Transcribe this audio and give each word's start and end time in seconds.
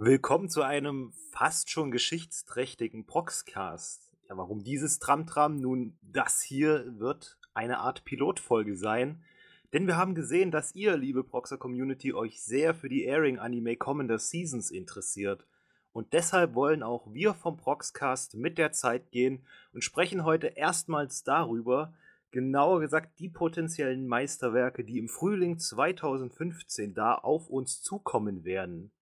Willkommen 0.00 0.48
zu 0.48 0.62
einem 0.62 1.12
fast 1.32 1.70
schon 1.70 1.90
geschichtsträchtigen 1.90 3.04
Proxcast. 3.04 4.12
Ja, 4.28 4.36
warum 4.36 4.62
dieses 4.62 5.00
Tramtram? 5.00 5.56
Nun, 5.56 5.98
das 6.02 6.40
hier 6.40 6.84
wird 7.00 7.36
eine 7.52 7.80
Art 7.80 8.04
Pilotfolge 8.04 8.76
sein. 8.76 9.24
Denn 9.72 9.88
wir 9.88 9.96
haben 9.96 10.14
gesehen, 10.14 10.52
dass 10.52 10.72
ihr, 10.76 10.96
liebe 10.96 11.24
Proxer-Community, 11.24 12.14
euch 12.14 12.40
sehr 12.40 12.76
für 12.76 12.88
die 12.88 13.06
Airing-Anime 13.06 13.74
kommender 13.74 14.20
Seasons 14.20 14.70
interessiert. 14.70 15.48
Und 15.90 16.12
deshalb 16.12 16.54
wollen 16.54 16.84
auch 16.84 17.12
wir 17.12 17.34
vom 17.34 17.56
Proxcast 17.56 18.36
mit 18.36 18.56
der 18.56 18.70
Zeit 18.70 19.10
gehen 19.10 19.44
und 19.72 19.82
sprechen 19.82 20.22
heute 20.22 20.46
erstmals 20.46 21.24
darüber, 21.24 21.92
genauer 22.30 22.78
gesagt 22.78 23.18
die 23.18 23.30
potenziellen 23.30 24.06
Meisterwerke, 24.06 24.84
die 24.84 25.00
im 25.00 25.08
Frühling 25.08 25.58
2015 25.58 26.94
da 26.94 27.16
auf 27.16 27.48
uns 27.50 27.82
zukommen 27.82 28.44
werden. 28.44 28.92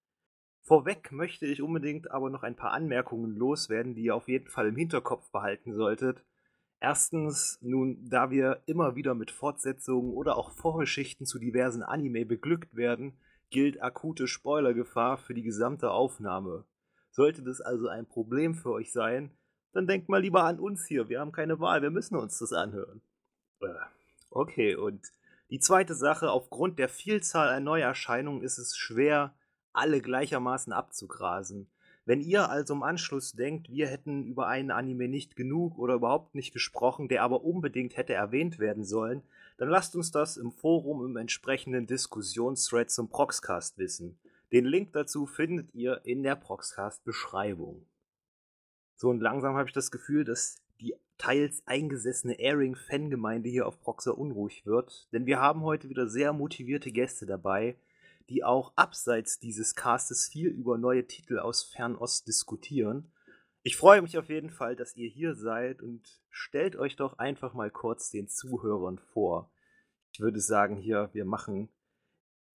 Vorweg 0.67 1.13
möchte 1.13 1.47
ich 1.47 1.63
unbedingt 1.63 2.11
aber 2.11 2.29
noch 2.29 2.43
ein 2.43 2.57
paar 2.57 2.73
Anmerkungen 2.73 3.37
loswerden, 3.37 3.95
die 3.95 4.03
ihr 4.03 4.17
auf 4.17 4.27
jeden 4.27 4.49
Fall 4.49 4.67
im 4.67 4.75
Hinterkopf 4.75 5.31
behalten 5.31 5.73
solltet. 5.73 6.25
Erstens, 6.81 7.59
nun, 7.63 7.99
da 8.11 8.31
wir 8.33 8.63
immer 8.67 8.97
wieder 8.97 9.15
mit 9.15 9.31
Fortsetzungen 9.31 10.13
oder 10.13 10.37
auch 10.37 10.51
Vorgeschichten 10.51 11.25
zu 11.25 11.39
diversen 11.39 11.85
Anime 11.85 12.27
beglückt 12.27 12.75
werden, 12.75 13.17
gilt 13.51 13.81
akute 13.81 14.27
Spoilergefahr 14.27 15.19
für 15.19 15.35
die 15.35 15.45
gesamte 15.45 15.93
Aufnahme. 15.93 16.65
Sollte 17.13 17.45
das 17.45 17.61
also 17.61 17.87
ein 17.87 18.07
Problem 18.07 18.57
für 18.57 18.73
euch 18.73 18.93
sein, 18.93 19.31
dann 19.73 19.87
denkt 19.87 20.09
mal 20.09 20.21
lieber 20.21 20.43
an 20.43 20.59
uns 20.59 20.85
hier. 20.85 21.09
Wir 21.09 21.21
haben 21.21 21.31
keine 21.31 21.61
Wahl, 21.61 21.81
wir 21.81 21.91
müssen 21.91 22.17
uns 22.17 22.41
das 22.41 22.53
anhören. 22.53 23.03
Äh, 23.61 23.69
okay, 24.31 24.75
und 24.75 25.13
die 25.49 25.61
zweite 25.61 25.95
Sache, 25.95 26.29
aufgrund 26.29 26.81
der 26.81 26.89
Vielzahl 26.89 27.51
an 27.51 27.63
Neuerscheinungen 27.63 28.43
ist 28.43 28.59
es 28.59 28.77
schwer, 28.77 29.33
alle 29.77 30.01
gleichermaßen 30.01 30.73
abzugrasen. 30.73 31.69
Wenn 32.05 32.21
ihr 32.21 32.49
also 32.49 32.75
im 32.75 32.85
Anschluss 32.85 33.33
denkt, 33.33 33.69
wir 33.69 33.89
hätten 33.89 34.25
über 34.25 34.47
einen 34.47 34.71
Anime 34.71 35.09
nicht 35.09 35.35
genug 35.35 35.77
oder 35.77 35.95
überhaupt 35.95 36.37
nicht 36.37 36.53
gesprochen, 36.53 37.09
der 37.09 37.25
aber 37.25 37.43
unbedingt 37.43 37.97
hätte 37.97 38.15
erwähnt 38.15 38.61
werden 38.61 38.85
sollen, 38.85 39.23
dann 39.59 39.69
lasst 39.69 39.97
uns 39.97 40.13
das 40.13 40.37
im 40.37 40.53
Forum 40.53 41.05
im 41.05 41.17
entsprechenden 41.17 41.87
Diskussionsthread 41.87 42.91
zum 42.91 43.09
Proxcast 43.09 43.79
wissen. 43.79 44.19
Den 44.53 44.67
Link 44.67 44.93
dazu 44.93 45.27
findet 45.27 45.75
ihr 45.75 46.01
in 46.05 46.23
der 46.23 46.37
Proxcast-Beschreibung. 46.37 47.85
So 48.95 49.11
und 49.11 49.21
langsam 49.21 49.57
habe 49.57 49.69
ich 49.69 49.75
das 49.75 49.91
Gefühl, 49.91 50.25
dass 50.25 50.63
die 50.81 50.95
teils 51.19 51.63
eingesessene 51.67 52.39
Airing-Fangemeinde 52.39 53.49
hier 53.49 53.67
auf 53.67 53.81
Proxer 53.81 54.17
unruhig 54.17 54.65
wird, 54.65 55.09
denn 55.13 55.27
wir 55.27 55.41
haben 55.41 55.63
heute 55.63 55.89
wieder 55.89 56.07
sehr 56.07 56.33
motivierte 56.33 56.93
Gäste 56.93 57.27
dabei, 57.27 57.77
die 58.29 58.45
auch 58.45 58.73
abseits 58.77 59.39
dieses 59.39 59.75
Castes 59.75 60.29
viel 60.29 60.49
über 60.49 60.79
neue 60.79 61.07
Titel 61.07 61.39
aus 61.39 61.63
Fernost 61.63 62.27
diskutieren. 62.27 63.13
Ich 63.63 63.77
freue 63.77 64.03
mich 64.03 64.19
auf 64.19 64.29
jeden 64.29 64.51
Fall, 64.51 64.77
dass 64.77 64.97
ihr 64.97 65.09
hier 65.09 65.35
seid 65.35 65.83
und 65.83 66.07
stellt 66.31 66.77
euch 66.77 66.97
doch 66.97 67.19
einfach 67.19 67.55
mal 67.55 67.71
kurz 67.71 68.11
den 68.11 68.29
Zuhörern 68.29 68.99
vor. 68.99 69.53
Ich 70.13 70.21
würde 70.21 70.41
sagen, 70.41 70.77
hier, 70.77 71.11
wir 71.13 71.25
machen 71.25 71.69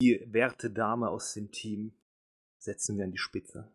die 0.00 0.26
werte 0.32 0.70
Dame 0.70 1.10
aus 1.10 1.34
dem 1.34 1.52
Team, 1.52 1.94
setzen 2.58 2.96
wir 2.96 3.04
an 3.04 3.12
die 3.12 3.18
Spitze. 3.18 3.70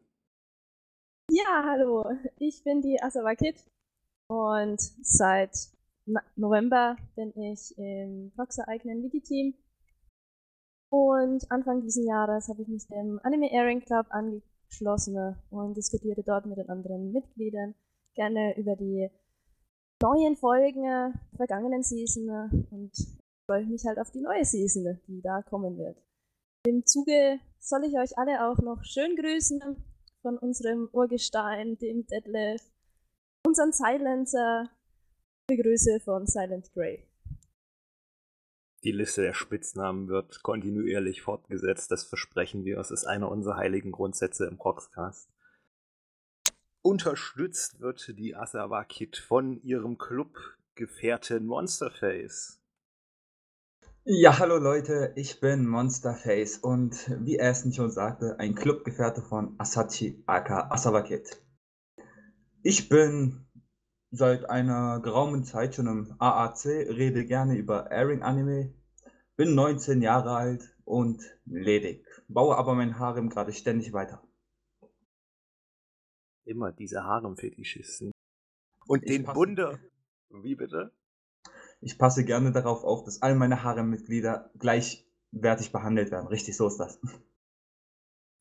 Ja, 1.30 1.64
hallo, 1.66 2.06
ich 2.38 2.64
bin 2.64 2.82
die 2.82 3.02
Asawa 3.02 3.36
Kid 3.36 3.56
und 4.28 4.82
seit 5.02 5.56
November 6.36 6.98
bin 7.16 7.32
ich 7.38 7.78
im 7.78 8.32
Proxer 8.36 8.68
eigenen 8.68 9.04
Wiki-Team 9.04 9.54
und 10.90 11.52
Anfang 11.52 11.82
dieses 11.82 12.06
Jahres 12.06 12.48
habe 12.48 12.62
ich 12.62 12.68
mich 12.68 12.88
dem 12.88 13.20
Anime 13.24 13.52
Airing 13.52 13.82
Club 13.82 14.08
angeschlossen 14.10 15.36
und 15.50 15.76
diskutierte 15.76 16.24
dort 16.24 16.46
mit 16.46 16.58
den 16.58 16.70
anderen 16.70 17.12
Mitgliedern 17.12 17.76
gerne 18.16 18.58
über 18.58 18.76
die 18.76 19.10
neuen 20.02 20.36
Folgen 20.36 20.84
der 20.84 21.14
vergangenen 21.36 21.84
Season 21.84 22.68
und 22.72 22.92
freue 23.48 23.66
mich 23.66 23.86
halt 23.86 24.00
auf 24.00 24.12
die 24.12 24.22
neue 24.22 24.46
Season, 24.46 25.00
die 25.08 25.22
da 25.22 25.42
kommen 25.42 25.78
wird. 25.78 25.98
Im 26.66 26.86
Zuge 26.86 27.40
soll 27.60 27.86
ich 27.86 27.98
euch 27.98 28.18
alle 28.18 28.48
auch 28.48 28.58
noch 28.60 28.84
schön 28.84 29.16
grüßen 29.16 29.62
von 30.22 30.38
unserem 30.38 30.90
Urgestein, 30.92 31.78
dem 31.78 32.06
Deadlift, 32.08 32.72
unseren 33.46 33.72
Silencer. 33.72 34.70
Begrüße 35.50 36.02
von 36.02 36.28
Silent 36.28 36.74
Grey. 36.74 37.07
Die 38.84 38.92
Liste 38.92 39.24
der 39.24 39.34
Spitznamen 39.34 40.08
wird 40.08 40.44
kontinuierlich 40.44 41.22
fortgesetzt, 41.22 41.92
das 41.92 42.04
versprechen 42.04 42.64
wir. 42.64 42.78
Es 42.80 42.92
ist 42.92 43.06
einer 43.06 43.30
unserer 43.30 43.58
heiligen 43.58 43.92
Grundsätze 43.92 44.46
im 44.46 44.56
Rockscast. 44.56 45.30
Unterstützt 46.84 47.80
wird 47.80 48.18
die 48.18 48.36
Asawa 48.36 48.84
Kid 48.86 49.18
von 49.18 49.62
ihrem 49.64 49.98
Clubgefährten 49.98 51.46
Monsterface. 51.46 52.62
Ja, 54.06 54.40
hallo 54.40 54.58
Leute, 54.58 55.12
ich 55.16 55.42
bin 55.42 55.68
Monsterface 55.68 56.60
und 56.60 57.12
wie 57.26 57.42
Aston 57.42 57.74
schon 57.74 57.92
sagte, 57.92 58.40
ein 58.40 58.56
Clubgefährte 58.56 59.22
von 59.22 59.56
Asachi 59.58 60.24
aka 60.28 60.70
Asawa 60.72 61.02
Kid. 61.02 61.42
Ich 62.64 62.88
bin 62.88 63.47
seit 64.12 64.50
einer 64.50 65.00
geraumen 65.02 65.44
Zeit 65.44 65.76
schon 65.76 65.88
im 65.88 66.16
AAC, 66.20 66.66
rede 66.66 67.26
gerne 67.26 67.58
über 67.58 67.92
Airing 67.92 68.22
Anime, 68.22 68.74
bin 69.36 69.56
19 69.56 70.02
Jahre 70.02 70.36
alt 70.36 70.76
und 70.86 71.22
ledig, 71.46 72.06
baue 72.28 72.56
aber 72.56 72.74
mein 72.76 73.00
Harem 73.00 73.30
gerade 73.30 73.54
ständig 73.54 73.94
weiter. 73.94 74.24
Immer 76.46 76.72
diese 76.72 77.04
Harem-Fetischisten. 77.04 78.12
Und 78.88 79.04
ich 79.04 79.10
den 79.10 79.26
Bunde. 79.26 79.80
Wie 80.30 80.56
bitte? 80.56 80.94
Ich 81.82 81.98
passe 81.98 82.26
gerne 82.26 82.52
darauf 82.52 82.84
auf, 82.84 83.04
dass 83.04 83.22
all 83.22 83.36
meine 83.36 83.64
Harem-Mitglieder 83.64 84.50
gleichwertig 84.58 85.72
behandelt 85.72 86.10
werden. 86.12 86.28
Richtig, 86.28 86.56
so 86.56 86.68
ist 86.68 86.78
das. 86.78 87.00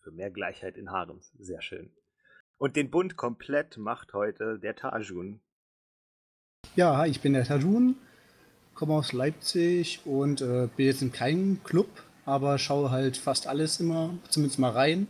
Für 0.00 0.12
mehr 0.12 0.30
Gleichheit 0.30 0.76
in 0.76 0.90
Harems. 0.90 1.32
Sehr 1.38 1.60
schön. 1.60 1.92
Und 2.58 2.76
den 2.76 2.90
Bund 2.90 3.16
komplett 3.16 3.76
macht 3.76 4.14
heute 4.14 4.58
der 4.58 4.76
Tajun. 4.76 5.40
Ja, 6.76 7.06
ich 7.06 7.22
bin 7.22 7.32
der 7.32 7.44
Tajun, 7.44 7.96
komme 8.74 8.92
aus 8.92 9.14
Leipzig 9.14 10.00
und 10.04 10.42
äh, 10.42 10.68
bin 10.76 10.84
jetzt 10.84 11.00
in 11.00 11.10
keinem 11.10 11.64
Club, 11.64 11.88
aber 12.26 12.58
schaue 12.58 12.90
halt 12.90 13.16
fast 13.16 13.46
alles 13.46 13.80
immer, 13.80 14.12
zumindest 14.28 14.58
mal 14.58 14.72
rein. 14.72 15.06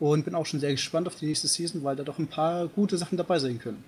Und 0.00 0.24
bin 0.24 0.34
auch 0.34 0.46
schon 0.46 0.60
sehr 0.60 0.70
gespannt 0.70 1.06
auf 1.06 1.16
die 1.16 1.26
nächste 1.26 1.48
Season, 1.48 1.84
weil 1.84 1.96
da 1.96 2.02
doch 2.02 2.18
ein 2.18 2.28
paar 2.28 2.68
gute 2.68 2.96
Sachen 2.96 3.18
dabei 3.18 3.38
sein 3.38 3.58
können. 3.58 3.84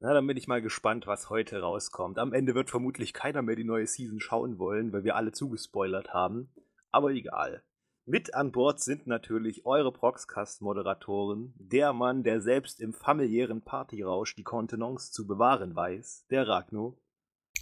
Na, 0.00 0.12
dann 0.12 0.26
bin 0.26 0.36
ich 0.36 0.48
mal 0.48 0.60
gespannt, 0.60 1.06
was 1.06 1.30
heute 1.30 1.60
rauskommt. 1.60 2.18
Am 2.18 2.34
Ende 2.34 2.54
wird 2.54 2.68
vermutlich 2.68 3.14
keiner 3.14 3.40
mehr 3.40 3.56
die 3.56 3.64
neue 3.64 3.86
Season 3.86 4.20
schauen 4.20 4.58
wollen, 4.58 4.92
weil 4.92 5.04
wir 5.04 5.16
alle 5.16 5.32
zugespoilert 5.32 6.12
haben. 6.12 6.50
Aber 6.92 7.10
egal. 7.12 7.62
Mit 8.08 8.34
an 8.34 8.52
Bord 8.52 8.78
sind 8.78 9.08
natürlich 9.08 9.66
eure 9.66 9.90
Proxcast-Moderatoren, 9.90 11.52
der 11.58 11.92
Mann, 11.92 12.22
der 12.22 12.40
selbst 12.40 12.80
im 12.80 12.92
familiären 12.92 13.62
Partyrausch 13.62 14.36
die 14.36 14.44
Kontenance 14.44 15.10
zu 15.10 15.26
bewahren 15.26 15.74
weiß, 15.74 16.24
der 16.30 16.46
Ragno. 16.46 16.96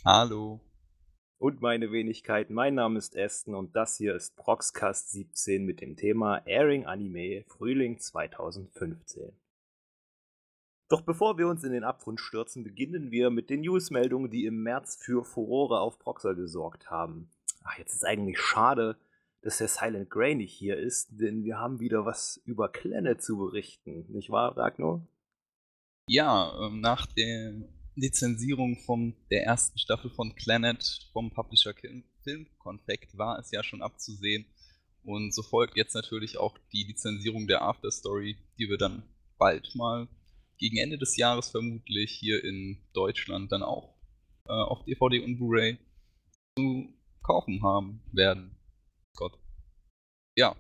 Hallo. 0.04 0.60
Und 1.38 1.62
meine 1.62 1.92
Wenigkeit, 1.92 2.50
mein 2.50 2.74
Name 2.74 2.98
ist 2.98 3.16
Aston 3.16 3.54
und 3.54 3.74
das 3.74 3.96
hier 3.96 4.14
ist 4.14 4.36
Proxcast 4.36 5.12
17 5.12 5.64
mit 5.64 5.80
dem 5.80 5.96
Thema 5.96 6.42
Airing 6.44 6.84
Anime 6.84 7.44
Frühling 7.48 7.98
2015. 7.98 9.32
Doch 10.90 11.00
bevor 11.00 11.38
wir 11.38 11.48
uns 11.48 11.64
in 11.64 11.72
den 11.72 11.84
Abgrund 11.84 12.20
stürzen, 12.20 12.64
beginnen 12.64 13.10
wir 13.10 13.30
mit 13.30 13.48
den 13.48 13.62
Newsmeldungen, 13.62 14.30
die 14.30 14.44
im 14.44 14.62
März 14.62 14.98
für 15.02 15.24
Furore 15.24 15.80
auf 15.80 15.98
Proxer 15.98 16.34
gesorgt 16.34 16.90
haben. 16.90 17.30
Ach, 17.62 17.78
jetzt 17.78 17.94
ist 17.94 18.04
eigentlich 18.04 18.38
schade, 18.38 18.98
dass 19.44 19.58
der 19.58 19.68
Silent 19.68 20.08
Grey 20.08 20.34
nicht 20.34 20.54
hier 20.54 20.78
ist, 20.78 21.08
denn 21.20 21.44
wir 21.44 21.58
haben 21.58 21.78
wieder 21.78 22.06
was 22.06 22.40
über 22.46 22.70
Klenne 22.70 23.18
zu 23.18 23.36
berichten, 23.36 24.06
nicht 24.08 24.30
wahr, 24.30 24.56
Ragnar? 24.56 25.06
Ja, 26.08 26.66
ähm, 26.66 26.80
nach 26.80 27.04
der 27.06 27.52
Lizenzierung 27.94 28.78
von 28.86 29.14
der 29.30 29.44
ersten 29.44 29.78
Staffel 29.78 30.10
von 30.10 30.34
Planet 30.34 31.10
vom 31.12 31.30
Publisher 31.30 31.74
Film 32.22 32.46
Confect 32.58 33.18
war 33.18 33.38
es 33.38 33.50
ja 33.50 33.62
schon 33.62 33.82
abzusehen. 33.82 34.46
Und 35.02 35.34
so 35.34 35.42
folgt 35.42 35.76
jetzt 35.76 35.94
natürlich 35.94 36.38
auch 36.38 36.56
die 36.72 36.84
Lizenzierung 36.84 37.46
der 37.46 37.60
Afterstory, 37.60 38.38
die 38.58 38.70
wir 38.70 38.78
dann 38.78 39.02
bald 39.36 39.74
mal 39.74 40.08
gegen 40.56 40.78
Ende 40.78 40.96
des 40.96 41.18
Jahres 41.18 41.50
vermutlich 41.50 42.12
hier 42.12 42.42
in 42.42 42.78
Deutschland 42.94 43.52
dann 43.52 43.62
auch 43.62 43.94
äh, 44.48 44.52
auf 44.52 44.84
DVD 44.86 45.22
und 45.22 45.36
Blu-ray 45.36 45.76
zu 46.56 46.94
kaufen 47.22 47.62
haben 47.62 48.00
werden. 48.12 48.53
Gott. 49.16 49.38
Ja, 50.36 50.56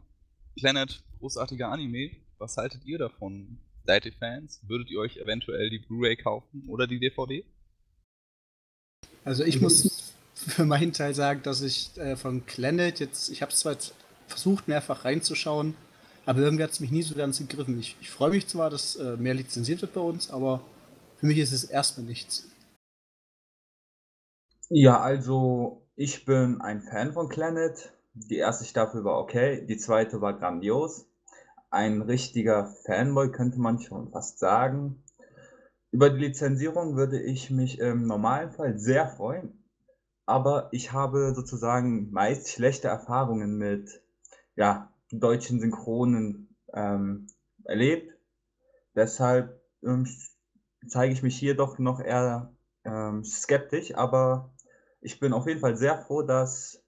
Planet, 0.56 1.02
großartiger 1.18 1.68
Anime. 1.68 2.10
Was 2.38 2.56
haltet 2.56 2.84
ihr 2.84 2.98
davon? 2.98 3.58
Seid 3.84 4.06
ihr 4.06 4.12
Fans? 4.12 4.60
Würdet 4.66 4.90
ihr 4.90 4.98
euch 4.98 5.18
eventuell 5.18 5.70
die 5.70 5.78
Blu-ray 5.78 6.16
kaufen 6.16 6.64
oder 6.68 6.86
die 6.86 6.98
DVD? 6.98 7.44
Also 9.24 9.44
ich 9.44 9.60
muss 9.60 10.14
für 10.34 10.64
meinen 10.64 10.92
Teil 10.92 11.14
sagen, 11.14 11.42
dass 11.42 11.62
ich 11.62 11.96
äh, 11.98 12.16
von 12.16 12.42
Planet 12.42 13.00
jetzt, 13.00 13.30
ich 13.30 13.42
habe 13.42 13.52
es 13.52 13.58
zwar 13.60 13.76
versucht 14.26 14.68
mehrfach 14.68 15.04
reinzuschauen, 15.04 15.74
Aber 16.26 16.40
irgendwie 16.40 16.64
hat 16.64 16.70
es 16.70 16.80
mich 16.80 16.90
nie 16.90 17.02
so 17.02 17.14
ganz 17.14 17.38
gegriffen. 17.38 17.78
Ich, 17.78 17.96
ich 18.00 18.10
freue 18.10 18.30
mich 18.30 18.46
zwar, 18.46 18.70
dass 18.70 18.96
äh, 18.96 19.16
mehr 19.16 19.34
lizenziert 19.34 19.82
wird 19.82 19.92
bei 19.92 20.00
uns, 20.00 20.30
aber 20.30 20.62
für 21.18 21.26
mich 21.26 21.38
ist 21.38 21.52
es 21.52 21.64
erstmal 21.64 22.06
nichts. 22.06 22.48
Ja, 24.70 25.00
also 25.00 25.86
ich 25.96 26.24
bin 26.24 26.60
ein 26.60 26.82
Fan 26.82 27.12
von 27.12 27.28
Planet. 27.28 27.92
Die 28.16 28.36
erste 28.36 28.64
Staffel 28.64 29.02
war 29.02 29.18
okay, 29.18 29.66
die 29.66 29.76
zweite 29.76 30.20
war 30.20 30.38
grandios. 30.38 31.08
Ein 31.70 32.00
richtiger 32.00 32.66
Fanboy 32.86 33.32
könnte 33.32 33.58
man 33.58 33.80
schon 33.80 34.12
fast 34.12 34.38
sagen. 34.38 35.02
Über 35.90 36.10
die 36.10 36.20
Lizenzierung 36.26 36.94
würde 36.94 37.20
ich 37.20 37.50
mich 37.50 37.80
im 37.80 38.06
normalen 38.06 38.52
Fall 38.52 38.78
sehr 38.78 39.08
freuen, 39.08 39.64
aber 40.26 40.68
ich 40.70 40.92
habe 40.92 41.34
sozusagen 41.34 42.12
meist 42.12 42.50
schlechte 42.50 42.86
Erfahrungen 42.86 43.58
mit 43.58 44.00
ja, 44.54 44.92
deutschen 45.10 45.58
Synchronen 45.58 46.54
ähm, 46.72 47.26
erlebt. 47.64 48.16
Deshalb 48.94 49.60
ähm, 49.82 50.06
zeige 50.86 51.12
ich 51.12 51.24
mich 51.24 51.36
hier 51.36 51.56
doch 51.56 51.80
noch 51.80 51.98
eher 51.98 52.54
ähm, 52.84 53.24
skeptisch, 53.24 53.96
aber 53.96 54.54
ich 55.00 55.18
bin 55.18 55.32
auf 55.32 55.48
jeden 55.48 55.58
Fall 55.58 55.76
sehr 55.76 55.98
froh, 55.98 56.22
dass 56.22 56.83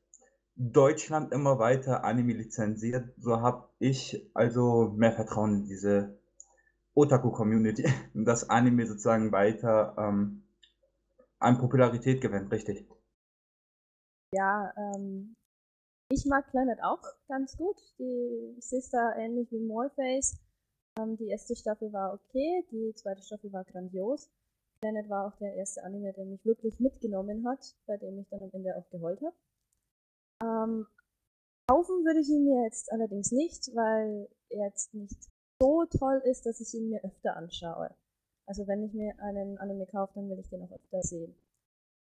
Deutschland 0.56 1.32
immer 1.32 1.58
weiter 1.58 2.04
Anime 2.04 2.32
lizenziert. 2.32 3.12
So 3.18 3.40
habe 3.40 3.68
ich 3.78 4.30
also 4.34 4.92
mehr 4.96 5.12
Vertrauen 5.12 5.54
in 5.54 5.64
diese 5.64 6.18
Otaku-Community, 6.94 7.84
dass 8.14 8.48
Anime 8.48 8.86
sozusagen 8.86 9.32
weiter 9.32 9.94
ähm, 9.98 10.44
an 11.38 11.58
Popularität 11.58 12.22
gewinnt, 12.22 12.50
richtig. 12.50 12.88
Ja, 14.32 14.72
ähm, 14.76 15.36
ich 16.08 16.24
mag 16.24 16.50
Planet 16.50 16.82
auch 16.82 17.02
ganz 17.28 17.56
gut. 17.56 17.76
Die, 17.98 18.56
ich 18.58 18.92
ähnlich 19.18 19.50
wie 19.52 19.60
Moreface. 19.60 20.38
Ähm, 20.98 21.16
die 21.16 21.28
erste 21.28 21.54
Staffel 21.54 21.92
war 21.92 22.14
okay, 22.14 22.64
die 22.70 22.94
zweite 22.94 23.22
Staffel 23.22 23.52
war 23.52 23.64
grandios. 23.64 24.30
Planet 24.80 25.08
war 25.10 25.26
auch 25.26 25.36
der 25.38 25.54
erste 25.54 25.84
Anime, 25.84 26.12
der 26.14 26.24
mich 26.24 26.44
wirklich 26.46 26.80
mitgenommen 26.80 27.46
hat, 27.46 27.74
bei 27.86 27.96
dem 27.98 28.18
ich 28.20 28.28
dann 28.28 28.42
am 28.42 28.50
Ende 28.52 28.76
auch 28.76 28.88
geheult 28.90 29.20
habe. 29.20 29.34
Ähm, 30.42 30.86
kaufen 31.68 32.04
würde 32.04 32.20
ich 32.20 32.28
ihn 32.28 32.44
mir 32.44 32.64
jetzt 32.64 32.92
allerdings 32.92 33.32
nicht, 33.32 33.68
weil 33.74 34.28
er 34.50 34.66
jetzt 34.66 34.94
nicht 34.94 35.16
so 35.60 35.84
toll 35.86 36.20
ist, 36.24 36.46
dass 36.46 36.60
ich 36.60 36.74
ihn 36.74 36.90
mir 36.90 37.02
öfter 37.04 37.36
anschaue. 37.36 37.94
Also 38.46 38.66
wenn 38.66 38.84
ich 38.84 38.92
mir 38.92 39.18
einen 39.20 39.58
Anime 39.58 39.86
kaufe, 39.86 40.14
dann 40.14 40.28
will 40.28 40.38
ich 40.38 40.48
den 40.48 40.62
auch 40.62 40.72
öfter 40.72 41.02
sehen. 41.02 41.34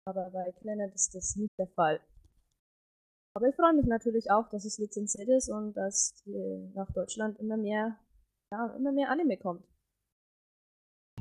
Aber 0.05 0.29
bei 0.31 0.51
Planet 0.51 0.93
ist 0.93 1.13
das 1.13 1.35
nicht 1.35 1.51
der 1.59 1.67
Fall. 1.67 2.01
Aber 3.35 3.47
ich 3.47 3.55
freue 3.55 3.73
mich 3.73 3.85
natürlich 3.85 4.29
auch, 4.31 4.49
dass 4.49 4.65
es 4.65 4.77
lizenziert 4.77 5.29
ist 5.29 5.49
und 5.49 5.73
dass 5.73 6.23
nach 6.73 6.91
Deutschland 6.91 7.39
immer 7.39 7.57
mehr, 7.57 7.99
ja, 8.51 8.75
immer 8.75 8.91
mehr 8.91 9.09
Anime 9.09 9.37
kommt. 9.37 9.65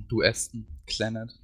Du 0.08 0.22
Aston, 0.22 0.66
Planet. 0.86 1.41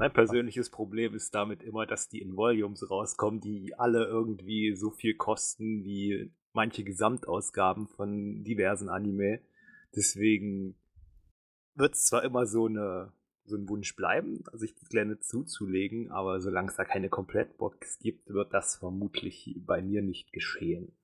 Mein 0.00 0.14
persönliches 0.14 0.70
Problem 0.70 1.14
ist 1.14 1.34
damit 1.34 1.62
immer, 1.62 1.84
dass 1.84 2.08
die 2.08 2.22
in 2.22 2.34
Volumes 2.34 2.90
rauskommen, 2.90 3.38
die 3.38 3.74
alle 3.78 4.06
irgendwie 4.06 4.74
so 4.74 4.90
viel 4.90 5.14
kosten 5.14 5.84
wie 5.84 6.32
manche 6.54 6.84
Gesamtausgaben 6.84 7.86
von 7.86 8.42
diversen 8.42 8.88
Anime. 8.88 9.42
Deswegen 9.94 10.74
wird 11.74 11.96
es 11.96 12.06
zwar 12.06 12.24
immer 12.24 12.46
so 12.46 12.64
eine 12.64 13.12
so 13.44 13.56
ein 13.56 13.68
Wunsch 13.68 13.94
bleiben, 13.94 14.42
sich 14.54 14.74
die 14.74 14.86
Gelände 14.86 15.20
zuzulegen, 15.20 16.10
aber 16.10 16.40
solange 16.40 16.70
es 16.70 16.76
da 16.76 16.86
keine 16.86 17.10
Komplettbox 17.10 17.98
gibt, 17.98 18.30
wird 18.30 18.54
das 18.54 18.76
vermutlich 18.76 19.54
bei 19.66 19.82
mir 19.82 20.00
nicht 20.00 20.32
geschehen. 20.32 20.96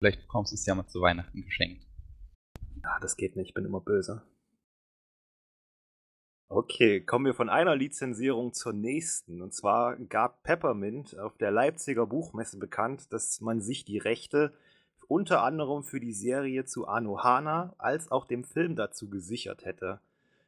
Vielleicht 0.00 0.22
bekommst 0.22 0.50
du 0.50 0.56
es 0.56 0.66
ja 0.66 0.74
mal 0.74 0.88
zu 0.88 1.00
Weihnachten 1.00 1.42
geschenkt. 1.42 1.86
Ah, 2.82 2.98
das 2.98 3.16
geht 3.16 3.36
nicht, 3.36 3.50
ich 3.50 3.54
bin 3.54 3.64
immer 3.64 3.80
böse. 3.80 4.22
Okay, 6.54 7.00
kommen 7.00 7.24
wir 7.24 7.32
von 7.32 7.48
einer 7.48 7.74
Lizenzierung 7.74 8.52
zur 8.52 8.74
nächsten. 8.74 9.40
Und 9.40 9.54
zwar 9.54 9.96
gab 9.96 10.42
Peppermint 10.42 11.18
auf 11.18 11.38
der 11.38 11.50
Leipziger 11.50 12.06
Buchmesse 12.06 12.58
bekannt, 12.58 13.10
dass 13.10 13.40
man 13.40 13.62
sich 13.62 13.86
die 13.86 13.96
Rechte 13.96 14.52
unter 15.08 15.44
anderem 15.44 15.82
für 15.82 15.98
die 15.98 16.12
Serie 16.12 16.66
zu 16.66 16.86
Anohana 16.86 17.74
als 17.78 18.12
auch 18.12 18.26
dem 18.26 18.44
Film 18.44 18.76
dazu 18.76 19.08
gesichert 19.08 19.64
hätte. 19.64 20.00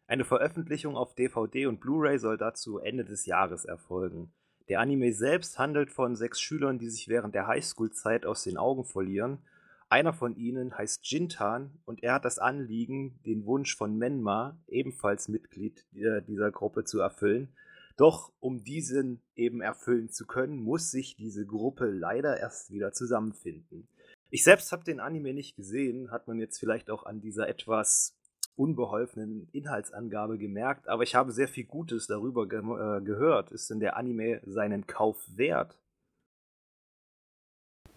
Eine 0.07 0.27
Veröffentlichung 0.27 0.95
auf 0.95 1.15
DVD 1.15 1.65
und 1.65 1.81
Blu-ray 1.81 2.19
soll 2.19 2.37
dazu 2.37 2.81
Ende 2.81 3.07
des 3.07 3.25
Jahres 3.25 3.65
erfolgen. 3.65 4.31
Der 4.69 4.81
Anime 4.81 5.11
selbst 5.15 5.59
handelt 5.59 5.91
von 5.91 6.17
sechs 6.17 6.39
Schülern, 6.39 6.79
die 6.79 6.91
sich 6.91 7.09
während 7.09 7.35
der 7.35 7.47
Highschool-Zeit 7.47 8.27
aus 8.27 8.43
den 8.43 8.59
Augen 8.59 8.85
verlieren. 8.85 9.39
Einer 9.95 10.13
von 10.13 10.35
ihnen 10.35 10.77
heißt 10.77 11.07
Jintan 11.09 11.71
und 11.85 12.03
er 12.03 12.15
hat 12.15 12.25
das 12.25 12.41
Anliegen, 12.41 13.21
den 13.25 13.47
Wunsch 13.47 13.77
von 13.77 13.97
Menma, 13.97 14.59
ebenfalls 14.67 15.29
Mitglied 15.29 15.87
dieser 15.93 16.51
Gruppe, 16.51 16.83
zu 16.83 16.99
erfüllen. 16.99 17.55
Doch 17.97 18.33
um 18.41 18.65
diesen 18.65 19.23
eben 19.37 19.61
erfüllen 19.61 20.11
zu 20.11 20.27
können, 20.27 20.57
muss 20.57 20.91
sich 20.91 21.15
diese 21.15 21.47
Gruppe 21.47 21.93
leider 21.93 22.37
erst 22.41 22.73
wieder 22.73 22.93
zusammenfinden. 22.93 23.87
Ich 24.31 24.43
selbst 24.43 24.73
habe 24.73 24.83
den 24.83 24.99
Anime 24.99 25.33
nicht 25.33 25.55
gesehen, 25.55 26.11
hat 26.11 26.27
man 26.27 26.41
jetzt 26.41 26.59
vielleicht 26.59 26.91
auch 26.91 27.07
an 27.07 27.21
dieser 27.21 27.49
etwas 27.49 28.17
unbeholfenen 28.57 29.49
Inhaltsangabe 29.53 30.39
gemerkt, 30.39 30.89
aber 30.89 31.05
ich 31.05 31.15
habe 31.15 31.31
sehr 31.31 31.47
viel 31.47 31.67
Gutes 31.67 32.09
darüber 32.09 32.49
ge 32.49 32.59
äh, 32.59 33.01
gehört. 33.01 33.53
Ist 33.53 33.71
denn 33.71 33.79
der 33.79 33.97
Anime 33.97 34.41
seinen 34.45 34.89
Kauf 34.89 35.25
wert? 35.37 35.79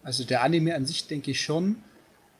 Also 0.08 0.24
der 0.24 0.42
Anime 0.42 0.74
an 0.74 0.86
sich 0.86 1.06
denke 1.06 1.32
ich 1.32 1.42
schon. 1.42 1.84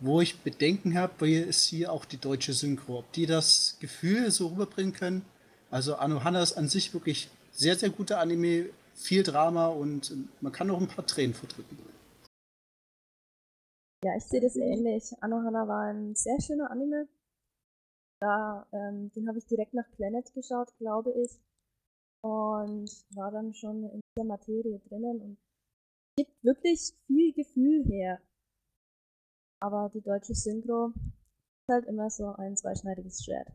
Wo 0.00 0.22
ich 0.22 0.42
Bedenken 0.42 0.96
habe, 0.96 1.28
ist 1.28 1.66
hier 1.66 1.92
auch 1.92 2.06
die 2.06 2.16
deutsche 2.16 2.54
Synchro. 2.54 3.00
Ob 3.00 3.12
die 3.12 3.26
das 3.26 3.76
Gefühl 3.78 4.30
so 4.30 4.46
rüberbringen 4.46 4.94
können. 4.94 5.22
Also 5.70 5.96
Anohana 5.96 6.42
ist 6.42 6.54
an 6.54 6.68
sich 6.68 6.94
wirklich 6.94 7.28
sehr, 7.50 7.76
sehr 7.76 7.90
guter 7.90 8.20
Anime, 8.20 8.70
viel 8.94 9.22
Drama 9.22 9.66
und 9.66 10.16
man 10.40 10.50
kann 10.50 10.70
auch 10.70 10.80
ein 10.80 10.88
paar 10.88 11.06
Tränen 11.06 11.34
verdrücken. 11.34 11.76
Ja, 14.02 14.16
ich 14.16 14.24
sehe 14.24 14.40
das 14.40 14.56
ähnlich. 14.56 15.12
Anohana 15.20 15.68
war 15.68 15.90
ein 15.90 16.14
sehr 16.14 16.40
schöner 16.40 16.70
Anime. 16.70 17.06
Da, 18.18 18.66
ähm, 18.72 19.10
den 19.14 19.28
habe 19.28 19.36
ich 19.36 19.46
direkt 19.46 19.74
nach 19.74 19.90
Planet 19.94 20.32
geschaut, 20.32 20.74
glaube 20.78 21.12
ich. 21.22 21.32
Und 22.22 22.90
war 23.10 23.30
dann 23.30 23.52
schon 23.52 23.84
in 23.90 24.00
der 24.16 24.24
Materie 24.24 24.80
drinnen 24.88 25.20
und 25.20 25.36
gibt 26.18 26.42
wirklich 26.42 26.94
viel 27.06 27.32
Gefühl 27.32 27.84
her. 27.84 28.20
Aber 29.60 29.88
die 29.94 30.00
deutsche 30.00 30.34
Synchro 30.34 30.92
ist 30.96 31.68
halt 31.68 31.86
immer 31.86 32.10
so 32.10 32.32
ein 32.32 32.56
zweischneidiges 32.56 33.24
Schwert. 33.24 33.48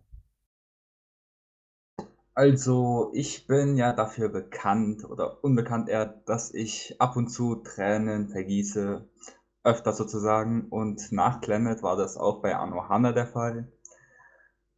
Also, 2.33 3.11
ich 3.13 3.47
bin 3.47 3.75
ja 3.75 3.91
dafür 3.91 4.29
bekannt 4.29 5.03
oder 5.03 5.43
unbekannt 5.43 5.89
eher, 5.89 6.05
dass 6.05 6.53
ich 6.53 6.95
ab 6.99 7.17
und 7.17 7.27
zu 7.27 7.55
Tränen 7.55 8.29
vergieße, 8.29 9.07
öfter 9.65 9.91
sozusagen. 9.91 10.69
Und 10.69 11.11
nach 11.11 11.41
Clement 11.41 11.83
war 11.83 11.97
das 11.97 12.15
auch 12.15 12.41
bei 12.41 12.55
Anohana 12.55 13.11
der 13.11 13.27
Fall. 13.27 13.71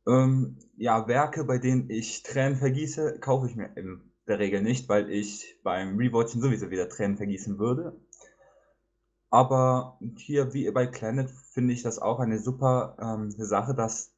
Ähm, 0.07 0.57
ja, 0.75 1.07
Werke, 1.07 1.43
bei 1.43 1.59
denen 1.59 1.89
ich 1.91 2.23
Tränen 2.23 2.57
vergieße, 2.57 3.19
kaufe 3.19 3.47
ich 3.47 3.55
mir 3.55 3.77
in 3.77 4.14
der 4.27 4.39
Regel 4.39 4.61
nicht, 4.61 4.89
weil 4.89 5.09
ich 5.09 5.59
beim 5.63 5.97
Rewatchen 5.97 6.41
sowieso 6.41 6.69
wieder 6.71 6.89
Tränen 6.89 7.17
vergießen 7.17 7.59
würde. 7.59 7.95
Aber 9.29 9.99
hier, 10.17 10.53
wie 10.53 10.69
bei 10.71 10.85
Planet, 10.85 11.29
finde 11.29 11.73
ich 11.73 11.83
das 11.83 11.99
auch 11.99 12.19
eine 12.19 12.39
super 12.39 12.95
ähm, 12.99 13.31
Sache, 13.31 13.75
dass 13.75 14.13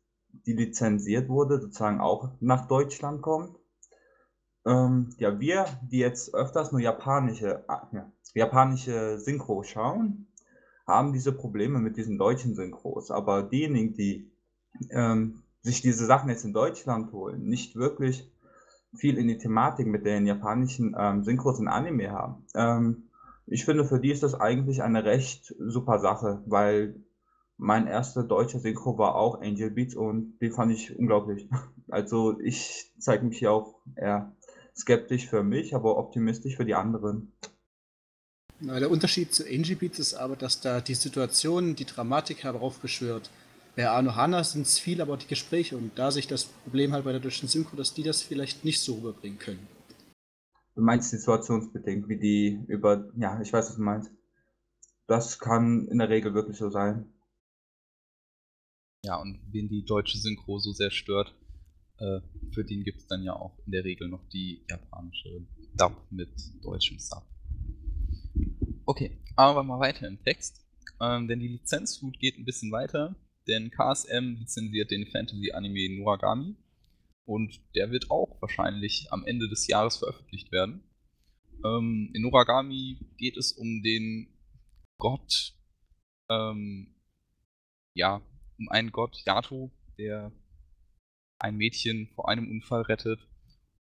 die 0.46 0.54
lizenziert 0.54 1.30
wurde, 1.30 1.60
sozusagen 1.60 2.00
auch 2.00 2.30
nach 2.40 2.68
Deutschland 2.68 3.22
kommt. 3.22 3.58
Ähm, 4.66 5.10
ja, 5.18 5.40
wir, 5.40 5.66
die 5.82 6.00
jetzt 6.00 6.34
öfters 6.34 6.72
nur 6.72 6.82
japanische, 6.82 7.66
äh, 7.68 7.96
ja, 7.96 8.12
japanische 8.34 9.18
Synchro 9.20 9.64
schauen, 9.64 10.28
haben 10.86 11.14
diese 11.14 11.32
Probleme 11.32 11.80
mit 11.80 11.98
diesen 11.98 12.18
deutschen 12.18 12.54
Synchros. 12.54 13.12
Aber 13.12 13.44
diejenigen, 13.44 13.94
die 13.94 14.32
ähm, 14.92 15.44
sich 15.62 15.82
diese 15.82 16.06
Sachen 16.06 16.30
jetzt 16.30 16.46
in 16.46 16.54
Deutschland 16.54 17.12
holen, 17.12 17.44
nicht 17.44 17.76
wirklich 17.76 18.30
viel 18.98 19.18
in 19.18 19.28
die 19.28 19.38
Thematik 19.38 19.88
mit 19.88 20.06
den 20.06 20.26
japanischen 20.26 20.96
ähm, 20.98 21.24
Synchros 21.24 21.60
und 21.60 21.68
Anime 21.68 22.12
haben. 22.12 22.46
Ähm, 22.56 23.04
ich 23.46 23.64
finde, 23.64 23.86
für 23.86 24.00
die 24.00 24.12
ist 24.12 24.24
das 24.24 24.36
eigentlich 24.36 24.82
eine 24.82 25.06
recht 25.06 25.56
super 25.58 26.00
Sache, 26.00 26.42
weil 26.46 26.96
mein 27.58 27.88
erster 27.88 28.24
deutscher 28.24 28.60
Synchro 28.60 28.98
war 28.98 29.16
auch 29.16 29.42
Angel 29.42 29.72
Beats 29.72 29.96
und 29.96 30.38
den 30.40 30.52
fand 30.52 30.72
ich 30.72 30.98
unglaublich. 30.98 31.50
Also 31.90 32.38
ich 32.42 32.92
zeige 33.00 33.24
mich 33.24 33.40
hier 33.40 33.54
auch 33.54 33.80
eher 33.96 34.36
skeptisch 34.76 35.30
für 35.30 35.42
mich, 35.42 35.74
aber 35.74 35.98
optimistisch 35.98 36.58
für 36.58 36.66
die 36.66 36.76
anderen. 36.76 37.32
Der 38.60 38.92
Unterschied 38.92 39.34
zu 39.34 39.46
Angel 39.46 39.78
Beats 39.78 39.98
ist 39.98 40.14
aber, 40.14 40.36
dass 40.36 40.60
da 40.60 40.82
die 40.82 40.96
Situation, 40.96 41.76
die 41.76 41.86
Dramatik 41.86 42.44
heraufbeschwört. 42.44 43.30
Bei 43.78 43.88
Arno 43.90 44.16
Hanna 44.16 44.44
sind 44.44 44.64
es 44.64 44.80
viel, 44.80 45.02
aber 45.02 45.18
die 45.18 45.28
Gespräche 45.28 45.78
und 45.78 46.00
da 46.00 46.10
sich 46.10 46.26
das 46.26 46.46
Problem 46.46 46.94
halt 46.94 47.06
bei 47.06 47.12
der 47.12 47.22
deutschen 47.22 47.48
Synchro, 47.48 47.78
dass 47.78 47.94
die 47.94 48.02
das 48.02 48.24
vielleicht 48.24 48.66
nicht 48.66 48.82
so 48.82 48.96
rüberbringen 48.96 49.38
können. 49.38 49.68
Du 50.74 50.82
meinst 50.82 51.12
situationsbedingt, 51.12 52.10
wie 52.10 52.18
die 52.18 52.66
über, 52.68 53.12
ja, 53.18 53.40
ich 53.40 53.54
weiß, 53.54 53.70
was 53.70 53.76
du 53.76 53.84
meinst. 53.84 54.12
Das 55.06 55.38
kann 55.38 55.88
in 55.92 56.00
der 56.00 56.10
Regel 56.10 56.34
wirklich 56.34 56.58
so 56.58 56.72
sein. 56.72 57.06
ja, 59.04 59.22
und 59.22 59.40
wen 59.52 59.70
die 59.70 59.86
deutsche 59.86 60.18
Synchro 60.18 60.58
so 60.58 60.72
sehr 60.72 60.90
stört, 60.90 61.36
äh, 62.00 62.22
für 62.52 62.66
den 62.66 62.84
gibt 62.84 63.02
es 63.02 63.08
dann 63.08 63.22
ja 63.22 63.34
auch 63.34 63.60
in 63.68 63.74
der 63.74 63.84
Regel 63.84 64.10
noch 64.10 64.28
die 64.30 64.66
japanische 64.68 65.46
Dub 65.76 65.94
mit 66.10 66.32
deutschem 66.64 66.98
Sub. 66.98 67.22
Okay, 68.88 69.22
aber 69.36 69.62
mal 69.62 69.80
weiter 69.80 70.08
im 70.08 70.20
Text. 70.24 70.66
Ähm, 71.00 71.28
denn 71.28 71.40
die 71.40 71.48
Lizenzflut 71.48 72.18
geht 72.18 72.40
ein 72.40 72.46
bisschen 72.46 72.72
weiter, 72.72 73.16
denn 73.48 73.72
KSM 73.72 74.36
lizenziert 74.40 74.92
den 74.92 75.08
Fantasy-Anime 75.08 76.00
Noragami 76.00 76.56
und 77.26 77.60
der 77.76 77.92
wird 77.92 78.10
auch 78.10 78.42
wahrscheinlich 78.42 79.08
am 79.12 79.26
Ende 79.26 79.50
des 79.50 79.68
Jahres 79.68 79.98
veröffentlicht 79.98 80.52
werden. 80.52 80.84
Ähm, 81.66 82.12
in 82.14 82.22
Noragami 82.22 83.00
geht 83.18 83.38
es 83.38 83.52
um 83.52 83.82
den 83.84 84.34
Gott, 85.00 85.54
ähm, 86.30 86.96
ja, 87.96 88.22
um 88.58 88.70
einen 88.70 88.92
Gott, 88.92 89.22
Yato, 89.26 89.72
der 89.98 90.32
ein 91.40 91.58
Mädchen 91.58 92.08
vor 92.16 92.30
einem 92.30 92.50
Unfall 92.50 92.82
rettet 92.84 93.28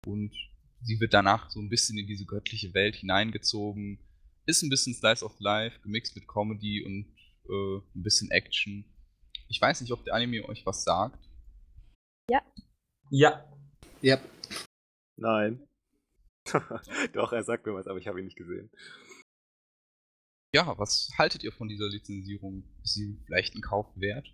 und 0.07 0.35
sie 0.81 1.01
wird 1.01 1.15
danach 1.15 1.51
so 1.51 1.61
ein 1.61 1.69
bisschen 1.69 1.99
in 1.99 2.07
diese 2.07 2.25
göttliche 2.25 2.75
Welt 2.75 2.97
hineingezogen. 2.97 3.99
Ist 4.47 4.63
ein 4.63 4.71
bisschen 4.71 4.95
Slice 4.95 5.25
of 5.25 5.39
Life, 5.39 5.81
gemixt 5.81 6.17
mit 6.17 6.27
Comedy 6.27 6.85
und 6.85 7.07
äh, 7.49 7.79
ein 7.95 8.03
bisschen 8.03 8.31
Action. 8.31 8.85
Ich 9.53 9.61
weiß 9.61 9.83
nicht, 9.83 9.93
ob 9.93 10.03
der 10.05 10.15
Anime 10.15 10.49
euch 10.49 10.65
was 10.65 10.83
sagt. 10.83 11.29
Ja. 12.31 12.41
Ja. 13.11 13.45
Ja. 14.01 14.19
Nein. 15.17 15.69
Doch, 17.13 17.33
er 17.33 17.45
sagt 17.45 17.67
mir 17.67 17.75
was, 17.75 17.87
aber 17.87 17.99
ich 17.99 18.09
habe 18.09 18.19
ihn 18.19 18.25
nicht 18.25 18.39
gesehen. 18.39 18.71
Ja, 20.55 20.77
was 20.79 21.11
haltet 21.19 21.45
ihr 21.45 21.53
von 21.53 21.69
dieser 21.69 21.87
Lizenzierung? 21.87 22.65
Ist 22.83 22.95
sie 22.95 23.21
vielleicht 23.27 23.55
ein 23.55 23.61
Kauf 23.61 23.87
wert? 23.95 24.27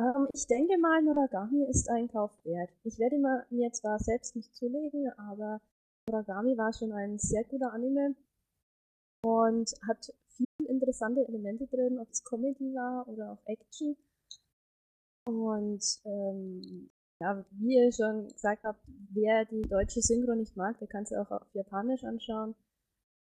Ähm, 0.00 0.28
ich 0.32 0.46
denke 0.46 0.78
mal, 0.78 1.02
Noragami 1.02 1.64
ist 1.68 1.90
ein 1.90 2.06
Kauf 2.06 2.30
wert. 2.44 2.70
Ich 2.84 2.98
werde 3.00 3.16
mir 3.50 3.72
zwar 3.72 3.98
selbst 3.98 4.36
nicht 4.36 4.54
zulegen, 4.54 5.10
aber 5.18 5.60
Noragami 6.08 6.56
war 6.56 6.72
schon 6.72 6.92
ein 6.92 7.18
sehr 7.18 7.42
guter 7.42 7.72
Anime 7.72 8.14
und 9.24 9.74
hat 9.88 10.12
interessante 10.68 11.26
Elemente 11.26 11.66
drin, 11.66 11.98
ob 11.98 12.08
es 12.10 12.24
Comedy 12.24 12.74
war 12.74 13.08
oder 13.08 13.32
auch 13.32 13.42
Action. 13.46 13.96
Und 15.26 15.84
ähm, 16.04 16.90
ja, 17.20 17.44
wie 17.50 17.74
ihr 17.74 17.92
schon 17.92 18.28
gesagt 18.28 18.64
habt, 18.64 18.80
wer 19.12 19.44
die 19.44 19.62
deutsche 19.62 20.00
Synchro 20.00 20.34
nicht 20.34 20.56
mag, 20.56 20.78
der 20.78 20.88
kann 20.88 21.02
es 21.02 21.12
auch 21.12 21.30
auf 21.30 21.46
Japanisch 21.52 22.04
anschauen. 22.04 22.54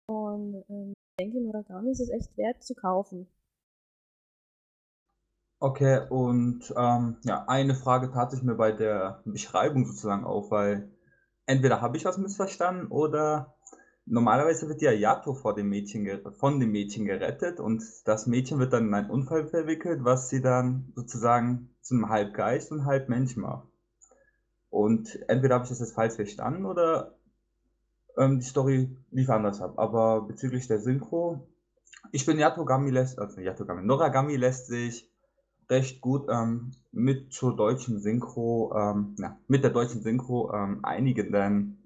Und 0.09 0.65
ähm, 0.69 0.93
ich 0.93 1.25
denke, 1.25 1.41
Noragami 1.41 1.91
ist 1.91 2.01
es 2.01 2.11
echt 2.11 2.37
wert 2.37 2.63
zu 2.63 2.75
kaufen. 2.75 3.29
Okay, 5.61 6.07
und 6.09 6.73
ähm, 6.77 7.17
ja, 7.25 7.45
eine 7.49 7.75
Frage 7.75 8.13
tat 8.13 8.31
sich 8.31 8.43
mir 8.43 8.55
bei 8.55 8.71
der 8.71 9.23
Beschreibung 9.25 9.87
sozusagen 9.87 10.25
auf, 10.25 10.53
weil 10.53 10.93
entweder 11.47 11.81
habe 11.81 11.97
ich 11.97 12.05
was 12.05 12.17
missverstanden 12.17 12.93
oder 12.93 13.58
normalerweise 14.11 14.69
wird 14.69 14.83
ja 14.83 14.93
Yato 14.93 15.35
vor 15.35 15.55
dem 15.55 15.69
Mädchen 15.69 16.09
von 16.39 16.61
dem 16.61 16.73
Mädchen 16.73 17.05
gerettet 17.05 17.61
und 17.61 17.83
das 18.05 18.27
Mädchen 18.27 18.59
wird 18.59 18.73
dann 18.73 18.89
in 18.89 18.95
einen 18.95 19.11
Unfall 19.11 19.47
verwickelt, 19.47 20.05
was 20.05 20.29
sie 20.29 20.41
dann 20.41 20.93
sozusagen 20.95 21.71
zu 21.81 21.95
einem 21.95 22.09
Halbgeist 22.09 22.73
und 22.73 22.85
Halbmensch 22.85 23.37
macht. 23.37 23.69
Und 24.71 25.19
entweder 25.29 25.55
habe 25.55 25.65
ich 25.65 25.71
das 25.71 25.81
jetzt 25.81 25.95
falsch 25.95 26.15
verstanden 26.15 26.67
oder 26.67 27.15
ähm, 28.17 28.41
die 28.41 28.47
Story 28.47 28.97
lief 29.11 29.31
anders 29.31 29.61
ab. 29.61 29.75
Aber 29.79 30.23
bezüglich 30.23 30.67
der 30.69 30.81
Synchro, 30.81 31.47
ich 32.13 32.27
bin 32.27 32.39
Yatogami 32.39 32.91
lässt, 32.91 33.19
also 33.19 33.41
Yatogami, 33.41 33.83
Noragami 33.83 34.37
lässt 34.37 34.67
sich 34.67 35.11
recht 35.71 36.01
gut 36.01 36.29
ähm, 36.31 36.73
mit 36.93 37.33
zur 37.33 37.57
deutschen 37.57 38.01
Synchro, 38.01 38.75
ähm, 38.75 39.17
ja, 39.19 39.39
mit 39.49 39.65
der 39.65 39.71
deutschen 39.71 40.03
Synchro 40.03 40.53
ähm, 40.55 40.81
einigen, 40.83 41.33
denn 41.33 41.78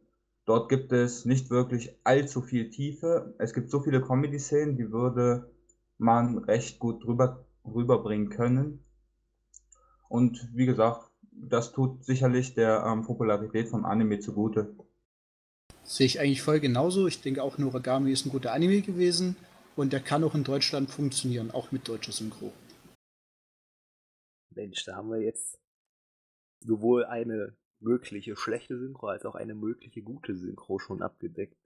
dort 0.44 0.68
gibt 0.68 0.92
es 0.92 1.25
nicht 1.25 1.50
wirklich 1.50 1.96
allzu 2.04 2.42
viel 2.42 2.70
Tiefe. 2.70 3.34
Es 3.38 3.54
gibt 3.54 3.70
so 3.70 3.80
viele 3.80 4.00
Comedy-Szenen, 4.00 4.76
die 4.76 4.90
würde 4.90 5.50
man 5.99 6.38
recht 6.38 6.78
gut 6.78 7.04
drüber, 7.04 7.44
rüberbringen 7.64 8.28
können. 8.28 8.84
Und 10.08 10.49
wie 10.54 10.66
gesagt, 10.66 11.11
das 11.32 11.72
tut 11.72 12.04
sicherlich 12.04 12.54
der 12.54 12.84
ähm, 12.87 13.04
Popularität 13.04 13.68
vom 13.68 13.84
Anime 13.84 14.20
zugute. 14.20 14.76
Sehe 15.84 16.06
ich 16.06 16.20
eigentlich 16.20 16.42
voll 16.42 16.61
genauso. 16.61 17.06
Ich 17.06 17.22
denke 17.22 17.42
auch, 17.42 17.58
Noragami 17.58 18.12
ist 18.12 18.26
ein 18.26 18.30
guter 18.30 18.52
Anime 18.52 18.82
gewesen 18.82 19.37
und 19.75 19.92
der 19.92 20.00
kann 20.00 20.22
auch 20.22 20.34
in 20.34 20.44
Deutschland 20.44 20.90
funktionieren, 20.90 21.50
auch 21.50 21.72
mit 21.72 21.88
deutscher 21.88 22.12
Synchro. 22.12 22.52
Mensch, 24.54 24.84
da 24.84 24.96
haben 24.96 25.11
wir 25.11 25.20
jetzt 25.20 25.58
sowohl 26.61 27.04
eine 27.06 27.56
mögliche 27.82 28.36
schlechte 28.36 28.78
Synchro 28.78 29.08
als 29.08 29.24
auch 29.24 29.34
eine 29.34 29.54
mögliche 29.54 30.02
gute 30.02 30.36
Synchro 30.36 30.78
schon 30.78 31.02
abgedeckt. 31.02 31.56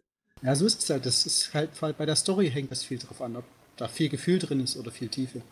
Ja, 0.42 0.54
so 0.54 0.66
ist 0.66 0.82
es 0.82 0.90
halt. 0.90 1.06
Das 1.06 1.25
ist 1.25 1.54
halt 1.54 1.70
bei 1.80 2.06
der 2.06 2.16
Story 2.16 2.50
hängt 2.50 2.70
das 2.70 2.85
viel 2.85 2.99
drauf 2.99 3.23
an, 3.23 3.37
ob 3.37 3.44
da 3.76 3.88
viel 3.88 4.08
Gefühl 4.08 4.38
drin 4.38 4.61
ist 4.61 4.76
oder 4.76 4.90
viel 4.90 5.08
Tiefe. 5.08 5.42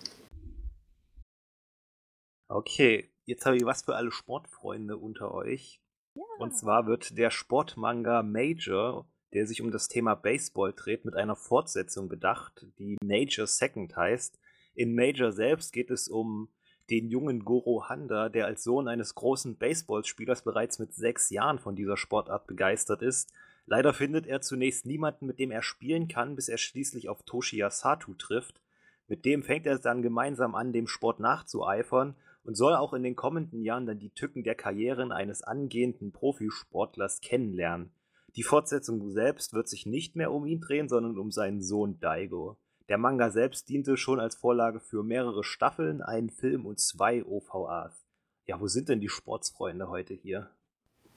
Okay, 2.49 3.11
jetzt 3.25 3.47
habe 3.47 3.57
ich 3.57 3.65
was 3.65 3.83
für 3.83 3.97
alle 3.97 4.13
Sportfreunde 4.13 4.97
unter 4.97 5.33
euch. 5.33 5.81
Ja. 6.15 6.23
Und 6.39 6.57
zwar 6.57 6.87
wird 6.87 7.17
der 7.19 7.31
Sportmanga 7.31 8.23
Major, 8.23 9.09
der 9.33 9.47
sich 9.47 9.63
um 9.63 9.71
das 9.71 9.89
Thema 9.89 10.15
Baseball 10.15 10.73
dreht, 10.73 11.05
mit 11.05 11.17
einer 11.17 11.35
Fortsetzung 11.35 12.09
bedacht, 12.09 12.67
die 12.79 12.97
Major 13.03 13.47
Second 13.47 13.97
heißt. 13.97 14.39
In 14.75 14.95
Major 14.95 15.33
selbst 15.33 15.73
geht 15.73 15.91
es 15.91 16.09
um 16.09 16.49
den 16.91 17.09
jungen 17.09 17.45
Goro 17.45 17.89
Handa, 17.89 18.29
der 18.29 18.47
als 18.47 18.65
Sohn 18.65 18.89
eines 18.89 19.15
großen 19.15 19.57
Baseballspielers 19.57 20.43
bereits 20.43 20.79
mit 20.79 20.95
sechs 20.95 21.31
Jahren 21.31 21.59
von 21.59 21.77
dieser 21.77 21.97
Sportart 21.97 22.47
begeistert 22.47 23.03
ist. 23.03 23.33
Leider 23.67 23.95
findet 23.95 24.27
er 24.27 24.43
zunächst 24.43 24.85
niemanden, 24.85 25.27
mit 25.27 25.39
dem 25.39 25.51
er 25.51 25.63
spielen 25.63 26.09
kann, 26.09 26.37
bis 26.37 26.49
er 26.49 26.59
schließlich 26.59 27.09
auf 27.09 27.23
Toshiya 27.23 27.71
Satu 27.71 28.15
trifft. 28.15 28.61
Mit 29.09 29.25
dem 29.25 29.43
fängt 29.43 29.67
er 29.67 29.79
dann 29.79 30.03
gemeinsam 30.03 30.55
an, 30.55 30.73
dem 30.73 30.87
Sport 30.87 31.21
nachzueifern 31.21 32.15
und 32.45 32.57
soll 32.57 32.75
auch 32.75 32.93
in 32.93 33.03
den 33.03 33.17
kommenden 33.17 33.63
Jahren 33.63 33.87
dann 33.87 33.99
die 33.99 34.11
Tücken 34.11 34.45
der 34.45 34.55
Karrieren 34.55 35.13
eines 35.13 35.43
angehenden 35.43 36.13
Profisportlers 36.13 37.21
kennenlernen. 37.21 37.91
Die 38.37 38.43
Fortsetzung 38.43 39.11
selbst 39.13 39.55
wird 39.55 39.69
sich 39.69 39.87
nicht 39.87 40.17
mehr 40.17 40.33
um 40.33 40.45
ihn 40.45 40.61
drehen, 40.61 40.89
sondern 40.89 41.19
um 41.19 41.31
seinen 41.31 41.63
Sohn 41.63 42.01
Daigo. 42.01 42.59
Der 42.89 42.99
Manga 42.99 43.31
selbst 43.31 43.71
diente 43.71 43.97
schon 43.97 44.21
als 44.21 44.35
Vorlage 44.35 44.79
für 44.79 45.03
mehrere 45.03 45.43
Staffeln, 45.43 46.03
einen 46.03 46.29
Film 46.29 46.67
und 46.67 46.81
zwei 46.81 47.25
OVAs. 47.25 48.05
Ja, 48.47 48.61
wo 48.61 48.69
sind 48.69 48.91
denn 48.91 49.01
die 49.01 49.09
Sportsfreunde 49.09 49.89
heute 49.89 50.13
hier? 50.13 50.51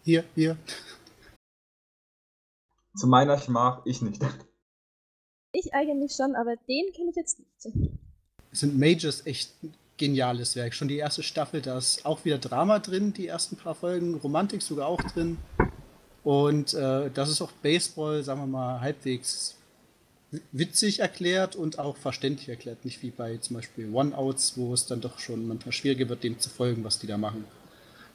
Hier, 0.02 0.24
hier. 0.34 0.58
Zu 2.96 3.08
meiner 3.08 3.38
Schmach, 3.38 3.82
ich 3.86 4.02
nicht. 4.02 4.22
Ich 5.54 5.74
eigentlich 5.74 6.14
schon, 6.14 6.36
aber 6.36 6.56
den 6.68 6.92
kenne 6.94 7.10
ich 7.10 7.16
jetzt 7.16 7.40
nicht. 7.40 7.92
Sind 8.52 8.78
Majors 8.78 9.26
echt 9.26 9.64
ein 9.64 9.74
geniales 9.96 10.56
Werk. 10.56 10.76
Schon 10.76 10.90
die 10.90 10.98
erste 10.98 11.24
Staffel, 11.24 11.62
da 11.62 11.78
ist 11.80 12.06
auch 12.06 12.26
wieder 12.26 12.38
Drama 12.38 12.78
drin, 12.78 13.14
die 13.14 13.28
ersten 13.28 13.56
paar 13.56 13.74
Folgen, 13.74 14.16
Romantik 14.16 14.62
sogar 14.62 14.88
auch 14.88 15.02
drin. 15.02 15.38
Und 16.24 16.76
äh, 16.76 17.10
das 17.10 17.30
ist 17.32 17.42
auch 17.42 17.52
Baseball, 17.54 18.22
sagen 18.22 18.42
wir 18.42 18.46
mal, 18.46 18.82
halbwegs 18.82 19.57
witzig 20.52 21.00
erklärt 21.00 21.56
und 21.56 21.80
auch 21.80 21.98
verständlich 21.98 22.50
erklärt. 22.50 22.86
Nicht 22.86 23.02
wie 23.02 23.12
bei 23.12 23.38
zum 23.38 23.56
Beispiel 23.56 23.94
One-Outs, 23.94 24.58
wo 24.58 24.74
es 24.74 24.86
dann 24.86 25.02
doch 25.02 25.20
schon 25.20 25.48
manchmal 25.48 25.72
schwieriger 25.72 26.10
wird, 26.10 26.24
dem 26.24 26.40
zu 26.40 26.50
folgen, 26.50 26.84
was 26.84 27.00
die 27.00 27.08
da 27.08 27.18
machen. 27.18 27.46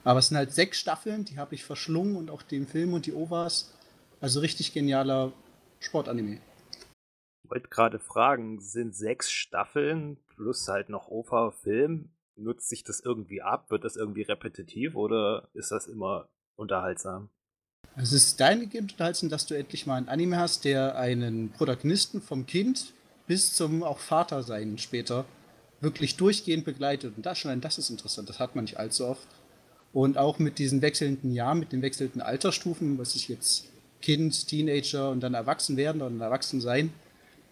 Aber 0.05 0.19
es 0.19 0.29
sind 0.29 0.37
halt 0.37 0.53
sechs 0.53 0.79
Staffeln, 0.79 1.25
die 1.25 1.39
habe 1.39 1.55
ich 1.55 1.65
verschlungen 1.65 2.17
und 2.17 2.31
auch 2.31 2.43
den 2.43 2.67
Film 2.67 2.93
und 2.93 3.07
die 3.07 3.13
OVAs. 3.13 3.73
Also 4.21 4.41
richtig 4.41 4.73
genialer 4.73 5.33
Sportanime. 5.81 6.41
Ich 7.45 7.51
wollte 7.51 7.69
gerade 7.69 7.99
fragen, 7.99 8.61
sind 8.61 8.95
sechs 8.95 9.31
Staffeln 9.31 10.19
plus 10.35 10.69
halt 10.69 10.89
noch 10.89 11.09
OVA-Film, 11.09 12.11
nutzt 12.37 12.69
sich 12.69 12.85
das 12.85 13.01
irgendwie 13.01 13.43
ab? 13.43 13.71
Wird 13.71 13.85
das 13.85 13.97
irgendwie 13.97 14.23
repetitiv 14.23 14.95
oder 14.95 15.49
ist 15.55 15.71
das 15.71 15.87
immer 15.87 16.29
unterhaltsam? 16.57 17.31
Es 17.97 18.13
ist 18.13 18.41
dahingehend 18.41 18.93
unterhaltsam, 18.93 19.29
dass 19.29 19.47
du 19.47 19.55
endlich 19.55 19.87
mal 19.87 19.97
einen 19.97 20.09
Anime 20.09 20.39
hast, 20.39 20.65
der 20.65 20.97
einen 20.97 21.51
Protagonisten 21.51 22.23
vom 22.23 22.47
Kind 22.47 22.93
bis 23.27 23.53
zum 23.55 23.83
auch 23.83 23.99
Vater 23.99 24.43
sein 24.43 24.79
später 24.79 25.27
wirklich 25.81 26.17
durchgehend 26.17 26.65
begleitet. 26.65 27.15
Und 27.17 27.27
das 27.27 27.39
schon, 27.39 27.61
das 27.61 27.77
ist 27.77 27.91
interessant, 27.91 28.29
das 28.29 28.39
hat 28.39 28.55
man 28.55 28.65
nicht 28.65 28.79
allzu 28.79 29.07
oft. 29.07 29.29
Und 29.93 30.17
auch 30.17 30.39
mit 30.39 30.59
diesen 30.59 30.81
wechselnden 30.81 31.35
Jahren, 31.35 31.59
mit 31.59 31.73
den 31.73 31.83
wechselnden 31.83 32.23
Altersstufen, 32.23 32.99
was 32.99 33.15
ich 33.15 33.29
jetzt 33.29 33.67
Kind, 34.01 34.49
Teenager 34.49 35.11
und 35.11 35.21
dann 35.21 35.35
erwachsen 35.35 35.77
werden 35.77 36.01
oder 36.01 36.25
erwachsen 36.25 36.63
sein, 36.63 36.93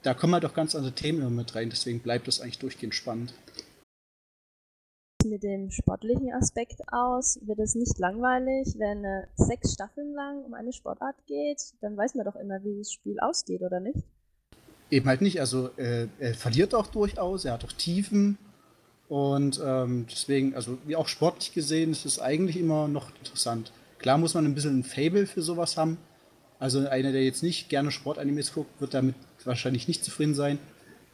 da 0.02 0.14
kommen 0.14 0.32
halt 0.32 0.47
auch 0.47 0.54
ganz 0.54 0.75
andere 0.75 0.92
Themen 0.92 1.20
immer 1.20 1.30
mit 1.30 1.54
rein. 1.54 1.68
Deswegen 1.68 2.00
bleibt 2.00 2.28
das 2.28 2.40
eigentlich 2.40 2.59
durchgehend 2.59 2.94
spannend 2.94 3.35
mit 5.30 5.42
dem 5.42 5.70
sportlichen 5.70 6.32
Aspekt 6.32 6.80
aus? 6.92 7.38
Wird 7.42 7.60
es 7.60 7.75
nicht 7.75 7.99
langweilig, 7.99 8.75
wenn 8.76 9.04
äh, 9.04 9.26
sechs 9.37 9.72
Staffeln 9.72 10.12
lang 10.14 10.44
um 10.44 10.52
eine 10.54 10.72
Sportart 10.72 11.16
geht? 11.26 11.72
Dann 11.80 11.96
weiß 11.96 12.16
man 12.16 12.26
doch 12.26 12.37
immer, 12.37 12.62
wie 12.64 12.76
das 12.78 12.92
Spiel 12.92 13.18
ausgeht, 13.20 13.62
oder 13.62 13.80
nicht? 13.80 13.99
Eben 14.90 15.06
halt 15.06 15.22
nicht. 15.22 15.40
Also 15.40 15.70
äh, 15.76 16.08
er 16.18 16.34
verliert 16.34 16.75
auch 16.75 16.88
durchaus, 16.88 17.44
er 17.44 17.52
hat 17.52 17.64
auch 17.64 17.72
Tiefen 17.72 18.37
Und 19.10 19.60
ähm, 19.64 20.06
deswegen, 20.08 20.54
also 20.54 20.78
wie 20.87 20.94
auch 20.94 21.08
sportlich 21.08 21.52
gesehen, 21.52 21.90
ist 21.90 22.06
es 22.06 22.20
eigentlich 22.20 22.56
immer 22.56 22.87
noch 22.87 23.10
interessant. 23.18 23.72
Klar 23.99 24.18
muss 24.18 24.34
man 24.34 24.44
ein 24.44 24.54
bisschen 24.54 24.78
ein 24.78 24.84
Fable 24.84 25.26
für 25.26 25.42
sowas 25.42 25.76
haben. 25.76 25.99
Also 26.60 26.87
einer, 26.88 27.10
der 27.10 27.25
jetzt 27.25 27.42
nicht 27.42 27.68
gerne 27.68 27.90
Sportanimes 27.90 28.52
guckt, 28.52 28.80
wird 28.80 28.94
damit 28.94 29.16
wahrscheinlich 29.44 29.88
nicht 29.88 30.04
zufrieden 30.04 30.37
sein. 30.37 30.60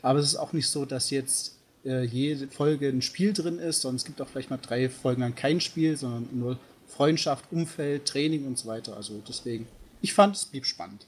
Aber 0.03 0.19
es 0.19 0.27
ist 0.27 0.37
auch 0.37 0.53
nicht 0.53 0.69
so, 0.69 0.85
dass 0.85 1.09
jetzt 1.09 1.56
äh, 1.87 2.03
jede 2.03 2.49
Folge 2.49 2.89
ein 2.89 3.03
Spiel 3.03 3.33
drin 3.33 3.59
ist, 3.59 3.81
sondern 3.81 3.97
es 3.97 4.05
gibt 4.05 4.21
auch 4.21 4.29
vielleicht 4.29 4.51
mal 4.51 4.59
drei 4.59 4.91
Folgen 4.91 5.23
lang 5.23 5.35
kein 5.35 5.61
Spiel, 5.61 5.97
sondern 5.97 6.29
nur 6.37 6.59
Freundschaft, 6.87 7.51
Umfeld, 7.53 8.07
Training 8.07 8.45
und 8.47 8.59
so 8.59 8.69
weiter. 8.69 8.97
Also 8.97 9.23
deswegen, 9.27 9.67
ich 10.03 10.13
fand, 10.13 10.37
es 10.37 10.47
blieb 10.47 10.67
spannend. 10.67 11.07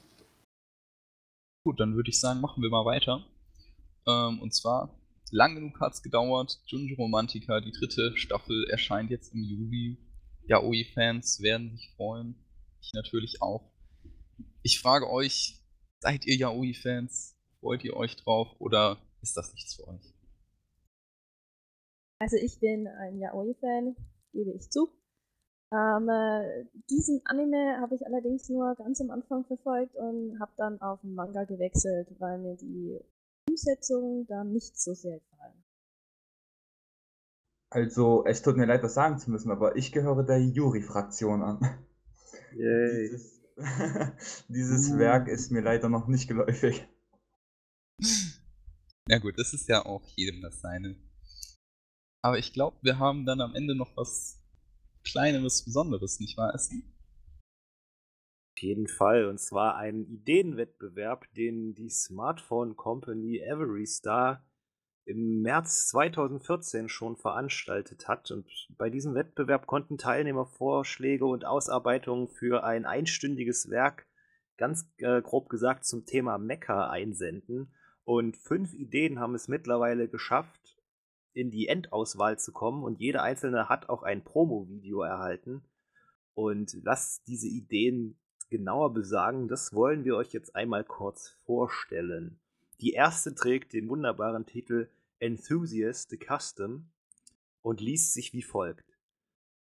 Gut, 1.63 1.79
dann 1.79 1.95
würde 1.95 2.09
ich 2.09 2.19
sagen, 2.19 2.41
machen 2.41 2.63
wir 2.63 2.69
mal 2.69 2.85
weiter. 2.85 3.25
Ähm, 4.07 4.39
und 4.39 4.53
zwar, 4.53 4.97
lang 5.31 5.55
genug 5.55 5.79
hat 5.79 5.93
es 5.93 6.01
gedauert. 6.01 6.61
Junjo 6.65 6.95
Romantica, 6.95 7.59
die 7.59 7.71
dritte 7.71 8.15
Staffel, 8.15 8.65
erscheint 8.69 9.11
jetzt 9.11 9.33
im 9.33 9.43
Juli. 9.43 9.97
Yaoi-Fans 10.47 11.41
werden 11.41 11.71
sich 11.71 11.91
freuen. 11.95 12.35
Ich 12.81 12.93
natürlich 12.93 13.41
auch. 13.41 13.71
Ich 14.63 14.79
frage 14.79 15.09
euch, 15.09 15.61
seid 15.99 16.25
ihr 16.25 16.35
Yaoi-Fans? 16.35 17.35
Freut 17.59 17.83
ihr 17.83 17.95
euch 17.95 18.15
drauf 18.15 18.55
oder 18.59 18.97
ist 19.21 19.35
das 19.35 19.53
nichts 19.53 19.75
für 19.75 19.87
euch? 19.87 20.13
Also 22.19 22.35
ich 22.35 22.59
bin 22.59 22.87
ein 22.87 23.17
Yaoi-Fan, 23.17 23.95
gebe 24.33 24.51
ich 24.51 24.69
zu. 24.69 24.89
Ähm, 25.71 26.09
äh, 26.09 26.65
diesen 26.89 27.21
Anime 27.25 27.79
habe 27.79 27.95
ich 27.95 28.05
allerdings 28.05 28.49
nur 28.49 28.75
ganz 28.75 28.99
am 29.01 29.11
Anfang 29.11 29.45
verfolgt 29.45 29.95
und 29.95 30.39
habe 30.39 30.51
dann 30.57 30.81
auf 30.81 30.99
den 31.01 31.13
Manga 31.13 31.45
gewechselt, 31.45 32.07
weil 32.19 32.39
mir 32.39 32.57
die 32.57 32.99
Umsetzung 33.49 34.25
da 34.27 34.43
nicht 34.43 34.77
so 34.79 34.93
sehr 34.93 35.19
gefallen. 35.19 35.63
Also, 37.71 38.25
es 38.25 38.41
tut 38.41 38.57
mir 38.57 38.65
leid, 38.65 38.83
das 38.83 38.95
sagen 38.95 39.19
zu 39.19 39.29
müssen, 39.29 39.51
aber 39.51 39.75
ich 39.75 39.91
gehöre 39.91 40.23
der 40.23 40.41
Yuri-Fraktion 40.41 41.43
an. 41.43 41.59
Yay. 42.55 43.09
Dieses, 43.09 43.41
dieses 44.47 44.97
Werk 44.97 45.27
ist 45.27 45.51
mir 45.51 45.61
leider 45.61 45.87
noch 45.87 46.07
nicht 46.07 46.27
geläufig. 46.27 46.87
Ja 49.07 49.19
gut, 49.19 49.37
das 49.37 49.53
ist 49.53 49.69
ja 49.69 49.85
auch 49.85 50.03
jedem 50.15 50.41
das 50.41 50.61
seine. 50.61 50.95
Aber 52.21 52.37
ich 52.37 52.53
glaube, 52.53 52.77
wir 52.81 52.99
haben 52.99 53.25
dann 53.25 53.41
am 53.41 53.55
Ende 53.55 53.75
noch 53.75 53.95
was 53.95 54.41
Kleineres, 55.03 55.63
Besonderes, 55.63 56.19
nicht 56.19 56.37
wahr, 56.37 56.53
Essen? 56.53 56.83
Auf 58.53 58.61
jeden 58.61 58.87
Fall. 58.87 59.25
Und 59.25 59.39
zwar 59.39 59.77
einen 59.77 60.05
Ideenwettbewerb, 60.05 61.25
den 61.33 61.73
die 61.75 61.89
Smartphone 61.89 62.75
Company 62.75 63.39
Every 63.39 63.85
Star 63.85 64.45
im 65.05 65.41
März 65.41 65.87
2014 65.87 66.89
schon 66.89 67.15
veranstaltet 67.15 68.07
hat. 68.07 68.29
Und 68.31 68.45
bei 68.77 68.89
diesem 68.89 69.15
Wettbewerb 69.15 69.65
konnten 69.65 69.97
Teilnehmer 69.97 70.45
Vorschläge 70.45 71.25
und 71.25 71.45
Ausarbeitungen 71.45 72.27
für 72.27 72.63
ein 72.63 72.85
einstündiges 72.85 73.69
Werk, 73.69 74.07
ganz 74.57 74.91
äh, 74.97 75.21
grob 75.21 75.49
gesagt, 75.49 75.85
zum 75.85 76.05
Thema 76.05 76.37
Mecha 76.37 76.89
einsenden. 76.89 77.73
Und 78.03 78.37
fünf 78.37 78.73
Ideen 78.73 79.19
haben 79.19 79.35
es 79.35 79.47
mittlerweile 79.47 80.09
geschafft, 80.09 80.78
in 81.33 81.51
die 81.51 81.67
Endauswahl 81.67 82.39
zu 82.39 82.51
kommen 82.51 82.83
und 82.83 82.99
jeder 82.99 83.23
einzelne 83.23 83.69
hat 83.69 83.89
auch 83.89 84.03
ein 84.03 84.23
Promo-Video 84.23 85.01
erhalten. 85.01 85.63
Und 86.33 86.77
was 86.83 87.23
diese 87.23 87.47
Ideen 87.47 88.17
genauer 88.49 88.93
besagen, 88.93 89.47
das 89.47 89.73
wollen 89.73 90.05
wir 90.05 90.15
euch 90.15 90.31
jetzt 90.33 90.55
einmal 90.55 90.83
kurz 90.83 91.37
vorstellen. 91.45 92.39
Die 92.81 92.91
erste 92.91 93.35
trägt 93.35 93.73
den 93.73 93.89
wunderbaren 93.89 94.45
Titel 94.45 94.89
Enthusiast 95.19 96.09
the 96.09 96.17
Custom 96.17 96.89
und 97.61 97.81
liest 97.81 98.13
sich 98.13 98.33
wie 98.33 98.41
folgt. 98.41 98.85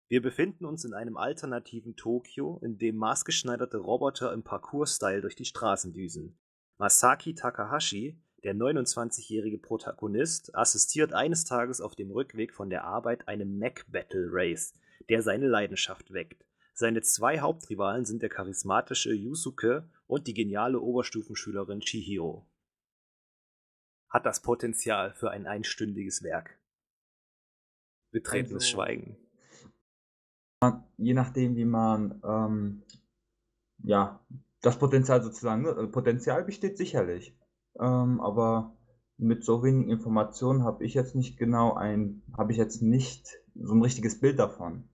Wir 0.07 0.21
befinden 0.21 0.65
uns 0.65 0.85
in 0.85 0.93
einem 0.93 1.17
alternativen 1.17 1.95
Tokio, 1.95 2.59
in 2.63 2.77
dem 2.77 2.97
maßgeschneiderte 2.97 3.77
Roboter 3.77 4.33
im 4.33 4.43
Parkour-Style 4.43 5.21
durch 5.21 5.35
die 5.35 5.45
Straßen 5.45 5.93
düsen. 5.93 6.37
Masaki 6.77 7.35
Takahashi, 7.35 8.19
der 8.43 8.55
29-jährige 8.55 9.57
Protagonist 9.57 10.55
assistiert 10.55 11.13
eines 11.13 11.43
Tages 11.45 11.81
auf 11.81 11.95
dem 11.95 12.11
Rückweg 12.11 12.53
von 12.53 12.69
der 12.69 12.85
Arbeit 12.85 13.27
einem 13.27 13.57
Mac 13.59 13.85
Battle 13.91 14.27
Race, 14.31 14.73
der 15.09 15.21
seine 15.21 15.47
Leidenschaft 15.47 16.13
weckt. 16.13 16.45
Seine 16.73 17.01
zwei 17.01 17.39
Hauptrivalen 17.39 18.05
sind 18.05 18.21
der 18.21 18.29
charismatische 18.29 19.13
Yusuke 19.13 19.89
und 20.07 20.27
die 20.27 20.33
geniale 20.33 20.79
Oberstufenschülerin 20.79 21.81
Chihiro. 21.81 22.47
Hat 24.09 24.25
das 24.25 24.41
Potenzial 24.41 25.13
für 25.13 25.31
ein 25.31 25.45
einstündiges 25.45 26.23
Werk. 26.23 26.57
Betretenes 28.11 28.63
Also- 28.63 28.67
Schweigen. 28.67 29.17
Je 30.97 31.13
nachdem, 31.13 31.55
wie 31.55 31.65
man, 31.65 32.21
ähm, 32.23 32.83
ja, 33.83 34.19
das 34.61 34.77
Potenzial 34.77 35.23
sozusagen, 35.23 35.61
ne? 35.61 35.87
Potenzial 35.87 36.43
besteht 36.43 36.77
sicherlich. 36.77 37.33
Ähm, 37.79 38.21
aber 38.21 38.75
mit 39.17 39.43
so 39.43 39.63
wenigen 39.63 39.89
Informationen 39.89 40.63
habe 40.63 40.85
ich 40.85 40.93
jetzt 40.93 41.15
nicht 41.15 41.37
genau 41.37 41.73
ein, 41.73 42.23
habe 42.37 42.51
ich 42.51 42.57
jetzt 42.57 42.81
nicht 42.81 43.27
so 43.55 43.73
ein 43.73 43.81
richtiges 43.81 44.19
Bild 44.19 44.39
davon. 44.39 44.89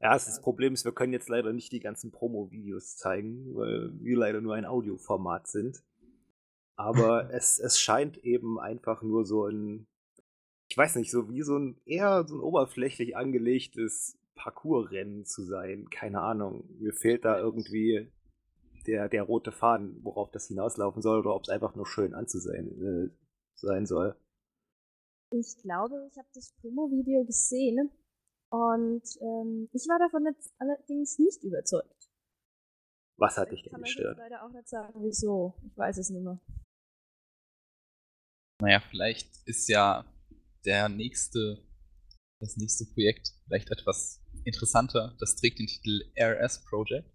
Ja, 0.00 0.12
das 0.12 0.40
Problem 0.40 0.72
ist, 0.72 0.84
wir 0.84 0.92
können 0.92 1.12
jetzt 1.12 1.28
leider 1.28 1.52
nicht 1.52 1.72
die 1.72 1.80
ganzen 1.80 2.10
Promo-Videos 2.10 2.96
zeigen, 2.96 3.54
weil 3.54 3.90
wir 4.00 4.16
leider 4.16 4.40
nur 4.40 4.54
ein 4.54 4.64
Audioformat 4.64 5.46
sind. 5.46 5.82
Aber 6.76 7.30
es, 7.34 7.58
es 7.58 7.78
scheint 7.78 8.18
eben 8.18 8.58
einfach 8.58 9.02
nur 9.02 9.26
so 9.26 9.46
ein, 9.46 9.86
ich 10.68 10.76
weiß 10.76 10.96
nicht, 10.96 11.10
so 11.10 11.28
wie 11.28 11.42
so 11.42 11.58
ein 11.58 11.80
eher 11.84 12.26
so 12.26 12.36
ein 12.36 12.40
oberflächlich 12.40 13.16
angelegtes 13.16 14.18
Parcours-Rennen 14.36 15.26
zu 15.26 15.42
sein. 15.42 15.90
Keine 15.90 16.20
Ahnung. 16.20 16.64
Mir 16.78 16.94
fehlt 16.94 17.26
da 17.26 17.38
irgendwie 17.38 18.10
der, 18.90 19.08
der 19.08 19.22
rote 19.22 19.52
Faden, 19.52 20.02
worauf 20.02 20.30
das 20.30 20.48
hinauslaufen 20.48 21.00
soll, 21.00 21.20
oder 21.20 21.34
ob 21.34 21.42
es 21.44 21.48
einfach 21.48 21.74
nur 21.76 21.86
schön 21.86 22.14
anzusehen 22.14 22.82
äh, 22.82 23.10
sein 23.54 23.86
soll. 23.86 24.16
Ich 25.32 25.56
glaube, 25.62 26.08
ich 26.10 26.18
habe 26.18 26.28
das 26.34 26.52
Promo-Video 26.60 27.24
gesehen 27.24 27.90
und 28.50 29.02
ähm, 29.20 29.68
ich 29.72 29.86
war 29.88 29.98
davon 30.00 30.26
jetzt 30.26 30.52
allerdings 30.58 31.18
nicht 31.20 31.44
überzeugt. 31.44 32.10
Was 33.16 33.36
hat 33.36 33.52
dich 33.52 33.60
ich 33.60 33.64
denn 33.64 33.72
kann 33.72 33.82
euch 33.82 33.88
jetzt 33.90 33.96
gestört? 33.96 34.18
leider 34.18 34.44
auch 34.44 34.50
nicht 34.50 34.68
sagen, 34.68 34.94
wieso. 35.04 35.54
Ich 35.66 35.76
weiß 35.76 35.98
es 35.98 36.10
nicht 36.10 36.24
mehr. 36.24 36.40
Naja, 38.60 38.80
vielleicht 38.90 39.30
ist 39.46 39.68
ja 39.68 40.04
der 40.64 40.88
nächste, 40.88 41.62
das 42.40 42.56
nächste 42.56 42.86
Projekt 42.86 43.32
vielleicht 43.44 43.70
etwas 43.70 44.20
interessanter. 44.44 45.16
Das 45.20 45.36
trägt 45.36 45.60
den 45.60 45.66
Titel 45.66 46.02
RS 46.18 46.64
Project. 46.64 47.08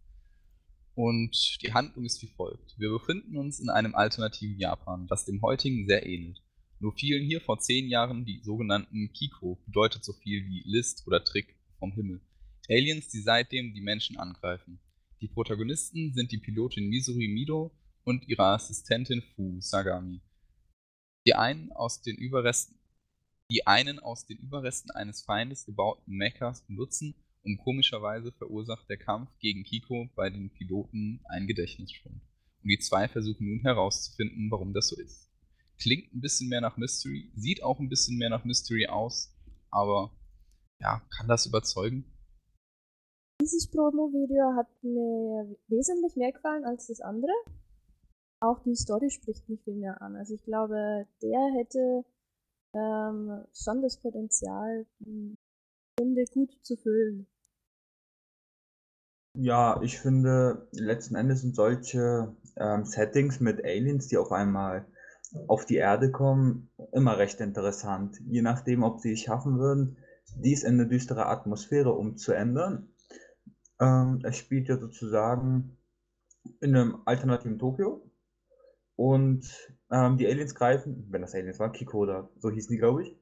Und 0.96 1.62
die 1.62 1.74
Handlung 1.74 2.06
ist 2.06 2.22
wie 2.22 2.28
folgt. 2.28 2.80
Wir 2.80 2.90
befinden 2.90 3.38
uns 3.38 3.60
in 3.60 3.70
einem 3.70 3.96
alternativen 3.96 4.58
Japan, 4.58 5.08
das 5.08 5.26
dem 5.26 5.42
heutigen 5.42 5.88
sehr 5.88 6.06
ähnelt. 6.06 6.42
Nur 6.80 6.94
fielen 6.94 7.26
hier 7.26 7.42
vor 7.42 7.60
zehn 7.60 7.88
Jahren 7.88 8.26
die 8.26 8.42
sogenannten 8.44 9.12
Kiko, 9.12 9.62
bedeutet 9.66 10.06
so 10.06 10.14
viel 10.14 10.46
wie 10.46 10.64
List 10.66 11.06
oder 11.06 11.24
Trick 11.24 11.56
vom 11.80 11.92
Himmel. 11.92 12.22
Aliens, 12.70 13.10
die 13.10 13.22
seitdem 13.22 13.74
die 13.74 13.82
Menschen 13.82 14.18
angreifen. 14.18 14.80
Die 15.22 15.28
Protagonisten 15.28 16.14
sind 16.14 16.32
die 16.32 16.38
Pilotin 16.38 16.88
Misuri 16.88 17.28
Mido 17.28 17.72
und 18.04 18.28
ihre 18.28 18.46
Assistentin 18.46 19.22
Fu 19.22 19.60
Sagami. 19.60 20.22
Die 21.28 21.36
einen 21.36 21.72
aus 21.72 22.02
den 22.02 22.16
Überresten, 22.16 22.78
die 23.52 23.68
einen 23.68 24.00
aus 24.00 24.26
den 24.26 24.38
Überresten 24.38 24.92
eines 24.92 25.24
Feindes 25.24 25.66
gebauten 25.66 26.16
Mechas 26.16 26.66
benutzen, 26.66 27.16
um 27.46 27.58
komischerweise 27.58 28.32
verursacht 28.32 28.90
der 28.90 28.98
Kampf 28.98 29.30
gegen 29.40 29.64
Kiko 29.64 30.10
bei 30.16 30.30
den 30.30 30.50
Piloten 30.52 31.22
einen 31.26 31.48
Gedächtnisschwund. 31.48 32.22
Und 32.64 32.70
die 32.70 32.80
zwei 32.80 33.08
versuchen 33.08 33.48
nun 33.48 33.62
herauszufinden, 33.62 34.50
warum 34.50 34.74
das 34.74 34.90
so 34.90 35.00
ist. 35.00 35.32
Klingt 35.80 36.14
ein 36.14 36.22
bisschen 36.22 36.50
mehr 36.50 36.62
nach 36.62 36.78
Mystery, 36.78 37.32
sieht 37.36 37.64
auch 37.64 37.80
ein 37.80 37.90
bisschen 37.90 38.18
mehr 38.18 38.30
nach 38.30 38.46
Mystery 38.46 38.88
aus, 38.88 39.36
aber 39.70 40.12
ja, 40.82 41.02
kann 41.16 41.28
das 41.28 41.46
überzeugen? 41.46 42.06
Dieses 43.42 43.70
Promo-Video 43.70 44.56
hat 44.56 44.68
mir 44.82 45.56
wesentlich 45.68 46.16
mehr 46.16 46.32
gefallen 46.32 46.66
als 46.66 46.88
das 46.88 47.02
andere. 47.02 47.32
Auch 48.40 48.60
die 48.64 48.76
Story 48.76 49.10
spricht 49.10 49.48
mich 49.50 49.62
viel 49.64 49.76
mehr 49.76 50.02
an. 50.02 50.16
Also 50.16 50.34
ich 50.34 50.44
glaube, 50.44 51.08
der 51.22 51.54
hätte 51.58 52.06
ähm, 52.74 53.46
schon 53.54 53.82
das 53.82 54.00
Potenzial, 54.00 54.86
die 55.00 55.38
Stunde 55.94 56.26
gut 56.32 56.52
zu 56.62 56.76
füllen. 56.78 57.28
Ja, 59.38 59.82
ich 59.82 60.00
finde, 60.00 60.68
letzten 60.72 61.16
Endes 61.16 61.42
sind 61.42 61.56
solche 61.56 62.34
ähm, 62.56 62.86
Settings 62.86 63.42
mit 63.42 63.64
Aliens, 63.66 64.08
die 64.08 64.18
auf 64.18 64.32
einmal 64.32 64.86
auf 65.48 65.66
die 65.66 65.76
Erde 65.76 66.12
kommen, 66.12 66.70
immer 66.94 67.18
recht 67.18 67.42
interessant. 67.42 68.18
Je 68.26 68.42
nachdem, 68.42 68.84
ob 68.84 69.02
sie 69.02 69.12
es 69.12 69.20
schaffen 69.20 69.60
würden, 69.60 69.98
dies 70.38 70.64
in 70.64 70.76
eine 70.76 70.88
düstere 70.88 71.26
Atmosphäre 71.26 71.92
umzuändern. 71.92 72.90
Ähm, 73.82 74.22
es 74.24 74.38
spielt 74.38 74.70
ja 74.70 74.78
sozusagen 74.78 75.78
in 76.62 76.76
einem 76.76 77.02
alternativen 77.04 77.60
Tokio. 77.60 78.10
Und 78.96 79.76
ähm, 79.92 80.16
die 80.16 80.28
Aliens 80.28 80.56
greifen, 80.56 81.08
wenn 81.10 81.22
das 81.22 81.36
Aliens 81.36 81.60
war, 81.60 81.74
Kiko 81.74 81.98
oder 81.98 82.30
so 82.38 82.50
hießen 82.50 82.72
die, 82.72 82.80
glaube 82.80 83.04
ich, 83.04 83.18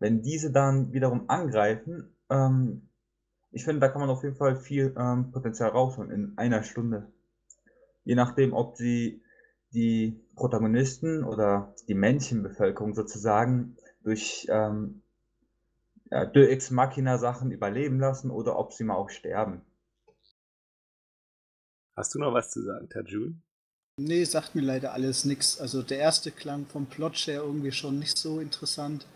wenn 0.00 0.22
diese 0.22 0.50
dann 0.50 0.92
wiederum 0.92 1.30
angreifen, 1.30 2.16
ähm, 2.28 2.88
ich 3.52 3.64
finde, 3.64 3.80
da 3.80 3.88
kann 3.88 4.00
man 4.00 4.10
auf 4.10 4.22
jeden 4.22 4.36
Fall 4.36 4.56
viel 4.56 4.94
ähm, 4.98 5.30
Potenzial 5.30 5.70
rausholen 5.70 6.10
in 6.10 6.38
einer 6.38 6.62
Stunde. 6.62 7.12
Je 8.04 8.14
nachdem, 8.14 8.54
ob 8.54 8.76
sie 8.76 9.22
die 9.72 10.20
Protagonisten 10.34 11.22
oder 11.24 11.74
die 11.88 11.94
Männchenbevölkerung 11.94 12.94
sozusagen 12.94 13.76
durch 14.02 14.46
ähm, 14.50 15.02
ja, 16.10 16.24
Ex 16.24 16.70
Machina 16.70 17.18
Sachen 17.18 17.50
überleben 17.50 17.98
lassen 18.00 18.30
oder 18.30 18.58
ob 18.58 18.72
sie 18.72 18.84
mal 18.84 18.96
auch 18.96 19.10
sterben. 19.10 19.62
Hast 21.94 22.14
du 22.14 22.18
noch 22.18 22.32
was 22.32 22.50
zu 22.50 22.62
sagen, 22.62 22.88
Tajun? 22.88 23.42
Nee, 23.98 24.24
sagt 24.24 24.54
mir 24.54 24.62
leider 24.62 24.94
alles 24.94 25.26
nichts. 25.26 25.60
Also 25.60 25.82
der 25.82 25.98
erste 25.98 26.30
klang 26.30 26.66
vom 26.66 26.86
Plot 26.86 27.16
her 27.26 27.42
irgendwie 27.42 27.72
schon 27.72 27.98
nicht 27.98 28.16
so 28.16 28.40
interessant. 28.40 29.06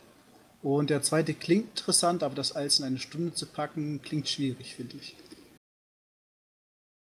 Und 0.63 0.91
der 0.91 1.03
zweite 1.03 1.35
klingt 1.35 1.79
interessant, 1.79 2.23
aber 2.23 2.35
das 2.35 2.53
alles 2.53 2.79
in 2.79 2.85
eine 2.87 2.99
Stunde 2.99 3.35
zu 3.35 3.47
packen, 3.47 4.03
klingt 4.03 4.29
schwierig, 4.29 4.75
finde 4.75 4.97
ich. 4.97 5.17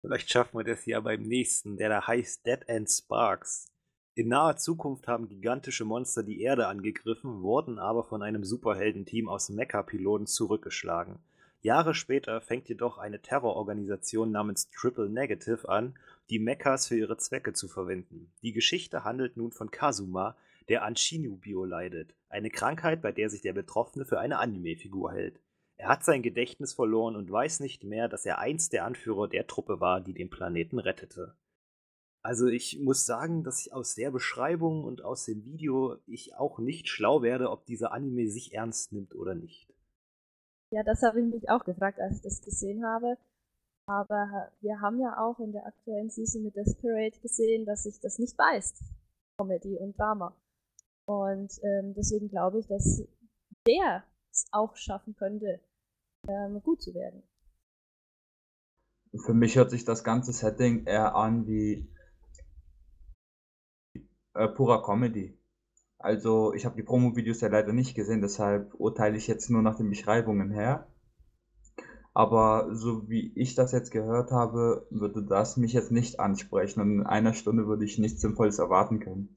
Vielleicht 0.02 0.30
schaffen 0.30 0.58
wir 0.58 0.64
das 0.64 0.86
ja 0.86 1.00
beim 1.00 1.22
nächsten, 1.22 1.76
der 1.76 1.88
da 1.88 2.06
heißt 2.06 2.46
Dead 2.46 2.60
End 2.68 2.88
Sparks. 2.88 3.66
In 4.14 4.28
naher 4.28 4.56
Zukunft 4.56 5.08
haben 5.08 5.28
gigantische 5.28 5.84
Monster 5.84 6.22
die 6.22 6.40
Erde 6.40 6.68
angegriffen, 6.68 7.42
wurden 7.42 7.78
aber 7.78 8.04
von 8.04 8.22
einem 8.22 8.44
Superheldenteam 8.44 9.28
aus 9.28 9.50
Mecha-Piloten 9.50 10.26
zurückgeschlagen. 10.26 11.18
Jahre 11.60 11.94
später 11.94 12.40
fängt 12.40 12.68
jedoch 12.68 12.98
eine 12.98 13.20
Terrororganisation 13.20 14.30
namens 14.30 14.70
Triple 14.70 15.10
Negative 15.10 15.68
an, 15.68 15.98
die 16.30 16.38
Mechas 16.38 16.86
für 16.86 16.96
ihre 16.96 17.16
Zwecke 17.18 17.52
zu 17.52 17.66
verwenden. 17.66 18.32
Die 18.42 18.52
Geschichte 18.52 19.04
handelt 19.04 19.36
nun 19.36 19.50
von 19.50 19.70
Kazuma, 19.70 20.36
der 20.68 20.84
an 20.84 20.96
Shinubio 20.96 21.64
leidet, 21.64 22.14
eine 22.28 22.50
Krankheit, 22.50 23.02
bei 23.02 23.12
der 23.12 23.30
sich 23.30 23.42
der 23.42 23.52
Betroffene 23.52 24.04
für 24.04 24.18
eine 24.20 24.38
Anime-Figur 24.38 25.12
hält. 25.12 25.40
Er 25.78 25.88
hat 25.88 26.04
sein 26.04 26.22
Gedächtnis 26.22 26.72
verloren 26.72 27.16
und 27.16 27.30
weiß 27.30 27.60
nicht 27.60 27.84
mehr, 27.84 28.08
dass 28.08 28.24
er 28.24 28.38
einst 28.38 28.72
der 28.72 28.84
Anführer 28.84 29.28
der 29.28 29.46
Truppe 29.46 29.80
war, 29.80 30.00
die 30.00 30.14
den 30.14 30.30
Planeten 30.30 30.78
rettete. 30.78 31.36
Also 32.22 32.46
ich 32.46 32.80
muss 32.80 33.06
sagen, 33.06 33.44
dass 33.44 33.60
ich 33.60 33.72
aus 33.72 33.94
der 33.94 34.10
Beschreibung 34.10 34.84
und 34.84 35.02
aus 35.02 35.26
dem 35.26 35.44
Video 35.44 35.96
ich 36.06 36.34
auch 36.34 36.58
nicht 36.58 36.88
schlau 36.88 37.22
werde, 37.22 37.50
ob 37.50 37.66
dieser 37.66 37.92
Anime 37.92 38.28
sich 38.28 38.54
ernst 38.54 38.92
nimmt 38.92 39.14
oder 39.14 39.34
nicht. 39.34 39.72
Ja, 40.72 40.82
das 40.82 41.02
habe 41.02 41.20
ich 41.20 41.26
mich 41.26 41.48
auch 41.48 41.64
gefragt, 41.64 42.00
als 42.00 42.16
ich 42.16 42.22
das 42.22 42.42
gesehen 42.42 42.84
habe. 42.84 43.16
Aber 43.88 44.50
wir 44.60 44.80
haben 44.80 44.98
ja 45.00 45.18
auch 45.18 45.38
in 45.38 45.52
der 45.52 45.66
aktuellen 45.66 46.10
Season 46.10 46.42
mit 46.42 46.56
Desperate 46.56 47.20
gesehen, 47.20 47.64
dass 47.64 47.84
sich 47.84 48.00
das 48.00 48.18
nicht 48.18 48.36
beißt. 48.36 48.82
Comedy 49.38 49.76
und 49.76 49.96
Drama. 49.96 50.34
Und 51.06 51.60
ähm, 51.62 51.94
deswegen 51.94 52.28
glaube 52.28 52.58
ich, 52.58 52.66
dass 52.66 53.02
der 53.66 54.04
es 54.30 54.46
auch 54.52 54.76
schaffen 54.76 55.14
könnte, 55.16 55.60
ähm, 56.28 56.60
gut 56.62 56.82
zu 56.82 56.94
werden. 56.94 57.22
Für 59.24 59.34
mich 59.34 59.56
hört 59.56 59.70
sich 59.70 59.84
das 59.84 60.04
ganze 60.04 60.32
Setting 60.32 60.84
eher 60.84 61.14
an 61.14 61.46
wie 61.46 61.88
äh, 64.34 64.48
purer 64.48 64.82
Comedy. 64.82 65.38
Also 65.98 66.52
ich 66.52 66.66
habe 66.66 66.76
die 66.76 66.82
Promo-Videos 66.82 67.40
ja 67.40 67.48
leider 67.48 67.72
nicht 67.72 67.94
gesehen, 67.94 68.20
deshalb 68.20 68.74
urteile 68.74 69.16
ich 69.16 69.26
jetzt 69.26 69.48
nur 69.48 69.62
nach 69.62 69.76
den 69.76 69.88
Beschreibungen 69.88 70.50
her. 70.50 70.86
Aber 72.12 72.74
so 72.74 73.08
wie 73.08 73.32
ich 73.34 73.54
das 73.54 73.72
jetzt 73.72 73.90
gehört 73.90 74.30
habe, 74.30 74.86
würde 74.90 75.22
das 75.22 75.56
mich 75.56 75.72
jetzt 75.72 75.92
nicht 75.92 76.20
ansprechen 76.20 76.80
und 76.80 77.00
in 77.00 77.06
einer 77.06 77.34
Stunde 77.34 77.66
würde 77.66 77.84
ich 77.84 77.98
nichts 77.98 78.20
Sinnvolles 78.20 78.58
erwarten 78.58 79.00
können. 79.00 79.34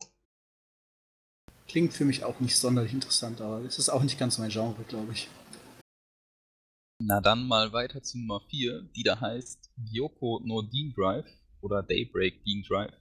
Klingt 1.69 1.93
für 1.93 2.03
mich 2.03 2.23
auch 2.23 2.39
nicht 2.39 2.58
sonderlich 2.58 2.93
interessant, 2.93 3.41
aber 3.41 3.63
es 3.63 3.77
ist 3.77 3.89
auch 3.89 4.01
nicht 4.01 4.17
ganz 4.17 4.39
mein 4.39 4.49
Genre, 4.49 4.84
glaube 4.88 5.13
ich. 5.13 5.27
Na 6.99 7.21
dann 7.21 7.47
mal 7.47 7.71
weiter 7.73 8.01
zu 8.01 8.17
Nummer 8.17 8.41
4, 8.49 8.89
die 8.95 9.03
da 9.03 9.21
heißt 9.21 9.69
Gyoko 9.77 10.41
no 10.43 10.63
Dean 10.63 10.91
Drive 10.95 11.27
oder 11.62 11.84
Daybreak 11.84 12.43
Dean 12.43 12.63
Drive. 12.63 12.93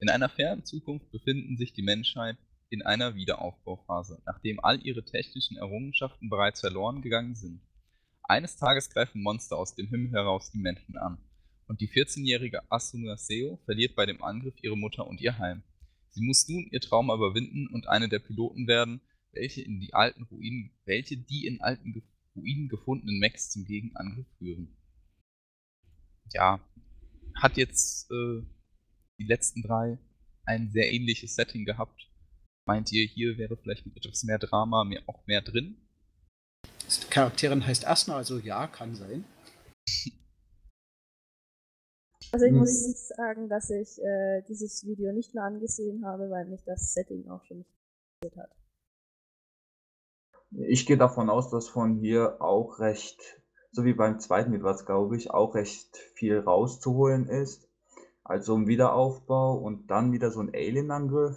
In 0.00 0.10
einer 0.10 0.28
fernen 0.28 0.66
Zukunft 0.66 1.10
befinden 1.12 1.56
sich 1.56 1.72
die 1.72 1.82
Menschheit 1.82 2.36
in 2.68 2.82
einer 2.82 3.14
Wiederaufbauphase, 3.14 4.20
nachdem 4.26 4.60
all 4.60 4.84
ihre 4.86 5.06
technischen 5.06 5.56
Errungenschaften 5.56 6.28
bereits 6.28 6.60
verloren 6.60 7.00
gegangen 7.00 7.34
sind. 7.34 7.62
Eines 8.22 8.56
Tages 8.56 8.90
greifen 8.90 9.22
Monster 9.22 9.56
aus 9.56 9.74
dem 9.76 9.88
Himmel 9.88 10.12
heraus 10.12 10.50
die 10.50 10.60
Menschen 10.60 10.98
an, 10.98 11.16
und 11.68 11.80
die 11.80 11.88
14-jährige 11.88 12.70
Asuna 12.70 13.16
Seo 13.16 13.58
verliert 13.64 13.96
bei 13.96 14.04
dem 14.04 14.22
Angriff 14.22 14.54
ihre 14.62 14.76
Mutter 14.76 15.06
und 15.06 15.22
ihr 15.22 15.38
Heim. 15.38 15.62
Sie 16.14 16.24
muss 16.24 16.48
nun 16.48 16.68
ihr 16.70 16.80
Trauma 16.80 17.14
überwinden 17.16 17.66
und 17.66 17.88
eine 17.88 18.08
der 18.08 18.20
Piloten 18.20 18.68
werden, 18.68 19.00
welche 19.32 19.62
in 19.62 19.80
die 19.80 19.94
alten 19.94 20.22
Ruinen, 20.22 20.70
welche 20.84 21.16
die 21.16 21.46
in 21.46 21.60
alten 21.60 22.02
Ruinen 22.36 22.68
gefundenen 22.68 23.18
Mechs 23.18 23.50
zum 23.50 23.64
Gegenangriff 23.64 24.26
führen. 24.38 24.76
Ja, 26.32 26.60
hat 27.34 27.56
jetzt 27.56 28.10
äh, 28.12 28.42
die 29.18 29.24
letzten 29.24 29.62
drei 29.62 29.98
ein 30.44 30.70
sehr 30.70 30.92
ähnliches 30.92 31.34
Setting 31.34 31.64
gehabt. 31.64 32.08
Meint 32.66 32.92
ihr, 32.92 33.06
hier 33.06 33.36
wäre 33.36 33.56
vielleicht 33.56 33.84
mit 33.84 33.96
etwas 33.96 34.22
mehr 34.22 34.38
Drama 34.38 34.84
mehr, 34.84 35.02
auch 35.06 35.26
mehr 35.26 35.42
drin? 35.42 35.76
Charakterin 37.10 37.66
heißt 37.66 37.86
Asna, 37.86 38.16
also 38.16 38.38
ja, 38.38 38.68
kann 38.68 38.94
sein. 38.94 39.24
Also 42.34 42.46
ich 42.46 42.52
muss 42.52 42.84
hm. 42.84 42.94
sagen, 43.16 43.48
dass 43.48 43.70
ich 43.70 44.02
äh, 44.02 44.42
dieses 44.48 44.84
Video 44.84 45.12
nicht 45.12 45.36
mehr 45.36 45.44
angesehen 45.44 46.04
habe, 46.04 46.28
weil 46.30 46.46
mich 46.46 46.64
das 46.64 46.92
Setting 46.92 47.28
auch 47.28 47.44
schon 47.44 47.58
nicht 47.58 47.70
interessiert 48.20 48.42
hat. 48.42 48.50
Ich 50.50 50.84
gehe 50.84 50.96
davon 50.96 51.30
aus, 51.30 51.50
dass 51.50 51.68
von 51.68 51.94
hier 51.94 52.42
auch 52.42 52.80
recht, 52.80 53.40
so 53.70 53.84
wie 53.84 53.92
beim 53.94 54.18
zweiten 54.18 54.52
Video, 54.52 54.74
glaube 54.84 55.16
ich, 55.16 55.30
auch 55.30 55.54
recht 55.54 55.96
viel 56.16 56.40
rauszuholen 56.40 57.28
ist. 57.28 57.68
Also 58.24 58.56
ein 58.56 58.66
Wiederaufbau 58.66 59.56
und 59.56 59.86
dann 59.86 60.10
wieder 60.10 60.32
so 60.32 60.40
ein 60.40 60.52
Alien-Angriff. 60.52 61.36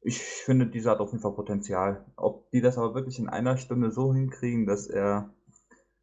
Ich 0.00 0.22
finde, 0.22 0.68
dieser 0.68 0.92
hat 0.92 1.00
auf 1.00 1.10
jeden 1.10 1.20
Fall 1.20 1.34
Potenzial. 1.34 2.06
Ob 2.16 2.50
die 2.50 2.62
das 2.62 2.78
aber 2.78 2.94
wirklich 2.94 3.18
in 3.18 3.28
einer 3.28 3.58
Stunde 3.58 3.90
so 3.90 4.14
hinkriegen, 4.14 4.64
dass 4.64 4.86
er 4.86 5.34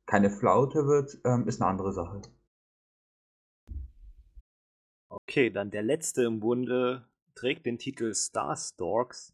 keine 0.05 0.29
Flaute 0.29 0.85
wird, 0.85 1.17
ähm, 1.25 1.47
ist 1.47 1.59
eine 1.59 1.71
andere 1.71 1.91
Sache. 1.91 2.21
Okay, 5.29 5.51
dann 5.51 5.69
der 5.69 5.83
letzte 5.83 6.23
im 6.23 6.39
Bunde 6.39 7.05
trägt 7.35 7.67
den 7.67 7.77
Titel 7.77 8.15
Starstalks. 8.15 9.31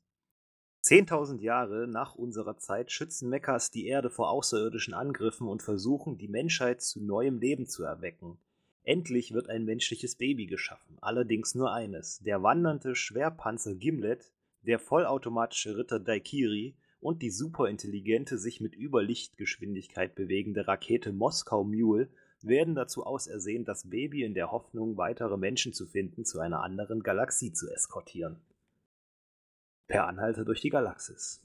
10.000 0.83 1.39
Jahre 1.39 1.87
nach 1.87 2.15
unserer 2.15 2.57
Zeit 2.57 2.91
schützen 2.91 3.29
Mechas 3.29 3.71
die 3.71 3.87
Erde 3.87 4.09
vor 4.09 4.29
außerirdischen 4.29 4.93
Angriffen 4.93 5.47
und 5.47 5.63
versuchen, 5.63 6.17
die 6.17 6.27
Menschheit 6.27 6.81
zu 6.81 7.01
neuem 7.01 7.39
Leben 7.39 7.65
zu 7.65 7.85
erwecken. 7.85 8.37
Endlich 8.83 9.33
wird 9.33 9.49
ein 9.49 9.63
menschliches 9.63 10.17
Baby 10.17 10.47
geschaffen, 10.47 10.97
allerdings 10.99 11.55
nur 11.55 11.71
eines. 11.71 12.19
Der 12.19 12.43
wandernde 12.43 12.93
Schwerpanzer 12.93 13.75
Gimlet, 13.75 14.33
der 14.63 14.79
vollautomatische 14.79 15.77
Ritter 15.77 16.01
Daikiri 16.01 16.75
und 16.99 17.21
die 17.21 17.31
superintelligente, 17.31 18.37
sich 18.37 18.59
mit 18.59 18.75
Überlichtgeschwindigkeit 18.75 20.13
bewegende 20.13 20.67
Rakete 20.67 21.13
Moskau 21.13 21.63
Mule 21.63 22.09
werden 22.47 22.75
dazu 22.75 23.05
ausersehen, 23.05 23.65
das 23.65 23.89
Baby 23.89 24.23
in 24.23 24.33
der 24.33 24.51
Hoffnung, 24.51 24.97
weitere 24.97 25.37
Menschen 25.37 25.73
zu 25.73 25.85
finden, 25.85 26.25
zu 26.25 26.39
einer 26.39 26.61
anderen 26.61 27.03
Galaxie 27.03 27.53
zu 27.53 27.69
eskortieren. 27.69 28.39
Per 29.87 30.07
Anhalter 30.07 30.45
durch 30.45 30.61
die 30.61 30.69
Galaxis. 30.69 31.41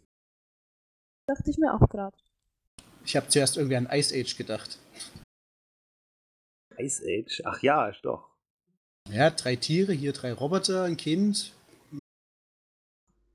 Dachte 1.27 1.51
ich 1.51 1.59
mir 1.59 1.75
auch 1.75 1.89
gerade. 1.89 2.17
Ich 3.05 3.17
habe 3.17 3.29
zuerst 3.29 3.57
irgendwie 3.57 3.77
an 3.77 3.89
Ice 3.91 4.15
Age 4.15 4.37
gedacht. 4.37 4.79
Ice 6.79 7.03
Age? 7.05 7.43
Ach 7.45 7.63
ja, 7.63 7.93
doch. 8.03 8.31
Ja, 9.09 9.31
drei 9.31 9.57
Tiere, 9.57 9.93
hier 9.93 10.13
drei 10.13 10.33
Roboter, 10.33 10.85
ein 10.85 10.97
Kind. 10.97 11.55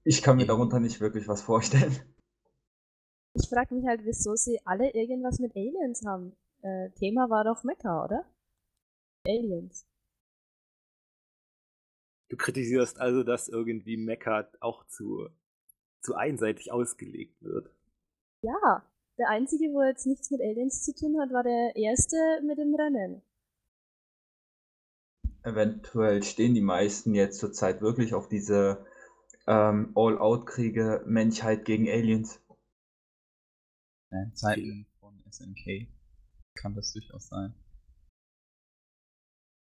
Ich 0.04 0.22
kann 0.22 0.38
mir 0.38 0.46
darunter 0.46 0.80
nicht 0.80 1.02
wirklich 1.02 1.28
was 1.28 1.42
vorstellen. 1.42 2.00
Ich 3.34 3.50
frage 3.50 3.76
mich 3.76 3.86
halt, 3.86 4.06
wieso 4.06 4.36
sie 4.36 4.60
alle 4.66 4.92
irgendwas 4.94 5.40
mit 5.40 5.56
Aliens 5.56 6.06
haben. 6.06 6.36
Äh, 6.66 6.90
Thema 6.96 7.30
war 7.30 7.44
doch 7.44 7.64
Mecha, 7.64 8.04
oder? 8.04 8.26
Aliens. 9.28 9.86
Du 12.30 12.38
kritisierst 12.38 13.00
also, 13.00 13.22
dass 13.22 13.48
irgendwie 13.48 13.98
Mecha 13.98 14.50
auch 14.62 14.88
zu, 14.88 15.30
zu 16.02 16.16
einseitig 16.16 16.72
ausgelegt 16.72 17.40
wird. 17.44 17.70
Ja, 18.42 18.84
der 19.20 19.30
einzige, 19.30 19.66
wo 19.74 19.84
jetzt 19.84 20.08
nichts 20.08 20.32
mit 20.32 20.42
Aliens 20.42 20.84
zu 20.84 20.96
tun 20.96 21.22
hat, 21.22 21.32
war 21.32 21.44
der 21.44 21.76
erste 21.76 22.18
mit 22.44 22.58
dem 22.58 22.74
Rennen. 22.74 23.22
Eventuell 25.44 26.24
stehen 26.24 26.56
die 26.56 26.62
meisten 26.62 27.14
jetzt 27.14 27.38
zurzeit 27.38 27.82
wirklich 27.82 28.16
auf 28.16 28.28
diese 28.28 28.84
ähm, 29.46 29.92
All-Out-Kriege 29.94 31.04
Menschheit 31.06 31.64
gegen 31.64 31.88
Aliens. 31.88 32.42
Zeiten 34.34 34.88
von 35.00 35.24
SNK 35.30 35.95
kann 36.56 36.76
das 36.76 36.94
durchaus 36.94 37.28
sein. 37.28 37.54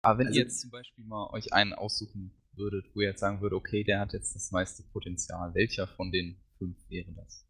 Aber 0.02 0.18
wenn 0.18 0.28
also, 0.28 0.38
ihr 0.38 0.44
jetzt 0.44 0.60
zum 0.60 0.70
Beispiel 0.70 1.04
mal 1.04 1.30
euch 1.30 1.52
einen 1.52 1.72
aussuchen 1.72 2.32
würdet, 2.52 2.86
wo 2.94 3.00
ihr 3.00 3.08
jetzt 3.08 3.20
sagen 3.20 3.40
würdet, 3.40 3.58
okay, 3.58 3.84
der 3.84 4.00
hat 4.00 4.12
jetzt 4.12 4.34
das 4.34 4.50
meiste 4.50 4.82
Potenzial, 4.82 5.54
welcher 5.54 5.86
von 5.86 6.10
den 6.10 6.40
fünf 6.58 6.76
wäre 6.88 7.12
das? 7.12 7.46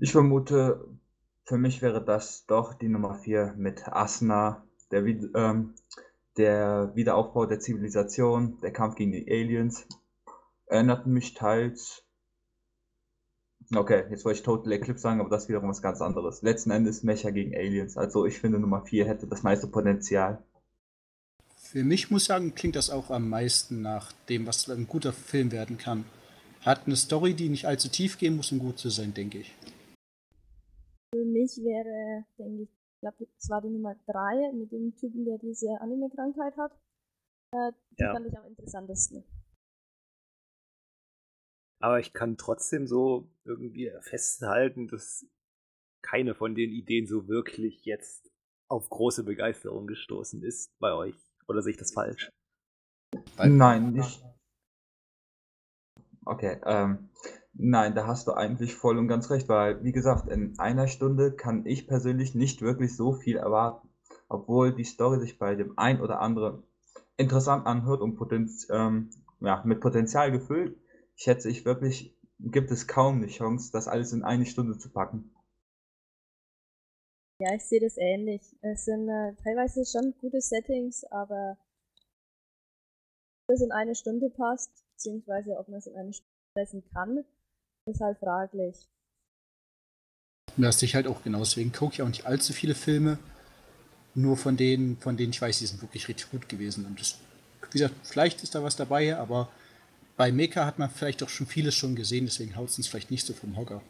Ich 0.00 0.12
vermute, 0.12 0.98
für 1.44 1.58
mich 1.58 1.82
wäre 1.82 2.04
das 2.04 2.46
doch 2.46 2.74
die 2.74 2.88
Nummer 2.88 3.14
4 3.14 3.54
mit 3.56 3.88
Asna, 3.88 4.66
der, 4.90 5.04
ähm, 5.04 5.74
der 6.36 6.92
Wiederaufbau 6.94 7.46
der 7.46 7.58
Zivilisation, 7.58 8.60
der 8.60 8.72
Kampf 8.72 8.94
gegen 8.94 9.12
die 9.12 9.30
Aliens. 9.30 9.86
Erinnert 10.66 11.06
mich 11.06 11.34
teils. 11.34 12.04
Okay, 13.74 14.04
jetzt 14.10 14.24
wollte 14.24 14.38
ich 14.38 14.44
Total 14.44 14.72
Eclipse 14.72 15.02
sagen, 15.02 15.20
aber 15.20 15.28
das 15.28 15.42
ist 15.42 15.48
wiederum 15.50 15.68
was 15.68 15.82
ganz 15.82 16.00
anderes. 16.00 16.40
Letzten 16.42 16.70
Endes 16.70 17.02
Mecha 17.02 17.30
gegen 17.30 17.54
Aliens. 17.54 17.98
Also 17.98 18.24
ich 18.24 18.38
finde 18.38 18.58
Nummer 18.58 18.82
4 18.82 19.06
hätte 19.06 19.26
das 19.26 19.42
meiste 19.42 19.66
Potenzial. 19.66 20.42
Für 21.56 21.84
mich 21.84 22.10
muss 22.10 22.22
ich 22.22 22.28
sagen, 22.28 22.54
klingt 22.54 22.76
das 22.76 22.88
auch 22.88 23.10
am 23.10 23.28
meisten 23.28 23.82
nach 23.82 24.12
dem, 24.30 24.46
was 24.46 24.70
ein 24.70 24.86
guter 24.86 25.12
Film 25.12 25.52
werden 25.52 25.76
kann. 25.76 26.06
Hat 26.62 26.86
eine 26.86 26.96
Story, 26.96 27.34
die 27.34 27.50
nicht 27.50 27.66
allzu 27.66 27.88
tief 27.88 28.16
gehen 28.16 28.36
muss, 28.36 28.52
um 28.52 28.58
gut 28.58 28.78
zu 28.78 28.88
sein, 28.88 29.12
denke 29.12 29.38
ich. 29.38 29.54
Für 31.14 31.24
mich 31.24 31.58
wäre, 31.58 32.24
denke 32.38 32.62
ich, 32.62 32.70
ich 32.70 33.00
glaube, 33.00 33.28
das 33.36 33.50
war 33.50 33.60
die 33.60 33.68
Nummer 33.68 33.94
3 34.06 34.52
mit 34.54 34.72
dem 34.72 34.96
Typen, 34.96 35.24
der 35.26 35.38
diese 35.38 35.78
Anime-Krankheit 35.80 36.56
hat. 36.56 36.72
Äh, 37.52 37.72
die 37.92 38.02
ja. 38.02 38.12
fand 38.12 38.26
ich 38.26 38.36
am 38.36 38.46
interessantesten. 38.46 39.24
Aber 41.80 42.00
ich 42.00 42.12
kann 42.12 42.36
trotzdem 42.36 42.86
so 42.86 43.30
irgendwie 43.44 43.92
festhalten, 44.00 44.88
dass 44.88 45.26
keine 46.02 46.34
von 46.34 46.54
den 46.54 46.70
Ideen 46.70 47.06
so 47.06 47.28
wirklich 47.28 47.84
jetzt 47.84 48.30
auf 48.68 48.88
große 48.88 49.24
Begeisterung 49.24 49.86
gestoßen 49.86 50.42
ist 50.42 50.70
bei 50.78 50.92
euch. 50.92 51.14
Oder 51.46 51.62
sehe 51.62 51.72
ich 51.72 51.78
das 51.78 51.92
falsch? 51.92 52.30
Nein, 53.38 53.92
nicht. 53.92 54.22
Okay, 56.24 56.60
ähm, 56.66 57.08
nein, 57.54 57.94
da 57.94 58.06
hast 58.06 58.26
du 58.26 58.32
eigentlich 58.32 58.74
voll 58.74 58.98
und 58.98 59.08
ganz 59.08 59.30
recht, 59.30 59.48
weil, 59.48 59.82
wie 59.82 59.92
gesagt, 59.92 60.28
in 60.28 60.58
einer 60.58 60.86
Stunde 60.86 61.34
kann 61.34 61.64
ich 61.64 61.88
persönlich 61.88 62.34
nicht 62.34 62.60
wirklich 62.60 62.94
so 62.94 63.14
viel 63.14 63.36
erwarten, 63.36 63.88
obwohl 64.28 64.74
die 64.74 64.84
Story 64.84 65.20
sich 65.20 65.38
bei 65.38 65.54
dem 65.54 65.78
ein 65.78 66.02
oder 66.02 66.20
anderen 66.20 66.64
interessant 67.16 67.66
anhört 67.66 68.02
und 68.02 68.16
Potenz 68.16 68.68
ähm, 68.70 69.08
ja, 69.40 69.62
mit 69.64 69.80
Potenzial 69.80 70.30
gefüllt. 70.30 70.76
Schätze 71.18 71.50
ich 71.50 71.64
wirklich, 71.64 72.16
gibt 72.38 72.70
es 72.70 72.86
kaum 72.86 73.16
eine 73.16 73.26
Chance, 73.26 73.72
das 73.72 73.88
alles 73.88 74.12
in 74.12 74.22
eine 74.22 74.46
Stunde 74.46 74.78
zu 74.78 74.88
packen. 74.90 75.34
Ja, 77.40 77.54
ich 77.54 77.64
sehe 77.64 77.80
das 77.80 77.96
ähnlich. 77.96 78.42
Es 78.62 78.84
sind 78.84 79.08
äh, 79.08 79.34
teilweise 79.42 79.84
schon 79.84 80.14
gute 80.20 80.40
Settings, 80.40 81.04
aber 81.04 81.58
ob 83.48 83.54
das 83.54 83.62
in 83.62 83.72
eine 83.72 83.94
Stunde 83.96 84.30
passt, 84.30 84.70
beziehungsweise 84.94 85.56
ob 85.58 85.68
man 85.68 85.78
es 85.78 85.86
in 85.86 85.96
eine 85.96 86.12
Stunde 86.12 86.30
lesen 86.56 86.84
kann, 86.92 87.24
ist 87.86 88.00
halt 88.00 88.18
fraglich. 88.18 88.88
Das 90.56 90.78
sehe 90.78 90.86
ich 90.86 90.94
halt 90.94 91.06
auch 91.08 91.22
genau. 91.22 91.40
Deswegen 91.40 91.72
gucke 91.72 91.94
ich 91.94 92.02
auch 92.02 92.08
nicht 92.08 92.26
allzu 92.26 92.52
viele 92.52 92.74
Filme. 92.74 93.18
Nur 94.14 94.36
von 94.36 94.56
denen, 94.56 94.98
von 94.98 95.16
denen 95.16 95.30
ich 95.30 95.40
weiß, 95.40 95.58
die 95.58 95.66
sind 95.66 95.82
wirklich 95.82 96.08
richtig 96.08 96.30
gut 96.30 96.48
gewesen. 96.48 96.86
Und 96.86 97.00
das, 97.00 97.18
wie 97.62 97.78
gesagt, 97.78 97.94
vielleicht 98.04 98.42
ist 98.42 98.54
da 98.54 98.62
was 98.62 98.76
dabei, 98.76 99.16
aber 99.16 99.48
bei 100.18 100.32
Mecha 100.32 100.66
hat 100.66 100.78
man 100.78 100.90
vielleicht 100.90 101.22
auch 101.22 101.28
schon 101.28 101.46
vieles 101.46 101.76
schon 101.76 101.94
gesehen, 101.94 102.26
deswegen 102.26 102.56
haut 102.56 102.68
es 102.68 102.76
uns 102.76 102.88
vielleicht 102.88 103.10
nicht 103.10 103.24
so 103.24 103.32
vom 103.32 103.56
Hocker. 103.56 103.82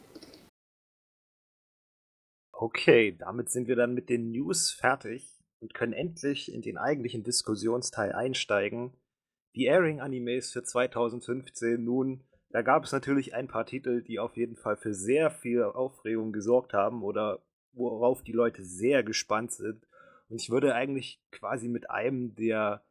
Okay, 2.53 3.17
damit 3.19 3.51
sind 3.51 3.67
wir 3.67 3.77
dann 3.77 3.95
mit 3.95 4.11
den 4.11 4.31
News 4.31 4.71
fertig 4.71 5.41
und 5.61 5.75
können 5.75 5.95
endlich 5.95 6.53
in 6.53 6.61
den 6.61 6.77
eigentlichen 6.77 7.25
Diskussionsteil 7.25 8.13
einsteigen. 8.13 8.93
Die 9.55 9.67
Airing-Animes 9.67 10.53
für 10.53 10.63
2015 10.63 11.83
nun, 11.83 12.25
da 12.51 12.61
gab 12.63 12.85
es 12.85 12.93
natürlich 12.93 13.35
ein 13.35 13.49
paar 13.49 13.65
Titel, 13.65 14.03
die 14.03 14.19
auf 14.19 14.37
jeden 14.37 14.57
Fall 14.57 14.77
für 14.77 14.93
sehr 14.93 15.31
viel 15.31 15.63
Aufregung 15.63 16.33
gesorgt 16.33 16.75
haben 16.75 17.03
oder 17.03 17.43
worauf 17.73 18.23
die 18.23 18.33
Leute 18.33 18.65
sehr 18.65 19.03
gespannt 19.03 19.53
sind. 19.53 19.87
Und 20.29 20.43
ich 20.43 20.51
würde 20.51 20.75
eigentlich 20.75 21.23
quasi 21.31 21.69
mit 21.69 21.91
einem 21.91 22.35
der 22.35 22.85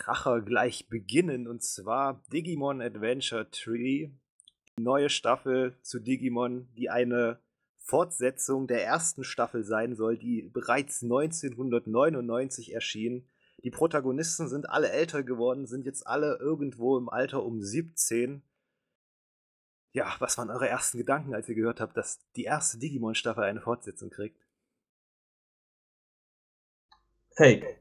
Kracher 0.00 0.40
gleich 0.40 0.88
beginnen, 0.88 1.46
und 1.46 1.62
zwar 1.62 2.24
Digimon 2.32 2.80
Adventure 2.80 3.50
Tree, 3.50 4.10
neue 4.76 5.10
Staffel 5.10 5.78
zu 5.82 6.00
Digimon, 6.00 6.72
die 6.74 6.88
eine 6.90 7.38
Fortsetzung 7.76 8.66
der 8.66 8.84
ersten 8.84 9.24
Staffel 9.24 9.62
sein 9.62 9.94
soll, 9.94 10.16
die 10.16 10.48
bereits 10.52 11.02
1999 11.02 12.72
erschien. 12.72 13.28
Die 13.62 13.70
Protagonisten 13.70 14.48
sind 14.48 14.70
alle 14.70 14.90
älter 14.90 15.22
geworden, 15.22 15.66
sind 15.66 15.84
jetzt 15.84 16.06
alle 16.06 16.38
irgendwo 16.38 16.96
im 16.96 17.10
Alter 17.10 17.44
um 17.44 17.60
17. 17.60 18.42
Ja, 19.92 20.14
was 20.18 20.38
waren 20.38 20.50
eure 20.50 20.68
ersten 20.68 20.96
Gedanken, 20.96 21.34
als 21.34 21.48
ihr 21.48 21.56
gehört 21.56 21.80
habt, 21.80 21.96
dass 21.96 22.20
die 22.36 22.44
erste 22.44 22.78
Digimon-Staffel 22.78 23.44
eine 23.44 23.60
Fortsetzung 23.60 24.08
kriegt? 24.08 24.46
Fake. 27.36 27.80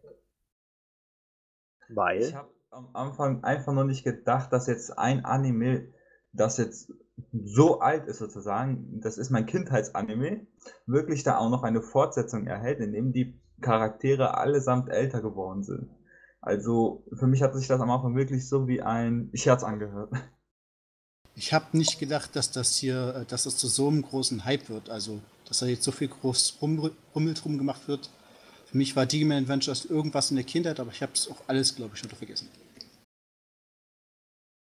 Weil? 1.89 2.21
Ich 2.21 2.35
habe 2.35 2.49
am 2.71 2.89
Anfang 2.93 3.43
einfach 3.43 3.73
noch 3.73 3.83
nicht 3.83 4.03
gedacht, 4.03 4.53
dass 4.53 4.67
jetzt 4.67 4.97
ein 4.97 5.25
Anime, 5.25 5.87
das 6.31 6.57
jetzt 6.57 6.93
so 7.33 7.79
alt 7.79 8.05
ist 8.07 8.19
sozusagen, 8.19 9.01
das 9.01 9.17
ist 9.17 9.29
mein 9.29 9.45
Kindheitsanime, 9.45 10.45
wirklich 10.85 11.23
da 11.23 11.37
auch 11.37 11.49
noch 11.49 11.63
eine 11.63 11.81
Fortsetzung 11.81 12.47
erhält, 12.47 12.79
in 12.79 12.93
dem 12.93 13.11
die 13.11 13.39
Charaktere 13.61 14.37
allesamt 14.37 14.89
älter 14.89 15.21
geworden 15.21 15.63
sind. 15.63 15.89
Also 16.41 17.03
für 17.13 17.27
mich 17.27 17.41
hat 17.41 17.55
sich 17.55 17.67
das 17.67 17.81
am 17.81 17.91
Anfang 17.91 18.15
wirklich 18.15 18.47
so 18.47 18.67
wie 18.67 18.81
ein 18.81 19.29
Scherz 19.33 19.63
angehört. 19.63 20.13
Ich 21.35 21.53
habe 21.53 21.77
nicht 21.77 21.99
gedacht, 21.99 22.35
dass 22.35 22.51
das 22.51 22.75
hier, 22.75 23.15
äh, 23.15 23.25
dass 23.25 23.43
das 23.43 23.57
zu 23.57 23.67
so 23.67 23.87
einem 23.87 24.01
großen 24.01 24.45
Hype 24.45 24.69
wird. 24.69 24.89
Also, 24.89 25.21
dass 25.45 25.59
da 25.59 25.65
jetzt 25.65 25.83
so 25.83 25.91
viel 25.91 26.09
groß 26.09 26.57
Rummel 26.61 27.33
drum 27.33 27.57
gemacht 27.57 27.87
wird. 27.87 28.09
Für 28.69 28.77
mich 28.77 28.95
war 28.95 29.07
Digimon 29.07 29.37
Adventures 29.37 29.85
irgendwas 29.85 30.29
in 30.29 30.35
der 30.35 30.45
Kindheit, 30.45 30.79
aber 30.79 30.91
ich 30.91 31.01
habe 31.01 31.13
es 31.13 31.27
auch 31.27 31.41
alles, 31.47 31.75
glaube 31.75 31.95
ich, 31.95 31.99
schon 31.99 32.09
vergessen. 32.11 32.47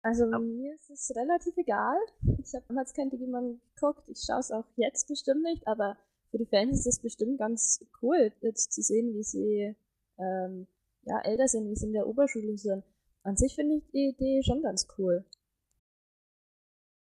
Also 0.02 0.24
ja. 0.24 0.38
mir 0.38 0.74
ist 0.74 0.88
es 0.88 1.12
relativ 1.14 1.54
egal. 1.58 1.98
Ich 2.42 2.54
habe 2.54 2.64
damals 2.68 2.94
kein 2.94 3.10
Digimon 3.10 3.60
geguckt. 3.74 4.02
Ich 4.08 4.22
schaue 4.26 4.38
es 4.38 4.50
auch 4.50 4.64
jetzt 4.76 5.06
bestimmt 5.08 5.42
nicht, 5.42 5.66
aber 5.66 5.98
für 6.30 6.38
die 6.38 6.46
Fans 6.46 6.78
ist 6.78 6.86
es 6.86 6.98
bestimmt 7.00 7.38
ganz 7.38 7.84
cool, 8.00 8.32
jetzt 8.40 8.72
zu 8.72 8.80
sehen, 8.80 9.12
wie 9.12 9.22
sie 9.22 9.76
ähm, 10.18 10.66
ja, 11.02 11.20
älter 11.20 11.48
sind, 11.48 11.68
wie 11.68 11.76
sie 11.76 11.86
in 11.86 11.92
der 11.92 12.06
Oberschule 12.06 12.56
sind. 12.56 12.82
An 13.22 13.36
sich 13.36 13.54
finde 13.54 13.76
ich 13.76 13.90
die 13.92 14.14
Idee 14.16 14.42
schon 14.42 14.62
ganz 14.62 14.88
cool. 14.96 15.26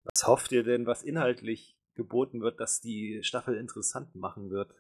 Was 0.04 0.26
hofft 0.26 0.52
ihr 0.52 0.62
denn, 0.62 0.86
was 0.86 1.02
inhaltlich 1.02 1.76
geboten 1.94 2.40
wird, 2.40 2.60
dass 2.60 2.80
die 2.80 3.22
Staffel 3.22 3.58
interessant 3.58 4.14
machen 4.14 4.48
wird? 4.48 4.72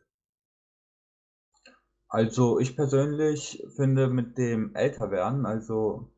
Also 2.08 2.58
ich 2.58 2.74
persönlich 2.74 3.62
finde 3.76 4.08
mit 4.08 4.38
dem 4.38 4.74
Älterwerden, 4.74 5.44
also 5.44 6.10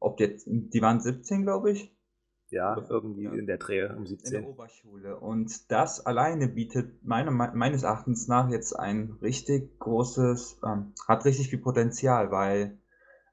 ob 0.00 0.18
jetzt, 0.20 0.46
die 0.46 0.80
waren 0.80 1.00
17, 1.00 1.42
glaube 1.42 1.72
ich. 1.72 1.92
Ja, 2.48 2.76
irgendwie 2.88 3.24
ja. 3.24 3.32
in 3.32 3.46
der 3.46 3.58
Dreh 3.58 3.88
um 3.92 4.06
17. 4.06 4.34
In 4.34 4.40
der 4.40 4.50
Oberschule. 4.50 5.18
Und 5.18 5.70
das 5.70 6.06
alleine 6.06 6.46
bietet 6.48 7.04
meine, 7.04 7.30
meines 7.30 7.82
Erachtens 7.82 8.28
nach 8.28 8.48
jetzt 8.50 8.72
ein 8.72 9.18
richtig 9.20 9.78
großes, 9.80 10.60
ähm, 10.64 10.92
hat 11.08 11.24
richtig 11.24 11.48
viel 11.50 11.58
Potenzial, 11.58 12.30
weil 12.30 12.78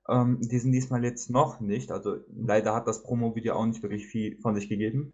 ähm, 0.09 0.39
die 0.41 0.59
sind 0.59 0.71
diesmal 0.71 1.03
jetzt 1.03 1.29
noch 1.29 1.59
nicht, 1.59 1.91
also 1.91 2.17
leider 2.35 2.73
hat 2.73 2.87
das 2.87 3.03
Promo-Video 3.03 3.53
auch 3.53 3.65
nicht 3.65 3.83
wirklich 3.83 4.07
viel 4.07 4.37
von 4.41 4.55
sich 4.55 4.67
gegeben, 4.67 5.13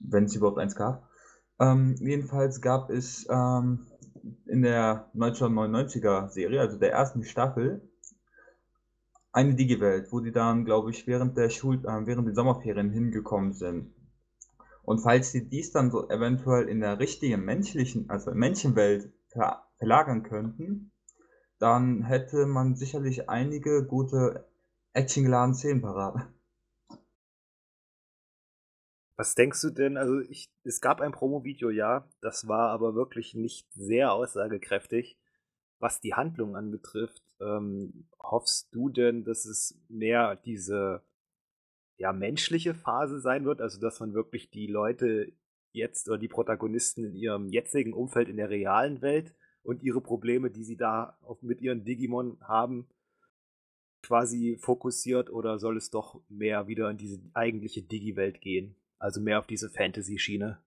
wenn 0.00 0.24
es 0.24 0.34
überhaupt 0.34 0.58
eins 0.58 0.74
gab. 0.74 1.08
Ähm, 1.60 1.94
jedenfalls 2.00 2.60
gab 2.60 2.90
es 2.90 3.26
ähm, 3.30 3.86
in 4.46 4.62
der 4.62 5.10
1999er 5.14 6.28
Serie, 6.28 6.60
also 6.60 6.78
der 6.78 6.92
ersten 6.92 7.24
Staffel, 7.24 7.80
eine 9.32 9.54
Digi-Welt, 9.54 10.12
wo 10.12 10.20
die 10.20 10.32
dann, 10.32 10.64
glaube 10.64 10.90
ich, 10.90 11.06
während 11.06 11.36
der 11.36 11.48
Schul 11.48 11.78
äh, 11.86 12.06
während 12.06 12.28
den 12.28 12.34
Sommerferien 12.34 12.90
hingekommen 12.90 13.52
sind. 13.52 13.94
Und 14.84 15.00
falls 15.00 15.32
sie 15.32 15.48
dies 15.48 15.72
dann 15.72 15.90
so 15.90 16.08
eventuell 16.08 16.68
in 16.68 16.80
der 16.80 16.98
richtigen 16.98 17.44
menschlichen, 17.44 18.10
also 18.10 18.32
Menschenwelt 18.32 19.10
ver 19.28 19.62
verlagern 19.78 20.22
könnten, 20.22 20.92
dann 21.58 22.02
hätte 22.02 22.46
man 22.46 22.76
sicherlich 22.76 23.28
einige 23.28 23.84
gute 23.84 24.46
actiongeladene 24.92 25.54
Szenen 25.54 25.82
parat. 25.82 26.28
Was 29.16 29.34
denkst 29.34 29.60
du 29.60 29.70
denn? 29.70 29.96
Also, 29.96 30.20
ich, 30.20 30.50
es 30.64 30.80
gab 30.80 31.00
ein 31.00 31.12
Promo-Video, 31.12 31.70
ja, 31.70 32.08
das 32.20 32.48
war 32.48 32.70
aber 32.70 32.94
wirklich 32.94 33.34
nicht 33.34 33.66
sehr 33.72 34.12
aussagekräftig 34.12 35.18
was 35.82 36.00
die 36.00 36.14
Handlung 36.14 36.54
anbetrifft, 36.54 37.24
ähm, 37.40 38.06
hoffst 38.20 38.72
du 38.72 38.88
denn, 38.88 39.24
dass 39.24 39.44
es 39.44 39.76
mehr 39.88 40.36
diese 40.36 41.02
ja, 41.98 42.12
menschliche 42.12 42.72
Phase 42.72 43.20
sein 43.20 43.44
wird? 43.44 43.60
Also, 43.60 43.80
dass 43.80 43.98
man 43.98 44.14
wirklich 44.14 44.48
die 44.50 44.68
Leute 44.68 45.32
jetzt 45.72 46.08
oder 46.08 46.18
die 46.18 46.28
Protagonisten 46.28 47.04
in 47.04 47.16
ihrem 47.16 47.48
jetzigen 47.48 47.94
Umfeld 47.94 48.28
in 48.28 48.36
der 48.36 48.48
realen 48.48 49.02
Welt 49.02 49.34
und 49.64 49.82
ihre 49.82 50.00
Probleme, 50.00 50.52
die 50.52 50.62
sie 50.62 50.76
da 50.76 51.18
mit 51.40 51.60
ihren 51.60 51.84
Digimon 51.84 52.38
haben, 52.42 52.86
quasi 54.02 54.58
fokussiert 54.60 55.30
oder 55.30 55.58
soll 55.58 55.76
es 55.76 55.90
doch 55.90 56.22
mehr 56.28 56.68
wieder 56.68 56.90
in 56.90 56.96
diese 56.96 57.20
eigentliche 57.34 57.82
Digi-Welt 57.82 58.40
gehen? 58.40 58.76
Also 59.02 59.20
mehr 59.20 59.40
auf 59.40 59.48
diese 59.48 59.68
Fantasy-Schiene? 59.68 60.58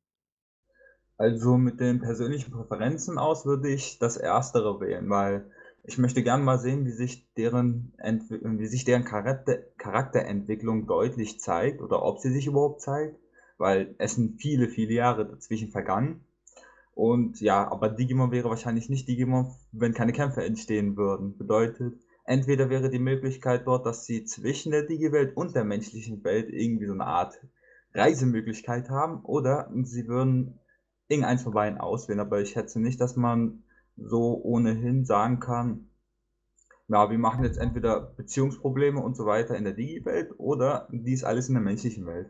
Also 1.16 1.56
mit 1.56 1.80
den 1.80 2.02
persönlichen 2.02 2.52
Präferenzen 2.52 3.18
aus 3.18 3.46
würde 3.46 3.70
ich 3.70 3.98
das 3.98 4.18
Erstere 4.18 4.82
wählen, 4.82 5.10
weil 5.10 5.50
ich 5.86 5.98
möchte 5.98 6.22
gern 6.22 6.44
mal 6.44 6.60
sehen, 6.60 6.86
wie 6.86 6.92
sich 6.92 7.32
deren, 7.36 7.94
wie 7.98 8.68
sich 8.68 8.84
deren 8.84 9.06
Charakter 9.06 9.60
Charakterentwicklung 9.78 10.86
deutlich 10.86 11.40
zeigt 11.40 11.82
oder 11.82 12.04
ob 12.04 12.20
sie 12.20 12.34
sich 12.34 12.48
überhaupt 12.48 12.82
zeigt, 12.82 13.16
weil 13.58 13.96
es 14.00 14.16
sind 14.16 14.42
viele, 14.42 14.68
viele 14.68 14.96
Jahre 14.96 15.26
dazwischen 15.26 15.72
vergangen. 15.72 16.26
Und 16.94 17.40
ja, 17.40 17.66
aber 17.72 17.88
Digimon 17.88 18.32
wäre 18.32 18.50
wahrscheinlich 18.50 18.90
nicht 18.90 19.08
Digimon, 19.08 19.56
wenn 19.72 19.94
keine 19.94 20.12
Kämpfe 20.12 20.44
entstehen 20.44 20.98
würden. 20.98 21.38
Bedeutet, 21.38 22.02
entweder 22.26 22.70
wäre 22.70 22.90
die 22.90 23.00
Möglichkeit 23.00 23.66
dort, 23.66 23.86
dass 23.86 24.06
sie 24.06 24.26
zwischen 24.26 24.74
der 24.74 24.84
Digi-Welt 24.84 25.38
und 25.38 25.56
der 25.56 25.64
menschlichen 25.64 26.22
Welt 26.26 26.50
irgendwie 26.50 26.88
so 26.88 26.94
eine 26.94 27.06
Art 27.06 27.40
Reisemöglichkeit 27.96 28.90
haben, 28.90 29.24
oder 29.24 29.72
sie 29.84 30.08
würden 30.08 30.60
irgendeins 31.08 31.44
von 31.44 31.54
beiden 31.54 31.80
auswählen. 31.80 32.20
Aber 32.20 32.42
ich 32.42 32.52
schätze 32.52 32.80
nicht, 32.80 33.00
dass 33.00 33.16
man 33.16 33.64
so 33.96 34.42
ohnehin 34.44 35.06
sagen 35.06 35.40
kann, 35.40 35.90
ja, 36.88 37.10
wir 37.10 37.18
machen 37.18 37.44
jetzt 37.44 37.58
entweder 37.58 38.00
Beziehungsprobleme 38.00 39.02
und 39.02 39.16
so 39.16 39.26
weiter 39.26 39.58
in 39.58 39.64
der 39.64 39.74
Digi-Welt 39.74 40.34
oder 40.38 40.88
dies 40.92 41.24
alles 41.24 41.48
in 41.48 41.56
der 41.56 41.64
menschlichen 41.64 42.06
Welt. 42.06 42.30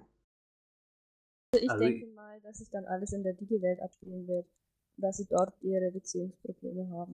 Also 1.53 1.65
ich 1.65 1.69
also 1.69 1.83
denke 1.83 2.07
mal, 2.13 2.39
dass 2.41 2.57
sich 2.57 2.69
dann 2.69 2.85
alles 2.85 3.11
in 3.11 3.23
der 3.23 3.33
Digi-Welt 3.33 3.81
abspielen 3.81 4.27
wird, 4.27 4.47
dass 4.97 5.17
sie 5.17 5.27
dort 5.29 5.53
ihre 5.61 5.91
Beziehungsprobleme 5.91 6.89
haben. 6.91 7.11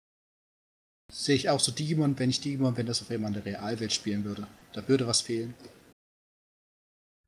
Sehe 1.13 1.37
ich 1.37 1.51
auch 1.51 1.61
so 1.61 1.73
Digimon, 1.73 2.19
wenn 2.19 2.31
ich 2.31 2.41
Digimon, 2.41 2.77
wenn 2.77 2.87
das 2.87 3.03
auf 3.03 3.11
in 3.11 3.33
der 3.33 3.45
Realwelt 3.45 3.93
spielen 3.93 4.25
würde. 4.25 4.47
Da 4.73 4.89
würde 4.89 5.07
was 5.07 5.21
fehlen. 5.21 5.55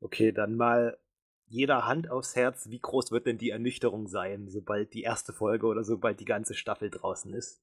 Okay, 0.01 0.31
dann 0.31 0.55
mal 0.55 0.97
jeder 1.49 1.87
Hand 1.87 2.09
aufs 2.09 2.35
Herz, 2.35 2.69
wie 2.69 2.79
groß 2.79 3.11
wird 3.11 3.25
denn 3.25 3.39
die 3.39 3.49
Ernüchterung 3.49 4.07
sein, 4.07 4.47
sobald 4.47 4.93
die 4.93 5.01
erste 5.01 5.33
Folge 5.33 5.65
oder 5.65 5.83
sobald 5.83 6.19
die 6.19 6.25
ganze 6.25 6.53
Staffel 6.53 6.89
draußen 6.89 7.33
ist? 7.33 7.61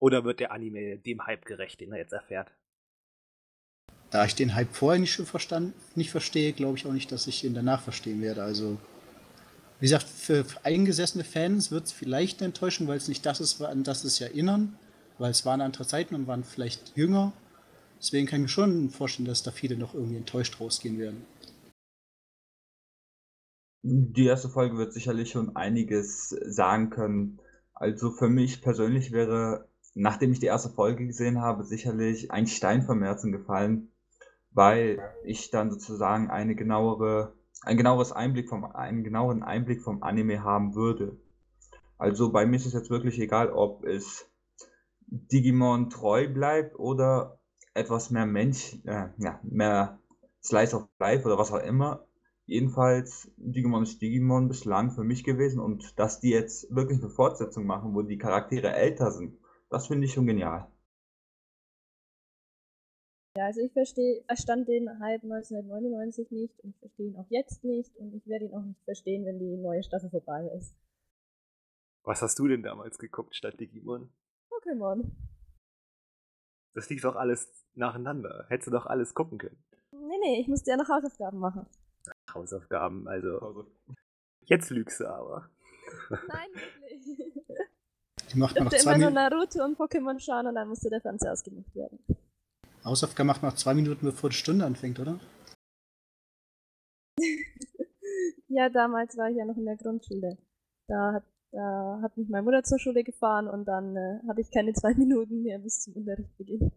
Oder 0.00 0.24
wird 0.24 0.40
der 0.40 0.52
Anime 0.52 0.98
dem 0.98 1.26
Hype 1.26 1.46
gerecht, 1.46 1.80
den 1.80 1.92
er 1.92 1.98
jetzt 1.98 2.12
erfährt? 2.12 2.52
Da 4.10 4.24
ich 4.24 4.34
den 4.34 4.54
Hype 4.54 4.74
vorher 4.74 5.00
nicht 5.00 5.12
schon 5.12 5.26
verstand, 5.26 5.74
nicht 5.96 6.10
verstehe, 6.10 6.52
glaube 6.52 6.76
ich 6.76 6.86
auch 6.86 6.92
nicht, 6.92 7.10
dass 7.12 7.26
ich 7.26 7.44
ihn 7.44 7.54
danach 7.54 7.82
verstehen 7.82 8.20
werde. 8.20 8.42
Also, 8.42 8.78
wie 9.78 9.86
gesagt, 9.86 10.06
für 10.08 10.44
eingesessene 10.64 11.24
Fans 11.24 11.70
wird 11.70 11.86
es 11.86 11.92
vielleicht 11.92 12.40
eine 12.40 12.46
Enttäuschung, 12.46 12.88
weil 12.88 12.96
es 12.96 13.08
nicht 13.08 13.24
das 13.24 13.40
ist, 13.40 13.62
an 13.62 13.84
das 13.84 14.04
es 14.04 14.20
erinnern, 14.20 14.76
weil 15.18 15.30
es 15.30 15.46
waren 15.46 15.60
andere 15.60 15.86
Zeiten 15.86 16.14
und 16.14 16.26
waren 16.26 16.44
vielleicht 16.44 16.96
jünger. 16.96 17.32
Deswegen 17.98 18.26
kann 18.26 18.40
ich 18.40 18.42
mir 18.42 18.48
schon 18.48 18.90
vorstellen, 18.90 19.26
dass 19.26 19.42
da 19.42 19.50
viele 19.50 19.76
noch 19.76 19.94
irgendwie 19.94 20.16
enttäuscht 20.16 20.60
rausgehen 20.60 20.98
werden. 20.98 21.24
Die 23.88 24.26
erste 24.26 24.48
Folge 24.48 24.78
wird 24.78 24.92
sicherlich 24.92 25.30
schon 25.30 25.54
einiges 25.54 26.30
sagen 26.30 26.90
können. 26.90 27.38
Also 27.72 28.10
für 28.10 28.28
mich 28.28 28.60
persönlich 28.60 29.12
wäre, 29.12 29.68
nachdem 29.94 30.32
ich 30.32 30.40
die 30.40 30.46
erste 30.46 30.70
Folge 30.70 31.06
gesehen 31.06 31.40
habe, 31.40 31.62
sicherlich 31.62 32.32
ein 32.32 32.48
Stein 32.48 32.82
vom 32.82 33.00
Herzen 33.04 33.30
gefallen, 33.30 33.92
weil 34.50 34.98
ich 35.22 35.52
dann 35.52 35.70
sozusagen 35.70 36.30
eine 36.30 36.56
genauere, 36.56 37.34
ein 37.62 37.76
genaueres 37.76 38.10
Einblick 38.10 38.48
vom, 38.48 38.64
einen 38.64 39.04
genaueren 39.04 39.44
Einblick 39.44 39.82
vom 39.82 40.02
Anime 40.02 40.42
haben 40.42 40.74
würde. 40.74 41.16
Also 41.96 42.32
bei 42.32 42.44
mir 42.44 42.56
ist 42.56 42.66
es 42.66 42.72
jetzt 42.72 42.90
wirklich 42.90 43.20
egal, 43.20 43.50
ob 43.52 43.84
es 43.84 44.28
Digimon 45.06 45.90
treu 45.90 46.26
bleibt 46.26 46.76
oder 46.76 47.38
etwas 47.72 48.10
mehr 48.10 48.26
Mensch, 48.26 48.80
äh, 48.84 49.10
ja, 49.18 49.38
mehr 49.44 50.00
Slice 50.42 50.74
of 50.74 50.88
Life 50.98 51.24
oder 51.24 51.38
was 51.38 51.52
auch 51.52 51.62
immer. 51.62 52.05
Jedenfalls, 52.46 53.28
Digimon 53.36 53.82
ist 53.82 54.00
Digimon 54.00 54.46
bislang 54.46 54.92
für 54.92 55.02
mich 55.02 55.24
gewesen 55.24 55.58
und 55.58 55.98
dass 55.98 56.20
die 56.20 56.30
jetzt 56.30 56.72
wirklich 56.74 57.00
eine 57.00 57.10
Fortsetzung 57.10 57.66
machen, 57.66 57.92
wo 57.94 58.02
die 58.02 58.18
Charaktere 58.18 58.72
älter 58.72 59.10
sind, 59.10 59.36
das 59.68 59.88
finde 59.88 60.06
ich 60.06 60.12
schon 60.12 60.28
genial. 60.28 60.70
Ja, 63.36 63.46
also 63.46 63.60
ich 63.60 63.72
verstehe, 63.72 64.22
verstand 64.26 64.68
den 64.68 64.88
Hype 65.00 65.24
1999 65.24 66.30
nicht 66.30 66.58
und 66.60 66.76
verstehe 66.78 67.08
ihn 67.08 67.16
auch 67.16 67.26
jetzt 67.30 67.64
nicht 67.64 67.94
und 67.96 68.14
ich 68.14 68.26
werde 68.28 68.46
ihn 68.46 68.54
auch 68.54 68.62
nicht 68.62 68.82
verstehen, 68.84 69.26
wenn 69.26 69.40
die 69.40 69.56
neue 69.56 69.82
Staffel 69.82 70.08
vorbei 70.08 70.48
ist. 70.56 70.74
Was 72.04 72.22
hast 72.22 72.38
du 72.38 72.46
denn 72.46 72.62
damals 72.62 72.96
geguckt 72.98 73.34
statt 73.34 73.58
Digimon? 73.58 74.08
Pokémon. 74.48 75.10
Das 76.74 76.88
lief 76.88 77.02
doch 77.02 77.16
alles 77.16 77.66
nacheinander. 77.74 78.46
Hättest 78.48 78.68
du 78.68 78.70
doch 78.70 78.86
alles 78.86 79.14
gucken 79.14 79.38
können. 79.38 79.58
Nee, 79.90 80.18
nee, 80.22 80.40
ich 80.40 80.46
musste 80.46 80.70
ja 80.70 80.76
noch 80.76 80.88
Hausaufgaben 80.88 81.40
machen. 81.40 81.66
Hausaufgaben, 82.32 83.06
also. 83.08 83.66
Jetzt 84.44 84.70
lügst 84.70 85.00
du 85.00 85.06
aber. 85.06 85.50
Nein, 86.10 86.48
wirklich. 86.54 87.26
Die 88.32 88.38
macht 88.38 88.58
man 88.58 88.68
ich 88.72 88.82
immer 88.82 88.98
nur 88.98 89.10
Naruto 89.10 89.64
und 89.64 89.78
Pokémon 89.78 90.18
schauen 90.18 90.46
und 90.46 90.54
dann 90.54 90.68
musste 90.68 90.90
der 90.90 91.00
Fernseher 91.00 91.32
ausgemacht 91.32 91.74
werden. 91.74 91.98
Hausaufgaben 92.84 93.26
macht 93.26 93.42
man 93.42 93.50
nach 93.50 93.58
zwei 93.58 93.74
Minuten, 93.74 94.06
bevor 94.06 94.30
die 94.30 94.36
Stunde 94.36 94.64
anfängt, 94.64 94.98
oder? 95.00 95.18
ja, 98.48 98.68
damals 98.68 99.16
war 99.16 99.30
ich 99.30 99.36
ja 99.36 99.44
noch 99.44 99.56
in 99.56 99.64
der 99.64 99.76
Grundschule. 99.76 100.38
Da 100.88 101.14
hat, 101.14 101.24
da 101.52 102.00
hat 102.02 102.16
mich 102.16 102.28
meine 102.28 102.44
Mutter 102.44 102.62
zur 102.62 102.78
Schule 102.78 103.02
gefahren 103.02 103.48
und 103.48 103.64
dann 103.66 103.96
äh, 103.96 104.20
hatte 104.28 104.40
ich 104.40 104.50
keine 104.50 104.72
zwei 104.72 104.94
Minuten 104.98 105.42
mehr 105.42 105.58
bis 105.58 105.80
zum 105.80 105.94
Unterrichtsbeginn. 105.94 106.72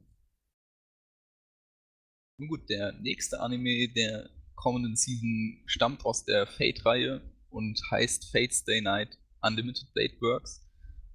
Nun 2.39 2.47
gut, 2.47 2.69
der 2.69 2.93
nächste 2.93 3.39
Anime, 3.41 3.91
der 3.93 4.29
kommenden 4.59 4.95
Season 4.97 5.61
stammt 5.65 6.05
aus 6.05 6.25
der 6.25 6.45
Fate-Reihe 6.45 7.21
und 7.49 7.81
heißt 7.91 8.29
Fate 8.31 8.53
Stay 8.53 8.81
Night 8.81 9.17
Unlimited 9.41 9.93
Blade 9.93 10.13
Works. 10.19 10.61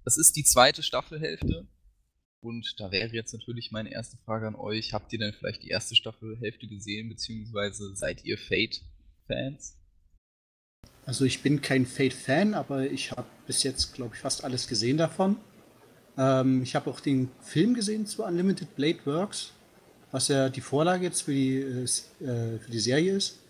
Das 0.04 0.16
ist 0.16 0.34
die 0.36 0.44
zweite 0.44 0.82
Staffelhälfte. 0.82 1.68
Und 2.40 2.74
da 2.78 2.90
wäre 2.90 3.14
jetzt 3.14 3.32
natürlich 3.32 3.70
meine 3.70 3.92
erste 3.92 4.16
Frage 4.24 4.46
an 4.46 4.54
euch. 4.54 4.92
Habt 4.92 5.12
ihr 5.12 5.18
denn 5.18 5.32
vielleicht 5.32 5.62
die 5.62 5.68
erste 5.68 5.94
Staffelhälfte 5.94 6.66
gesehen, 6.66 7.08
beziehungsweise 7.08 7.94
seid 7.94 8.24
ihr 8.24 8.38
Fate-Fans? 8.38 9.78
Also 11.06 11.26
ich 11.26 11.42
bin 11.42 11.60
kein 11.60 11.84
Fate-Fan, 11.84 12.54
aber 12.54 12.90
ich 12.90 13.12
habe 13.12 13.28
bis 13.46 13.62
jetzt, 13.62 13.94
glaube 13.94 14.14
ich, 14.14 14.20
fast 14.20 14.42
alles 14.42 14.68
gesehen 14.68 14.96
davon. 14.96 15.36
Ähm, 16.16 16.62
ich 16.62 16.74
habe 16.74 16.90
auch 16.90 17.00
den 17.00 17.30
Film 17.42 17.74
gesehen 17.74 18.06
zu 18.06 18.24
Unlimited 18.24 18.74
Blade 18.74 19.04
Works 19.04 19.52
was 20.14 20.28
ja 20.28 20.48
die 20.48 20.60
Vorlage 20.60 21.02
jetzt 21.02 21.22
für 21.22 21.32
die, 21.32 21.56
äh, 21.58 21.86
für 22.60 22.70
die 22.70 22.78
Serie 22.78 23.16
ist. 23.16 23.40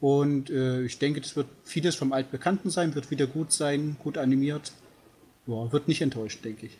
Und 0.00 0.48
äh, 0.48 0.82
ich 0.82 0.98
denke, 0.98 1.20
das 1.20 1.36
wird 1.36 1.46
vieles 1.62 1.94
vom 1.94 2.14
Altbekannten 2.14 2.70
sein, 2.70 2.94
wird 2.94 3.10
wieder 3.10 3.26
gut 3.26 3.52
sein, 3.52 3.98
gut 4.02 4.16
animiert. 4.16 4.72
Ja, 5.46 5.70
wird 5.70 5.88
nicht 5.88 6.00
enttäuscht, 6.00 6.42
denke 6.42 6.66
ich. 6.66 6.78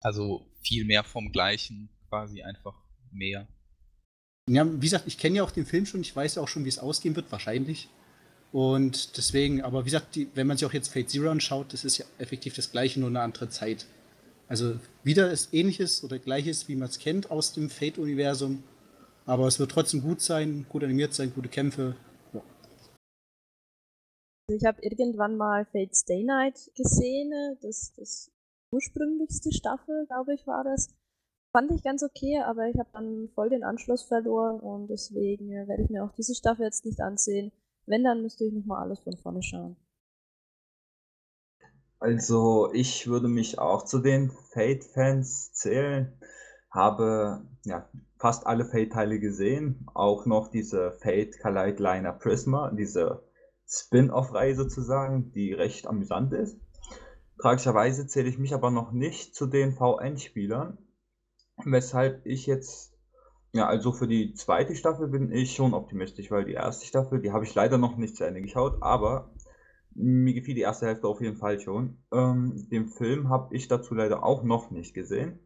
Also 0.00 0.46
viel 0.62 0.86
mehr 0.86 1.04
vom 1.04 1.30
Gleichen, 1.30 1.90
quasi 2.08 2.42
einfach 2.42 2.74
mehr. 3.10 3.46
Ja, 4.48 4.64
wie 4.66 4.86
gesagt, 4.86 5.06
ich 5.06 5.18
kenne 5.18 5.36
ja 5.36 5.44
auch 5.44 5.50
den 5.50 5.66
Film 5.66 5.84
schon, 5.84 6.00
ich 6.00 6.16
weiß 6.16 6.38
auch 6.38 6.48
schon, 6.48 6.64
wie 6.64 6.70
es 6.70 6.78
ausgehen 6.78 7.16
wird, 7.16 7.30
wahrscheinlich. 7.30 7.90
Und 8.50 9.18
deswegen, 9.18 9.60
aber 9.60 9.82
wie 9.82 9.90
gesagt, 9.90 10.14
die, 10.14 10.28
wenn 10.34 10.46
man 10.46 10.56
sich 10.56 10.66
auch 10.66 10.72
jetzt 10.72 10.88
Fate 10.88 11.10
Zero 11.10 11.30
anschaut, 11.30 11.74
das 11.74 11.84
ist 11.84 11.98
ja 11.98 12.06
effektiv 12.16 12.54
das 12.54 12.72
gleiche, 12.72 12.98
nur 12.98 13.10
eine 13.10 13.20
andere 13.20 13.50
Zeit. 13.50 13.84
Also 14.48 14.78
wieder 15.02 15.30
ist 15.30 15.54
ähnliches 15.54 16.04
oder 16.04 16.18
gleiches, 16.18 16.68
wie 16.68 16.76
man 16.76 16.88
es 16.88 16.98
kennt 16.98 17.30
aus 17.30 17.52
dem 17.52 17.70
Fate-Universum. 17.70 18.62
Aber 19.24 19.46
es 19.46 19.58
wird 19.58 19.70
trotzdem 19.70 20.02
gut 20.02 20.20
sein, 20.20 20.66
gut 20.68 20.82
animiert 20.84 21.14
sein, 21.14 21.32
gute 21.34 21.48
Kämpfe. 21.48 21.96
Ja. 22.32 22.42
Also 24.48 24.56
ich 24.58 24.64
habe 24.64 24.82
irgendwann 24.82 25.36
mal 25.36 25.64
Fate 25.66 25.96
Stay 25.96 26.24
Night 26.24 26.70
gesehen, 26.74 27.32
das, 27.62 27.92
das 27.96 28.30
ursprünglichste 28.72 29.52
Staffel, 29.52 30.06
glaube 30.06 30.34
ich, 30.34 30.46
war 30.46 30.64
das. 30.64 30.88
Fand 31.52 31.70
ich 31.70 31.82
ganz 31.82 32.02
okay, 32.02 32.38
aber 32.38 32.68
ich 32.68 32.78
habe 32.78 32.88
dann 32.94 33.28
voll 33.34 33.50
den 33.50 33.62
Anschluss 33.62 34.02
verloren 34.02 34.58
und 34.60 34.88
deswegen 34.88 35.50
werde 35.50 35.82
ich 35.82 35.90
mir 35.90 36.02
auch 36.02 36.12
diese 36.12 36.34
Staffel 36.34 36.64
jetzt 36.64 36.86
nicht 36.86 37.00
ansehen. 37.00 37.52
Wenn, 37.84 38.04
dann 38.04 38.22
müsste 38.22 38.44
ich 38.44 38.52
nochmal 38.52 38.82
alles 38.82 39.00
von 39.00 39.16
vorne 39.16 39.42
schauen. 39.42 39.76
Also, 42.02 42.68
ich 42.72 43.06
würde 43.06 43.28
mich 43.28 43.60
auch 43.60 43.84
zu 43.84 44.00
den 44.00 44.32
Fate-Fans 44.52 45.52
zählen. 45.52 46.12
Habe 46.68 47.42
ja 47.62 47.88
fast 48.18 48.44
alle 48.44 48.64
Fate-Teile 48.64 49.20
gesehen, 49.20 49.86
auch 49.94 50.26
noch 50.26 50.50
diese 50.50 50.90
Fate 50.90 51.38
Kalite 51.38 51.80
Liner 51.80 52.12
Prisma, 52.12 52.72
diese 52.72 53.22
Spin-off-Reihe 53.68 54.56
sozusagen, 54.56 55.30
die 55.30 55.52
recht 55.52 55.86
amüsant 55.86 56.32
ist. 56.32 56.58
Tragischerweise 57.38 58.08
zähle 58.08 58.28
ich 58.28 58.38
mich 58.38 58.52
aber 58.52 58.72
noch 58.72 58.90
nicht 58.90 59.36
zu 59.36 59.46
den 59.46 59.72
VN-Spielern, 59.72 60.78
weshalb 61.64 62.26
ich 62.26 62.46
jetzt, 62.46 62.98
ja, 63.52 63.68
also 63.68 63.92
für 63.92 64.08
die 64.08 64.34
zweite 64.34 64.74
Staffel 64.74 65.06
bin 65.06 65.30
ich 65.30 65.54
schon 65.54 65.72
optimistisch, 65.72 66.32
weil 66.32 66.46
die 66.46 66.54
erste 66.54 66.84
Staffel, 66.84 67.20
die 67.20 67.30
habe 67.30 67.44
ich 67.44 67.54
leider 67.54 67.78
noch 67.78 67.96
nicht 67.96 68.16
zu 68.16 68.24
Ende 68.24 68.42
geschaut, 68.42 68.78
aber 68.80 69.32
mir 69.94 70.34
gefiel 70.34 70.54
die 70.54 70.62
erste 70.62 70.86
Hälfte 70.86 71.06
auf 71.08 71.20
jeden 71.20 71.36
Fall 71.36 71.60
schon. 71.60 71.98
Ähm, 72.12 72.66
den 72.70 72.88
Film 72.88 73.28
habe 73.28 73.54
ich 73.54 73.68
dazu 73.68 73.94
leider 73.94 74.24
auch 74.24 74.42
noch 74.42 74.70
nicht 74.70 74.94
gesehen. 74.94 75.38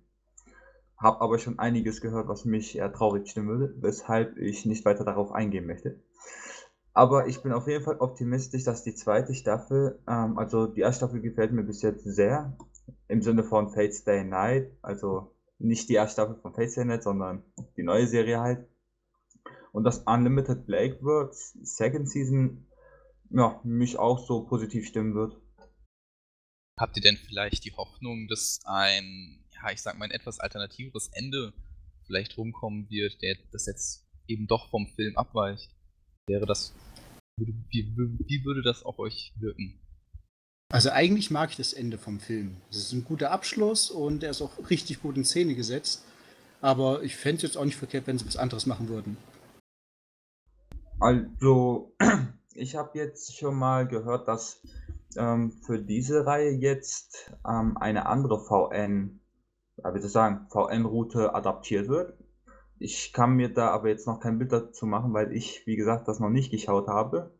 Habe 0.97 1.20
aber 1.20 1.38
schon 1.38 1.59
einiges 1.59 2.01
gehört, 2.01 2.28
was 2.28 2.44
mich 2.44 2.76
eher 2.76 2.92
traurig 2.92 3.28
stimmen 3.28 3.49
würde, 3.49 3.74
weshalb 3.80 4.38
ich 4.38 4.64
nicht 4.64 4.84
weiter 4.84 5.05
darauf 5.05 5.32
eingehen 5.32 5.66
möchte. 5.66 6.01
Aber 6.94 7.26
ich 7.28 7.42
bin 7.42 7.53
auf 7.53 7.68
jeden 7.68 7.84
Fall 7.84 7.99
optimistisch, 7.99 8.64
dass 8.64 8.82
die 8.82 8.94
zweite 8.94 9.34
Staffel, 9.34 9.99
ähm, 10.09 10.38
also 10.38 10.66
die 10.66 10.80
erste 10.80 11.05
Staffel 11.05 11.20
gefällt 11.20 11.53
mir 11.53 11.64
bis 11.64 11.82
jetzt 11.82 12.05
sehr, 12.05 12.57
im 13.09 13.20
Sinne 13.20 13.44
von 13.44 13.68
Fate's 13.68 14.05
Day 14.05 14.24
Night, 14.24 14.70
also 14.80 15.32
nicht 15.59 15.90
die 15.90 15.94
erste 15.94 16.14
Staffel 16.14 16.36
von 16.40 16.55
Fate's 16.55 16.74
Day 16.74 16.86
Night, 16.86 17.03
sondern 17.03 17.42
die 17.76 17.82
neue 17.82 18.07
Serie 18.07 18.40
halt. 18.40 18.66
Und 19.72 19.84
das 19.84 19.99
Unlimited 20.07 20.64
Blake 20.64 21.03
Works 21.03 21.59
Second 21.62 22.09
Season, 22.09 22.66
ja, 23.30 23.60
mich 23.64 23.98
auch 23.98 24.26
so 24.26 24.44
positiv 24.44 24.86
stimmen 24.86 25.14
wird. 25.14 25.40
Habt 26.78 26.96
ihr 26.96 27.02
denn 27.02 27.16
vielleicht 27.16 27.64
die 27.64 27.72
Hoffnung, 27.72 28.28
dass 28.28 28.60
ein, 28.64 29.44
ja, 29.54 29.70
ich 29.70 29.80
sag 29.80 29.98
mal, 29.98 30.04
ein 30.04 30.10
etwas 30.10 30.40
alternativeres 30.40 31.08
Ende 31.12 31.54
vielleicht 32.06 32.36
rumkommen 32.36 32.88
wird, 32.90 33.20
der 33.22 33.36
das 33.52 33.66
jetzt 33.66 34.06
eben 34.28 34.46
doch 34.46 34.68
vom 34.70 34.86
Film 34.88 35.16
abweicht? 35.16 35.70
Wäre 36.28 36.46
das, 36.46 36.74
wie, 37.38 37.54
wie 37.70 38.44
würde 38.44 38.62
das 38.62 38.82
auf 38.82 38.98
euch 38.98 39.32
wirken? 39.38 39.80
Also 40.72 40.90
eigentlich 40.90 41.30
mag 41.30 41.50
ich 41.50 41.56
das 41.56 41.72
Ende 41.72 41.96
vom 41.96 42.18
Film. 42.18 42.56
Es 42.70 42.78
ist 42.78 42.92
ein 42.92 43.04
guter 43.04 43.30
Abschluss 43.30 43.90
und 43.90 44.22
er 44.22 44.30
ist 44.30 44.42
auch 44.42 44.68
richtig 44.68 45.00
gut 45.00 45.16
in 45.16 45.24
Szene 45.24 45.54
gesetzt. 45.54 46.04
Aber 46.60 47.02
ich 47.02 47.16
fände 47.16 47.36
es 47.36 47.42
jetzt 47.42 47.56
auch 47.56 47.64
nicht 47.64 47.76
verkehrt, 47.76 48.06
wenn 48.06 48.18
sie 48.18 48.26
was 48.26 48.36
anderes 48.36 48.66
machen 48.66 48.88
würden. 48.88 49.16
Also, 50.98 51.94
ich 52.59 52.76
habe 52.76 52.98
jetzt 52.98 53.36
schon 53.36 53.54
mal 53.54 53.86
gehört, 53.86 54.28
dass 54.28 54.61
ähm, 55.16 55.52
für 55.64 55.78
diese 55.78 56.26
Reihe 56.26 56.50
jetzt 56.50 57.32
ähm, 57.48 57.76
eine 57.76 58.07
andere 58.07 58.38
VN, 58.40 59.20
ja, 59.76 59.94
wie 59.94 60.00
soll 60.00 60.11
sagen, 60.11 60.46
VN-Route 60.50 61.34
adaptiert 61.34 61.88
wird. 61.88 62.14
Ich 62.78 63.12
kann 63.12 63.34
mir 63.34 63.52
da 63.52 63.70
aber 63.70 63.88
jetzt 63.88 64.07
noch 64.07 64.20
kein 64.20 64.38
Bild 64.38 64.52
dazu 64.52 64.86
machen, 64.86 65.14
weil 65.14 65.32
ich, 65.32 65.66
wie 65.66 65.76
gesagt, 65.76 66.09
das 66.09 66.20
noch 66.20 66.28
nicht 66.28 66.50
geschaut 66.50 66.88
habe. 66.88 67.34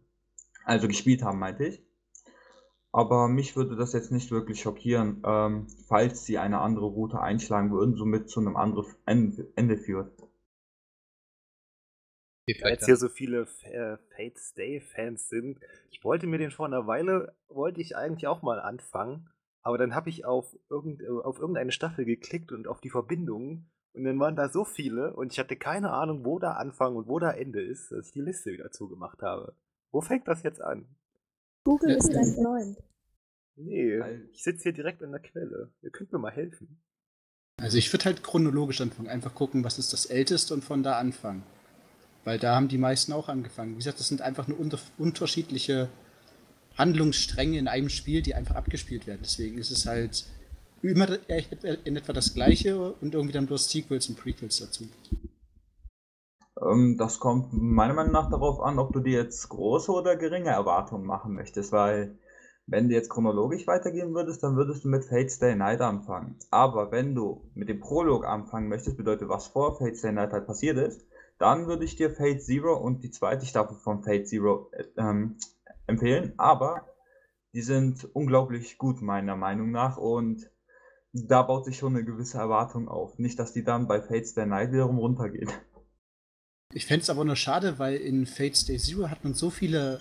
Also 0.65 0.89
gespielt 0.89 1.23
haben, 1.23 1.39
meinte 1.39 1.67
ich. 1.67 1.85
Aber 2.93 3.29
mich 3.29 3.57
würde 3.57 3.77
das 3.77 3.93
jetzt 3.93 4.11
nicht 4.11 4.31
wirklich 4.31 4.61
schockieren, 4.61 5.23
ähm, 5.25 5.67
falls 5.87 6.25
sie 6.25 6.39
eine 6.39 6.61
andere 6.61 6.87
Route 6.87 7.21
einschlagen 7.21 7.71
würden, 7.71 7.95
somit 7.95 8.31
zu 8.31 8.41
einem 8.41 8.57
anderen 8.57 8.87
Ende 9.05 9.77
führt. 9.77 10.16
Ja, 12.47 12.69
jetzt 12.69 12.87
hier 12.87 12.97
so 12.97 13.09
viele 13.09 13.47
äh, 13.63 13.97
Fate 14.15 14.39
Stay 14.39 14.81
Fans 14.81 15.29
sind, 15.29 15.59
ich 15.91 16.05
wollte 16.05 16.29
mir 16.29 16.39
den 16.39 16.53
vor 16.53 16.67
einer 16.67 16.87
Weile, 16.87 17.35
wollte 17.49 17.81
ich 17.81 17.97
eigentlich 17.97 18.29
auch 18.29 18.43
mal 18.43 18.61
anfangen, 18.61 19.29
aber 19.63 19.79
dann 19.79 19.97
habe 19.97 20.11
ich 20.11 20.25
auf, 20.25 20.57
irgend, 20.71 21.03
äh, 21.03 21.09
auf 21.09 21.41
irgendeine 21.41 21.73
Staffel 21.73 22.05
geklickt 22.05 22.53
und 22.53 22.69
auf 22.69 22.81
die 22.81 22.91
Verbindungen 22.91 23.69
und 23.95 24.05
dann 24.05 24.21
waren 24.21 24.37
da 24.37 24.49
so 24.49 24.65
viele 24.65 25.13
und 25.15 25.33
ich 25.33 25.41
hatte 25.41 25.57
keine 25.57 25.91
Ahnung, 25.91 26.25
wo 26.25 26.39
da 26.39 26.53
Anfang 26.53 26.95
und 26.95 27.09
wo 27.09 27.19
da 27.19 27.33
Ende 27.33 27.61
ist, 27.61 27.91
dass 27.91 28.07
ich 28.07 28.13
die 28.13 28.21
Liste 28.21 28.53
wieder 28.53 28.71
zugemacht 28.71 29.23
habe. 29.23 29.57
Wo 29.91 30.01
fängt 30.01 30.29
das 30.29 30.45
jetzt 30.45 30.61
an? 30.61 30.87
Google 31.65 31.97
ist 31.97 32.15
dein 32.15 32.33
Freund. 32.35 32.79
Nee, 33.57 34.01
ich 34.33 34.45
sitze 34.45 34.65
hier 34.65 34.73
direkt 34.73 35.03
an 35.03 35.11
der 35.11 35.21
Quelle. 35.21 35.73
Ihr 35.83 35.91
könnt 35.91 36.13
mir 36.13 36.19
mal 36.19 36.31
helfen. 36.31 36.81
Also 37.57 37.79
ich 37.79 37.91
würde 37.93 38.05
halt 38.05 38.23
chronologisch 38.23 38.81
anfangen. 38.83 39.09
Einfach 39.09 39.35
gucken, 39.35 39.65
was 39.65 39.79
ist 39.79 39.93
das 39.93 40.07
Älteste 40.07 40.53
und 40.53 40.63
von 40.63 40.83
da 40.83 40.99
anfangen. 40.99 41.43
Weil 42.27 42.41
da 42.41 42.57
haben 42.57 42.67
die 42.67 42.77
meisten 42.77 43.13
auch 43.13 43.29
angefangen. 43.29 43.75
Wie 43.75 43.77
gesagt, 43.77 44.01
das 44.01 44.09
sind 44.09 44.21
einfach 44.21 44.49
nur 44.49 44.59
unter 44.59 44.81
unterschiedliche 44.99 45.89
Handlungsstränge 46.77 47.57
in 47.57 47.69
einem 47.69 47.89
Spiel, 47.89 48.21
die 48.21 48.35
einfach 48.35 48.57
abgespielt 48.57 49.07
werden. 49.07 49.21
Deswegen 49.23 49.59
ist 49.59 49.71
es 49.71 49.87
halt 49.87 50.25
immer 50.83 51.07
in 51.85 51.97
etwa 51.97 52.13
das 52.13 52.35
Gleiche 52.35 52.95
und 53.01 53.15
irgendwie 53.15 53.33
dann 53.33 53.47
bloß 53.47 53.71
Sequels 53.71 54.09
und 54.09 54.19
Prequels 54.19 54.59
dazu. 54.59 54.89
Ähm, 56.61 56.97
das 56.99 57.21
kommt 57.21 57.53
meiner 57.53 57.95
Meinung 57.95 58.13
nach 58.13 58.29
darauf 58.29 58.61
an, 58.61 58.81
ob 58.81 58.93
du 58.93 58.99
dir 58.99 59.23
jetzt 59.23 59.49
große 59.49 59.93
oder 59.93 60.17
geringe 60.17 60.51
Erwartungen 60.51 61.07
machen 61.07 61.33
möchtest, 61.33 61.71
weil 61.71 62.19
wenn 62.67 62.89
du 62.89 62.97
jetzt 62.97 63.09
chronologisch 63.09 63.69
weitergehen 63.69 64.15
würdest, 64.15 64.43
dann 64.43 64.57
würdest 64.57 64.83
du 64.83 64.89
mit 64.89 65.05
Fate 65.05 65.31
Stay 65.31 65.55
Night 65.55 65.81
anfangen. 65.81 66.35
Aber 66.51 66.91
wenn 66.91 67.15
du 67.15 67.49
mit 67.55 67.69
dem 67.69 67.79
Prolog 67.79 68.27
anfangen 68.27 68.69
möchtest, 68.69 68.97
bedeutet, 68.97 69.29
was 69.29 69.47
vor 69.47 69.79
Fate 69.79 69.97
Stay 69.97 70.11
Night 70.11 70.33
halt 70.33 70.49
passiert 70.49 70.77
ist, 70.77 71.07
dann 71.39 71.67
würde 71.67 71.85
ich 71.85 71.97
dir 71.97 72.11
Fate 72.11 72.43
Zero 72.43 72.77
und 72.77 73.03
die 73.03 73.11
zweite 73.11 73.47
Staffel 73.47 73.77
von 73.77 74.03
Fate 74.03 74.27
Zero 74.27 74.71
äh, 74.73 74.85
ähm, 74.97 75.37
empfehlen. 75.87 76.35
Aber 76.37 76.89
die 77.55 77.63
sind 77.63 78.05
unglaublich 78.15 78.79
gut, 78.79 79.03
meiner 79.03 79.37
Meinung 79.37 79.71
nach. 79.71 79.97
Und 79.97 80.51
da 81.13 81.43
baut 81.43 81.65
sich 81.65 81.79
schon 81.79 81.95
eine 81.95 82.05
gewisse 82.05 82.39
Erwartung 82.39 82.89
auf. 82.89 83.19
Nicht, 83.19 83.39
dass 83.39 83.53
die 83.53 83.65
dann 83.65 83.89
bei 83.89 84.03
Fate 84.03 84.27
Stay 84.27 84.47
Night 84.47 84.73
wiederum 84.73 84.99
runtergeht. 84.99 85.51
Ich 86.73 86.87
fände 86.87 87.03
es 87.03 87.11
aber 87.11 87.25
nur 87.25 87.37
schade, 87.37 87.79
weil 87.79 87.97
in 87.97 88.27
Fate 88.27 88.57
Stay 88.57 88.77
Zero 88.79 89.09
hat 89.09 89.25
man 89.25 89.35
so 89.35 89.51
viele 89.51 90.01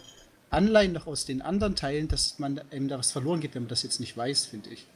Anleihen 0.50 0.94
noch 0.94 1.08
aus 1.08 1.26
den 1.26 1.42
anderen 1.42 1.76
Teilen, 1.76 2.08
dass 2.08 2.40
man 2.40 2.62
eben 2.72 2.88
da 2.88 2.98
was 2.98 3.12
verloren 3.12 3.40
geht, 3.40 3.56
wenn 3.56 3.64
man 3.64 3.70
das 3.70 3.84
jetzt 3.84 4.00
nicht 4.00 4.16
weiß, 4.16 4.46
finde 4.46 4.70
ich. 4.70 4.88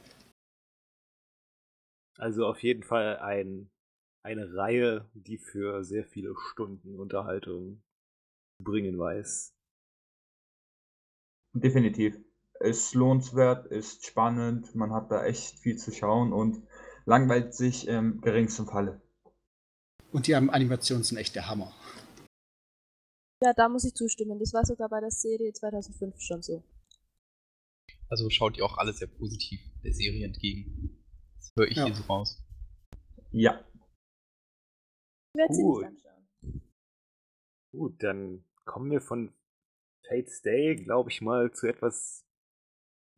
Also 2.18 2.46
auf 2.46 2.62
jeden 2.62 2.82
Fall 2.82 3.18
ein, 3.18 3.70
eine 4.22 4.54
Reihe, 4.54 5.08
die 5.14 5.38
für 5.38 5.84
sehr 5.84 6.04
viele 6.04 6.34
Stunden 6.50 6.98
Unterhaltung 6.98 7.82
bringen 8.62 8.98
weiß. 8.98 9.54
Definitiv. 11.54 12.16
Ist 12.60 12.94
lohnenswert, 12.94 13.66
ist 13.66 14.04
spannend, 14.04 14.74
man 14.74 14.92
hat 14.92 15.10
da 15.10 15.24
echt 15.24 15.58
viel 15.58 15.78
zu 15.78 15.92
schauen 15.92 16.32
und 16.32 16.62
langweilt 17.06 17.54
sich 17.54 17.88
im 17.88 18.20
geringsten 18.20 18.66
Falle. 18.66 19.00
Und 20.12 20.26
die 20.26 20.34
Animationen 20.34 21.04
sind 21.04 21.16
echt 21.16 21.34
der 21.34 21.48
Hammer. 21.48 21.72
Ja, 23.42 23.54
da 23.54 23.68
muss 23.68 23.84
ich 23.84 23.94
zustimmen. 23.94 24.38
Das 24.38 24.52
war 24.52 24.66
sogar 24.66 24.90
bei 24.90 25.00
der 25.00 25.10
Serie 25.10 25.52
2005 25.52 26.20
schon 26.20 26.42
so. 26.42 26.62
Also 28.10 28.28
schaut 28.28 28.58
ihr 28.58 28.64
auch 28.64 28.76
alle 28.76 28.92
sehr 28.92 29.06
positiv 29.06 29.60
der 29.82 29.94
Serie 29.94 30.26
entgegen. 30.26 31.02
Das 31.36 31.52
höre 31.56 31.68
ich 31.68 31.76
ja. 31.76 31.86
hier 31.86 31.94
so 31.94 32.02
raus. 32.02 32.44
Ja. 33.30 33.64
Ich 35.32 35.38
werde 35.38 35.54
sie 35.54 35.64
nicht 35.64 35.84
anschauen. 35.84 36.62
Gut, 37.72 38.02
dann 38.02 38.44
kommen 38.64 38.90
wir 38.90 39.00
von 39.00 39.32
Fate's 40.06 40.42
Day, 40.42 40.74
glaube 40.74 41.10
ich 41.10 41.20
mal, 41.20 41.52
zu 41.52 41.68
etwas 41.68 42.26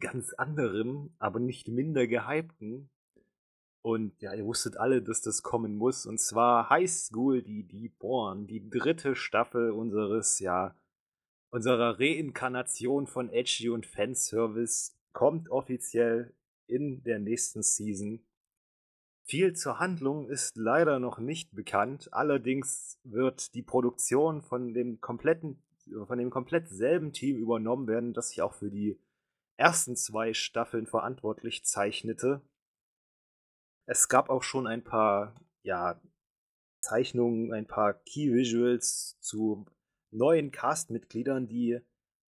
ganz 0.01 0.35
anderem, 0.35 1.15
aber 1.19 1.41
nicht 1.41 1.69
minder 1.69 2.07
gehypten. 2.07 2.91
Und 3.85 4.21
ja, 4.21 4.35
ihr 4.35 4.45
wusstet 4.45 4.77
alle, 4.77 5.03
dass 5.03 5.23
das 5.23 5.43
kommen 5.43 5.77
muss. 5.77 6.07
Und 6.07 6.21
zwar 6.21 6.69
High 6.71 6.91
School 6.91 7.43
die 7.43 7.67
Deborn, 7.67 8.47
die 8.47 8.69
dritte 8.69 9.17
Staffel 9.17 9.71
unseres, 9.71 10.39
ja, 10.39 10.77
unserer 11.51 11.99
Reinkarnation 11.99 13.07
von 13.07 13.31
Edgy 13.31 13.71
und 13.71 13.87
Fanservice, 13.87 14.93
kommt 15.13 15.49
offiziell 15.51 16.35
in 16.67 17.03
der 17.05 17.19
nächsten 17.19 17.63
Season. 17.63 18.25
Viel 19.25 19.55
zur 19.55 19.79
Handlung 19.79 20.29
ist 20.29 20.57
leider 20.57 20.99
noch 20.99 21.19
nicht 21.19 21.55
bekannt. 21.55 22.13
Allerdings 22.13 22.99
wird 23.05 23.55
die 23.55 23.63
Produktion 23.63 24.43
von 24.43 24.75
dem 24.75 25.01
kompletten, 25.01 25.63
von 26.07 26.19
dem 26.19 26.31
komplett 26.31 26.69
selben 26.69 27.13
Team 27.13 27.37
übernommen 27.37 27.87
werden, 27.87 28.13
das 28.13 28.31
sich 28.31 28.43
auch 28.43 28.55
für 28.55 28.71
die 28.71 28.99
ersten 29.57 29.97
zwei 29.97 30.35
Staffeln 30.35 30.87
verantwortlich 30.87 31.65
zeichnete. 31.65 32.43
Es 33.87 34.09
gab 34.09 34.29
auch 34.29 34.43
schon 34.43 34.67
ein 34.67 34.83
paar, 34.83 35.35
ja, 35.63 36.01
Zeichnungen, 36.81 37.53
ein 37.53 37.67
paar 37.67 37.95
Key 37.95 38.33
Visuals 38.33 39.17
zu 39.21 39.67
neuen 40.11 40.51
Castmitgliedern, 40.51 41.47
die 41.47 41.81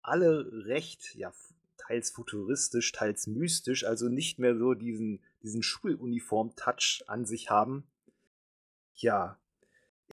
alle 0.03 0.66
recht, 0.66 1.14
ja, 1.16 1.32
teils 1.76 2.11
futuristisch, 2.11 2.92
teils 2.92 3.26
mystisch, 3.26 3.84
also 3.84 4.09
nicht 4.09 4.38
mehr 4.38 4.57
so 4.57 4.74
diesen, 4.74 5.20
diesen 5.45 5.62
Schuluniform-Touch 5.62 7.05
an 7.07 7.24
sich 7.24 7.51
haben. 7.51 7.86
Ja, 8.95 9.38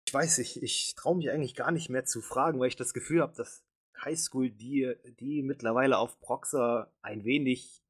ich 0.06 0.12
weiß, 0.12 0.38
ich, 0.38 0.62
ich 0.62 0.94
traue 0.96 1.16
mich 1.16 1.30
eigentlich 1.30 1.54
gar 1.54 1.70
nicht 1.70 1.88
mehr 1.88 2.04
zu 2.04 2.20
fragen, 2.20 2.58
weil 2.60 2.68
ich 2.68 2.76
das 2.76 2.92
Gefühl 2.92 3.22
habe, 3.22 3.34
dass 3.34 3.64
Highschool 4.04 4.50
die, 4.50 4.94
die 5.20 5.42
mittlerweile 5.42 5.98
auf 5.98 6.20
Proxer 6.20 6.92
ein 7.02 7.24
wenig 7.24 7.82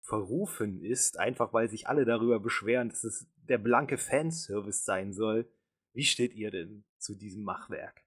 verrufen 0.00 0.82
ist, 0.82 1.18
einfach 1.18 1.52
weil 1.52 1.70
sich 1.70 1.88
alle 1.88 2.04
darüber 2.04 2.40
beschweren, 2.40 2.88
dass 2.88 3.04
es 3.04 3.26
der 3.48 3.58
blanke 3.58 3.98
Fanservice 3.98 4.84
sein 4.84 5.12
soll. 5.12 5.48
Wie 5.92 6.04
steht 6.04 6.34
ihr 6.34 6.50
denn 6.50 6.84
zu 6.98 7.14
diesem 7.14 7.44
Machwerk? 7.44 8.02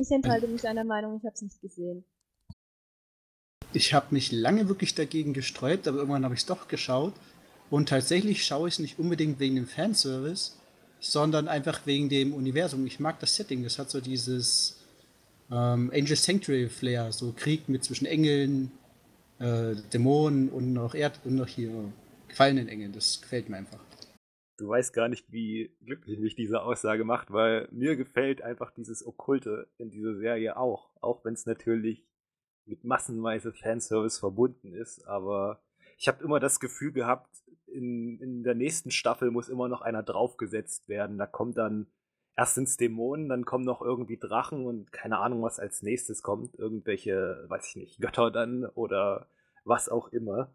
Ich 0.00 0.10
enthalte 0.10 0.48
mich 0.48 0.66
einer 0.66 0.84
Meinung, 0.84 1.16
ich 1.16 1.24
habe 1.24 1.34
es 1.34 1.42
nicht 1.42 1.60
gesehen. 1.60 2.04
Ich 3.72 3.94
habe 3.94 4.06
mich 4.10 4.32
lange 4.32 4.68
wirklich 4.68 4.96
dagegen 4.96 5.32
gesträubt, 5.32 5.86
aber 5.86 5.98
irgendwann 5.98 6.24
habe 6.24 6.34
ich 6.34 6.40
es 6.40 6.46
doch 6.46 6.66
geschaut. 6.66 7.14
Und 7.70 7.88
tatsächlich 7.88 8.44
schaue 8.44 8.66
ich 8.66 8.74
es 8.74 8.78
nicht 8.80 8.98
unbedingt 8.98 9.38
wegen 9.38 9.54
dem 9.54 9.66
Fanservice, 9.68 10.56
sondern 10.98 11.46
einfach 11.46 11.86
wegen 11.86 12.08
dem 12.08 12.34
Universum. 12.34 12.84
Ich 12.86 12.98
mag 12.98 13.20
das 13.20 13.36
Setting. 13.36 13.62
Das 13.62 13.78
hat 13.78 13.88
so 13.88 14.00
dieses 14.00 14.80
ähm, 15.52 15.92
Angel 15.94 16.16
Sanctuary 16.16 16.68
Flair, 16.68 17.12
so 17.12 17.32
Krieg 17.36 17.68
mit 17.68 17.84
zwischen 17.84 18.06
Engeln, 18.06 18.72
äh, 19.38 19.76
Dämonen 19.92 20.48
und 20.48 20.72
noch 20.72 20.96
Erd 20.96 21.20
und 21.24 21.36
noch 21.36 21.48
hier 21.48 21.70
gefallenen 22.26 22.66
Engeln. 22.66 22.92
Das 22.92 23.20
gefällt 23.22 23.48
mir 23.48 23.58
einfach. 23.58 23.78
du 24.56 24.68
weißt 24.68 24.92
gar 24.92 25.08
nicht, 25.08 25.30
wie 25.32 25.70
glücklich 25.84 26.18
mich 26.18 26.34
diese 26.34 26.62
Aussage 26.62 27.04
macht, 27.04 27.32
weil 27.32 27.68
mir 27.70 27.96
gefällt 27.96 28.42
einfach 28.42 28.72
dieses 28.72 29.06
Okkulte 29.06 29.68
in 29.78 29.90
dieser 29.90 30.16
Serie 30.16 30.56
auch. 30.56 30.90
Auch 31.00 31.24
wenn 31.24 31.34
es 31.34 31.46
natürlich 31.46 32.04
mit 32.66 32.84
massenweise 32.84 33.52
Fanservice 33.52 34.18
verbunden 34.18 34.72
ist, 34.72 35.06
aber 35.06 35.60
ich 35.98 36.08
habe 36.08 36.24
immer 36.24 36.40
das 36.40 36.60
Gefühl 36.60 36.92
gehabt, 36.92 37.28
in, 37.66 38.18
in 38.20 38.42
der 38.42 38.54
nächsten 38.54 38.90
Staffel 38.90 39.30
muss 39.30 39.48
immer 39.48 39.68
noch 39.68 39.82
einer 39.82 40.02
draufgesetzt 40.02 40.88
werden. 40.88 41.18
Da 41.18 41.26
kommt 41.26 41.58
dann 41.58 41.86
erst 42.36 42.58
ins 42.58 42.76
Dämonen, 42.76 43.28
dann 43.28 43.44
kommen 43.44 43.64
noch 43.64 43.82
irgendwie 43.82 44.16
Drachen 44.16 44.64
und 44.66 44.92
keine 44.92 45.18
Ahnung, 45.18 45.42
was 45.42 45.58
als 45.58 45.82
nächstes 45.82 46.22
kommt. 46.22 46.54
Irgendwelche, 46.54 47.44
weiß 47.48 47.68
ich 47.68 47.76
nicht, 47.76 48.00
Götter 48.00 48.30
dann 48.30 48.64
oder 48.64 49.28
was 49.64 49.88
auch 49.88 50.08
immer. 50.08 50.54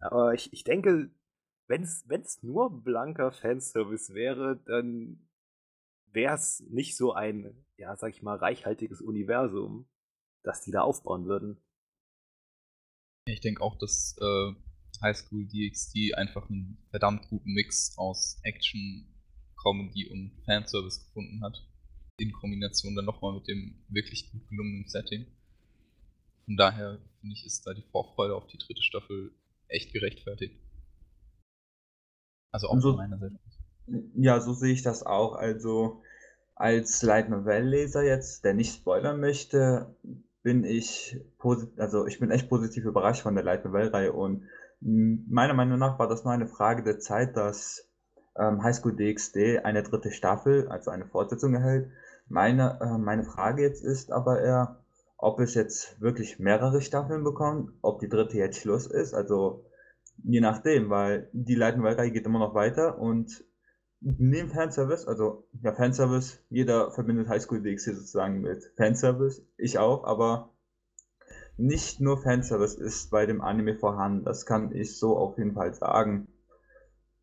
Aber 0.00 0.34
ich, 0.34 0.52
ich 0.52 0.64
denke, 0.64 1.10
wenn 1.66 1.82
es 1.82 2.42
nur 2.42 2.82
blanker 2.82 3.32
Fanservice 3.32 4.14
wäre, 4.14 4.56
dann 4.66 5.26
wäre 6.12 6.34
es 6.34 6.60
nicht 6.68 6.96
so 6.96 7.12
ein, 7.12 7.64
ja, 7.76 7.96
sag 7.96 8.10
ich 8.10 8.22
mal, 8.22 8.36
reichhaltiges 8.36 9.00
Universum, 9.00 9.86
das 10.42 10.62
die 10.62 10.70
da 10.70 10.82
aufbauen 10.82 11.26
würden. 11.26 11.58
Ich 13.26 13.40
denke 13.40 13.62
auch, 13.62 13.76
dass 13.78 14.16
äh, 14.20 14.52
High 15.02 15.16
School 15.16 15.46
DxD 15.46 16.14
einfach 16.14 16.48
einen 16.48 16.78
verdammt 16.90 17.28
guten 17.28 17.52
Mix 17.52 17.96
aus 17.98 18.40
Action, 18.42 19.06
Comedy 19.62 20.08
und 20.10 20.32
Fanservice 20.44 21.04
gefunden 21.04 21.42
hat. 21.42 21.66
In 22.18 22.32
Kombination 22.32 22.96
dann 22.96 23.04
nochmal 23.04 23.34
mit 23.34 23.46
dem 23.48 23.84
wirklich 23.88 24.30
gut 24.32 24.48
gelungenen 24.48 24.88
Setting. 24.88 25.26
Von 26.46 26.56
daher 26.56 26.98
finde 27.20 27.34
ich, 27.34 27.44
ist 27.44 27.66
da 27.66 27.74
die 27.74 27.84
Vorfreude 27.92 28.34
auf 28.34 28.46
die 28.46 28.58
dritte 28.58 28.82
Staffel 28.82 29.32
echt 29.68 29.92
gerechtfertigt. 29.92 30.58
Also 32.50 32.68
auch 32.68 32.80
so, 32.80 32.90
von 32.90 32.96
meiner 32.96 33.18
Seite. 33.18 33.38
Ja, 34.14 34.40
so 34.40 34.54
sehe 34.54 34.72
ich 34.72 34.82
das 34.82 35.04
auch. 35.04 35.34
Also 35.34 36.02
als 36.54 37.02
Light 37.02 37.28
Novel 37.28 37.68
Leser 37.68 38.02
jetzt, 38.02 38.44
der 38.44 38.54
nicht 38.54 38.74
spoilern 38.74 39.20
möchte, 39.20 39.94
bin 40.48 40.64
ich 40.64 41.20
also 41.76 42.06
ich 42.06 42.18
bin 42.20 42.30
echt 42.30 42.48
positiv 42.48 42.86
überrascht 42.86 43.20
von 43.20 43.34
der 43.34 43.44
Light 43.44 43.66
Novel 43.66 43.88
Reihe 43.88 44.14
und 44.14 44.44
meiner 44.80 45.52
Meinung 45.52 45.78
nach 45.78 45.98
war 45.98 46.08
das 46.08 46.24
nur 46.24 46.32
eine 46.32 46.46
Frage 46.46 46.82
der 46.82 46.98
Zeit, 47.00 47.36
dass 47.36 47.86
ähm, 48.34 48.62
High 48.62 48.74
School 48.74 48.96
DxD 48.96 49.58
eine 49.58 49.82
dritte 49.82 50.10
Staffel, 50.10 50.66
also 50.68 50.90
eine 50.90 51.04
Fortsetzung 51.04 51.52
erhält. 51.52 51.90
Meine, 52.28 52.78
äh, 52.80 52.96
meine 52.96 53.24
Frage 53.24 53.60
jetzt 53.60 53.84
ist 53.84 54.10
aber 54.10 54.40
eher, 54.40 54.78
ob 55.18 55.38
es 55.38 55.52
jetzt 55.52 56.00
wirklich 56.00 56.38
mehrere 56.38 56.80
Staffeln 56.80 57.24
bekommt, 57.24 57.70
ob 57.82 58.00
die 58.00 58.08
dritte 58.08 58.38
jetzt 58.38 58.58
Schluss 58.62 58.86
ist, 58.86 59.12
also 59.12 59.66
je 60.24 60.40
nachdem, 60.40 60.88
weil 60.88 61.28
die 61.32 61.56
Light 61.56 61.76
Novel 61.76 61.92
Reihe 61.92 62.10
geht 62.10 62.24
immer 62.24 62.38
noch 62.38 62.54
weiter 62.54 62.98
und 62.98 63.44
neben 64.00 64.50
Fanservice, 64.50 65.06
also 65.06 65.48
ja 65.62 65.72
Fanservice, 65.72 66.38
jeder 66.50 66.90
verbindet 66.90 67.28
High 67.28 67.42
School 67.42 67.62
DxD 67.62 67.94
sozusagen 67.94 68.40
mit 68.40 68.72
Fanservice, 68.76 69.46
ich 69.56 69.78
auch, 69.78 70.04
aber 70.04 70.54
nicht 71.56 72.00
nur 72.00 72.22
Fanservice 72.22 72.76
ist 72.76 73.10
bei 73.10 73.26
dem 73.26 73.40
Anime 73.40 73.76
vorhanden, 73.76 74.24
das 74.24 74.46
kann 74.46 74.72
ich 74.72 74.98
so 74.98 75.16
auf 75.16 75.36
jeden 75.38 75.54
Fall 75.54 75.74
sagen. 75.74 76.28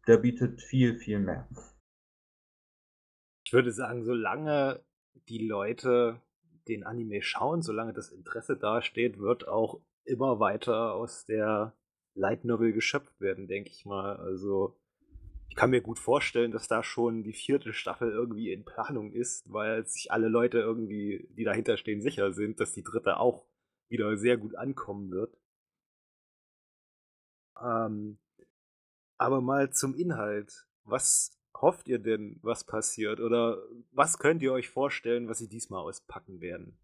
Der 0.07 0.17
bietet 0.17 0.61
viel, 0.61 0.97
viel 0.97 1.19
mehr. 1.19 1.47
Ich 3.45 3.53
würde 3.53 3.71
sagen, 3.71 4.03
solange 4.03 4.83
die 5.29 5.47
Leute 5.47 6.21
den 6.67 6.83
Anime 6.83 7.21
schauen, 7.21 7.61
solange 7.61 7.93
das 7.93 8.11
Interesse 8.11 8.57
dasteht, 8.57 9.19
wird 9.19 9.47
auch 9.47 9.81
immer 10.03 10.39
weiter 10.39 10.93
aus 10.93 11.25
der 11.25 11.73
Light 12.13 12.43
Novel 12.43 12.73
geschöpft 12.73 13.19
werden, 13.19 13.47
denke 13.47 13.69
ich 13.69 13.85
mal. 13.85 14.17
Also 14.17 14.77
ich 15.49 15.55
kann 15.55 15.69
mir 15.69 15.81
gut 15.81 15.99
vorstellen, 15.99 16.51
dass 16.51 16.67
da 16.67 16.83
schon 16.83 17.23
die 17.23 17.33
vierte 17.33 17.73
Staffel 17.73 18.11
irgendwie 18.11 18.51
in 18.51 18.65
Planung 18.65 19.11
ist, 19.11 19.51
weil 19.51 19.85
sich 19.85 20.11
alle 20.11 20.27
Leute 20.27 20.59
irgendwie, 20.59 21.27
die 21.37 21.43
dahinter 21.43 21.77
stehen, 21.77 22.01
sicher 22.01 22.33
sind, 22.33 22.59
dass 22.59 22.73
die 22.73 22.83
dritte 22.83 23.17
auch 23.17 23.45
wieder 23.87 24.17
sehr 24.17 24.37
gut 24.37 24.55
ankommen 24.55 25.11
wird. 25.11 25.37
Ähm, 27.61 28.17
aber 29.17 29.41
mal 29.41 29.71
zum 29.71 29.95
Inhalt. 29.95 30.67
Was 30.83 31.31
hofft 31.55 31.87
ihr 31.87 31.99
denn, 31.99 32.39
was 32.41 32.63
passiert? 32.63 33.19
Oder 33.19 33.57
was 33.91 34.19
könnt 34.19 34.41
ihr 34.41 34.51
euch 34.51 34.69
vorstellen, 34.69 35.27
was 35.29 35.37
sie 35.37 35.47
diesmal 35.47 35.81
auspacken 35.81 36.41
werden? 36.41 36.77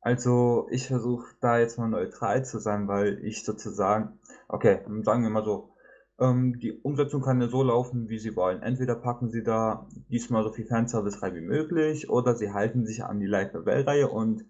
Also 0.00 0.66
ich 0.70 0.88
versuche 0.88 1.34
da 1.40 1.58
jetzt 1.58 1.78
mal 1.78 1.88
neutral 1.88 2.44
zu 2.44 2.58
sein, 2.58 2.88
weil 2.88 3.24
ich 3.24 3.44
sozusagen, 3.44 4.18
okay, 4.48 4.80
sagen 5.02 5.22
wir 5.22 5.30
mal 5.30 5.44
so, 5.44 5.71
ähm, 6.18 6.58
die 6.58 6.72
Umsetzung 6.72 7.22
kann 7.22 7.40
ja 7.40 7.48
so 7.48 7.62
laufen, 7.62 8.08
wie 8.08 8.18
sie 8.18 8.36
wollen. 8.36 8.62
Entweder 8.62 8.94
packen 8.94 9.30
sie 9.30 9.42
da 9.42 9.88
diesmal 10.08 10.42
so 10.44 10.50
viel 10.50 10.66
Fanservice 10.66 11.22
rein 11.22 11.34
wie 11.34 11.40
möglich 11.40 12.10
oder 12.10 12.34
sie 12.34 12.52
halten 12.52 12.86
sich 12.86 13.04
an 13.04 13.20
die 13.20 13.26
Light 13.26 13.54
Novel-Reihe 13.54 14.08
und 14.08 14.44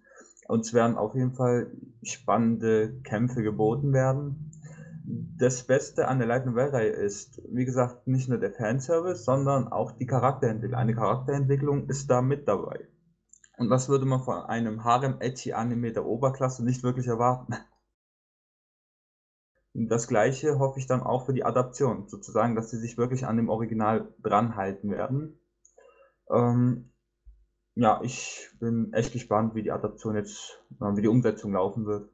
uns 0.49 0.75
werden 0.75 0.97
auf 0.97 1.15
jeden 1.15 1.33
Fall 1.33 1.73
spannende 2.03 3.01
Kämpfe 3.05 3.43
geboten 3.43 3.93
werden. 3.93 4.51
Das 5.05 5.65
Beste 5.65 6.09
an 6.09 6.19
der 6.19 6.29
Light 6.29 6.47
Novel-Reihe 6.47 6.91
ist, 6.91 7.41
wie 7.49 7.65
gesagt, 7.65 8.07
nicht 8.07 8.29
nur 8.29 8.39
der 8.39 8.53
Fanservice, 8.53 9.25
sondern 9.25 9.69
auch 9.69 9.93
die 9.93 10.07
Charakterentwicklung. 10.07 10.79
Eine 10.79 10.95
Charakterentwicklung 10.95 11.89
ist 11.89 12.11
da 12.11 12.23
mit 12.23 12.47
dabei. 12.49 12.89
Und 13.57 13.69
das 13.69 13.89
würde 13.89 14.05
man 14.05 14.23
von 14.23 14.43
einem 14.43 14.85
Harem-Edgy-Anime 14.85 15.93
der 15.93 16.07
Oberklasse 16.07 16.65
nicht 16.65 16.83
wirklich 16.83 17.07
erwarten. 17.07 17.55
Das 19.75 20.07
gleiche 20.07 20.59
hoffe 20.59 20.79
ich 20.79 20.87
dann 20.87 21.03
auch 21.03 21.25
für 21.25 21.33
die 21.33 21.45
Adaption, 21.45 22.07
sozusagen, 22.09 22.55
dass 22.55 22.71
sie 22.71 22.79
sich 22.79 22.99
wirklich 22.99 23.25
an 23.25 23.39
dem 23.39 23.49
Original 23.49 24.13
dranhalten 24.23 24.91
werden. 24.91 25.41
Ähm, 26.31 26.93
ja, 27.75 28.01
ich 28.03 28.51
bin 28.61 28.93
echt 28.93 29.13
gespannt, 29.13 29.55
wie 29.55 29.63
die 29.63 29.73
Adaption 29.73 30.15
jetzt, 30.15 30.63
wie 30.69 31.01
die 31.01 31.09
Umsetzung 31.09 31.55
laufen 31.55 31.87
wird. 31.87 32.11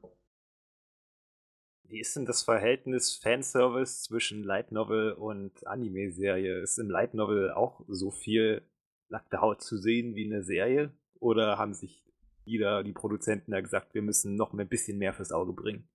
Wie 1.83 1.99
ist 1.99 2.15
denn 2.15 2.25
das 2.25 2.43
Verhältnis 2.43 3.15
Fanservice 3.15 4.03
zwischen 4.03 4.43
Light 4.43 4.71
Novel 4.71 5.13
und 5.13 5.65
Anime-Serie? 5.67 6.61
Ist 6.61 6.77
im 6.77 6.89
Light 6.89 7.13
Novel 7.13 7.51
auch 7.51 7.83
so 7.87 8.11
viel 8.11 8.61
nackte 9.09 9.41
Haut 9.41 9.61
zu 9.61 9.77
sehen 9.77 10.15
wie 10.15 10.25
in 10.25 10.29
der 10.29 10.43
Serie? 10.43 10.93
Oder 11.19 11.57
haben 11.57 11.73
sich 11.73 12.05
wieder 12.45 12.83
die 12.83 12.93
Produzenten 12.93 13.51
da 13.51 13.59
gesagt, 13.59 13.95
wir 13.95 14.01
müssen 14.01 14.35
noch 14.35 14.53
ein 14.53 14.69
bisschen 14.69 14.97
mehr 14.97 15.13
fürs 15.13 15.31
Auge 15.31 15.51
bringen? 15.51 15.89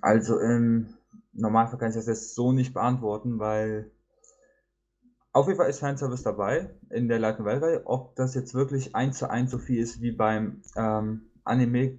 Also 0.00 0.38
im 0.38 0.94
Normalfall 1.32 1.78
kann 1.78 1.90
ich 1.90 1.96
das 1.96 2.06
jetzt 2.06 2.34
so 2.34 2.52
nicht 2.52 2.74
beantworten, 2.74 3.38
weil 3.38 3.90
auf 5.32 5.46
jeden 5.46 5.56
Fall 5.56 5.70
ist 5.70 5.80
Fanservice 5.80 6.22
dabei 6.22 6.70
in 6.90 7.08
der 7.08 7.18
Light 7.18 7.38
Novel-Reihe. 7.38 7.82
Ob 7.86 8.14
das 8.16 8.34
jetzt 8.34 8.52
wirklich 8.52 8.94
eins 8.94 9.18
zu 9.18 9.30
eins 9.30 9.50
so 9.50 9.58
viel 9.58 9.80
ist 9.80 10.00
wie 10.02 10.12
beim 10.12 10.62
ähm, 10.76 11.30
Anime, 11.44 11.98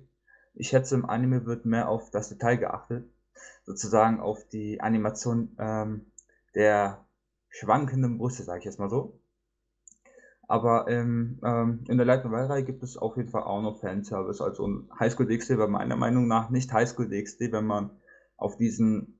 ich 0.53 0.69
schätze, 0.69 0.93
im 0.93 1.05
Anime 1.05 1.45
wird 1.45 1.65
mehr 1.65 1.89
auf 1.89 2.11
das 2.11 2.29
Detail 2.29 2.57
geachtet. 2.57 3.09
Sozusagen 3.65 4.19
auf 4.19 4.47
die 4.49 4.81
Animation 4.81 5.55
ähm, 5.57 6.11
der 6.53 7.05
schwankenden 7.49 8.19
Brüste, 8.19 8.43
sage 8.43 8.59
ich 8.59 8.65
jetzt 8.65 8.79
mal 8.79 8.89
so. 8.89 9.19
Aber 10.54 10.88
im, 10.88 11.39
ähm, 11.43 11.84
in 11.88 11.97
der 11.97 12.06
Light 12.06 12.26
Novel-Reihe 12.26 12.64
gibt 12.64 12.84
es 12.84 12.95
auf 12.95 13.18
jeden 13.18 13.30
Fall 13.30 13.41
auch 13.41 13.64
noch 13.64 13.80
Fanservice. 13.80 14.39
Also 14.39 14.84
Highschool 14.99 15.26
DxD 15.26 15.58
war 15.58 15.68
meiner 15.68 15.95
Meinung 15.95 16.28
nach 16.28 16.51
nicht 16.51 16.72
Highschool 16.72 17.10
DxD, 17.10 17.51
wenn 17.51 17.66
man 17.66 17.89
auf 18.38 18.56
diesen 18.56 19.20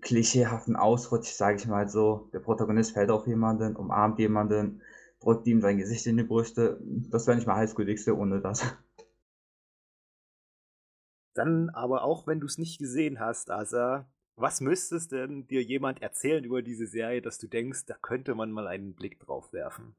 klischeehaften 0.00 0.74
Ausrutsch, 0.74 1.30
sage 1.30 1.58
ich 1.58 1.68
mal 1.68 1.88
so. 1.88 2.28
Der 2.32 2.40
Protagonist 2.40 2.90
fällt 2.90 3.10
auf 3.10 3.28
jemanden, 3.28 3.76
umarmt 3.76 4.18
jemanden, 4.18 4.82
drückt 5.20 5.46
ihm 5.46 5.60
sein 5.60 5.78
Gesicht 5.78 6.04
in 6.08 6.16
die 6.16 6.24
Brüste. 6.24 6.80
Das 6.82 7.28
wäre 7.28 7.36
nicht 7.36 7.46
mal 7.46 7.54
Highschool 7.54 7.86
ohne 8.10 8.40
das. 8.40 8.64
Dann 11.34 11.70
aber 11.70 12.02
auch, 12.02 12.26
wenn 12.26 12.40
du 12.40 12.46
es 12.46 12.58
nicht 12.58 12.80
gesehen 12.80 13.20
hast, 13.20 13.48
Asa, 13.48 14.10
was 14.34 14.60
müsstest 14.60 15.12
denn 15.12 15.46
dir 15.46 15.62
jemand 15.62 16.02
erzählen 16.02 16.42
über 16.42 16.62
diese 16.62 16.88
Serie, 16.88 17.22
dass 17.22 17.38
du 17.38 17.46
denkst, 17.46 17.86
da 17.86 17.94
könnte 17.94 18.34
man 18.34 18.50
mal 18.50 18.66
einen 18.66 18.96
Blick 18.96 19.20
drauf 19.20 19.52
werfen? 19.52 19.94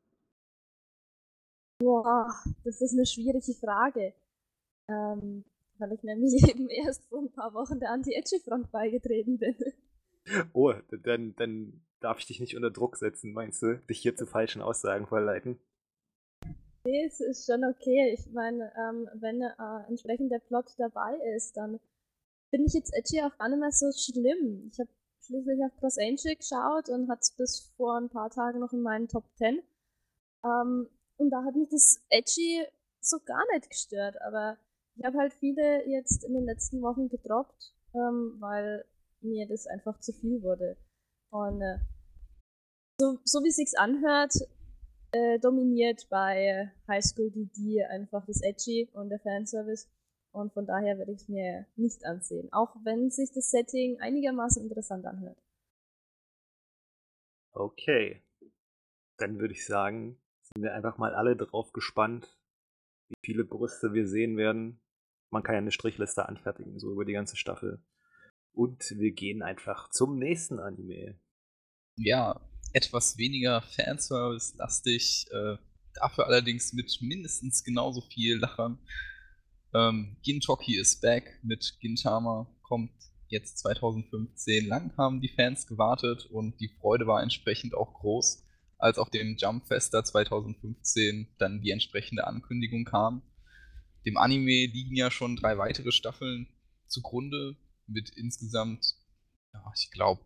Boah, 1.79 2.27
das 2.63 2.81
ist 2.81 2.93
eine 2.93 3.05
schwierige 3.05 3.53
Frage. 3.53 4.13
Ähm, 4.89 5.43
weil 5.79 5.93
ich 5.93 6.03
nämlich 6.03 6.33
eben 6.49 6.69
erst 6.69 7.07
vor 7.07 7.19
ein 7.19 7.31
paar 7.31 7.53
Wochen 7.53 7.79
der 7.79 7.91
Anti-Edgy-Front 7.91 8.71
beigetreten 8.71 9.37
bin. 9.37 9.55
Oh, 10.53 10.73
dann, 11.03 11.35
dann 11.35 11.81
darf 11.99 12.19
ich 12.19 12.25
dich 12.25 12.39
nicht 12.39 12.55
unter 12.55 12.71
Druck 12.71 12.97
setzen, 12.97 13.33
meinst 13.33 13.61
du? 13.61 13.77
Dich 13.89 13.99
hier 13.99 14.15
zu 14.15 14.25
falschen 14.25 14.61
Aussagen 14.61 15.07
verleiten? 15.07 15.59
Nee, 16.83 17.05
es 17.05 17.19
ist 17.19 17.45
schon 17.45 17.63
okay. 17.63 18.13
Ich 18.13 18.31
meine, 18.31 18.71
ähm, 18.77 19.09
wenn 19.15 19.41
äh, 19.41 19.87
entsprechend 19.87 20.31
der 20.31 20.39
Plot 20.39 20.73
dabei 20.77 21.17
ist, 21.35 21.57
dann 21.57 21.79
finde 22.49 22.67
ich 22.67 22.73
jetzt 22.73 22.93
Edgy 22.93 23.21
auch 23.21 23.37
gar 23.37 23.49
nicht 23.49 23.59
mehr 23.59 23.71
so 23.71 23.91
schlimm. 23.91 24.69
Ich 24.71 24.79
habe 24.79 24.89
schließlich 25.21 25.59
auf 25.65 25.75
Cross 25.79 25.97
Angel 25.97 26.35
geschaut 26.35 26.89
und 26.89 27.09
hat 27.09 27.19
es 27.21 27.31
bis 27.31 27.73
vor 27.75 27.97
ein 27.97 28.09
paar 28.09 28.29
Tagen 28.29 28.59
noch 28.59 28.71
in 28.71 28.81
meinen 28.81 29.07
Top 29.07 29.25
10. 29.35 29.61
Ähm, 30.45 30.87
und 31.17 31.29
da 31.29 31.43
hat 31.43 31.55
mich 31.55 31.69
das 31.69 32.03
Edgy 32.09 32.65
so 33.01 33.19
gar 33.25 33.43
nicht 33.53 33.69
gestört, 33.69 34.21
aber 34.21 34.57
ich 34.95 35.05
habe 35.05 35.17
halt 35.17 35.33
viele 35.33 35.87
jetzt 35.87 36.23
in 36.23 36.33
den 36.33 36.45
letzten 36.45 36.81
Wochen 36.81 37.09
gedroppt, 37.09 37.73
ähm, 37.93 38.37
weil 38.39 38.85
mir 39.21 39.47
das 39.47 39.67
einfach 39.67 39.99
zu 39.99 40.13
viel 40.13 40.41
wurde. 40.41 40.77
Und 41.29 41.61
äh, 41.61 41.79
so, 42.99 43.19
so 43.23 43.43
wie 43.43 43.49
es 43.49 43.57
sich 43.57 43.77
anhört, 43.77 44.33
äh, 45.11 45.39
dominiert 45.39 46.07
bei 46.09 46.71
High 46.87 47.03
School 47.03 47.31
DD 47.31 47.83
einfach 47.85 48.25
das 48.25 48.41
Edgy 48.41 48.89
und 48.93 49.09
der 49.09 49.19
Fanservice. 49.19 49.87
Und 50.31 50.53
von 50.53 50.65
daher 50.65 50.97
werde 50.97 51.13
ich 51.13 51.21
es 51.21 51.29
mir 51.29 51.65
nicht 51.75 52.05
ansehen, 52.05 52.51
auch 52.51 52.75
wenn 52.83 53.09
sich 53.09 53.31
das 53.31 53.49
Setting 53.49 53.99
einigermaßen 53.99 54.61
interessant 54.61 55.05
anhört. 55.05 55.37
Okay. 57.53 58.21
Dann 59.17 59.39
würde 59.39 59.53
ich 59.53 59.65
sagen, 59.65 60.19
sind 60.57 60.63
wir 60.63 60.73
einfach 60.73 60.97
mal 60.97 61.13
alle 61.13 61.35
drauf 61.35 61.71
gespannt, 61.71 62.35
wie 63.09 63.15
viele 63.23 63.45
Brüste 63.45 63.93
wir 63.93 64.07
sehen 64.07 64.37
werden. 64.37 64.81
Man 65.29 65.43
kann 65.43 65.53
ja 65.53 65.59
eine 65.59 65.71
Strichliste 65.71 66.27
anfertigen, 66.27 66.79
so 66.79 66.91
über 66.91 67.05
die 67.05 67.13
ganze 67.13 67.35
Staffel. 67.35 67.85
Und 68.53 68.81
wir 68.97 69.11
gehen 69.11 69.43
einfach 69.43 69.91
zum 69.91 70.17
nächsten 70.17 70.59
Anime. 70.59 71.19
Ja, 71.95 72.41
etwas 72.73 73.19
weniger 73.19 73.61
Fanservice-lastig, 73.61 75.27
äh, 75.29 75.57
dafür 75.93 76.25
allerdings 76.25 76.73
mit 76.73 76.97
mindestens 77.01 77.63
genauso 77.63 78.01
viel 78.01 78.37
Lachern. 78.37 78.79
Ähm, 79.75 80.17
Gintoki 80.23 80.75
is 80.79 80.99
back 80.99 81.39
mit 81.43 81.77
Gintama, 81.81 82.51
kommt 82.63 82.91
jetzt 83.27 83.59
2015. 83.59 84.65
Lang 84.67 84.97
haben 84.97 85.21
die 85.21 85.29
Fans 85.29 85.67
gewartet 85.67 86.25
und 86.25 86.59
die 86.59 86.69
Freude 86.79 87.05
war 87.05 87.21
entsprechend 87.21 87.75
auch 87.75 87.93
groß, 87.93 88.46
als 88.77 88.97
auf 88.97 89.09
dem 89.09 89.35
Jump 89.37 89.67
Fester 89.67 90.03
2015 90.03 91.35
dann 91.37 91.61
die 91.61 91.71
entsprechende 91.71 92.27
Ankündigung 92.27 92.85
kam. 92.85 93.21
Dem 94.05 94.17
Anime 94.17 94.67
liegen 94.67 94.95
ja 94.95 95.11
schon 95.11 95.35
drei 95.35 95.57
weitere 95.57 95.91
Staffeln 95.91 96.47
zugrunde 96.87 97.57
mit 97.87 98.09
insgesamt, 98.09 98.95
ja, 99.53 99.63
ich 99.75 99.91
glaube, 99.91 100.23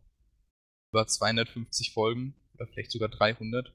über 0.92 1.08
250 1.08 1.94
Folgen 1.94 2.36
oder 2.54 2.68
vielleicht 2.68 2.92
sogar 2.92 3.10
300. 3.10 3.74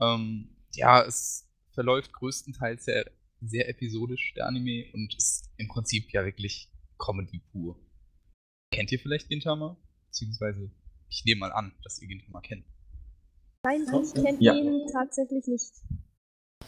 Ähm, 0.00 0.56
ja, 0.74 1.02
es 1.02 1.50
verläuft 1.72 2.12
größtenteils 2.12 2.84
sehr, 2.84 3.10
sehr 3.40 3.68
episodisch, 3.68 4.32
der 4.34 4.46
Anime, 4.46 4.90
und 4.92 5.14
ist 5.16 5.50
im 5.56 5.68
Prinzip 5.68 6.12
ja 6.12 6.24
wirklich 6.24 6.70
Comedy 6.98 7.40
pur. 7.50 7.78
Kennt 8.70 8.92
ihr 8.92 8.98
vielleicht 8.98 9.28
Gintama? 9.28 9.76
Beziehungsweise, 10.06 10.70
ich 11.08 11.24
nehme 11.24 11.40
mal 11.40 11.52
an, 11.52 11.74
dass 11.82 12.00
ihr 12.00 12.08
Gintama 12.08 12.40
kennt. 12.40 12.64
Nein, 13.64 13.86
ich 14.02 14.14
kenne 14.14 14.38
ja. 14.40 14.54
ihn 14.54 14.86
tatsächlich 14.92 15.46
nicht. 15.46 15.72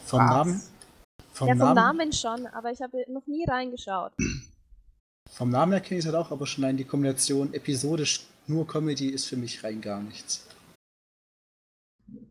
Vom 0.04 0.20
Was? 0.20 0.30
Namen? 0.30 0.62
Vom 1.32 1.48
ja, 1.48 1.54
vom 1.54 1.58
Namen? 1.58 1.74
Namen 1.74 2.12
schon, 2.12 2.46
aber 2.46 2.70
ich 2.70 2.80
habe 2.80 3.04
noch 3.08 3.26
nie 3.26 3.44
reingeschaut. 3.44 4.12
Vom 5.30 5.48
Namen 5.48 5.72
her 5.72 5.80
kenne 5.80 5.98
ich 5.98 6.04
es 6.04 6.12
halt 6.12 6.22
auch, 6.22 6.30
aber 6.30 6.46
schon 6.46 6.62
allein 6.62 6.76
die 6.76 6.84
Kombination 6.84 7.54
episodisch 7.54 8.26
nur 8.46 8.66
Comedy 8.66 9.08
ist 9.08 9.24
für 9.24 9.36
mich 9.36 9.64
rein 9.64 9.80
gar 9.80 10.00
nichts. 10.00 10.46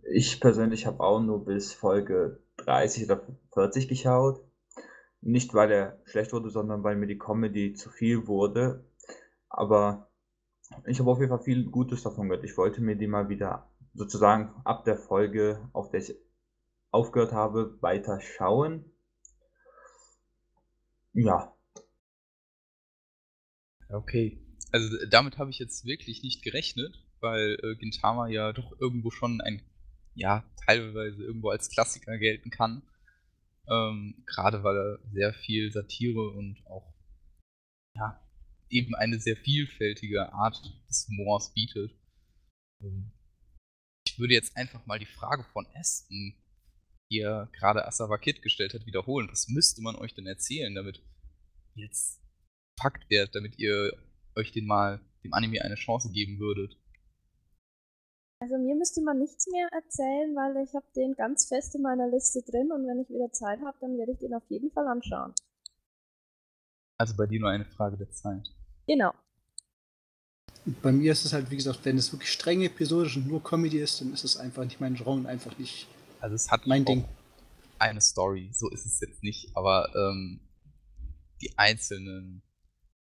Ich 0.04 0.40
persönlich 0.40 0.86
habe 0.86 1.04
auch 1.04 1.20
nur 1.20 1.44
bis 1.44 1.74
Folge 1.74 2.40
30 2.58 3.06
oder 3.06 3.22
40 3.54 3.88
geschaut. 3.88 4.42
Nicht, 5.22 5.54
weil 5.54 5.72
er 5.72 6.00
schlecht 6.06 6.34
wurde, 6.34 6.52
sondern 6.52 6.84
weil 6.84 6.96
mir 6.96 7.08
die 7.08 7.18
Comedy 7.18 7.74
zu 7.74 7.90
viel 7.90 8.28
wurde. 8.28 8.86
Aber 9.50 10.08
ich 10.86 11.00
habe 11.00 11.10
auf 11.10 11.20
jeden 11.20 11.30
Fall 11.30 11.44
viel 11.44 11.66
Gutes 11.66 12.04
davon 12.04 12.30
gehört. 12.30 12.46
Ich 12.46 12.58
wollte 12.58 12.82
mir 12.82 12.96
die 12.96 13.08
mal 13.08 13.28
wieder 13.28 13.68
sozusagen 13.94 14.54
ab 14.66 14.84
der 14.86 14.98
Folge, 14.98 15.70
auf 15.74 15.90
der 15.90 16.02
ich 16.02 16.16
aufgehört 16.92 17.32
habe, 17.32 17.78
weiter 17.82 18.20
schauen. 18.22 18.86
Ja. 21.14 21.56
Okay. 23.90 24.40
Also 24.72 24.90
damit 25.10 25.38
habe 25.38 25.52
ich 25.52 25.60
jetzt 25.60 25.86
wirklich 25.86 26.24
nicht 26.24 26.44
gerechnet, 26.44 27.06
weil 27.20 27.58
äh, 27.62 27.76
Gintama 27.76 28.28
ja 28.28 28.54
doch 28.54 28.80
irgendwo 28.80 29.12
schon 29.12 29.40
ein, 29.42 29.62
ja, 30.16 30.44
teilweise 30.66 31.24
irgendwo 31.24 31.50
als 31.50 31.70
Klassiker 31.70 32.18
gelten 32.18 32.50
kann. 32.50 32.82
Ähm, 33.68 34.24
Gerade 34.26 34.64
weil 34.64 34.76
er 34.76 35.00
sehr 35.12 35.34
viel 35.34 35.72
Satire 35.72 36.32
und 36.32 36.58
auch 36.66 36.94
ja, 37.96 38.20
eben 38.70 38.96
eine 38.96 39.20
sehr 39.20 39.38
vielfältige 39.38 40.34
Art 40.34 40.60
des 40.90 41.08
Humors 41.08 41.54
bietet. 41.54 41.92
Ähm, 42.82 43.12
ich 44.14 44.20
würde 44.20 44.36
jetzt 44.36 44.56
einfach 44.56 44.86
mal 44.86 45.00
die 45.00 45.08
Frage 45.08 45.44
von 45.44 45.66
Aston, 45.74 46.36
die 47.10 47.20
er 47.20 47.50
gerade 47.58 47.88
Asawa 47.88 48.20
Kid 48.20 48.44
gestellt 48.44 48.76
hat, 48.76 48.86
wiederholen. 48.86 49.28
Was 49.32 49.48
müsste 49.48 49.82
man 49.82 49.96
euch 49.96 50.14
denn 50.14 50.28
erzählen, 50.28 50.76
damit 50.76 51.02
jetzt 51.74 52.22
Fakt 52.80 53.10
wird, 53.10 53.34
damit 53.34 53.58
ihr 53.58 53.92
euch 54.36 54.52
den 54.52 54.68
mal 54.68 55.02
dem 55.24 55.34
Anime 55.34 55.64
eine 55.64 55.76
Chance 55.76 56.12
geben 56.12 56.40
würdet? 56.40 56.78
Also 58.40 58.58
mir 58.60 58.76
müsste 58.76 59.02
man 59.02 59.18
nichts 59.18 59.48
mehr 59.48 59.68
erzählen, 59.72 60.36
weil 60.36 60.64
ich 60.64 60.76
habe 60.76 60.86
den 60.96 61.16
ganz 61.16 61.48
fest 61.48 61.74
in 61.74 61.82
meiner 61.82 62.08
Liste 62.10 62.44
drin 62.44 62.72
und 62.72 62.86
wenn 62.86 63.02
ich 63.02 63.10
wieder 63.10 63.32
Zeit 63.32 63.62
habe, 63.62 63.78
dann 63.82 63.98
werde 63.98 64.12
ich 64.12 64.20
den 64.20 64.36
auf 64.36 64.44
jeden 64.50 64.70
Fall 64.72 64.88
anschauen. 64.88 65.34
Also 67.00 67.16
bei 67.18 67.26
dir 67.26 67.40
nur 67.40 67.50
eine 67.50 67.66
Frage 67.66 67.98
der 67.98 68.12
Zeit. 68.12 68.48
Genau. 68.86 69.12
Bei 70.66 70.92
mir 70.92 71.12
ist 71.12 71.26
es 71.26 71.34
halt, 71.34 71.52
wie 71.52 71.58
gesagt, 71.58 71.80
wenn 71.84 71.98
es 71.98 72.12
wirklich 72.14 72.32
streng 72.32 72.62
episodisch 72.62 73.18
und 73.18 73.28
nur 73.28 73.44
Comedy 73.44 73.80
ist, 73.80 74.00
dann 74.00 74.14
ist 74.14 74.24
es 74.24 74.38
einfach 74.38 74.64
nicht 74.64 74.80
mein 74.80 74.96
Genre 74.96 75.12
und 75.12 75.26
einfach 75.26 75.58
nicht 75.58 75.88
also 76.24 76.36
es 76.36 76.50
hat 76.50 76.68
mein 76.68 76.86
Ding. 76.86 77.04
Eine 77.80 78.00
Story, 78.00 78.50
so 78.54 78.70
ist 78.70 78.86
es 78.86 79.02
jetzt 79.02 79.24
nicht, 79.24 79.58
aber 79.58 79.94
ähm, 79.94 80.40
die 81.42 81.58
einzelnen 81.58 82.42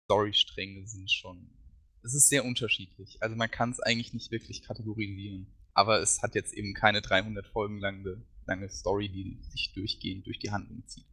Storystränge 0.05 0.87
sind 0.87 1.11
schon. 1.11 1.49
Es 2.01 2.13
ist 2.13 2.29
sehr 2.29 2.45
unterschiedlich. 2.45 3.21
Also 3.21 3.35
man 3.35 3.51
kann 3.51 3.71
es 3.71 3.81
eigentlich 3.81 4.13
nicht 4.13 4.31
wirklich 4.31 4.63
kategorisieren. 4.63 5.47
Aber 5.73 5.99
es 6.01 6.21
hat 6.21 6.33
jetzt 6.33 6.53
eben 6.53 6.73
keine 6.73 7.01
300 7.01 7.45
Folgen 7.45 7.79
lange, 7.79 8.25
lange 8.47 8.69
Story, 8.69 9.09
die 9.09 9.37
sich 9.51 9.73
durchgehend 9.73 10.25
durch 10.25 10.39
die 10.39 10.51
Handlung 10.51 10.87
zieht. 10.87 11.05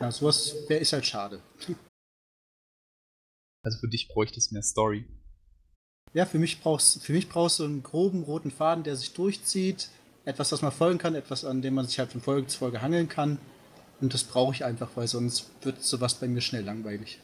Ja, 0.00 0.10
sowas 0.10 0.52
wäre 0.66 0.80
ist 0.80 0.92
halt 0.92 1.06
schade. 1.06 1.40
Also 3.62 3.78
für 3.78 3.88
dich 3.88 4.08
bräuchte 4.08 4.38
es 4.38 4.50
mehr 4.50 4.62
Story. 4.62 5.06
Ja, 6.14 6.24
für 6.24 6.38
mich 6.38 6.60
brauchst 6.62 7.02
für 7.02 7.12
mich 7.12 7.28
brauchst 7.28 7.58
du 7.58 7.64
einen 7.64 7.82
groben 7.82 8.22
roten 8.22 8.50
Faden, 8.50 8.84
der 8.84 8.96
sich 8.96 9.12
durchzieht, 9.12 9.90
etwas, 10.24 10.52
was 10.52 10.62
man 10.62 10.72
folgen 10.72 10.98
kann, 10.98 11.14
etwas, 11.14 11.44
an 11.44 11.62
dem 11.62 11.74
man 11.74 11.86
sich 11.86 11.98
halt 11.98 12.12
von 12.12 12.20
Folge 12.20 12.46
zu 12.46 12.58
Folge 12.58 12.82
hangeln 12.82 13.08
kann. 13.08 13.38
Und 14.00 14.14
das 14.14 14.24
brauche 14.24 14.54
ich 14.54 14.64
einfach, 14.64 14.90
weil 14.94 15.08
sonst 15.08 15.50
wird 15.64 15.82
sowas 15.82 16.14
bei 16.14 16.28
mir 16.28 16.40
schnell 16.40 16.64
langweilig. 16.64 17.20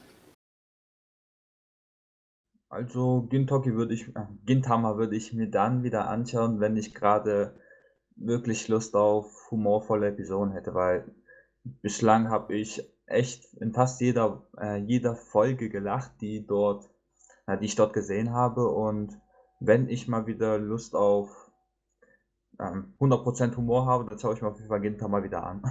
Also 2.68 3.22
Gintoki 3.30 3.74
würde 3.74 3.94
ich, 3.94 4.08
äh, 4.08 4.26
Gintama 4.44 4.96
würde 4.96 5.16
ich 5.16 5.32
mir 5.32 5.48
dann 5.48 5.84
wieder 5.84 6.08
anschauen, 6.08 6.58
wenn 6.58 6.76
ich 6.76 6.92
gerade 6.92 7.54
wirklich 8.16 8.66
Lust 8.68 8.96
auf 8.96 9.50
humorvolle 9.50 10.08
Episoden 10.08 10.52
hätte, 10.52 10.74
weil 10.74 11.14
bislang 11.62 12.30
habe 12.30 12.54
ich 12.54 12.82
echt 13.06 13.52
in 13.54 13.72
fast 13.72 14.00
jeder, 14.00 14.46
äh, 14.58 14.76
jeder 14.76 15.16
Folge 15.16 15.68
gelacht, 15.68 16.12
die 16.20 16.46
dort, 16.46 16.90
äh, 17.46 17.58
die 17.58 17.66
ich 17.66 17.76
dort 17.76 17.92
gesehen 17.92 18.32
habe. 18.32 18.68
Und 18.68 19.20
wenn 19.60 19.88
ich 19.88 20.08
mal 20.08 20.26
wieder 20.26 20.58
Lust 20.58 20.94
auf 20.94 21.50
ähm, 22.60 22.94
100% 22.98 23.56
Humor 23.56 23.86
habe, 23.86 24.08
dann 24.08 24.18
schaue 24.18 24.34
ich 24.34 24.42
mir 24.42 24.48
auf 24.48 24.56
jeden 24.56 24.68
Fall 24.68 24.80
Gintama 24.80 25.22
wieder 25.22 25.44
an. 25.44 25.62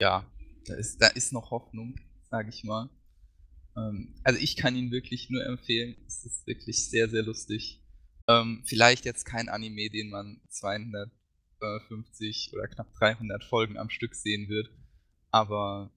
Ja, 0.00 0.26
da 0.66 0.74
ist, 0.74 1.00
da 1.00 1.06
ist 1.08 1.32
noch 1.32 1.50
Hoffnung, 1.52 1.94
sage 2.28 2.48
ich 2.48 2.64
mal. 2.64 2.90
Ähm, 3.76 4.14
also 4.24 4.40
ich 4.40 4.56
kann 4.56 4.74
ihn 4.74 4.90
wirklich 4.90 5.30
nur 5.30 5.44
empfehlen. 5.44 5.96
Es 6.06 6.24
ist 6.24 6.46
wirklich 6.46 6.90
sehr, 6.90 7.08
sehr 7.08 7.22
lustig. 7.22 7.80
Ähm, 8.28 8.62
vielleicht 8.66 9.04
jetzt 9.04 9.24
kein 9.24 9.48
Anime, 9.48 9.90
den 9.90 10.10
man 10.10 10.40
200 10.48 11.10
250 11.62 12.52
oder 12.54 12.66
knapp 12.66 12.92
300 12.94 13.44
Folgen 13.44 13.78
am 13.78 13.88
Stück 13.88 14.14
sehen 14.14 14.48
wird. 14.48 14.70
Aber 15.30 15.92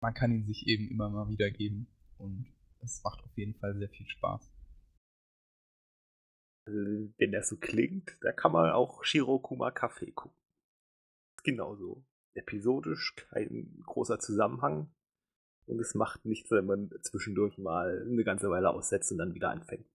man 0.00 0.14
kann 0.14 0.32
ihn 0.32 0.46
sich 0.46 0.66
eben 0.68 0.88
immer 0.88 1.10
mal 1.10 1.28
wieder 1.28 1.50
geben 1.50 1.88
und 2.16 2.46
es 2.80 3.02
macht 3.02 3.22
auf 3.24 3.36
jeden 3.36 3.54
Fall 3.54 3.76
sehr 3.76 3.88
viel 3.88 4.06
Spaß. 4.06 4.52
Wenn 6.66 7.32
das 7.32 7.48
so 7.48 7.56
klingt, 7.56 8.16
da 8.20 8.32
kann 8.32 8.52
man 8.52 8.70
auch 8.70 9.02
Shirokuma 9.04 9.70
Café 9.70 10.12
gucken. 10.12 10.38
Genauso. 11.42 12.04
Episodisch, 12.34 13.16
kein 13.16 13.82
großer 13.86 14.20
Zusammenhang. 14.20 14.94
Und 15.66 15.80
es 15.80 15.94
macht 15.94 16.24
nichts, 16.24 16.50
wenn 16.50 16.66
man 16.66 16.90
zwischendurch 17.02 17.58
mal 17.58 18.06
eine 18.06 18.24
ganze 18.24 18.50
Weile 18.50 18.70
aussetzt 18.70 19.10
und 19.10 19.18
dann 19.18 19.34
wieder 19.34 19.50
anfängt. 19.50 19.86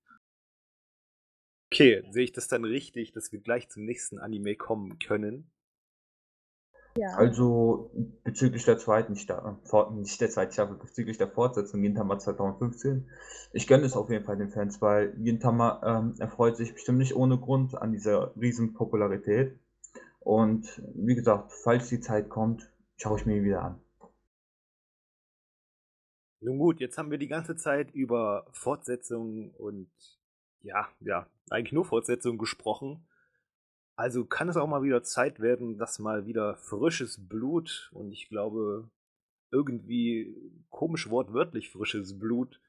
Okay, 1.71 2.03
sehe 2.11 2.23
ich 2.23 2.31
das 2.31 2.47
dann 2.47 2.63
richtig, 2.63 3.11
dass 3.11 3.31
wir 3.31 3.39
gleich 3.39 3.69
zum 3.69 3.85
nächsten 3.85 4.19
Anime 4.19 4.55
kommen 4.55 4.99
können? 4.99 5.51
Ja. 6.97 7.09
Also 7.17 7.91
bezüglich 8.23 8.63
der 8.63 8.77
zweiten 8.77 9.17
Staffel, 9.17 9.57
nicht 9.95 10.21
der 10.21 10.29
zweiten 10.29 10.53
Staffel, 10.53 10.77
bezüglich 10.77 11.17
der 11.17 11.27
Fortsetzung 11.27 11.81
Gintama 11.81 12.17
2015. 12.17 13.09
Ich 13.51 13.67
gönne 13.67 13.85
es 13.85 13.97
auf 13.97 14.09
jeden 14.09 14.23
Fall 14.23 14.37
den 14.37 14.49
Fans, 14.49 14.81
weil 14.81 15.11
Gintama 15.17 15.81
ähm, 15.83 16.15
erfreut 16.19 16.55
sich 16.55 16.73
bestimmt 16.73 16.99
nicht 16.99 17.15
ohne 17.15 17.37
Grund 17.37 17.75
an 17.75 17.91
dieser 17.91 18.33
riesen 18.37 18.73
Popularität. 18.73 19.59
Und 20.21 20.81
wie 20.95 21.15
gesagt, 21.15 21.51
falls 21.51 21.89
die 21.89 21.99
Zeit 21.99 22.29
kommt, 22.29 22.71
schaue 22.95 23.19
ich 23.19 23.25
mir 23.25 23.37
ihn 23.37 23.43
wieder 23.43 23.63
an. 23.63 23.81
Nun 26.39 26.59
gut, 26.59 26.79
jetzt 26.79 26.97
haben 26.97 27.11
wir 27.11 27.17
die 27.17 27.27
ganze 27.27 27.57
Zeit 27.57 27.91
über 27.93 28.45
Fortsetzungen 28.51 29.51
und 29.51 29.89
ja, 30.65 30.89
ja, 30.99 31.27
eigentlich 31.49 31.73
nur 31.73 31.85
Fortsetzungen 31.85 32.37
gesprochen. 32.37 33.07
Also 33.95 34.25
kann 34.25 34.49
es 34.49 34.57
auch 34.57 34.67
mal 34.67 34.83
wieder 34.83 35.03
Zeit 35.03 35.39
werden, 35.39 35.77
dass 35.77 35.99
mal 35.99 36.25
wieder 36.25 36.57
frisches 36.57 37.27
Blut 37.27 37.89
und 37.93 38.11
ich 38.11 38.27
glaube 38.27 38.89
irgendwie 39.51 40.35
komisch 40.69 41.09
wortwörtlich 41.09 41.69
frisches 41.69 42.19
Blut 42.19 42.59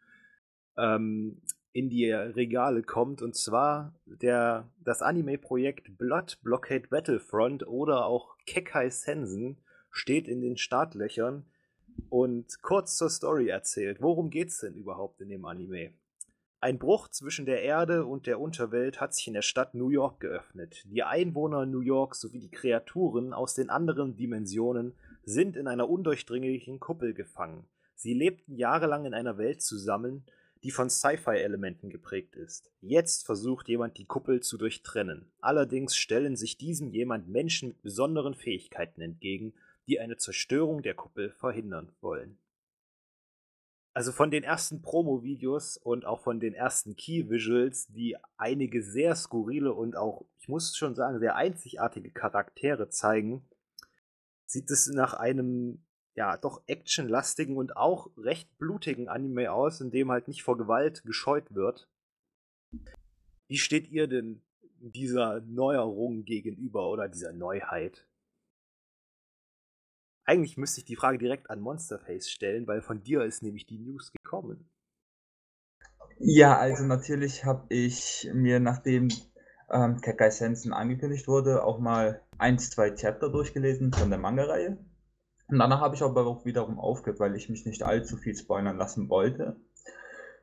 ähm, 0.76 1.42
in 1.72 1.88
die 1.88 2.11
Regale 2.12 2.82
kommt. 2.82 3.22
Und 3.22 3.34
zwar 3.34 3.99
der, 4.05 4.70
das 4.78 5.03
Anime-Projekt 5.03 5.99
Blood 5.99 6.38
Blockade 6.42 6.86
Battlefront 6.88 7.66
oder 7.66 8.07
auch 8.07 8.36
Kekai 8.47 8.90
Sensen 8.90 9.59
steht 9.90 10.28
in 10.28 10.42
den 10.42 10.59
Startlöchern 10.59 11.47
und 12.11 12.62
kurz 12.62 12.97
zur 12.97 13.11
Story 13.11 13.49
erzählt. 13.49 14.01
Worum 14.01 14.30
geht's 14.30 14.61
denn 14.61 14.74
überhaupt 14.74 15.20
in 15.22 15.30
dem 15.30 15.44
Anime? 15.44 15.94
Ein 16.61 16.79
Bruch 16.79 17.09
zwischen 17.09 17.45
der 17.45 17.63
Erde 17.63 18.07
und 18.07 18.27
der 18.27 18.41
Unterwelt 18.41 18.99
hat 19.01 19.15
sich 19.15 19.27
in 19.29 19.35
der 19.35 19.43
Stadt 19.43 19.75
New 19.75 19.91
York 19.91 20.21
geöffnet. 20.21 20.85
Die 20.87 21.03
Einwohner 21.03 21.67
New 21.67 21.81
York 21.81 22.15
sowie 22.15 22.41
die 22.41 22.51
Kreaturen 22.51 23.35
aus 23.35 23.55
den 23.55 23.69
anderen 23.69 24.17
Dimensionen 24.17 24.95
sind 25.23 25.57
in 25.57 25.69
einer 25.69 25.89
undurchdringlichen 25.89 26.81
Kuppel 26.81 27.13
gefangen. 27.13 27.67
Sie 27.95 28.15
lebten 28.15 28.57
jahrelang 28.57 29.05
in 29.05 29.13
einer 29.13 29.37
Welt 29.37 29.61
zusammen, 29.61 30.25
die 30.63 30.71
von 30.71 30.89
Sci-Fi-Elementen 30.89 31.91
geprägt 31.91 32.37
ist. 32.37 32.73
Jetzt 32.81 33.27
versucht 33.27 33.69
jemand 33.69 33.99
die 33.99 34.07
Kuppel 34.07 34.41
zu 34.41 34.57
durchtrennen. 34.57 35.31
Allerdings 35.41 35.95
stellen 35.97 36.37
sich 36.37 36.57
diesem 36.57 36.91
jemand 36.91 37.29
Menschen 37.29 37.69
mit 37.69 37.83
besonderen 37.83 38.35
Fähigkeiten 38.35 39.03
entgegen, 39.03 39.53
die 39.87 40.01
eine 40.01 40.17
Zerstörung 40.17 40.83
der 40.83 40.95
Kuppel 40.95 41.33
verhindern 41.33 41.93
wollen. 42.01 42.39
Also 43.97 44.12
von 44.12 44.30
den 44.30 44.42
ersten 44.42 44.82
Promo-Videos 44.82 45.78
und 45.78 46.05
auch 46.05 46.20
von 46.20 46.38
den 46.38 46.53
ersten 46.53 46.97
Key-Visuals, 46.97 47.86
die 47.86 48.14
einige 48.36 48.82
sehr 48.82 49.16
skurrile 49.16 49.72
und 49.72 49.97
auch, 49.97 50.26
ich 50.38 50.49
muss 50.49 50.76
schon 50.76 50.94
sagen, 50.94 51.18
sehr 51.18 51.34
einzigartige 51.34 52.11
Charaktere 52.11 52.90
zeigen, 52.90 53.49
sieht 54.44 54.70
es 54.70 54.86
nach 54.88 55.14
einem 55.14 55.82
ja, 56.14 56.36
doch 56.36 56.62
actionlastigen 56.66 57.57
und 57.57 57.78
auch 57.78 58.11
recht 58.18 58.59
blutigen 58.59 59.09
Anime 59.09 59.51
aus, 59.51 59.80
in 59.80 59.90
dem 59.90 60.11
halt 60.11 60.28
nicht 60.28 60.42
vor 60.42 60.59
Gewalt 60.59 61.03
gescheut 61.05 61.55
wird. 61.55 61.88
Wie 63.49 63.57
steht 63.57 63.88
ihr 63.88 64.09
denn 64.09 64.42
dieser 64.78 65.40
Neuerung 65.40 66.26
gegenüber 66.26 66.90
oder 66.90 67.09
dieser 67.09 67.32
Neuheit? 67.32 68.07
Eigentlich 70.27 70.57
müsste 70.57 70.81
ich 70.81 70.85
die 70.85 70.97
Frage 70.97 71.18
direkt 71.18 71.51
an 71.51 71.61
Monsterface 71.61 72.29
stellen, 72.29 72.66
weil 72.66 72.83
von 72.83 73.03
dir 73.03 73.24
ist 73.24 73.45
nämlich 73.45 73.64
die 73.64 73.79
News 73.79 74.12
gekommen. 74.12 74.68
Ja, 76.18 76.59
also 76.59 76.85
natürlich 76.85 77.45
habe 77.45 77.66
ich 77.68 78.29
mir, 78.35 78.59
nachdem 78.59 79.09
ähm, 79.70 80.01
Kekai 80.01 80.31
Sensen 80.31 80.72
angekündigt 80.72 81.29
wurde, 81.29 81.62
auch 81.62 81.79
mal 81.79 82.22
eins, 82.39 82.70
zwei 82.70 82.91
Chapter 82.91 83.31
durchgelesen 83.31 83.93
von 83.93 84.11
der 84.11 84.18
Manga-Reihe. 84.18 84.79
Und 85.49 85.59
danach 85.61 85.81
habe 85.81 85.95
ich 85.95 86.03
aber 86.03 86.27
auch 86.27 86.45
wiederum 86.45 86.81
aufgehört, 86.81 87.20
weil 87.20 87.37
ich 87.37 87.49
mich 87.49 87.64
nicht 87.64 87.85
allzu 87.85 88.16
viel 88.16 88.35
spoilern 88.35 88.79
lassen 88.79 89.09
wollte. 89.09 89.61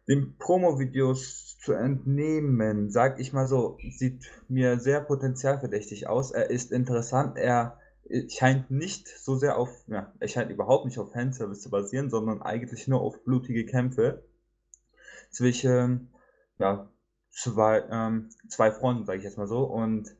Den 0.07 0.37
Promo-Videos 0.37 1.57
zu 1.59 1.73
entnehmen, 1.73 2.89
sag 2.89 3.19
ich 3.19 3.33
mal 3.33 3.47
so, 3.47 3.77
sieht 3.97 4.31
mir 4.47 4.79
sehr 4.79 5.01
potenzialverdächtig 5.01 6.07
aus. 6.07 6.31
Er 6.31 6.49
ist 6.49 6.71
interessant, 6.71 7.37
er 7.37 7.79
scheint 8.29 8.69
nicht 8.69 9.07
so 9.07 9.35
sehr 9.35 9.57
auf, 9.57 9.69
ja, 9.87 10.11
er 10.19 10.27
scheint 10.27 10.51
überhaupt 10.51 10.85
nicht 10.85 10.99
auf 10.99 11.11
Fanservice 11.11 11.61
zu 11.61 11.69
basieren, 11.69 12.09
sondern 12.09 12.41
eigentlich 12.41 12.87
nur 12.87 13.01
auf 13.01 13.23
blutige 13.23 13.65
Kämpfe 13.65 14.23
zwischen 15.31 16.09
ja, 16.59 16.89
zwei, 17.31 17.83
ähm, 17.89 18.29
zwei 18.47 18.71
Fronten, 18.71 19.05
sage 19.05 19.19
ich 19.19 19.23
jetzt 19.23 19.37
mal 19.37 19.47
so. 19.47 19.63
Und 19.63 20.15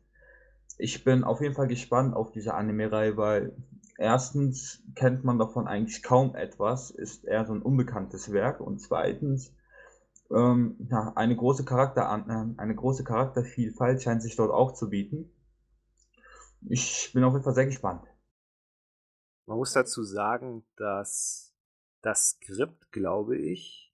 ich 0.78 1.04
bin 1.04 1.24
auf 1.24 1.42
jeden 1.42 1.56
Fall 1.56 1.68
gespannt 1.68 2.16
auf 2.16 2.32
diese 2.32 2.54
Anime-Reihe, 2.54 3.18
weil 3.18 3.56
erstens 3.98 4.84
kennt 4.96 5.24
man 5.24 5.38
davon 5.38 5.68
eigentlich 5.68 6.02
kaum 6.04 6.36
etwas, 6.36 6.90
ist 6.90 7.26
eher 7.26 7.46
so 7.46 7.54
ein 7.54 7.62
unbekanntes 7.62 8.32
Werk 8.32 8.60
und 8.60 8.80
zweitens 8.80 9.54
ähm, 10.32 10.76
ja, 10.90 11.14
eine 11.16 11.36
große 11.36 11.64
Charakter 11.64 12.02
äh, 12.28 12.60
eine 12.62 12.76
große 12.76 13.04
Charaktervielfalt 13.04 14.02
scheint 14.02 14.24
sich 14.24 14.36
dort 14.36 14.52
auch 14.52 14.74
zu 14.74 14.90
bieten. 14.90 15.30
Ich 16.70 17.12
bin 17.14 17.24
auf 17.24 17.34
jeden 17.34 17.44
Fall 17.44 17.54
sehr 17.54 17.66
gespannt. 17.66 18.08
Man 19.46 19.58
muss 19.58 19.74
dazu 19.74 20.04
sagen, 20.04 20.66
dass 20.78 21.54
das 22.02 22.32
Skript, 22.32 22.92
glaube 22.92 23.38
ich, 23.38 23.94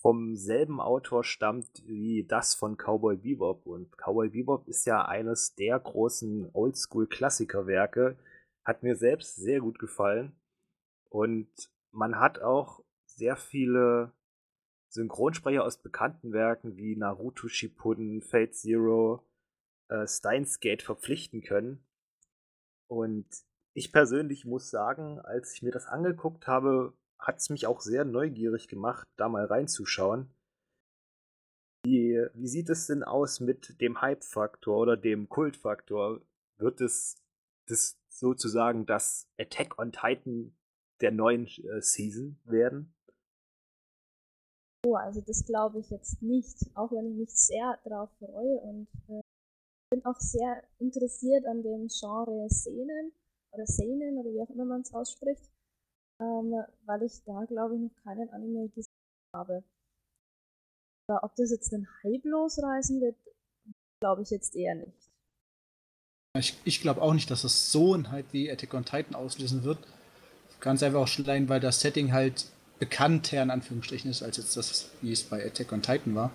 vom 0.00 0.36
selben 0.36 0.80
Autor 0.80 1.24
stammt 1.24 1.84
wie 1.86 2.24
das 2.24 2.54
von 2.54 2.76
Cowboy 2.76 3.16
Bebop. 3.16 3.66
Und 3.66 3.96
Cowboy 3.96 4.30
Bebop 4.30 4.68
ist 4.68 4.84
ja 4.84 5.04
eines 5.04 5.54
der 5.54 5.78
großen 5.78 6.50
Oldschool-Klassikerwerke, 6.52 8.16
hat 8.64 8.82
mir 8.82 8.96
selbst 8.96 9.36
sehr 9.36 9.60
gut 9.60 9.78
gefallen. 9.78 10.36
Und 11.08 11.48
man 11.90 12.18
hat 12.18 12.40
auch 12.40 12.84
sehr 13.06 13.36
viele 13.36 14.12
Synchronsprecher 14.90 15.64
aus 15.64 15.82
bekannten 15.82 16.32
Werken 16.32 16.76
wie 16.76 16.96
Naruto 16.96 17.48
Shippuden, 17.48 18.22
Fate 18.22 18.54
Zero, 18.54 19.26
äh, 19.88 20.06
Steins 20.06 20.60
Gate 20.60 20.82
verpflichten 20.82 21.42
können. 21.42 21.84
Und 22.88 23.26
ich 23.74 23.92
persönlich 23.92 24.44
muss 24.44 24.70
sagen, 24.70 25.20
als 25.20 25.52
ich 25.52 25.62
mir 25.62 25.70
das 25.70 25.86
angeguckt 25.86 26.46
habe, 26.46 26.94
hat 27.18 27.38
es 27.38 27.50
mich 27.50 27.66
auch 27.66 27.80
sehr 27.80 28.04
neugierig 28.04 28.68
gemacht, 28.68 29.06
da 29.16 29.28
mal 29.28 29.44
reinzuschauen. 29.44 30.30
Wie, 31.84 32.26
wie 32.34 32.48
sieht 32.48 32.70
es 32.70 32.86
denn 32.86 33.02
aus 33.04 33.40
mit 33.40 33.80
dem 33.80 34.00
Hype-Faktor 34.00 34.78
oder 34.78 34.96
dem 34.96 35.28
Kult-Faktor? 35.28 36.20
Wird 36.56 36.80
es 36.80 37.22
das 37.66 37.98
sozusagen 38.08 38.86
das 38.86 39.28
Attack 39.38 39.78
on 39.78 39.92
Titan 39.92 40.56
der 41.00 41.12
neuen 41.12 41.46
äh, 41.46 41.80
Season 41.80 42.40
werden? 42.44 42.94
Oh, 44.84 44.94
also 44.94 45.20
das 45.20 45.44
glaube 45.44 45.80
ich 45.80 45.90
jetzt 45.90 46.22
nicht, 46.22 46.56
auch 46.74 46.90
wenn 46.92 47.10
ich 47.10 47.16
mich 47.16 47.30
sehr 47.30 47.78
darauf 47.84 48.10
freue 48.18 48.58
und 48.60 48.88
äh, 49.08 49.20
bin 49.90 50.04
auch 50.04 50.18
sehr 50.18 50.62
interessiert 50.78 51.46
an 51.46 51.62
dem 51.62 51.88
Genre 51.88 52.48
Szenen 52.50 53.12
oder 53.52 53.66
Szenen 53.66 54.18
oder 54.18 54.30
wie 54.30 54.42
auch 54.42 54.50
immer 54.50 54.64
man 54.64 54.82
es 54.82 54.92
ausspricht, 54.92 55.50
ähm, 56.20 56.54
weil 56.84 57.02
ich 57.02 57.22
da 57.24 57.44
glaube 57.44 57.76
ich 57.76 57.80
noch 57.80 57.96
keinen 58.04 58.28
Anime 58.30 58.68
gesehen 58.68 58.92
habe. 59.34 59.64
Aber 61.08 61.24
ob 61.24 61.34
das 61.36 61.50
jetzt 61.50 61.72
den 61.72 61.88
Hype 62.02 62.24
losreißen 62.24 63.00
wird, 63.00 63.16
glaube 64.00 64.22
ich 64.22 64.30
jetzt 64.30 64.54
eher 64.54 64.74
nicht. 64.74 65.10
Ich, 66.36 66.54
ich 66.64 66.80
glaube 66.82 67.00
auch 67.00 67.14
nicht, 67.14 67.30
dass 67.30 67.44
es 67.44 67.72
so 67.72 67.94
ein 67.94 68.10
Hype 68.10 68.32
wie 68.32 68.50
Attack 68.50 68.74
on 68.74 68.84
Titan 68.84 69.14
auslösen 69.14 69.64
wird. 69.64 69.78
Ganz 70.60 70.82
einfach 70.82 71.00
auch 71.00 71.08
schon 71.08 71.24
allein, 71.24 71.48
weil 71.48 71.60
das 71.60 71.80
Setting 71.80 72.12
halt 72.12 72.46
bekannter 72.78 73.42
in 73.42 73.50
Anführungsstrichen 73.50 74.10
ist, 74.10 74.22
als 74.22 74.36
jetzt 74.36 74.56
das, 74.56 74.90
wie 75.00 75.12
es 75.12 75.24
bei 75.24 75.44
Attack 75.44 75.72
on 75.72 75.82
Titan 75.82 76.14
war. 76.14 76.30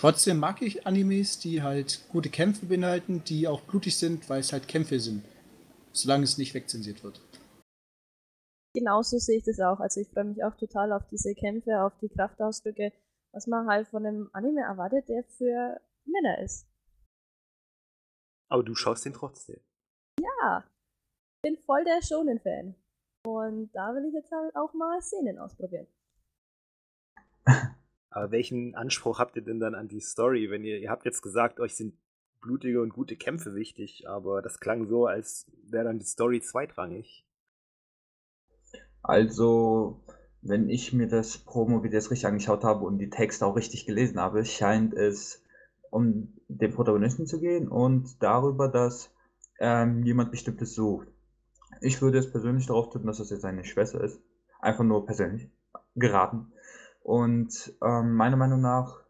Trotzdem 0.00 0.38
mag 0.38 0.62
ich 0.62 0.86
Animes, 0.86 1.40
die 1.40 1.62
halt 1.62 2.08
gute 2.08 2.30
Kämpfe 2.30 2.64
beinhalten, 2.64 3.22
die 3.22 3.46
auch 3.46 3.60
blutig 3.60 3.98
sind, 3.98 4.30
weil 4.30 4.40
es 4.40 4.50
halt 4.50 4.66
Kämpfe 4.66 4.98
sind. 4.98 5.22
Solange 5.92 6.24
es 6.24 6.38
nicht 6.38 6.54
wegzensiert 6.54 7.04
wird. 7.04 7.20
Genauso 8.74 9.18
sehe 9.18 9.36
ich 9.36 9.44
das 9.44 9.60
auch. 9.60 9.78
Also 9.78 10.00
ich 10.00 10.08
freue 10.08 10.24
mich 10.24 10.42
auch 10.42 10.56
total 10.56 10.94
auf 10.94 11.06
diese 11.10 11.34
Kämpfe, 11.34 11.82
auf 11.82 11.92
die 12.00 12.08
Kraftausdrücke, 12.08 12.94
was 13.34 13.46
man 13.46 13.66
halt 13.66 13.88
von 13.88 14.06
einem 14.06 14.30
Anime 14.32 14.62
erwartet, 14.62 15.06
der 15.10 15.22
für 15.24 15.78
Männer 16.06 16.42
ist. 16.42 16.66
Aber 18.48 18.62
du 18.62 18.74
schaust 18.74 19.04
ihn 19.04 19.12
trotzdem. 19.12 19.60
Ja, 20.18 20.64
ich 20.64 21.50
bin 21.50 21.58
voll 21.58 21.84
der 21.84 22.00
Shonen-Fan. 22.00 22.74
Und 23.26 23.70
da 23.72 23.94
will 23.94 24.06
ich 24.06 24.14
jetzt 24.14 24.32
halt 24.32 24.56
auch 24.56 24.72
mal 24.72 25.02
Szenen 25.02 25.38
ausprobieren. 25.38 25.88
Aber 28.10 28.32
welchen 28.32 28.74
Anspruch 28.74 29.18
habt 29.18 29.36
ihr 29.36 29.42
denn 29.42 29.60
dann 29.60 29.74
an 29.74 29.88
die 29.88 30.00
Story, 30.00 30.50
wenn 30.50 30.64
ihr, 30.64 30.78
ihr 30.78 30.90
habt 30.90 31.04
jetzt 31.04 31.22
gesagt, 31.22 31.60
euch 31.60 31.76
sind 31.76 31.94
blutige 32.40 32.80
und 32.82 32.92
gute 32.92 33.16
Kämpfe 33.16 33.54
wichtig, 33.54 34.08
aber 34.08 34.42
das 34.42 34.60
klang 34.60 34.86
so, 34.86 35.06
als 35.06 35.46
wäre 35.64 35.84
dann 35.84 35.98
die 35.98 36.06
Story 36.06 36.40
zweitrangig. 36.40 37.24
Also, 39.02 40.02
wenn 40.42 40.68
ich 40.68 40.92
mir 40.92 41.06
das 41.06 41.38
Promo-Video 41.38 41.98
richtig 41.98 42.26
angeschaut 42.26 42.64
habe 42.64 42.84
und 42.84 42.98
die 42.98 43.10
Texte 43.10 43.46
auch 43.46 43.56
richtig 43.56 43.86
gelesen 43.86 44.20
habe, 44.20 44.44
scheint 44.44 44.94
es 44.94 45.42
um 45.90 46.34
den 46.48 46.72
Protagonisten 46.72 47.26
zu 47.26 47.40
gehen 47.40 47.68
und 47.68 48.22
darüber, 48.22 48.68
dass 48.68 49.12
ähm, 49.58 50.04
jemand 50.04 50.30
Bestimmtes 50.30 50.74
sucht. 50.74 51.08
Ich 51.80 52.00
würde 52.00 52.18
es 52.18 52.30
persönlich 52.30 52.66
darauf 52.66 52.90
tippen, 52.90 53.06
dass 53.06 53.18
das 53.18 53.30
jetzt 53.30 53.42
seine 53.42 53.64
Schwester 53.64 54.02
ist. 54.02 54.20
Einfach 54.60 54.84
nur 54.84 55.06
persönlich 55.06 55.48
geraten. 55.96 56.52
Und 57.00 57.72
ähm, 57.82 58.14
meiner 58.14 58.36
Meinung 58.36 58.60
nach, 58.60 59.00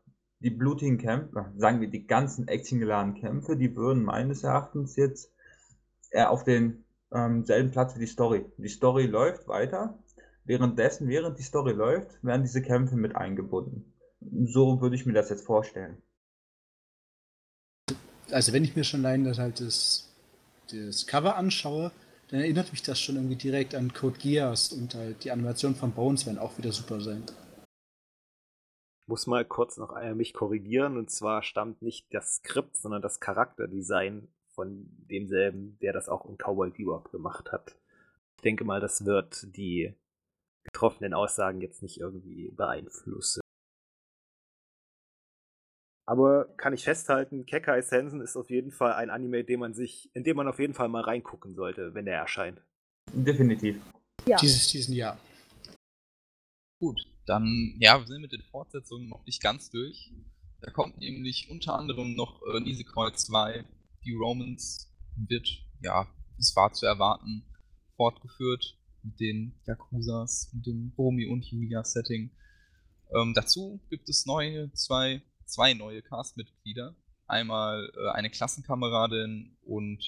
die 0.40 0.50
blutigen 0.50 0.98
Kämpfe, 0.98 1.52
sagen 1.56 1.80
wir 1.80 1.88
die 1.88 2.06
ganzen 2.06 2.48
actiongeladenen 2.48 3.20
Kämpfe, 3.20 3.56
die 3.56 3.76
würden 3.76 4.04
meines 4.04 4.42
Erachtens 4.42 4.96
jetzt 4.96 5.32
eher 6.10 6.30
auf 6.30 6.44
den 6.44 6.84
ähm, 7.12 7.44
selben 7.44 7.70
Platz 7.70 7.94
wie 7.94 8.00
die 8.00 8.06
Story. 8.06 8.46
Die 8.56 8.68
Story 8.68 9.06
läuft 9.06 9.48
weiter. 9.48 9.98
währenddessen, 10.44 11.08
während 11.08 11.38
die 11.38 11.42
Story 11.42 11.72
läuft, 11.72 12.24
werden 12.24 12.42
diese 12.42 12.62
Kämpfe 12.62 12.96
mit 12.96 13.14
eingebunden. 13.14 13.92
So 14.46 14.80
würde 14.80 14.96
ich 14.96 15.06
mir 15.06 15.12
das 15.12 15.30
jetzt 15.30 15.44
vorstellen. 15.44 15.98
Also 18.30 18.52
wenn 18.52 18.64
ich 18.64 18.74
mir 18.74 18.84
schon 18.84 19.04
allein 19.04 19.24
das 19.24 19.38
halt 19.38 19.60
das, 19.60 20.08
das 20.70 21.06
Cover 21.06 21.36
anschaue, 21.36 21.92
dann 22.30 22.40
erinnert 22.40 22.70
mich 22.70 22.82
das 22.82 23.00
schon 23.00 23.16
irgendwie 23.16 23.36
direkt 23.36 23.74
an 23.74 23.92
Code 23.92 24.18
Geass 24.18 24.72
und 24.72 24.94
halt 24.94 25.24
die 25.24 25.30
Animation 25.30 25.74
von 25.74 25.92
Bones 25.92 26.26
werden 26.26 26.38
auch 26.38 26.56
wieder 26.58 26.72
super 26.72 27.00
sein. 27.00 27.24
Ich 29.10 29.12
muss 29.12 29.26
mal 29.26 29.44
kurz 29.44 29.76
noch 29.76 30.00
mich 30.14 30.32
korrigieren 30.32 30.96
und 30.96 31.10
zwar 31.10 31.42
stammt 31.42 31.82
nicht 31.82 32.14
das 32.14 32.36
Skript, 32.36 32.76
sondern 32.76 33.02
das 33.02 33.18
Charakterdesign 33.18 34.28
von 34.54 34.86
demselben, 35.10 35.76
der 35.80 35.92
das 35.92 36.08
auch 36.08 36.26
in 36.26 36.36
Cowboy 36.36 36.70
Bebop 36.70 37.10
gemacht 37.10 37.50
hat. 37.50 37.76
Ich 38.36 38.42
denke 38.42 38.62
mal, 38.62 38.78
das 38.78 39.04
wird 39.04 39.56
die 39.56 39.92
getroffenen 40.62 41.12
Aussagen 41.12 41.60
jetzt 41.60 41.82
nicht 41.82 41.98
irgendwie 41.98 42.52
beeinflussen. 42.52 43.40
Aber 46.06 46.44
kann 46.56 46.72
ich 46.72 46.84
festhalten, 46.84 47.46
Kekai 47.46 47.82
Sensen 47.82 48.20
ist 48.20 48.36
auf 48.36 48.48
jeden 48.48 48.70
Fall 48.70 48.92
ein 48.92 49.10
Anime, 49.10 49.42
den 49.42 49.58
man 49.58 49.74
sich, 49.74 50.08
in 50.14 50.22
dem 50.22 50.36
man 50.36 50.46
auf 50.46 50.60
jeden 50.60 50.74
Fall 50.74 50.88
mal 50.88 51.02
reingucken 51.02 51.56
sollte, 51.56 51.94
wenn 51.94 52.04
der 52.04 52.16
erscheint. 52.16 52.62
Definitiv. 53.12 53.82
Ja. 54.24 54.36
Dieses, 54.36 54.68
diesen 54.68 54.94
Jahr. 54.94 55.18
Gut, 56.78 57.04
dann 57.30 57.76
ja, 57.78 57.98
wir 57.98 58.06
sind 58.06 58.22
mit 58.22 58.32
den 58.32 58.42
Fortsetzungen 58.42 59.08
noch 59.08 59.24
nicht 59.24 59.42
ganz 59.42 59.70
durch. 59.70 60.12
Da 60.60 60.70
kommt 60.70 60.98
nämlich 60.98 61.48
unter 61.50 61.78
anderem 61.78 62.14
noch 62.14 62.42
äh, 62.52 62.60
Nisekoi 62.60 63.12
2, 63.12 63.64
die 64.04 64.12
Romans 64.12 64.92
wird, 65.16 65.48
ja, 65.80 66.06
es 66.38 66.54
war 66.56 66.72
zu 66.72 66.86
erwarten, 66.86 67.44
fortgeführt 67.96 68.76
mit 69.02 69.20
den 69.20 69.54
Yakuzas 69.66 70.50
und 70.52 70.66
dem 70.66 70.92
Romi 70.98 71.26
und 71.26 71.44
Julia-Setting. 71.44 72.30
Ähm, 73.14 73.32
dazu 73.34 73.80
gibt 73.88 74.08
es 74.08 74.26
neue 74.26 74.72
zwei 74.72 75.22
zwei 75.50 75.74
neue 75.74 76.02
Castmitglieder. 76.02 76.94
Einmal 77.26 77.92
äh, 77.96 78.10
eine 78.10 78.30
Klassenkameradin 78.30 79.56
und 79.62 80.02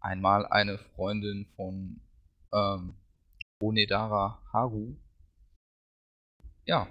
einmal 0.00 0.46
eine 0.46 0.78
Freundin 0.78 1.46
von 1.56 2.00
ähm, 2.52 2.94
Onedara 3.60 4.42
Haru. 4.52 4.96
Ja, 6.68 6.88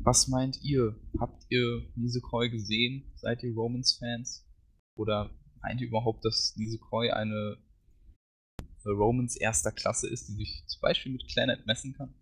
was 0.00 0.26
meint 0.26 0.60
ihr? 0.62 0.96
Habt 1.20 1.46
ihr 1.48 1.88
Nisekoi 1.94 2.50
gesehen? 2.50 3.12
Seid 3.14 3.44
ihr 3.44 3.54
Romans-Fans? 3.54 4.44
Oder 4.96 5.30
meint 5.62 5.80
ihr 5.80 5.86
überhaupt, 5.86 6.24
dass 6.24 6.56
Nisekoi 6.56 7.10
eine 7.10 7.56
Romans 8.84 9.36
erster 9.36 9.70
Klasse 9.70 10.10
ist, 10.10 10.28
die 10.28 10.32
sich 10.32 10.64
zum 10.66 10.80
Beispiel 10.80 11.12
mit 11.12 11.28
Clanet 11.28 11.64
messen 11.66 11.94
kann? 11.94 12.14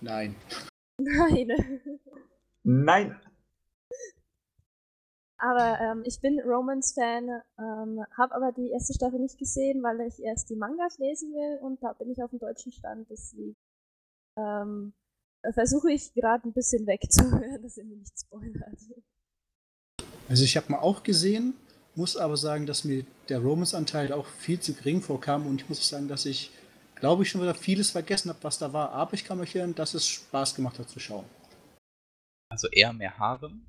Nein. 0.00 0.34
Nein. 0.98 1.52
Nein. 2.64 3.20
Aber 5.38 5.78
ähm, 5.80 6.02
ich 6.04 6.20
bin 6.20 6.40
Romance-Fan, 6.40 7.28
ähm, 7.58 8.04
habe 8.18 8.34
aber 8.34 8.52
die 8.52 8.70
erste 8.70 8.92
Staffel 8.94 9.20
nicht 9.20 9.38
gesehen, 9.38 9.82
weil 9.84 10.00
ich 10.00 10.18
erst 10.20 10.50
die 10.50 10.56
Mangas 10.56 10.98
lesen 10.98 11.32
will 11.32 11.58
und 11.62 11.80
da 11.82 11.92
bin 11.92 12.10
ich 12.10 12.22
auf 12.22 12.30
dem 12.30 12.40
deutschen 12.40 12.72
Stand. 12.72 13.08
Deswegen 13.08 13.54
ähm, 14.36 14.92
versuche 15.52 15.92
ich 15.92 16.12
gerade 16.14 16.48
ein 16.48 16.52
bisschen 16.52 16.86
wegzuhören, 16.86 17.58
dass 17.62 17.76
ihr 17.76 17.84
mir 17.84 17.96
nicht 17.96 18.18
spoilert. 18.18 18.78
Also 20.28 20.44
ich 20.44 20.56
habe 20.56 20.72
mal 20.72 20.80
auch 20.80 21.02
gesehen, 21.02 21.54
muss 21.94 22.16
aber 22.16 22.36
sagen, 22.36 22.66
dass 22.66 22.84
mir 22.84 23.04
der 23.28 23.38
Romance-Anteil 23.38 24.12
auch 24.12 24.26
viel 24.26 24.60
zu 24.60 24.74
gering 24.74 25.00
vorkam 25.00 25.46
und 25.46 25.62
ich 25.62 25.68
muss 25.68 25.88
sagen, 25.88 26.08
dass 26.08 26.26
ich, 26.26 26.50
glaube 26.96 27.22
ich, 27.22 27.30
schon 27.30 27.40
wieder 27.40 27.54
vieles 27.54 27.90
vergessen 27.90 28.28
habe, 28.28 28.42
was 28.42 28.58
da 28.58 28.72
war. 28.72 28.90
Aber 28.90 29.14
ich 29.14 29.24
kann 29.24 29.38
mich 29.38 29.54
erinnern, 29.54 29.74
dass 29.74 29.94
es 29.94 30.06
Spaß 30.06 30.54
gemacht 30.54 30.78
hat 30.78 30.88
zu 30.88 30.98
schauen. 30.98 31.24
Also 32.50 32.68
eher 32.68 32.92
mehr 32.92 33.18
Harem 33.18 33.66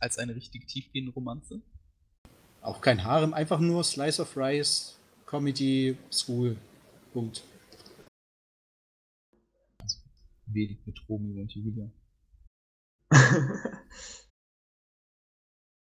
als 0.00 0.18
eine 0.18 0.34
richtig 0.34 0.66
tiefgehende 0.66 1.12
Romanze? 1.12 1.60
Auch 2.62 2.80
kein 2.80 3.04
Harem, 3.04 3.32
einfach 3.34 3.60
nur 3.60 3.84
Slice 3.84 4.22
of 4.22 4.36
Rice, 4.36 4.96
Comedy, 5.26 5.96
School. 6.10 6.56
Punkt. 7.12 7.42
Also 9.80 9.98
wenig 10.52 10.84
mit 10.86 10.98
Romeo 11.08 11.40
und 11.42 11.52
Julia. 11.52 11.90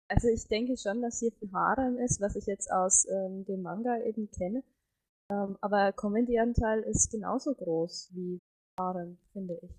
also 0.09 0.28
ich 0.28 0.46
denke 0.48 0.76
schon, 0.76 1.02
dass 1.02 1.20
hier 1.20 1.32
viel 1.32 1.52
Harem 1.52 1.98
ist, 1.98 2.20
was 2.20 2.36
ich 2.36 2.46
jetzt 2.46 2.70
aus 2.70 3.06
ähm, 3.09 3.44
dem 3.44 3.62
Manga 3.62 3.98
eben 4.02 4.30
kenne. 4.30 4.62
Ähm, 5.30 5.59
aber 5.61 5.92
Comedy-Anteil 5.92 6.80
ist 6.80 7.11
genauso 7.11 7.54
groß 7.54 8.11
wie 8.14 8.40
Harem, 8.78 9.18
finde 9.32 9.59
ich. 9.62 9.70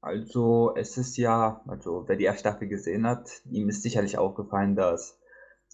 Also, 0.00 0.74
es 0.76 0.96
ist 0.96 1.16
ja, 1.16 1.62
also 1.66 2.06
wer 2.06 2.16
die 2.16 2.24
erste 2.24 2.40
Staffel 2.40 2.68
gesehen 2.68 3.06
hat, 3.06 3.42
ihm 3.46 3.68
ist 3.68 3.82
sicherlich 3.82 4.16
aufgefallen, 4.16 4.76
dass 4.76 5.20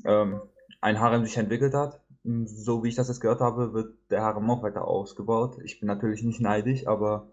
ähm, 0.07 0.41
ein 0.81 0.99
Harem 0.99 1.25
sich 1.25 1.37
entwickelt 1.37 1.75
hat. 1.75 2.04
Hm, 2.25 2.47
so 2.47 2.83
wie 2.83 2.89
ich 2.89 2.95
das 2.95 3.09
jetzt 3.09 3.21
gehört 3.21 3.41
habe, 3.41 3.73
wird 3.73 3.95
der 4.11 4.23
Harem 4.23 4.51
auch 4.51 4.63
weiter 4.63 4.87
ausgebaut. 4.87 5.59
Ich 5.65 5.81
bin 5.81 5.87
natürlich 5.87 6.23
nicht 6.23 6.41
neidisch, 6.41 6.87
aber 6.87 7.29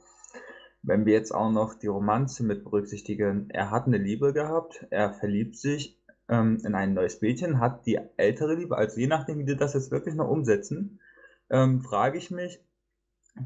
wenn 0.84 1.06
wir 1.06 1.14
jetzt 1.14 1.34
auch 1.34 1.52
noch 1.52 1.76
die 1.76 1.88
Romanze 1.88 2.44
mit 2.44 2.64
berücksichtigen, 2.64 3.50
er 3.50 3.72
hat 3.72 3.88
eine 3.88 3.98
Liebe 3.98 4.34
gehabt, 4.34 4.86
er 4.90 5.14
verliebt 5.14 5.56
sich 5.56 6.00
ähm, 6.30 6.60
in 6.66 6.76
ein 6.76 6.94
neues 6.94 7.22
Mädchen, 7.22 7.60
hat 7.60 7.86
die 7.86 8.00
ältere 8.18 8.56
Liebe, 8.56 8.78
also 8.78 9.00
je 9.00 9.08
nachdem, 9.08 9.40
wie 9.40 9.46
die 9.46 9.58
das 9.58 9.74
jetzt 9.74 9.92
wirklich 9.92 10.16
noch 10.16 10.30
umsetzen, 10.30 11.00
ähm, 11.50 11.82
frage 11.82 12.18
ich 12.18 12.32
mich, 12.32 12.60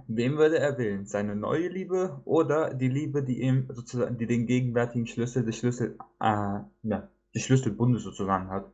Wem 0.08 0.38
würde 0.38 0.58
er 0.58 0.78
wählen? 0.78 1.06
Seine 1.06 1.36
neue 1.36 1.68
Liebe 1.68 2.22
oder 2.26 2.74
die 2.74 2.88
Liebe, 2.88 3.24
die 3.24 3.42
ihm 3.42 3.68
sozusagen, 3.72 4.18
die 4.18 4.26
den 4.26 4.48
gegenwärtigen 4.48 5.06
Schlüssel 5.06 5.46
des 5.46 5.58
Schlüssel, 5.58 5.98
äh, 6.20 6.60
ja, 6.84 7.10
des 7.36 7.44
Schlüsselbundes 7.44 8.04
sozusagen 8.04 8.50
hat? 8.50 8.72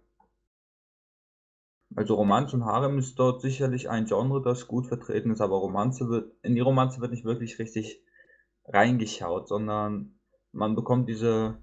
Also 1.96 2.16
Romanze 2.16 2.56
und 2.56 2.66
Harem 2.66 2.98
ist 3.00 3.20
dort 3.20 3.42
sicherlich 3.42 3.90
ein 3.90 4.06
Genre, 4.06 4.42
das 4.42 4.68
gut 4.68 4.88
vertreten 4.88 5.32
ist, 5.32 5.42
aber 5.42 5.58
Romanze 5.58 6.08
wird, 6.10 6.34
in 6.42 6.56
die 6.56 6.62
Romanze 6.62 7.02
wird 7.02 7.12
nicht 7.12 7.26
wirklich 7.26 7.60
richtig 7.60 8.02
reingeschaut, 8.66 9.50
sondern 9.50 10.18
man 10.54 10.76
bekommt 10.76 11.10
diese, 11.10 11.58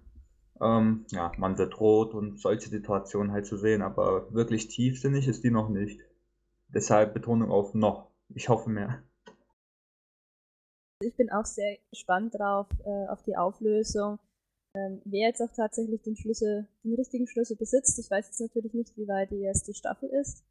ähm, 0.60 1.06
ja, 1.08 1.32
man 1.38 1.56
wird 1.56 1.80
rot 1.80 2.14
und 2.14 2.40
solche 2.40 2.68
Situationen 2.68 3.32
halt 3.32 3.46
zu 3.46 3.56
sehen, 3.56 3.80
aber 3.80 4.32
wirklich 4.34 4.68
tiefsinnig 4.68 5.28
ist 5.28 5.44
die 5.44 5.50
noch 5.50 5.70
nicht. 5.70 6.00
Deshalb 6.68 7.14
Betonung 7.14 7.50
auf 7.50 7.72
noch. 7.72 8.10
Ich 8.28 8.50
hoffe 8.50 8.68
mehr. 8.68 9.02
Ich 11.00 11.16
bin 11.16 11.30
auch 11.30 11.46
sehr 11.46 11.78
gespannt 11.90 12.34
drauf, 12.34 12.66
äh, 12.84 13.08
auf 13.08 13.22
die 13.22 13.36
Auflösung. 13.36 14.18
Ähm, 14.78 15.00
wer 15.04 15.28
jetzt 15.28 15.40
auch 15.40 15.52
tatsächlich 15.54 16.02
den 16.02 16.16
Schlüssel, 16.16 16.68
den 16.84 16.94
richtigen 16.94 17.26
Schlüssel 17.26 17.56
besitzt. 17.56 17.98
Ich 17.98 18.10
weiß 18.10 18.26
jetzt 18.26 18.40
natürlich 18.40 18.74
nicht, 18.74 18.96
wie 18.96 19.08
weit 19.08 19.30
die 19.30 19.42
erste 19.42 19.74
Staffel 19.74 20.08
ist. 20.10 20.44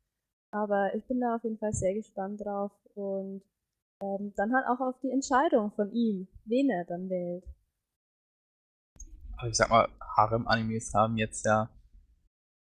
Aber 0.52 0.94
ich 0.96 1.06
bin 1.06 1.20
da 1.20 1.36
auf 1.36 1.44
jeden 1.44 1.58
Fall 1.60 1.74
sehr 1.74 1.94
gespannt 1.94 2.42
drauf. 2.42 2.72
Und 2.96 3.42
ähm, 4.02 4.34
dann 4.36 4.54
halt 4.54 4.66
auch 4.68 4.80
auf 4.80 5.00
die 5.02 5.12
Entscheidung 5.12 5.72
von 5.72 5.92
ihm, 5.92 6.28
wen 6.46 6.70
er 6.70 6.86
dann 6.86 7.10
wählt. 7.10 7.46
Aber 9.38 9.50
ich 9.50 9.56
sag 9.56 9.70
mal, 9.70 9.88
Harem-Animes 10.18 10.94
haben 10.94 11.18
jetzt 11.18 11.46
ja 11.46 11.70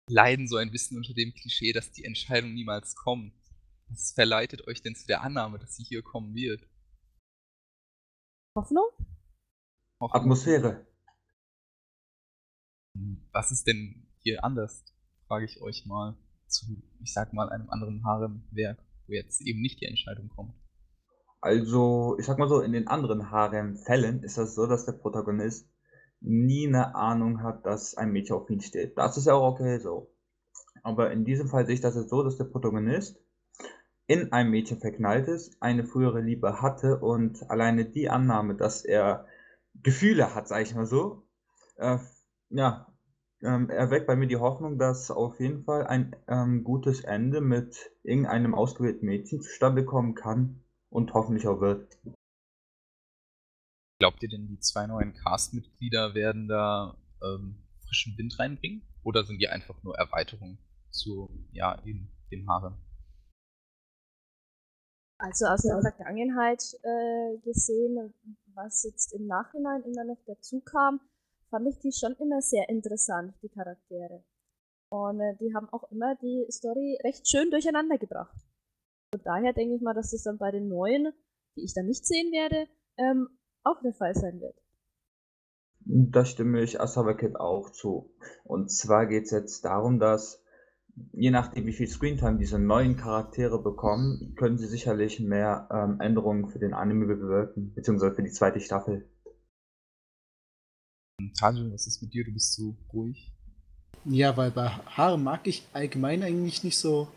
leiden 0.08 0.46
so 0.46 0.56
ein 0.56 0.70
bisschen 0.70 0.98
unter 0.98 1.14
dem 1.14 1.32
Klischee, 1.32 1.72
dass 1.72 1.90
die 1.90 2.04
Entscheidung 2.04 2.52
niemals 2.52 2.94
kommt. 2.94 3.32
Was 3.88 4.12
verleitet 4.12 4.66
euch 4.66 4.82
denn 4.82 4.94
zu 4.94 5.06
der 5.06 5.22
Annahme, 5.22 5.58
dass 5.58 5.76
sie 5.76 5.84
hier 5.84 6.02
kommen 6.02 6.34
wird? 6.34 6.68
Hoffnung? 8.56 8.86
Atmosphäre. 10.00 10.85
Was 13.32 13.50
ist 13.50 13.66
denn 13.66 14.06
hier 14.20 14.44
anders, 14.44 14.84
frage 15.26 15.44
ich 15.44 15.60
euch 15.60 15.86
mal, 15.86 16.16
zu, 16.46 16.82
ich 17.02 17.12
sag 17.12 17.32
mal, 17.32 17.48
einem 17.48 17.70
anderen 17.70 18.04
Harem-Werk, 18.04 18.78
wo 19.06 19.12
jetzt 19.12 19.40
eben 19.40 19.60
nicht 19.60 19.80
die 19.80 19.86
Entscheidung 19.86 20.28
kommt? 20.28 20.54
Also, 21.40 22.16
ich 22.18 22.26
sag 22.26 22.38
mal 22.38 22.48
so, 22.48 22.60
in 22.60 22.72
den 22.72 22.88
anderen 22.88 23.30
Harem-Fällen 23.30 24.22
ist 24.22 24.38
das 24.38 24.54
so, 24.54 24.66
dass 24.66 24.86
der 24.86 24.92
Protagonist 24.92 25.68
nie 26.20 26.66
eine 26.66 26.94
Ahnung 26.94 27.42
hat, 27.42 27.66
dass 27.66 27.96
ein 27.96 28.10
Mädchen 28.10 28.36
auf 28.36 28.50
ihn 28.50 28.60
steht. 28.60 28.96
Das 28.96 29.16
ist 29.16 29.26
ja 29.26 29.34
auch 29.34 29.52
okay 29.52 29.78
so. 29.78 30.12
Aber 30.82 31.10
in 31.12 31.24
diesem 31.24 31.48
Fall 31.48 31.66
sehe 31.66 31.74
ich 31.74 31.80
das 31.80 31.94
jetzt 31.94 32.10
so, 32.10 32.22
dass 32.22 32.36
der 32.36 32.44
Protagonist 32.44 33.20
in 34.06 34.32
ein 34.32 34.50
Mädchen 34.50 34.78
verknallt 34.78 35.28
ist, 35.28 35.60
eine 35.60 35.84
frühere 35.84 36.20
Liebe 36.20 36.62
hatte 36.62 36.98
und 36.98 37.50
alleine 37.50 37.84
die 37.84 38.08
Annahme, 38.08 38.54
dass 38.54 38.84
er 38.84 39.26
Gefühle 39.82 40.34
hat, 40.34 40.48
sage 40.48 40.62
ich 40.62 40.74
mal 40.74 40.86
so, 40.86 41.26
äh, 41.76 41.98
ja, 42.50 42.86
ähm, 43.42 43.70
erweckt 43.70 44.06
bei 44.06 44.16
mir 44.16 44.26
die 44.26 44.36
Hoffnung, 44.36 44.78
dass 44.78 45.10
auf 45.10 45.38
jeden 45.40 45.64
Fall 45.64 45.86
ein 45.86 46.16
ähm, 46.26 46.64
gutes 46.64 47.04
Ende 47.04 47.40
mit 47.40 47.76
irgendeinem 48.02 48.54
ausgewählten 48.54 49.06
Mädchen 49.06 49.40
zustande 49.40 49.84
kommen 49.84 50.14
kann 50.14 50.62
und 50.88 51.12
hoffentlich 51.12 51.46
auch 51.46 51.60
wird. 51.60 51.98
Glaubt 53.98 54.22
ihr 54.22 54.28
denn, 54.28 54.46
die 54.48 54.60
zwei 54.60 54.86
neuen 54.86 55.14
Cast-Mitglieder 55.14 56.14
werden 56.14 56.48
da 56.48 56.96
ähm, 57.22 57.62
frischen 57.86 58.16
Wind 58.18 58.38
reinbringen? 58.38 58.82
Oder 59.02 59.24
sind 59.24 59.38
die 59.38 59.48
einfach 59.48 59.82
nur 59.82 59.96
Erweiterungen 59.96 60.58
zu, 60.90 61.30
ja, 61.52 61.74
in 61.84 62.10
dem 62.30 62.48
Haare? 62.48 62.76
Also 65.18 65.46
aus 65.46 65.62
der 65.62 65.80
Vergangenheit 65.80 66.62
äh, 66.82 67.38
gesehen, 67.38 68.12
was 68.54 68.82
jetzt 68.82 69.14
im 69.14 69.26
Nachhinein 69.26 69.82
immer 69.84 70.04
noch 70.04 70.18
dazu 70.26 70.60
kam, 70.60 71.00
fand 71.56 71.68
ich 71.68 71.78
die 71.78 71.92
schon 71.92 72.14
immer 72.18 72.42
sehr 72.42 72.68
interessant, 72.68 73.34
die 73.42 73.48
Charaktere. 73.48 74.22
Und 74.90 75.20
äh, 75.20 75.36
die 75.40 75.54
haben 75.54 75.68
auch 75.70 75.90
immer 75.90 76.14
die 76.16 76.46
Story 76.50 76.98
recht 77.02 77.26
schön 77.26 77.50
durcheinander 77.50 77.96
gebracht. 77.96 78.36
Von 79.10 79.22
daher 79.24 79.54
denke 79.54 79.74
ich 79.74 79.80
mal, 79.80 79.94
dass 79.94 80.10
das 80.10 80.22
dann 80.22 80.36
bei 80.36 80.50
den 80.50 80.68
neuen, 80.68 81.12
die 81.56 81.64
ich 81.64 81.72
dann 81.72 81.86
nicht 81.86 82.04
sehen 82.06 82.30
werde, 82.30 82.68
ähm, 82.98 83.28
auch 83.64 83.80
der 83.82 83.94
Fall 83.94 84.14
sein 84.14 84.38
wird. 84.40 84.54
Da 85.80 86.26
stimme 86.26 86.60
ich 86.60 86.78
Asawakit 86.78 87.36
auch 87.36 87.70
zu. 87.70 88.14
Und 88.44 88.70
zwar 88.70 89.06
geht 89.06 89.24
es 89.24 89.30
jetzt 89.30 89.64
darum, 89.64 89.98
dass 89.98 90.44
je 91.12 91.30
nachdem, 91.30 91.64
wie 91.66 91.72
viel 91.72 91.88
Screentime 91.88 92.38
diese 92.38 92.58
neuen 92.58 92.96
Charaktere 92.96 93.62
bekommen, 93.62 94.34
können 94.36 94.58
sie 94.58 94.66
sicherlich 94.66 95.20
mehr 95.20 95.68
ähm, 95.72 96.00
Änderungen 96.00 96.48
für 96.48 96.58
den 96.58 96.74
Anime 96.74 97.06
bewirken, 97.06 97.72
beziehungsweise 97.74 98.14
für 98.14 98.22
die 98.22 98.32
zweite 98.32 98.60
Staffel. 98.60 99.08
Tajo, 101.38 101.72
was 101.72 101.86
ist 101.86 102.02
mit 102.02 102.12
dir? 102.12 102.24
Du 102.24 102.32
bist 102.32 102.54
so 102.54 102.76
ruhig. 102.92 103.32
Ja, 104.04 104.36
weil 104.36 104.50
bei 104.50 104.68
Haaren 104.68 105.22
mag 105.22 105.46
ich 105.46 105.66
allgemein 105.72 106.22
eigentlich 106.22 106.62
nicht 106.62 106.78
so 106.78 107.10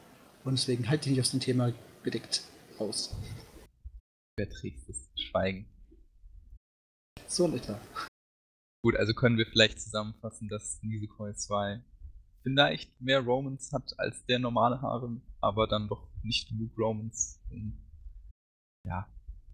und 0.43 0.53
deswegen 0.53 0.89
halte 0.89 1.09
ich 1.09 1.15
mich 1.15 1.21
aus 1.21 1.31
dem 1.31 1.39
Thema 1.39 1.73
bedeckt 2.03 2.43
aus. 2.77 3.15
Wer 4.37 4.49
trägt 4.49 4.87
das 4.87 5.09
Schweigen? 5.15 5.65
So 7.27 7.45
in 7.45 7.55
etwa. 7.55 7.79
Gut, 8.83 8.95
also 8.95 9.13
können 9.13 9.37
wir 9.37 9.45
vielleicht 9.45 9.81
zusammenfassen, 9.81 10.47
dass 10.47 10.81
Nisekoi 10.81 11.33
2 11.33 11.83
vielleicht 12.43 12.99
mehr 13.01 13.19
Romans 13.19 13.71
hat 13.73 13.99
als 13.99 14.25
der 14.25 14.39
normale 14.39 14.81
Harem, 14.81 15.21
aber 15.41 15.67
dann 15.67 15.89
doch 15.89 16.07
nicht 16.23 16.49
genug 16.49 16.71
Romans, 16.77 17.39
um, 17.51 17.77
ja, 18.85 19.07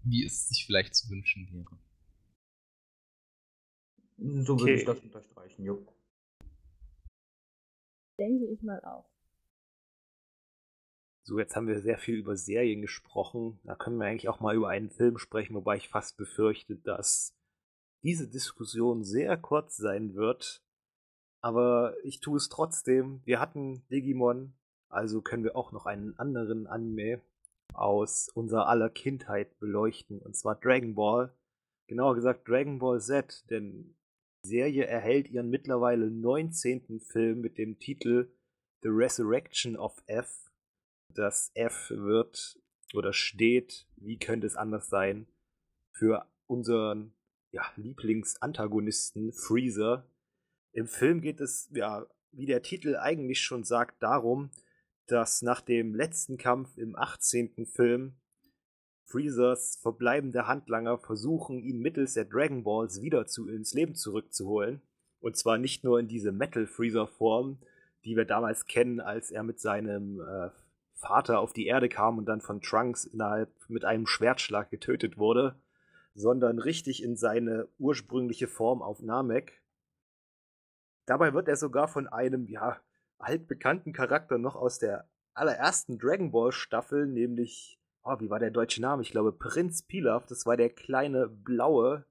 wie 0.03 0.23
es 0.23 0.47
sich 0.47 0.65
vielleicht 0.65 0.95
zu 0.95 1.09
wünschen 1.09 1.51
wäre. 1.51 1.77
So 4.17 4.59
würde 4.59 4.73
Okay. 4.73 4.75
ich 4.75 4.85
das 4.85 4.99
unterstreichen, 4.99 5.63
jo. 5.63 5.85
Denke 8.17 8.45
ich 8.45 8.61
mal 8.61 8.81
auch. 8.85 9.09
So, 11.27 11.39
jetzt 11.39 11.55
haben 11.55 11.67
wir 11.67 11.81
sehr 11.81 11.97
viel 11.97 12.15
über 12.15 12.37
Serien 12.37 12.81
gesprochen. 12.81 13.59
Da 13.63 13.75
können 13.75 13.97
wir 13.97 14.05
eigentlich 14.05 14.29
auch 14.29 14.39
mal 14.39 14.55
über 14.55 14.69
einen 14.69 14.91
Film 14.91 15.17
sprechen, 15.17 15.55
wobei 15.55 15.75
ich 15.75 15.89
fast 15.89 16.17
befürchte, 16.17 16.75
dass 16.75 17.35
diese 18.03 18.29
Diskussion 18.29 19.03
sehr 19.03 19.35
kurz 19.35 19.75
sein 19.75 20.13
wird. 20.13 20.63
Aber 21.41 21.95
ich 22.03 22.19
tue 22.19 22.37
es 22.37 22.47
trotzdem. 22.47 23.21
Wir 23.25 23.39
hatten 23.39 23.87
Digimon, 23.89 24.53
also 24.89 25.21
können 25.21 25.43
wir 25.43 25.55
auch 25.55 25.71
noch 25.71 25.87
einen 25.87 26.17
anderen 26.19 26.67
Anime 26.67 27.21
aus 27.73 28.29
unserer 28.29 28.67
aller 28.67 28.89
Kindheit 28.89 29.59
beleuchten, 29.59 30.19
und 30.19 30.35
zwar 30.35 30.55
Dragon 30.55 30.95
Ball. 30.95 31.33
Genauer 31.87 32.15
gesagt 32.15 32.47
Dragon 32.47 32.79
Ball 32.79 33.01
Z, 33.01 33.49
denn 33.49 33.95
Serie 34.45 34.85
erhält 34.85 35.29
ihren 35.29 35.49
mittlerweile 35.49 36.09
19. 36.09 37.01
Film 37.01 37.41
mit 37.41 37.57
dem 37.57 37.79
Titel 37.79 38.31
The 38.81 38.89
Resurrection 38.89 39.75
of 39.75 40.01
F. 40.07 40.51
Das 41.13 41.51
F 41.55 41.89
wird 41.89 42.59
oder 42.93 43.13
steht, 43.13 43.87
wie 43.97 44.17
könnte 44.17 44.47
es 44.47 44.55
anders 44.55 44.89
sein, 44.89 45.27
für 45.91 46.25
unseren 46.47 47.13
ja, 47.51 47.63
Lieblingsantagonisten 47.75 49.33
Freezer. 49.33 50.07
Im 50.73 50.87
Film 50.87 51.21
geht 51.21 51.41
es, 51.41 51.69
ja, 51.73 52.05
wie 52.31 52.45
der 52.45 52.61
Titel 52.61 52.97
eigentlich 52.97 53.41
schon 53.41 53.63
sagt, 53.63 54.03
darum, 54.03 54.51
dass 55.07 55.41
nach 55.41 55.61
dem 55.61 55.95
letzten 55.95 56.37
Kampf 56.37 56.77
im 56.77 56.95
18. 56.95 57.65
Film 57.65 58.17
Freezers 59.05 59.77
verbleibende 59.81 60.47
Handlanger 60.47 60.97
versuchen, 60.97 61.59
ihn 61.59 61.79
mittels 61.79 62.13
der 62.13 62.25
Dragon 62.25 62.63
Balls 62.63 63.01
wieder 63.01 63.27
zu, 63.27 63.47
ins 63.47 63.73
Leben 63.73 63.95
zurückzuholen. 63.95 64.81
Und 65.19 65.37
zwar 65.37 65.57
nicht 65.57 65.83
nur 65.83 65.99
in 65.99 66.07
diese 66.07 66.31
Metal 66.31 66.67
Freezer 66.67 67.07
Form, 67.07 67.59
die 68.03 68.15
wir 68.15 68.25
damals 68.25 68.65
kennen, 68.65 68.99
als 68.99 69.31
er 69.31 69.43
mit 69.43 69.59
seinem 69.59 70.21
äh, 70.21 70.49
Vater 70.93 71.39
auf 71.39 71.53
die 71.53 71.67
Erde 71.67 71.89
kam 71.89 72.17
und 72.17 72.25
dann 72.25 72.41
von 72.41 72.61
Trunks 72.61 73.05
innerhalb 73.05 73.51
mit 73.67 73.85
einem 73.85 74.07
Schwertschlag 74.07 74.69
getötet 74.69 75.17
wurde, 75.17 75.55
sondern 76.13 76.59
richtig 76.59 77.03
in 77.03 77.15
seine 77.15 77.67
ursprüngliche 77.77 78.47
Form 78.47 78.81
auf 78.81 79.01
Namek. 79.01 79.61
Dabei 81.05 81.33
wird 81.33 81.47
er 81.47 81.57
sogar 81.57 81.87
von 81.87 82.07
einem, 82.07 82.47
ja, 82.47 82.79
altbekannten 83.17 83.93
Charakter 83.93 84.37
noch 84.37 84.55
aus 84.55 84.79
der 84.79 85.07
allerersten 85.33 85.99
Dragon 85.99 86.31
Ball 86.31 86.51
Staffel, 86.51 87.05
nämlich, 87.07 87.79
oh, 88.05 88.19
wie 88.19 88.29
war 88.29 88.39
der 88.39 88.51
deutsche 88.51 88.81
Name? 88.81 89.01
Ich 89.01 89.11
glaube 89.11 89.33
Prinz 89.33 89.81
Pilaf, 89.81 90.25
das 90.27 90.45
war 90.45 90.55
der 90.55 90.69
kleine 90.69 91.27
Blaue, 91.27 92.05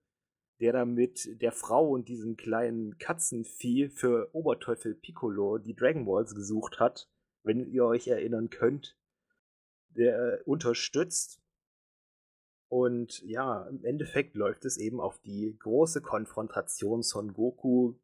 der 0.60 0.72
da 0.72 0.84
mit 0.84 1.40
der 1.40 1.52
Frau 1.52 1.88
und 1.88 2.08
diesem 2.08 2.36
kleinen 2.36 2.98
Katzenvieh 2.98 3.88
für 3.88 4.34
Oberteufel 4.34 4.94
Piccolo 4.94 5.58
die 5.58 5.74
Dragon 5.74 6.04
Balls 6.04 6.34
gesucht 6.34 6.80
hat, 6.80 7.08
wenn 7.42 7.70
ihr 7.70 7.84
euch 7.84 8.08
erinnern 8.08 8.50
könnt. 8.50 8.98
Der 9.90 10.18
äh, 10.18 10.42
unterstützt. 10.44 11.40
Und 12.68 13.22
ja, 13.22 13.68
im 13.68 13.84
Endeffekt 13.84 14.34
läuft 14.34 14.64
es 14.64 14.76
eben 14.76 15.00
auf 15.00 15.20
die 15.20 15.56
große 15.60 16.00
Konfrontation 16.00 17.02
Son 17.02 17.32
Goku 17.32 17.94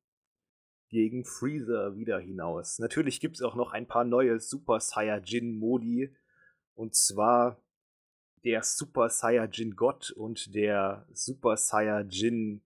gegen 0.89 1.25
Freezer 1.25 1.97
wieder 1.97 2.21
hinaus. 2.21 2.79
Natürlich 2.79 3.19
gibt 3.19 3.37
es 3.37 3.43
auch 3.43 3.57
noch 3.57 3.73
ein 3.73 3.89
paar 3.89 4.05
neue 4.05 4.39
Super 4.39 4.79
Saiyajin 4.79 5.59
Modi. 5.59 6.15
Und 6.75 6.95
zwar 6.95 7.61
der 8.45 8.63
Super 8.63 9.11
Saiyajin 9.11 9.77
Gott 9.77 10.11
und 10.11 10.55
der 10.55 11.07
Super 11.13 11.57
Saiyajin, 11.57 12.63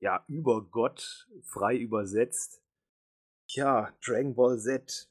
ja, 0.00 0.24
Übergott, 0.28 1.28
frei 1.42 1.76
übersetzt. 1.76 2.62
Tja, 3.48 3.92
Dragon 4.04 4.34
Ball 4.34 4.58
Z. 4.58 5.10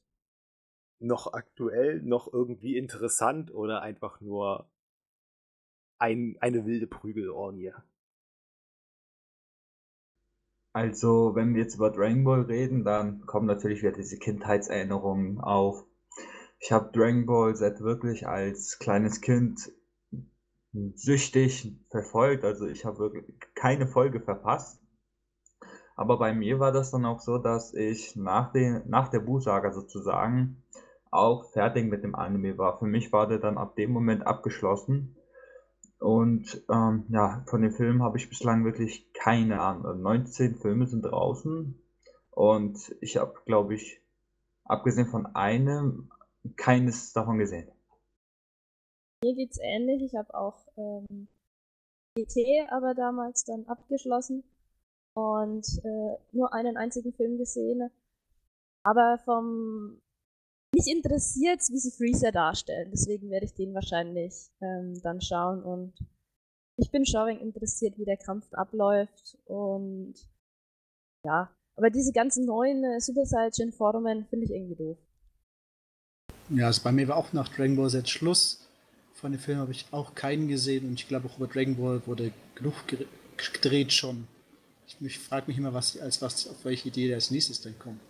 Noch 1.00 1.34
aktuell, 1.34 2.02
noch 2.02 2.32
irgendwie 2.32 2.78
interessant 2.78 3.54
oder 3.54 3.82
einfach 3.82 4.22
nur 4.22 4.70
ein, 6.00 6.38
eine 6.40 6.66
wilde 6.66 6.88
Prügelorgie? 6.88 7.74
Also, 10.74 11.36
wenn 11.36 11.54
wir 11.54 11.62
jetzt 11.62 11.76
über 11.76 11.92
Dragon 11.92 12.24
Ball 12.24 12.42
reden, 12.42 12.84
dann 12.84 13.26
kommen 13.28 13.46
natürlich 13.46 13.84
wieder 13.84 13.92
diese 13.92 14.18
Kindheitserinnerungen 14.18 15.40
auf. 15.40 15.86
Ich 16.60 16.72
habe 16.72 16.92
Dragon 16.92 17.26
Ball 17.26 17.56
Z 17.56 17.82
wirklich 17.82 18.28
als 18.28 18.80
kleines 18.80 19.22
Kind 19.22 19.72
süchtig 20.96 21.78
verfolgt, 21.90 22.44
also 22.44 22.66
ich 22.66 22.86
habe 22.86 23.00
wirklich 23.00 23.40
keine 23.56 23.88
Folge 23.88 24.20
verpasst. 24.20 24.82
Aber 25.96 26.18
bei 26.18 26.34
mir 26.34 26.60
war 26.60 26.72
das 26.72 26.92
dann 26.92 27.06
auch 27.06 27.20
so, 27.20 27.38
dass 27.38 27.74
ich 27.74 28.16
nach, 28.16 28.52
den, 28.52 28.82
nach 28.88 29.10
der 29.10 29.20
Bu-Saga 29.20 29.72
sozusagen 29.72 30.64
auch 31.12 31.52
fertig 31.52 31.90
mit 31.90 32.04
dem 32.04 32.16
Anime 32.16 32.58
war. 32.58 32.80
Für 32.80 32.86
mich 32.86 33.14
war 33.14 33.28
der 33.28 33.38
dann 33.38 33.60
ab 33.60 33.76
dem 33.76 33.92
Moment 33.92 34.26
abgeschlossen. 34.26 35.16
Und 36.00 36.66
ähm, 36.70 37.06
ja, 37.10 37.44
von 37.48 37.62
den 37.62 37.72
Filmen 37.72 38.02
habe 38.02 38.18
ich 38.18 38.28
bislang 38.28 38.66
wirklich 38.66 39.14
keine 39.14 39.62
Ahnung. 39.62 40.02
19 40.02 40.56
Filme 40.56 40.88
sind 40.88 41.04
draußen 41.04 41.80
und 42.32 42.96
ich 43.00 43.18
habe, 43.18 43.36
glaube 43.46 43.76
ich, 43.76 44.02
abgesehen 44.66 45.08
von 45.08 45.28
einem, 45.28 46.10
keines 46.58 47.14
davon 47.14 47.38
gesehen. 47.38 47.72
Mir 49.24 49.36
geht's 49.36 49.58
ähnlich. 49.62 50.04
Ich 50.04 50.16
habe 50.16 50.34
auch 50.34 50.68
ähm, 50.76 51.28
GT 52.16 52.70
aber 52.70 52.94
damals 52.94 53.46
dann 53.46 53.66
abgeschlossen 53.68 54.44
und 55.16 55.66
äh, 55.84 56.18
nur 56.34 56.54
einen 56.54 56.76
einzigen 56.76 57.14
Film 57.14 57.38
gesehen. 57.38 57.90
Aber 58.84 59.18
vom 59.24 60.02
mich 60.76 60.88
interessiert 60.88 61.62
wie 61.70 61.78
sie 61.78 61.92
Freezer 61.92 62.32
darstellen. 62.32 62.90
Deswegen 62.92 63.30
werde 63.30 63.46
ich 63.46 63.54
den 63.54 63.74
wahrscheinlich 63.74 64.52
ähm, 64.62 65.00
dann 65.02 65.22
schauen 65.22 65.64
und 65.64 65.94
ich 66.78 66.92
bin 66.92 67.06
schon 67.06 67.30
interessiert, 67.38 67.98
wie 67.98 68.06
der 68.06 68.18
Kampf 68.18 68.52
abläuft 68.54 69.38
und 69.46 70.16
ja, 71.26 71.50
aber 71.78 71.90
diese 71.90 72.12
ganzen 72.12 72.46
neuen 72.46 72.84
äh, 72.84 73.00
Super 73.00 73.26
Saiyan 73.26 73.72
Formen 73.72 74.26
finde 74.26 74.46
ich 74.46 74.52
irgendwie 74.52 74.76
doof. 74.76 74.98
Ja, 76.50 76.66
also 76.66 76.84
bei 76.84 76.92
mir 76.92 77.08
war 77.08 77.18
auch 77.18 77.32
nach 77.34 77.48
Dragon 77.50 77.76
Ball 77.76 77.90
Z 77.90 78.10
Schluss. 78.10 78.63
Von 79.24 79.32
dem 79.32 79.40
Film 79.40 79.60
habe 79.60 79.72
ich 79.72 79.86
auch 79.92 80.16
keinen 80.16 80.50
gesehen 80.50 80.86
und 80.86 81.00
ich 81.00 81.08
glaube 81.08 81.30
auch 81.30 81.38
über 81.38 81.48
Dragon 81.48 81.78
Ball 81.78 82.06
wurde 82.06 82.34
genug 82.56 82.74
gedreht 83.54 83.94
schon. 83.94 84.28
Ich, 84.86 84.98
ich 85.00 85.18
frage 85.18 85.48
mich 85.48 85.58
immer, 85.58 85.74
was, 85.74 85.98
als 85.98 86.22
was, 86.22 86.46
auf 86.46 86.66
welche 86.66 86.90
Idee 86.90 87.08
der 87.08 87.16
als 87.16 87.32
nächstes 87.32 87.62
dann 87.62 87.80
kommt. 87.80 88.02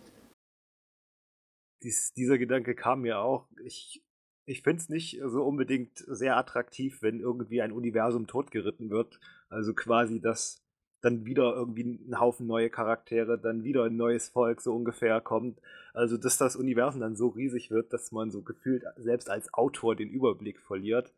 dies, 1.84 2.12
dieser 2.14 2.36
Gedanke 2.36 2.74
kam 2.74 3.02
mir 3.02 3.20
auch. 3.20 3.46
Ich, 3.64 4.02
ich 4.44 4.62
finde 4.62 4.82
es 4.82 4.88
nicht 4.88 5.20
so 5.24 5.44
unbedingt 5.44 5.98
sehr 6.08 6.36
attraktiv, 6.36 7.00
wenn 7.00 7.20
irgendwie 7.20 7.62
ein 7.62 7.70
Universum 7.70 8.26
totgeritten 8.26 8.90
wird. 8.90 9.20
Also 9.48 9.72
quasi, 9.72 10.20
dass 10.20 10.63
dann 11.04 11.26
wieder 11.26 11.54
irgendwie 11.54 11.82
ein 11.84 12.18
Haufen 12.18 12.46
neue 12.46 12.70
Charaktere, 12.70 13.38
dann 13.38 13.62
wieder 13.62 13.84
ein 13.84 13.96
neues 13.96 14.28
Volk 14.28 14.60
so 14.60 14.74
ungefähr 14.74 15.20
kommt. 15.20 15.60
Also, 15.92 16.16
dass 16.16 16.38
das 16.38 16.56
Universum 16.56 17.00
dann 17.00 17.16
so 17.16 17.28
riesig 17.28 17.70
wird, 17.70 17.92
dass 17.92 18.10
man 18.10 18.30
so 18.30 18.42
gefühlt 18.42 18.84
selbst 18.96 19.28
als 19.28 19.52
Autor 19.52 19.96
den 19.96 20.08
Überblick 20.08 20.60
verliert. 20.60 21.12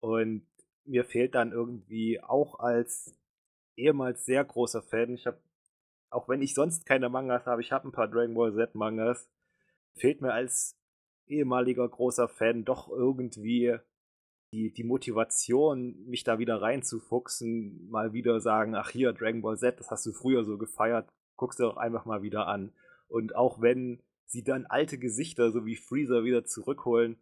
Und 0.00 0.46
mir 0.84 1.04
fehlt 1.04 1.34
dann 1.34 1.52
irgendwie 1.52 2.20
auch 2.22 2.60
als 2.60 3.14
ehemals 3.76 4.24
sehr 4.24 4.44
großer 4.44 4.82
Fan, 4.82 5.14
ich 5.14 5.26
habe, 5.26 5.38
auch 6.10 6.28
wenn 6.28 6.40
ich 6.40 6.54
sonst 6.54 6.86
keine 6.86 7.08
Mangas 7.08 7.46
habe, 7.46 7.60
ich 7.60 7.72
habe 7.72 7.88
ein 7.88 7.92
paar 7.92 8.08
Dragon 8.08 8.34
Ball 8.34 8.54
Z 8.54 8.74
Mangas, 8.74 9.28
fehlt 9.96 10.20
mir 10.20 10.32
als 10.32 10.78
ehemaliger 11.26 11.88
großer 11.88 12.28
Fan 12.28 12.64
doch 12.64 12.88
irgendwie 12.88 13.76
die, 14.52 14.72
die 14.72 14.84
Motivation, 14.84 16.04
mich 16.06 16.24
da 16.24 16.38
wieder 16.38 16.60
reinzufuchsen, 16.62 17.88
mal 17.90 18.12
wieder 18.12 18.40
sagen, 18.40 18.74
ach 18.74 18.90
hier, 18.90 19.12
Dragon 19.12 19.42
Ball 19.42 19.58
Z, 19.58 19.78
das 19.80 19.90
hast 19.90 20.06
du 20.06 20.12
früher 20.12 20.44
so 20.44 20.56
gefeiert, 20.58 21.08
guckst 21.36 21.58
du 21.58 21.64
doch 21.64 21.76
einfach 21.76 22.04
mal 22.04 22.22
wieder 22.22 22.46
an. 22.46 22.72
Und 23.08 23.34
auch 23.34 23.60
wenn 23.60 24.02
sie 24.24 24.42
dann 24.42 24.66
alte 24.66 24.98
Gesichter, 24.98 25.50
so 25.50 25.66
wie 25.66 25.76
Freezer, 25.76 26.24
wieder 26.24 26.44
zurückholen, 26.44 27.16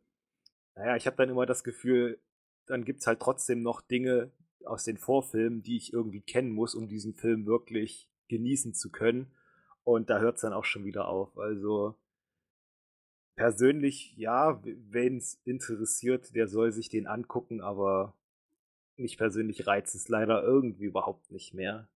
naja, 0.74 0.96
ich 0.96 1.06
habe 1.06 1.16
dann 1.16 1.30
immer 1.30 1.46
das 1.46 1.64
Gefühl, 1.64 2.20
dann 2.66 2.84
gibt 2.84 3.00
es 3.00 3.06
halt 3.06 3.20
trotzdem 3.20 3.62
noch 3.62 3.80
Dinge 3.80 4.32
aus 4.64 4.84
den 4.84 4.96
Vorfilmen, 4.96 5.62
die 5.62 5.76
ich 5.76 5.92
irgendwie 5.92 6.22
kennen 6.22 6.50
muss, 6.50 6.74
um 6.74 6.88
diesen 6.88 7.14
Film 7.14 7.46
wirklich 7.46 8.08
genießen 8.28 8.74
zu 8.74 8.90
können. 8.90 9.32
Und 9.82 10.08
da 10.08 10.18
hört 10.18 10.36
es 10.36 10.42
dann 10.42 10.54
auch 10.54 10.64
schon 10.64 10.84
wieder 10.84 11.08
auf. 11.08 11.36
Also 11.38 11.96
persönlich, 13.36 14.14
ja, 14.16 14.60
wen 14.64 15.16
es 15.16 15.40
interessiert, 15.44 16.34
der 16.34 16.48
soll 16.48 16.72
sich 16.72 16.88
den 16.88 17.06
angucken, 17.06 17.60
aber 17.60 18.14
mich 18.96 19.18
persönlich 19.18 19.66
reizt 19.66 19.94
es 19.94 20.08
leider 20.08 20.42
irgendwie 20.42 20.84
überhaupt 20.84 21.30
nicht 21.30 21.54
mehr. 21.54 21.88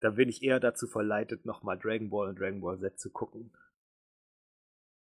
Da 0.00 0.10
bin 0.10 0.28
ich 0.28 0.42
eher 0.42 0.60
dazu 0.60 0.86
verleitet, 0.86 1.46
nochmal 1.46 1.78
Dragon 1.78 2.10
Ball 2.10 2.28
und 2.28 2.38
Dragon 2.38 2.60
Ball 2.60 2.78
Z 2.78 2.98
zu 2.98 3.10
gucken. 3.10 3.52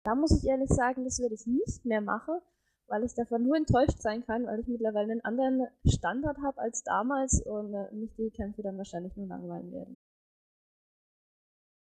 Da 0.03 0.15
muss 0.15 0.37
ich 0.37 0.47
ehrlich 0.49 0.69
sagen, 0.69 1.03
das 1.03 1.19
werde 1.19 1.35
ich 1.35 1.45
nicht 1.45 1.85
mehr 1.85 2.01
machen, 2.01 2.39
weil 2.87 3.03
ich 3.03 3.13
davon 3.13 3.43
nur 3.43 3.55
enttäuscht 3.55 3.99
sein 3.99 4.25
kann, 4.25 4.45
weil 4.45 4.59
ich 4.59 4.67
mittlerweile 4.67 5.11
einen 5.11 5.21
anderen 5.21 5.67
Standard 5.85 6.37
habe 6.43 6.59
als 6.59 6.83
damals 6.83 7.41
und 7.45 7.73
äh, 7.73 7.91
mich 7.93 8.13
die 8.15 8.31
Kämpfe 8.31 8.63
dann 8.63 8.77
wahrscheinlich 8.77 9.15
nur 9.15 9.27
langweilen 9.27 9.71
werden. 9.71 9.97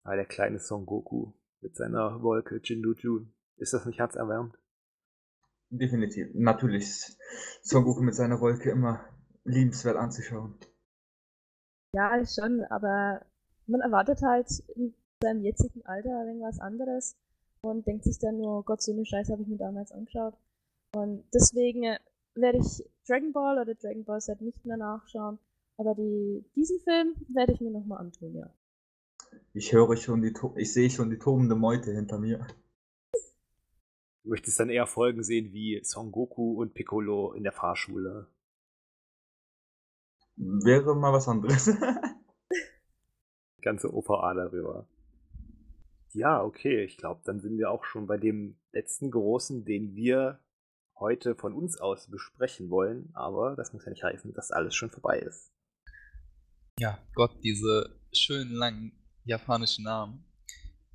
Ah, 0.03 0.15
der 0.15 0.25
kleine 0.25 0.59
Son 0.59 0.85
Goku 0.85 1.33
mit 1.61 1.75
seiner 1.75 2.21
Wolke 2.21 2.61
Jindu-Jun. 2.63 3.33
Ist 3.57 3.73
das 3.73 3.85
nicht 3.85 3.99
herzerwärmend? 3.99 4.57
Definitiv. 5.69 6.29
Natürlich 6.33 6.83
ist 6.83 7.17
Son 7.61 7.83
Goku 7.83 8.01
mit 8.01 8.15
seiner 8.15 8.39
Wolke 8.39 8.69
immer 8.69 9.01
liebenswert 9.43 9.97
anzuschauen. 9.97 10.55
Ja, 11.93 12.23
schon, 12.25 12.63
aber 12.69 13.25
man 13.65 13.81
erwartet 13.81 14.21
halt 14.21 14.47
in 14.75 14.93
seinem 15.21 15.41
jetzigen 15.41 15.85
Alter 15.85 16.25
irgendwas 16.25 16.59
anderes 16.59 17.17
und 17.61 17.87
denkt 17.87 18.03
sich 18.03 18.19
dann 18.19 18.37
nur, 18.37 18.63
Gott, 18.63 18.81
so 18.81 18.91
eine 18.91 19.05
Scheiße 19.05 19.31
habe 19.31 19.41
ich 19.41 19.47
mir 19.47 19.57
damals 19.57 19.91
angeschaut. 19.91 20.35
Und 20.95 21.23
deswegen 21.33 21.83
äh, 21.83 21.99
werde 22.35 22.59
ich 22.59 22.83
Dragon 23.07 23.33
Ball 23.33 23.59
oder 23.59 23.75
Dragon 23.75 24.05
Ball 24.05 24.21
Z 24.21 24.41
nicht 24.41 24.65
mehr 24.65 24.77
nachschauen. 24.77 25.39
Aber 25.77 25.95
die, 25.95 26.45
diesen 26.55 26.79
Film 26.79 27.15
werde 27.29 27.53
ich 27.53 27.61
mir 27.61 27.71
nochmal 27.71 27.99
antun, 27.99 28.35
ja. 28.35 28.49
Ich 29.53 29.73
höre 29.73 29.95
schon 29.97 30.21
die, 30.21 30.33
ich 30.55 30.73
sehe 30.73 30.89
schon 30.89 31.09
die 31.09 31.17
tobende 31.17 31.55
Meute 31.55 31.91
hinter 31.91 32.19
mir. 32.19 32.45
Du 34.27 34.31
möchtest 34.31 34.59
dann 34.59 34.69
eher 34.69 34.87
Folgen 34.87 35.23
sehen 35.23 35.53
wie 35.53 35.79
Son 35.85 36.11
Goku 36.11 36.59
und 36.59 36.73
Piccolo 36.73 37.31
in 37.31 37.43
der 37.43 37.53
Fahrschule. 37.53 38.27
Wäre 40.35 40.97
mal 40.97 41.13
was 41.13 41.29
anderes. 41.29 41.67
Ganze 43.61 43.93
OVA 43.93 44.33
darüber. 44.33 44.85
Ja, 46.11 46.43
okay, 46.43 46.83
ich 46.83 46.97
glaube, 46.97 47.21
dann 47.23 47.39
sind 47.39 47.57
wir 47.57 47.71
auch 47.71 47.85
schon 47.85 48.05
bei 48.05 48.17
dem 48.17 48.59
letzten 48.73 49.11
großen, 49.11 49.63
den 49.63 49.95
wir 49.95 50.43
heute 50.99 51.33
von 51.33 51.53
uns 51.53 51.79
aus 51.79 52.09
besprechen 52.09 52.69
wollen, 52.69 53.09
aber 53.13 53.55
das 53.55 53.71
muss 53.71 53.85
ja 53.85 53.91
nicht 53.91 54.03
heißen, 54.03 54.33
dass 54.33 54.51
alles 54.51 54.75
schon 54.75 54.89
vorbei 54.89 55.19
ist. 55.19 55.53
Ja, 56.79 56.99
Gott, 57.15 57.31
diese 57.45 57.97
schönen 58.11 58.51
langen 58.51 58.91
japanischen 59.23 59.85
Namen. 59.85 60.25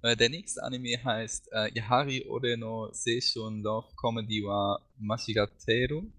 Äh, 0.02 0.16
der 0.16 0.30
nächste 0.30 0.62
Anime 0.64 1.02
heißt 1.02 1.48
äh, 1.52 1.72
Yahari 1.74 2.26
Ore 2.26 2.56
no 2.56 2.90
Seishun 2.92 3.62
Love 3.62 3.94
Comedy 3.96 4.42
wa 4.42 4.80
Mashigateru 4.98 6.10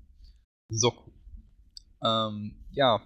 Soku. 0.69 1.11
Ähm, 2.01 2.65
ja, 2.71 3.05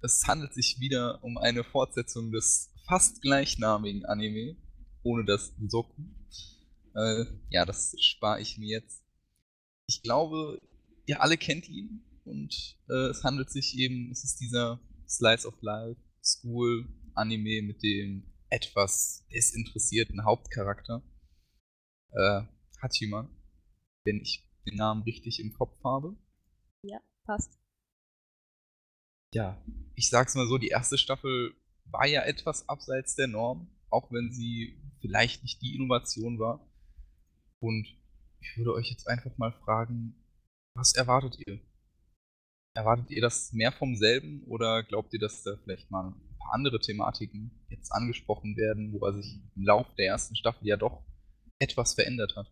es 0.00 0.26
handelt 0.26 0.54
sich 0.54 0.80
wieder 0.80 1.22
um 1.22 1.36
eine 1.36 1.62
Fortsetzung 1.62 2.32
des 2.32 2.72
fast 2.86 3.20
gleichnamigen 3.20 4.06
Anime, 4.06 4.56
ohne 5.02 5.26
das 5.26 5.52
Soku. 5.68 6.02
Äh, 6.94 7.26
ja, 7.50 7.66
das 7.66 7.94
spare 8.00 8.40
ich 8.40 8.56
mir 8.56 8.78
jetzt. 8.78 9.04
Ich 9.86 10.02
glaube, 10.02 10.58
ihr 11.04 11.20
alle 11.20 11.36
kennt 11.36 11.68
ihn 11.68 12.02
und 12.24 12.78
äh, 12.88 13.10
es 13.10 13.24
handelt 13.24 13.50
sich 13.50 13.76
eben, 13.76 14.10
es 14.10 14.24
ist 14.24 14.40
dieser 14.40 14.80
Slice 15.06 15.46
of 15.46 15.60
Life 15.60 16.00
School 16.22 16.88
Anime 17.14 17.60
mit 17.62 17.82
dem 17.82 18.33
etwas 18.54 19.26
desinteressierten 19.32 20.24
Hauptcharakter. 20.24 21.02
Äh, 22.12 22.42
Hachiman, 22.80 23.28
wenn 24.04 24.20
ich 24.20 24.48
den 24.64 24.76
Namen 24.76 25.02
richtig 25.02 25.40
im 25.40 25.52
Kopf 25.52 25.76
habe. 25.82 26.16
Ja, 26.82 27.00
passt. 27.24 27.58
Ja, 29.34 29.60
ich 29.96 30.08
sag's 30.08 30.36
mal 30.36 30.46
so, 30.46 30.58
die 30.58 30.68
erste 30.68 30.98
Staffel 30.98 31.54
war 31.86 32.06
ja 32.06 32.22
etwas 32.22 32.68
abseits 32.68 33.16
der 33.16 33.26
Norm, 33.26 33.68
auch 33.90 34.12
wenn 34.12 34.32
sie 34.32 34.80
vielleicht 35.00 35.42
nicht 35.42 35.60
die 35.60 35.74
Innovation 35.74 36.38
war. 36.38 36.70
Und 37.60 37.86
ich 38.40 38.56
würde 38.56 38.74
euch 38.74 38.90
jetzt 38.90 39.08
einfach 39.08 39.36
mal 39.36 39.52
fragen, 39.64 40.14
was 40.76 40.94
erwartet 40.94 41.38
ihr? 41.46 41.60
Erwartet 42.76 43.10
ihr 43.10 43.22
das 43.22 43.52
mehr 43.52 43.72
vom 43.72 43.96
selben 43.96 44.44
oder 44.44 44.84
glaubt 44.84 45.12
ihr, 45.12 45.20
dass 45.20 45.42
da 45.42 45.56
vielleicht 45.56 45.90
mal 45.90 46.14
paar 46.44 46.54
andere 46.54 46.78
Thematiken 46.78 47.50
jetzt 47.68 47.90
angesprochen 47.90 48.56
werden, 48.56 48.92
wo 48.92 49.04
er 49.06 49.14
sich 49.14 49.40
im 49.56 49.62
Laufe 49.62 49.94
der 49.96 50.06
ersten 50.06 50.36
Staffel 50.36 50.66
ja 50.66 50.76
doch 50.76 51.02
etwas 51.58 51.94
verändert 51.94 52.36
hat. 52.36 52.50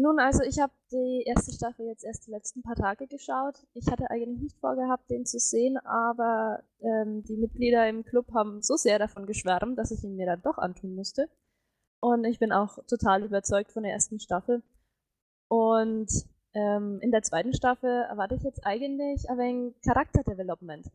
Nun, 0.00 0.20
also 0.20 0.44
ich 0.44 0.60
habe 0.60 0.72
die 0.92 1.24
erste 1.26 1.52
Staffel 1.52 1.86
jetzt 1.86 2.04
erst 2.04 2.28
die 2.28 2.30
letzten 2.30 2.62
paar 2.62 2.76
Tage 2.76 3.08
geschaut. 3.08 3.66
Ich 3.74 3.88
hatte 3.90 4.08
eigentlich 4.10 4.38
nicht 4.40 4.58
vorgehabt, 4.60 5.10
den 5.10 5.26
zu 5.26 5.40
sehen, 5.40 5.76
aber 5.78 6.62
ähm, 6.80 7.24
die 7.24 7.36
Mitglieder 7.36 7.88
im 7.88 8.04
Club 8.04 8.32
haben 8.32 8.62
so 8.62 8.76
sehr 8.76 9.00
davon 9.00 9.26
geschwärmt, 9.26 9.76
dass 9.76 9.90
ich 9.90 10.04
ihn 10.04 10.14
mir 10.14 10.26
dann 10.26 10.42
doch 10.42 10.56
antun 10.56 10.94
musste. 10.94 11.28
Und 12.00 12.24
ich 12.24 12.38
bin 12.38 12.52
auch 12.52 12.78
total 12.86 13.24
überzeugt 13.24 13.72
von 13.72 13.82
der 13.82 13.92
ersten 13.92 14.20
Staffel. 14.20 14.62
Und 15.48 16.08
ähm, 16.58 16.98
in 17.00 17.12
der 17.12 17.22
zweiten 17.22 17.54
Staffel 17.54 18.02
erwarte 18.10 18.34
ich 18.34 18.42
jetzt 18.42 18.66
eigentlich 18.66 19.30
ein 19.30 19.38
wenig 19.38 19.80
Charakterdevelopment. 19.82 20.90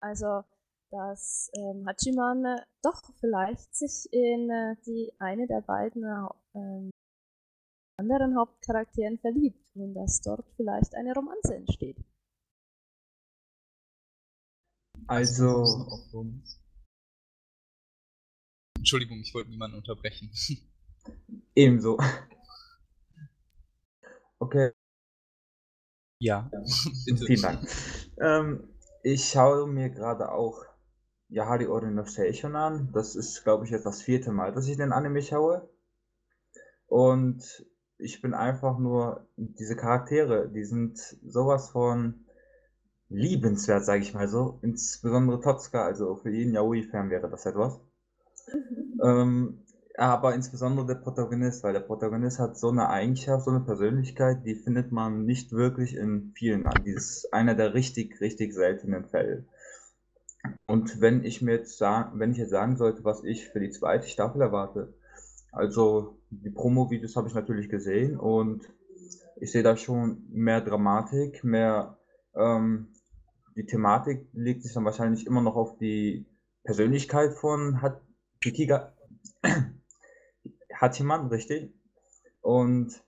Also, 0.00 0.42
dass 0.90 1.50
ähm, 1.54 1.86
Hachiman 1.86 2.60
doch 2.82 3.02
vielleicht 3.18 3.74
sich 3.74 4.12
in 4.12 4.50
äh, 4.50 4.76
die 4.84 5.12
eine 5.18 5.46
der 5.46 5.62
beiden 5.62 6.04
äh, 6.04 6.90
anderen 7.98 8.36
Hauptcharakteren 8.36 9.18
verliebt 9.18 9.64
und 9.74 9.94
dass 9.94 10.20
dort 10.20 10.44
vielleicht 10.56 10.94
eine 10.94 11.14
Romanze 11.14 11.56
entsteht. 11.56 11.96
Also. 15.06 15.64
Entschuldigung, 18.76 19.18
ich 19.20 19.32
wollte 19.34 19.50
niemanden 19.50 19.78
unterbrechen. 19.78 20.30
Ebenso. 21.54 21.98
Okay, 24.38 24.72
ja, 26.18 26.50
Vielen 27.26 27.42
Dank. 27.42 27.60
Ähm, 28.20 28.68
ich 29.02 29.28
schaue 29.28 29.66
mir 29.66 29.90
gerade 29.90 30.32
auch 30.32 30.64
Yahari 31.28 31.66
Orino 31.66 32.04
Station 32.04 32.56
an. 32.56 32.90
Das 32.92 33.16
ist, 33.16 33.42
glaube 33.42 33.64
ich, 33.64 33.70
jetzt 33.70 33.86
das 33.86 34.02
vierte 34.02 34.32
Mal, 34.32 34.52
dass 34.52 34.68
ich 34.68 34.76
den 34.76 34.92
Anime 34.92 35.22
schaue. 35.22 35.68
Und 36.86 37.66
ich 37.98 38.20
bin 38.22 38.34
einfach 38.34 38.78
nur, 38.78 39.26
diese 39.36 39.76
Charaktere, 39.76 40.48
die 40.48 40.64
sind 40.64 40.98
sowas 41.26 41.70
von 41.70 42.26
liebenswert, 43.08 43.84
sage 43.84 44.02
ich 44.02 44.14
mal 44.14 44.28
so. 44.28 44.58
Insbesondere 44.62 45.40
Totsuka, 45.40 45.84
also 45.84 46.16
für 46.16 46.30
jeden 46.30 46.54
Yaoi-Fan 46.54 47.10
wäre 47.10 47.30
das 47.30 47.46
etwas. 47.46 47.80
Mhm. 48.52 49.00
Ähm, 49.02 49.65
aber 49.96 50.34
insbesondere 50.34 50.86
der 50.86 50.96
Protagonist, 50.96 51.64
weil 51.64 51.72
der 51.72 51.80
Protagonist 51.80 52.38
hat 52.38 52.58
so 52.58 52.68
eine 52.68 52.88
Eigenschaft, 52.88 53.44
so 53.44 53.50
eine 53.50 53.60
Persönlichkeit, 53.60 54.44
die 54.44 54.54
findet 54.54 54.92
man 54.92 55.24
nicht 55.24 55.52
wirklich 55.52 55.96
in 55.96 56.32
vielen 56.34 56.66
an. 56.66 56.84
Die 56.84 56.90
ist 56.90 57.32
einer 57.32 57.54
der 57.54 57.74
richtig, 57.74 58.20
richtig 58.20 58.52
seltenen 58.52 59.06
Fälle. 59.06 59.44
Und 60.66 61.00
wenn 61.00 61.24
ich 61.24 61.42
mir 61.42 61.54
jetzt 61.54 61.78
sagen, 61.78 62.18
wenn 62.18 62.32
ich 62.32 62.38
jetzt 62.38 62.50
sagen 62.50 62.76
sollte, 62.76 63.04
was 63.04 63.24
ich 63.24 63.48
für 63.48 63.60
die 63.60 63.70
zweite 63.70 64.06
Staffel 64.08 64.42
erwarte, 64.42 64.94
also 65.50 66.18
die 66.30 66.50
Promo-Videos 66.50 67.16
habe 67.16 67.28
ich 67.28 67.34
natürlich 67.34 67.68
gesehen 67.68 68.18
und 68.18 68.68
ich 69.36 69.52
sehe 69.52 69.62
da 69.62 69.76
schon 69.76 70.26
mehr 70.30 70.60
Dramatik, 70.60 71.42
mehr 71.44 71.98
ähm, 72.34 72.88
die 73.56 73.64
Thematik 73.64 74.28
legt 74.32 74.62
sich 74.62 74.74
dann 74.74 74.84
wahrscheinlich 74.84 75.26
immer 75.26 75.40
noch 75.40 75.56
auf 75.56 75.78
die 75.78 76.26
Persönlichkeit 76.64 77.32
von 77.32 77.80
hat 77.80 78.02
jemand, 80.98 81.30
richtig? 81.32 81.74
Und 82.40 83.02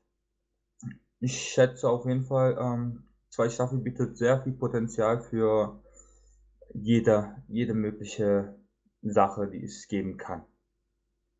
Ich 1.20 1.40
schätze 1.52 1.88
auf 1.88 2.06
jeden 2.06 2.24
Fall, 2.24 2.56
ähm, 2.60 3.04
zwei 3.30 3.48
Staffel 3.48 3.78
bietet 3.78 4.16
sehr 4.16 4.42
viel 4.42 4.52
Potenzial 4.52 5.20
für 5.20 5.80
jede, 6.74 7.36
jede 7.48 7.74
mögliche 7.74 8.56
Sache, 9.02 9.48
die 9.48 9.64
es 9.64 9.88
geben 9.88 10.16
kann. 10.16 10.44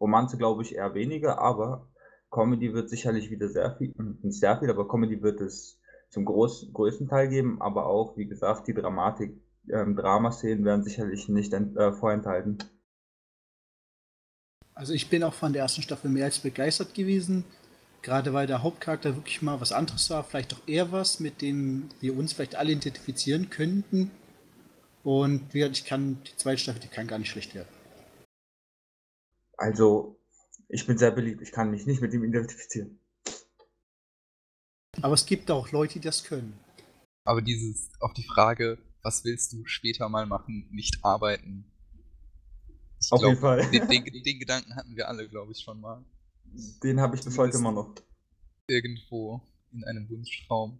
Romanze 0.01 0.37
glaube 0.39 0.63
ich 0.63 0.75
eher 0.77 0.95
weniger, 0.95 1.39
aber 1.41 1.89
Comedy 2.31 2.75
wird 2.75 2.91
sicherlich 2.91 3.31
wieder 3.31 3.49
sehr 3.49 3.77
viel, 3.77 3.95
nicht 4.23 4.41
sehr 4.41 4.59
viel, 4.59 4.71
aber 4.71 4.89
Comedy 4.89 5.23
wird 5.23 5.41
es 5.41 5.81
zum 6.11 6.25
groß, 6.25 6.73
größten 6.73 7.09
Teil 7.09 7.29
geben, 7.29 7.61
aber 7.61 7.87
auch, 7.87 8.17
wie 8.17 8.27
gesagt, 8.27 8.67
die 8.69 8.75
Dramatik, 8.75 9.41
ähm, 9.71 9.97
Dramaszenen 9.97 10.65
werden 10.65 10.83
sicherlich 10.85 11.29
nicht 11.29 11.53
äh, 11.53 11.93
vorenthalten. 11.93 12.59
Also 14.79 14.93
ich 14.93 15.11
bin 15.11 15.25
auch 15.25 15.35
von 15.35 15.53
der 15.53 15.63
ersten 15.63 15.83
Staffel 15.83 16.09
mehr 16.09 16.27
als 16.27 16.39
begeistert 16.39 16.95
gewesen, 16.95 17.45
gerade 18.01 18.33
weil 18.33 18.47
der 18.47 18.63
Hauptcharakter 18.63 19.17
wirklich 19.17 19.43
mal 19.43 19.61
was 19.61 19.73
anderes 19.73 20.09
war, 20.09 20.23
vielleicht 20.23 20.55
auch 20.55 20.69
eher 20.69 20.93
was, 20.93 21.19
mit 21.19 21.43
dem 21.43 21.89
wir 21.99 22.17
uns 22.17 22.33
vielleicht 22.33 22.55
alle 22.55 22.71
identifizieren 22.71 23.51
könnten. 23.51 24.13
Und 25.03 25.53
wie 25.53 25.65
ich 25.65 25.85
kann, 25.85 26.23
die 26.23 26.37
zweite 26.37 26.59
Staffel, 26.59 26.79
die 26.79 26.87
kann 26.87 27.09
gar 27.09 27.19
nicht 27.19 27.29
schlecht 27.29 27.57
werden. 27.57 27.67
Also, 29.57 30.17
ich 30.69 30.87
bin 30.87 30.97
sehr 30.97 31.11
beliebt, 31.11 31.43
ich 31.43 31.51
kann 31.51 31.73
mich 31.73 31.85
nicht 31.85 32.01
mit 32.01 32.15
ihm 32.15 32.23
identifizieren. 32.23 33.01
Aber 35.03 35.15
es 35.15 35.27
gibt 35.27 35.51
auch 35.51 35.73
Leute, 35.73 35.95
die 35.95 36.05
das 36.07 36.23
können. 36.23 36.57
Aber 37.25 37.43
dieses, 37.43 37.91
auf 37.99 38.13
die 38.13 38.29
Frage, 38.33 38.79
was 39.03 39.25
willst 39.25 39.53
du 39.53 39.65
später 39.65 40.09
mal 40.09 40.27
machen, 40.27 40.69
nicht 40.71 41.05
arbeiten. 41.05 41.65
Ich 43.01 43.13
auf 43.13 43.21
glaub, 43.21 43.31
jeden 43.31 43.41
Fall. 43.41 43.71
Den, 43.71 43.89
den, 43.89 44.05
den, 44.25 44.39
Gedanken 44.39 44.75
hatten 44.75 44.97
wir 44.97 45.09
alle, 45.09 45.29
glaube 45.29 45.53
ich, 45.53 45.61
schon 45.61 45.81
mal. 45.81 46.05
Den 46.83 47.01
habe 47.01 47.17
ich 47.17 47.23
bis 47.23 47.37
heute 47.39 47.59
immer 47.59 47.73
noch. 47.73 47.95
Irgendwo 48.67 49.41
in 49.73 49.85
einem 49.85 50.09
Wunschtraum. 50.09 50.79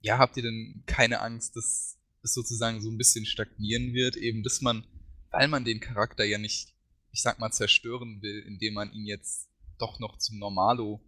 Ja, 0.00 0.18
habt 0.18 0.36
ihr 0.36 0.42
denn 0.42 0.82
keine 0.86 1.20
Angst, 1.20 1.56
dass 1.56 1.98
es 2.22 2.34
sozusagen 2.34 2.80
so 2.80 2.90
ein 2.90 2.98
bisschen 2.98 3.26
stagnieren 3.26 3.92
wird, 3.92 4.16
eben 4.16 4.42
dass 4.42 4.60
man, 4.60 4.84
weil 5.30 5.48
man 5.48 5.64
den 5.64 5.80
Charakter 5.80 6.24
ja 6.24 6.38
nicht, 6.38 6.74
ich 7.12 7.22
sag 7.22 7.38
mal, 7.38 7.52
zerstören 7.52 8.20
will, 8.22 8.40
indem 8.46 8.74
man 8.74 8.92
ihn 8.92 9.06
jetzt 9.06 9.48
doch 9.78 10.00
noch 10.00 10.18
zum 10.18 10.38
Normalo 10.38 11.00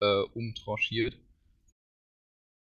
äh, 0.00 0.22
umtranchiert. 0.34 1.16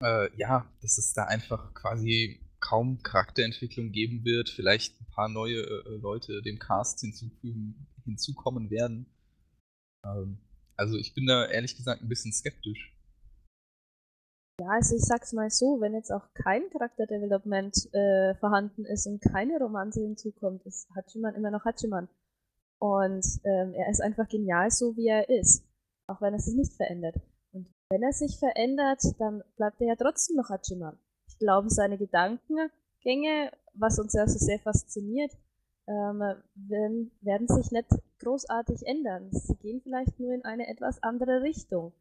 Äh, 0.02 0.36
ja, 0.36 0.72
dass 0.80 0.98
es 0.98 1.12
da 1.12 1.24
einfach 1.24 1.74
quasi 1.74 2.40
kaum 2.60 3.02
Charakterentwicklung 3.02 3.92
geben 3.92 4.24
wird, 4.24 4.48
vielleicht 4.48 5.00
ein 5.00 5.06
paar 5.14 5.28
neue 5.28 5.60
äh, 5.60 5.96
Leute 6.00 6.42
dem 6.42 6.58
Cast 6.58 7.00
hinzufügen, 7.00 7.86
hinzukommen 8.04 8.70
werden. 8.70 9.06
Ähm, 10.04 10.38
also 10.76 10.96
ich 10.96 11.14
bin 11.14 11.26
da 11.26 11.46
ehrlich 11.46 11.76
gesagt 11.76 12.02
ein 12.02 12.08
bisschen 12.08 12.32
skeptisch. 12.32 12.94
Ja, 14.60 14.70
also 14.70 14.96
ich 14.96 15.02
sag's 15.02 15.32
mal 15.32 15.50
so, 15.50 15.80
wenn 15.80 15.94
jetzt 15.94 16.10
auch 16.10 16.32
kein 16.34 16.68
Charakterdevelopment 16.70 17.94
äh, 17.94 18.34
vorhanden 18.36 18.84
ist 18.84 19.06
und 19.06 19.20
keine 19.20 19.58
Romanze 19.58 20.00
hinzukommt, 20.00 20.66
ist 20.66 20.88
Hachiman 20.96 21.34
immer 21.36 21.50
noch 21.50 21.64
Hachiman. 21.64 22.08
Und 22.80 23.24
ähm, 23.44 23.74
er 23.74 23.90
ist 23.90 24.00
einfach 24.00 24.28
genial 24.28 24.70
so, 24.70 24.96
wie 24.96 25.06
er 25.06 25.28
ist 25.28 25.68
auch 26.08 26.20
wenn 26.20 26.32
er 26.32 26.40
sich 26.40 26.54
nicht 26.54 26.74
verändert. 26.74 27.16
Und 27.52 27.68
wenn 27.90 28.02
er 28.02 28.12
sich 28.12 28.38
verändert, 28.38 29.02
dann 29.18 29.42
bleibt 29.56 29.80
er 29.80 29.88
ja 29.88 29.96
trotzdem 29.96 30.36
noch 30.36 30.48
Hachiman. 30.48 30.98
Ich 31.38 31.46
glaube, 31.46 31.70
seine 31.70 31.98
Gedankengänge, 31.98 33.52
was 33.74 34.00
uns 34.00 34.12
ja 34.12 34.26
so 34.26 34.44
sehr 34.44 34.58
fasziniert, 34.58 35.30
ähm, 35.86 36.18
werden, 36.56 37.12
werden 37.20 37.46
sich 37.46 37.70
nicht 37.70 37.86
großartig 38.18 38.84
ändern. 38.84 39.30
Sie 39.30 39.54
gehen 39.54 39.80
vielleicht 39.80 40.18
nur 40.18 40.34
in 40.34 40.44
eine 40.44 40.66
etwas 40.66 41.00
andere 41.00 41.42
Richtung. 41.42 41.92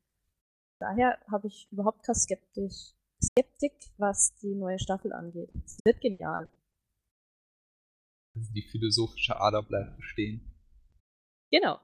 Daher 0.80 1.20
habe 1.30 1.46
ich 1.46 1.68
überhaupt 1.72 2.04
keine 2.04 2.16
Skeptisch, 2.16 2.96
Skeptik, 3.22 3.74
was 3.98 4.36
die 4.38 4.56
neue 4.56 4.80
Staffel 4.80 5.14
angeht. 5.14 5.52
Es 5.64 5.78
wird 5.86 6.02
genial. 6.02 6.50
Also 8.36 8.52
die 8.54 8.64
philosophische 8.64 9.40
Ader 9.40 9.62
bleibt 9.62 9.98
bestehen. 9.98 10.42
Genau. 11.52 11.80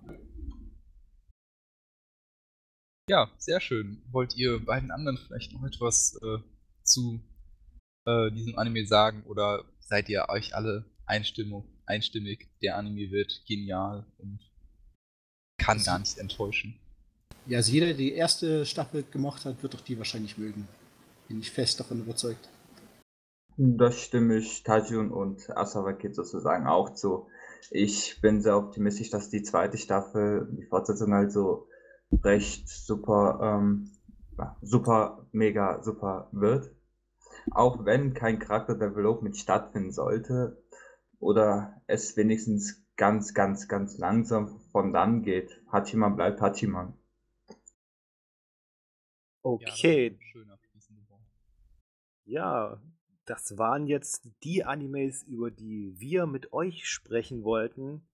Ja, 3.08 3.32
sehr 3.38 3.62
schön. 3.62 4.02
Wollt 4.12 4.36
ihr 4.36 4.60
beiden 4.66 4.90
anderen 4.90 5.20
vielleicht 5.20 5.54
noch 5.54 5.64
etwas 5.64 6.20
äh, 6.24 6.40
zu 6.82 7.22
äh, 8.06 8.32
diesem 8.32 8.58
Anime 8.58 8.86
sagen 8.86 9.24
oder 9.24 9.64
seid 9.80 10.10
ihr 10.10 10.26
euch 10.30 10.56
alle 10.56 10.86
Einstimmung, 11.06 11.68
einstimmig? 11.86 12.50
Der 12.62 12.78
Anime 12.78 13.12
wird 13.12 13.44
genial 13.48 14.06
und 14.18 14.40
kann 15.58 15.78
also, 15.78 15.86
gar 15.86 16.00
nicht 16.00 16.18
enttäuschen. 16.18 16.80
Ja, 17.46 17.58
also 17.58 17.72
jeder, 17.72 17.88
der 17.88 17.96
die 17.96 18.14
erste 18.14 18.66
Staffel 18.66 19.04
gemocht 19.12 19.46
hat, 19.46 19.62
wird 19.64 19.76
auch 19.76 19.82
die 19.82 19.98
wahrscheinlich 19.98 20.38
mögen. 20.38 20.68
Bin 21.28 21.40
ich 21.40 21.52
fest 21.52 21.80
davon 21.80 22.02
überzeugt. 22.02 22.50
Das 23.58 24.02
stimme 24.02 24.38
ich 24.38 24.64
Tajun 24.64 25.12
und 25.12 25.56
Asawakit 25.56 26.16
sozusagen 26.16 26.66
auch 26.66 26.94
zu. 26.96 27.28
Ich 27.70 28.20
bin 28.22 28.42
sehr 28.42 28.58
optimistisch, 28.58 29.10
dass 29.10 29.30
die 29.30 29.44
zweite 29.44 29.78
Staffel, 29.78 30.48
die 30.52 30.66
Fortsetzung 30.66 31.14
also 31.14 31.68
recht 32.24 32.68
super, 32.68 33.40
ähm, 33.42 33.92
super, 34.62 35.28
mega 35.32 35.82
super 35.84 36.30
wird. 36.32 36.72
Auch 37.52 37.86
wenn 37.86 38.14
kein 38.14 38.40
Charakter-Development 38.40 39.36
stattfinden 39.36 39.92
sollte 39.92 40.64
oder 41.20 41.82
es 41.88 42.16
wenigstens 42.18 42.84
ganz, 42.96 43.34
ganz, 43.34 43.68
ganz 43.68 43.98
langsam 43.98 44.60
von 44.72 44.94
dann 44.94 45.24
geht. 45.24 45.62
Hachiman 45.72 46.16
bleibt 46.16 46.42
Hachiman. 46.42 46.94
Okay. 49.42 50.18
Ja, 52.26 52.82
das 53.26 53.58
waren 53.58 53.88
jetzt 53.88 54.30
die 54.44 54.64
Animes, 54.64 55.24
über 55.24 55.52
die 55.52 55.94
wir 56.00 56.26
mit 56.26 56.54
euch 56.54 56.88
sprechen 56.88 57.44
wollten. 57.44 58.08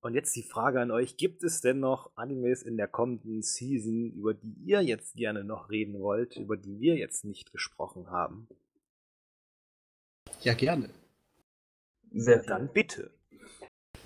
Und 0.00 0.14
jetzt 0.14 0.34
die 0.34 0.42
Frage 0.42 0.80
an 0.80 0.90
euch: 0.90 1.16
Gibt 1.16 1.44
es 1.44 1.60
denn 1.60 1.80
noch 1.80 2.10
Animes 2.16 2.62
in 2.62 2.76
der 2.76 2.88
kommenden 2.88 3.42
Season, 3.42 4.10
über 4.12 4.34
die 4.34 4.54
ihr 4.64 4.80
jetzt 4.80 5.14
gerne 5.14 5.44
noch 5.44 5.70
reden 5.70 6.00
wollt, 6.00 6.36
über 6.36 6.56
die 6.56 6.80
wir 6.80 6.96
jetzt 6.96 7.24
nicht 7.24 7.52
gesprochen 7.52 8.10
haben? 8.10 8.48
Ja, 10.42 10.54
gerne. 10.54 10.88
Sehr 12.12 12.38
ja, 12.38 12.42
dann 12.42 12.72
bitte. 12.72 13.10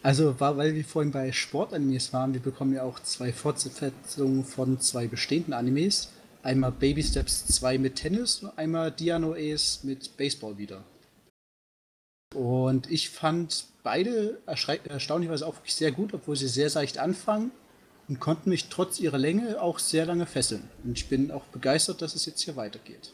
Also, 0.02 0.38
weil 0.38 0.74
wir 0.74 0.84
vorhin 0.84 1.12
bei 1.12 1.32
Sportanimes 1.32 2.12
waren, 2.12 2.34
wir 2.34 2.40
bekommen 2.40 2.74
ja 2.74 2.82
auch 2.82 3.00
zwei 3.00 3.32
Fortsetzungen 3.32 4.44
von 4.44 4.80
zwei 4.80 5.06
bestehenden 5.06 5.54
Animes. 5.54 6.12
Einmal 6.42 6.72
Baby 6.72 7.02
Steps 7.02 7.46
2 7.46 7.78
mit 7.78 7.96
Tennis 7.96 8.42
und 8.42 8.58
einmal 8.58 8.90
Diano 8.90 9.32
Ace 9.32 9.82
mit 9.82 10.14
Baseball 10.18 10.58
wieder. 10.58 10.84
Und 12.34 12.90
ich 12.90 13.10
fand 13.10 13.66
beide 13.82 14.38
erstaunlicherweise 14.46 15.46
auch 15.46 15.56
wirklich 15.56 15.74
sehr 15.74 15.92
gut, 15.92 16.14
obwohl 16.14 16.36
sie 16.36 16.48
sehr 16.48 16.70
seicht 16.70 16.98
anfangen 16.98 17.52
und 18.08 18.20
konnten 18.20 18.50
mich 18.50 18.68
trotz 18.68 19.00
ihrer 19.00 19.18
Länge 19.18 19.60
auch 19.60 19.78
sehr 19.78 20.06
lange 20.06 20.26
fesseln. 20.26 20.68
Und 20.84 20.98
ich 20.98 21.08
bin 21.08 21.30
auch 21.30 21.44
begeistert, 21.44 22.02
dass 22.02 22.14
es 22.14 22.26
jetzt 22.26 22.42
hier 22.42 22.56
weitergeht. 22.56 23.12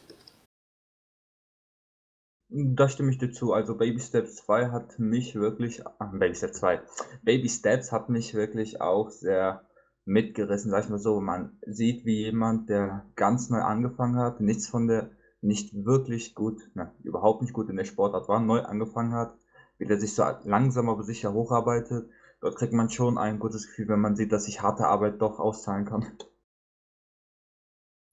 Da 2.49 2.89
stimme 2.89 3.11
ich 3.11 3.17
dir 3.17 3.31
zu. 3.31 3.53
Also 3.53 3.77
Baby 3.77 4.01
Steps 4.01 4.37
2 4.37 4.71
hat 4.71 4.99
mich 4.99 5.35
wirklich, 5.35 5.83
ach, 5.99 6.11
Baby 6.11 6.35
Steps 6.35 6.59
2, 6.59 6.81
Baby 7.23 7.47
Steps 7.47 7.93
hat 7.93 8.09
mich 8.09 8.33
wirklich 8.33 8.81
auch 8.81 9.09
sehr 9.09 9.65
mitgerissen, 10.03 10.71
sag 10.71 10.83
ich 10.83 10.89
mal 10.89 10.99
so. 10.99 11.21
Man 11.21 11.57
sieht, 11.65 12.05
wie 12.05 12.23
jemand, 12.25 12.69
der 12.69 13.05
ganz 13.15 13.49
neu 13.49 13.61
angefangen 13.61 14.17
hat, 14.17 14.41
nichts 14.41 14.67
von 14.67 14.87
der 14.87 15.11
nicht 15.41 15.85
wirklich 15.85 16.35
gut, 16.35 16.69
na, 16.75 16.93
überhaupt 17.03 17.41
nicht 17.41 17.53
gut 17.53 17.69
in 17.69 17.75
der 17.75 17.85
Sportart 17.85 18.29
war, 18.29 18.39
neu 18.39 18.61
angefangen 18.61 19.13
hat, 19.13 19.35
wie 19.77 19.85
der 19.85 19.99
sich 19.99 20.13
so 20.13 20.23
langsam 20.43 20.89
aber 20.89 21.03
sicher 21.03 21.33
hocharbeitet. 21.33 22.09
Dort 22.39 22.55
kriegt 22.55 22.73
man 22.73 22.89
schon 22.89 23.17
ein 23.17 23.39
gutes 23.39 23.67
Gefühl, 23.67 23.87
wenn 23.89 23.99
man 23.99 24.15
sieht, 24.15 24.31
dass 24.31 24.45
sich 24.45 24.61
harte 24.61 24.85
Arbeit 24.85 25.21
doch 25.21 25.39
auszahlen 25.39 25.85
kann. 25.85 26.05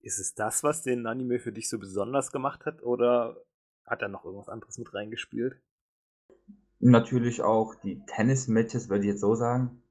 Ist 0.00 0.18
es 0.18 0.34
das, 0.34 0.62
was 0.62 0.82
den 0.82 1.06
Anime 1.06 1.38
für 1.38 1.52
dich 1.52 1.68
so 1.68 1.78
besonders 1.78 2.32
gemacht 2.32 2.64
hat, 2.64 2.82
oder 2.82 3.36
hat 3.84 4.00
er 4.00 4.08
noch 4.08 4.24
irgendwas 4.24 4.48
anderes 4.48 4.78
mit 4.78 4.92
reingespielt? 4.94 5.60
Natürlich 6.78 7.42
auch 7.42 7.74
die 7.74 8.00
Tennis-Matches, 8.06 8.88
würde 8.88 9.04
ich 9.04 9.10
jetzt 9.10 9.20
so 9.20 9.34
sagen. 9.34 9.82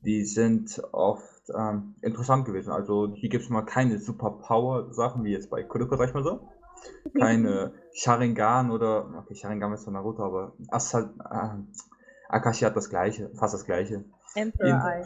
Die 0.00 0.24
sind 0.24 0.82
oft 0.92 1.48
ähm, 1.56 1.94
interessant 2.02 2.44
gewesen. 2.44 2.72
Also 2.72 3.14
hier 3.14 3.30
gibt 3.30 3.44
es 3.44 3.50
mal 3.50 3.62
keine 3.62 3.98
Super-Power-Sachen, 3.98 5.24
wie 5.24 5.32
jetzt 5.32 5.48
bei 5.48 5.62
Kuroko, 5.62 5.96
sag 5.96 6.08
ich 6.08 6.14
mal 6.14 6.24
so 6.24 6.46
keine 7.18 7.74
Sharingan 7.92 8.70
oder, 8.70 9.14
okay, 9.18 9.34
Sharingan 9.34 9.72
ist 9.72 9.84
von 9.84 9.94
Naruto, 9.94 10.24
aber 10.24 10.56
Asal, 10.68 11.14
äh, 11.30 11.84
Akashi 12.28 12.64
hat 12.64 12.76
das 12.76 12.90
gleiche, 12.90 13.30
fast 13.34 13.54
das 13.54 13.64
gleiche. 13.64 14.04
Emperor 14.34 14.84
Eye. 14.84 15.04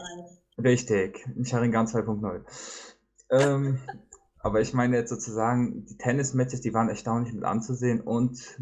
Richtig, 0.63 1.25
Sharingan 1.43 1.87
2.0. 1.87 2.43
Ähm, 3.31 3.79
aber 4.39 4.61
ich 4.61 4.73
meine 4.73 4.97
jetzt 4.97 5.09
sozusagen, 5.09 5.85
die 5.85 5.97
Tennis-Matches, 5.97 6.61
die 6.61 6.73
waren 6.73 6.89
erstaunlich 6.89 7.33
mit 7.33 7.43
anzusehen 7.43 8.01
und 8.01 8.59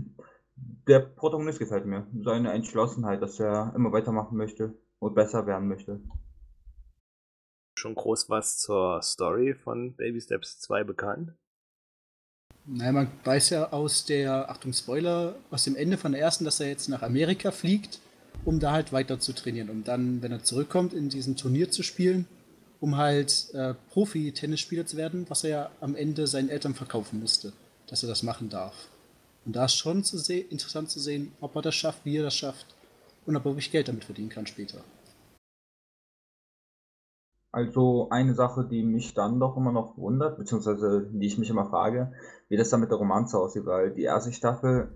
der 0.88 1.00
Protagonist 1.00 1.60
gefällt 1.60 1.86
mir. 1.86 2.08
Seine 2.24 2.52
Entschlossenheit, 2.54 3.22
dass 3.22 3.40
er 3.40 3.74
immer 3.76 3.92
weitermachen 3.92 4.38
möchte 4.38 4.74
und 5.00 5.14
besser 5.14 5.46
werden 5.46 5.68
möchte. 5.68 6.02
Schon 7.76 7.94
groß 7.94 8.30
was 8.30 8.58
zur 8.58 9.02
Story 9.04 9.54
von 9.54 9.96
Baby 9.96 10.20
Steps 10.20 10.60
2 10.60 10.84
bekannt? 10.84 11.34
Naja, 12.70 12.92
man 12.92 13.12
weiß 13.24 13.52
ja 13.52 13.72
aus 13.72 14.04
der, 14.04 14.50
Achtung 14.50 14.74
Spoiler, 14.74 15.36
aus 15.52 15.64
dem 15.64 15.78
Ende 15.78 15.98
von 15.98 16.12
der 16.12 16.20
ersten, 16.20 16.44
dass 16.44 16.60
er 16.60 16.68
jetzt 16.68 16.90
nach 16.90 17.02
Amerika 17.02 17.52
fliegt, 17.52 18.00
um 18.44 18.60
da 18.60 18.74
halt 18.74 18.92
weiter 18.92 19.20
zu 19.20 19.34
trainieren, 19.34 19.70
um 19.70 19.86
dann, 19.86 20.22
wenn 20.22 20.34
er 20.34 20.44
zurückkommt, 20.44 20.94
in 20.94 21.08
diesem 21.08 21.38
Turnier 21.38 21.72
zu 21.72 21.82
spielen, 21.82 22.28
um 22.82 22.98
halt 22.98 23.54
äh, 23.54 23.74
Profi-Tennisspieler 23.92 24.86
zu 24.86 24.98
werden, 24.98 25.26
was 25.30 25.46
er 25.46 25.50
ja 25.50 25.72
am 25.80 25.96
Ende 25.96 26.28
seinen 26.28 26.50
Eltern 26.50 26.76
verkaufen 26.76 27.22
musste, 27.22 27.54
dass 27.88 28.04
er 28.04 28.10
das 28.10 28.22
machen 28.22 28.50
darf. 28.50 28.76
Und 29.46 29.56
da 29.56 29.64
ist 29.64 29.76
schon 29.76 30.04
zu 30.04 30.18
interessant 30.34 30.92
zu 30.92 31.00
sehen, 31.00 31.32
ob 31.40 31.56
er 31.56 31.62
das 31.62 31.76
schafft, 31.76 32.04
wie 32.04 32.18
er 32.18 32.24
das 32.24 32.36
schafft 32.36 32.66
und 33.26 33.38
ob 33.38 33.46
er 33.46 33.52
wirklich 33.52 33.72
Geld 33.72 33.88
damit 33.88 34.04
verdienen 34.04 34.30
kann 34.30 34.46
später. 34.46 34.80
Also 37.52 38.10
eine 38.10 38.36
Sache, 38.36 38.68
die 38.70 38.84
mich 38.84 39.14
dann 39.14 39.40
doch 39.40 39.58
immer 39.58 39.72
noch 39.72 39.98
wundert, 39.98 40.38
beziehungsweise 40.38 41.10
die 41.12 41.26
ich 41.26 41.38
mich 41.38 41.50
immer 41.50 41.66
frage, 41.70 42.14
wie 42.50 42.58
das 42.58 42.70
dann 42.70 42.82
mit 42.82 42.92
der 42.92 42.98
Romanze 42.98 43.38
aussieht, 43.40 43.66
weil 43.66 43.94
die 43.94 44.04
erste 44.04 44.32
Staffel 44.32 44.92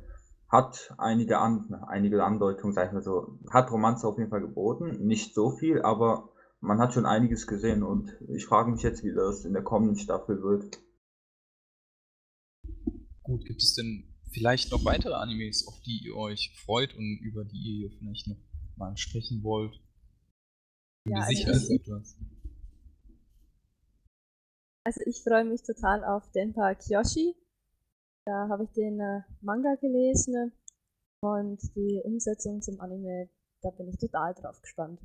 hat 0.50 0.94
einige, 0.98 1.40
An 1.40 1.74
einige 1.88 2.24
Andeutungen, 2.24 2.74
sag 2.74 2.88
ich 2.88 2.94
mal 2.94 3.02
so, 3.02 3.40
hat 3.50 3.72
Romanze 3.72 4.06
auf 4.08 4.18
jeden 4.18 4.30
Fall 4.30 4.42
geboten, 4.42 5.06
nicht 5.06 5.34
so 5.34 5.52
viel, 5.52 5.82
aber 5.82 6.30
man 6.60 6.80
hat 6.80 6.94
schon 6.94 7.06
einiges 7.06 7.48
gesehen 7.48 7.84
und 7.84 8.12
ich 8.28 8.46
frage 8.46 8.70
mich 8.70 8.84
jetzt, 8.84 9.04
wie 9.04 9.14
das 9.14 9.46
in 9.46 9.54
der 9.54 9.64
kommenden 9.64 9.98
Staffel 9.98 10.44
wird. 10.44 10.78
Gut, 13.24 13.46
gibt 13.46 13.62
es 13.62 13.76
denn 13.76 14.14
vielleicht 14.32 14.72
noch 14.72 14.84
weitere 14.84 15.14
Animes, 15.14 15.66
auf 15.68 15.82
die 15.82 16.02
ihr 16.06 16.16
euch 16.16 16.52
freut 16.66 16.94
und 16.96 17.20
über 17.22 17.46
die 17.46 17.82
ihr 17.82 17.92
vielleicht 17.98 18.28
noch 18.28 18.38
mal 18.76 18.96
sprechen 18.98 19.42
wollt? 19.42 19.80
Ja, 21.06 21.18
also 21.18 21.30
sicher 21.30 21.52
ich- 21.52 21.58
ist 21.58 21.70
etwas? 21.70 22.18
Also 24.84 25.02
ich 25.06 25.24
freue 25.24 25.46
mich 25.46 25.62
total 25.62 26.04
auf 26.04 26.32
Denpa 26.32 26.74
Kyoshi. 26.74 27.36
Da 28.26 28.48
habe 28.50 28.64
ich 28.64 28.72
den 28.72 29.00
äh, 29.00 29.22
Manga 29.42 29.76
gelesen 29.76 30.52
und 31.20 31.60
die 31.76 32.02
Umsetzung 32.04 32.62
zum 32.62 32.80
Anime, 32.82 33.30
da 33.62 33.70
bin 33.70 33.90
ich 33.90 33.98
total 33.98 34.34
drauf 34.34 34.60
gespannt. 34.62 35.00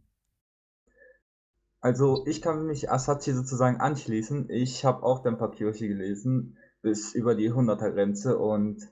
Also 1.80 2.26
ich 2.26 2.40
kann 2.40 2.66
mich 2.66 2.90
Asachi 2.90 3.32
sozusagen 3.32 3.80
anschließen. 3.80 4.48
Ich 4.48 4.84
habe 4.84 5.02
auch 5.02 5.22
Denpa 5.22 5.48
Kyoshi 5.48 5.88
gelesen, 5.88 6.56
bis 6.80 7.14
über 7.14 7.34
die 7.34 7.52
100er 7.52 7.90
Grenze 7.90 8.38
und 8.38 8.90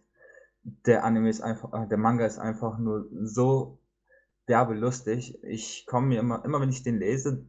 der 0.62 1.04
Anime 1.04 1.30
ist 1.30 1.40
einfach, 1.40 1.72
äh, 1.72 1.88
der 1.88 1.98
Manga 1.98 2.26
ist 2.26 2.38
einfach 2.38 2.78
nur 2.78 3.08
so 3.22 3.78
derbe 4.48 4.74
lustig. 4.74 5.42
Ich 5.42 5.86
komme 5.86 6.08
mir 6.08 6.20
immer, 6.20 6.44
immer 6.44 6.60
wenn 6.60 6.68
ich 6.70 6.82
den 6.82 6.98
lese, 6.98 7.46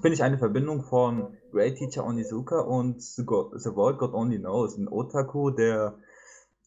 finde 0.00 0.14
ich 0.14 0.22
eine 0.22 0.38
Verbindung 0.38 0.82
von 0.82 1.36
Great 1.50 1.76
Teacher 1.76 2.04
Onizuka 2.04 2.60
und 2.60 3.02
The, 3.02 3.24
God, 3.24 3.52
The 3.60 3.70
World 3.74 3.98
God 3.98 4.14
Only 4.14 4.38
Knows. 4.38 4.76
Ein 4.76 4.88
Otaku, 4.88 5.50
der 5.50 5.98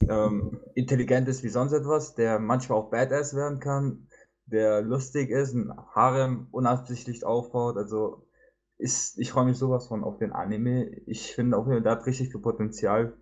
ähm, 0.07 0.59
intelligent 0.75 1.27
ist 1.27 1.43
wie 1.43 1.49
sonst 1.49 1.73
etwas, 1.73 2.15
der 2.15 2.39
manchmal 2.39 2.79
auch 2.79 2.91
Badass 2.91 3.35
werden 3.35 3.59
kann, 3.59 4.07
der 4.45 4.81
lustig 4.81 5.29
ist, 5.29 5.53
ein 5.53 5.73
Harem 5.93 6.47
unabsichtlich 6.51 7.25
aufbaut. 7.25 7.77
Also 7.77 8.27
ist, 8.77 9.17
ich 9.17 9.31
freue 9.31 9.45
mich 9.45 9.57
sowas 9.57 9.87
von 9.87 10.03
auf 10.03 10.17
den 10.17 10.31
Anime. 10.31 10.85
Ich 11.07 11.33
finde 11.33 11.57
auch, 11.57 11.67
der 11.67 11.91
hat 11.91 12.05
richtig 12.05 12.31
viel 12.31 12.41
Potenzial. 12.41 13.17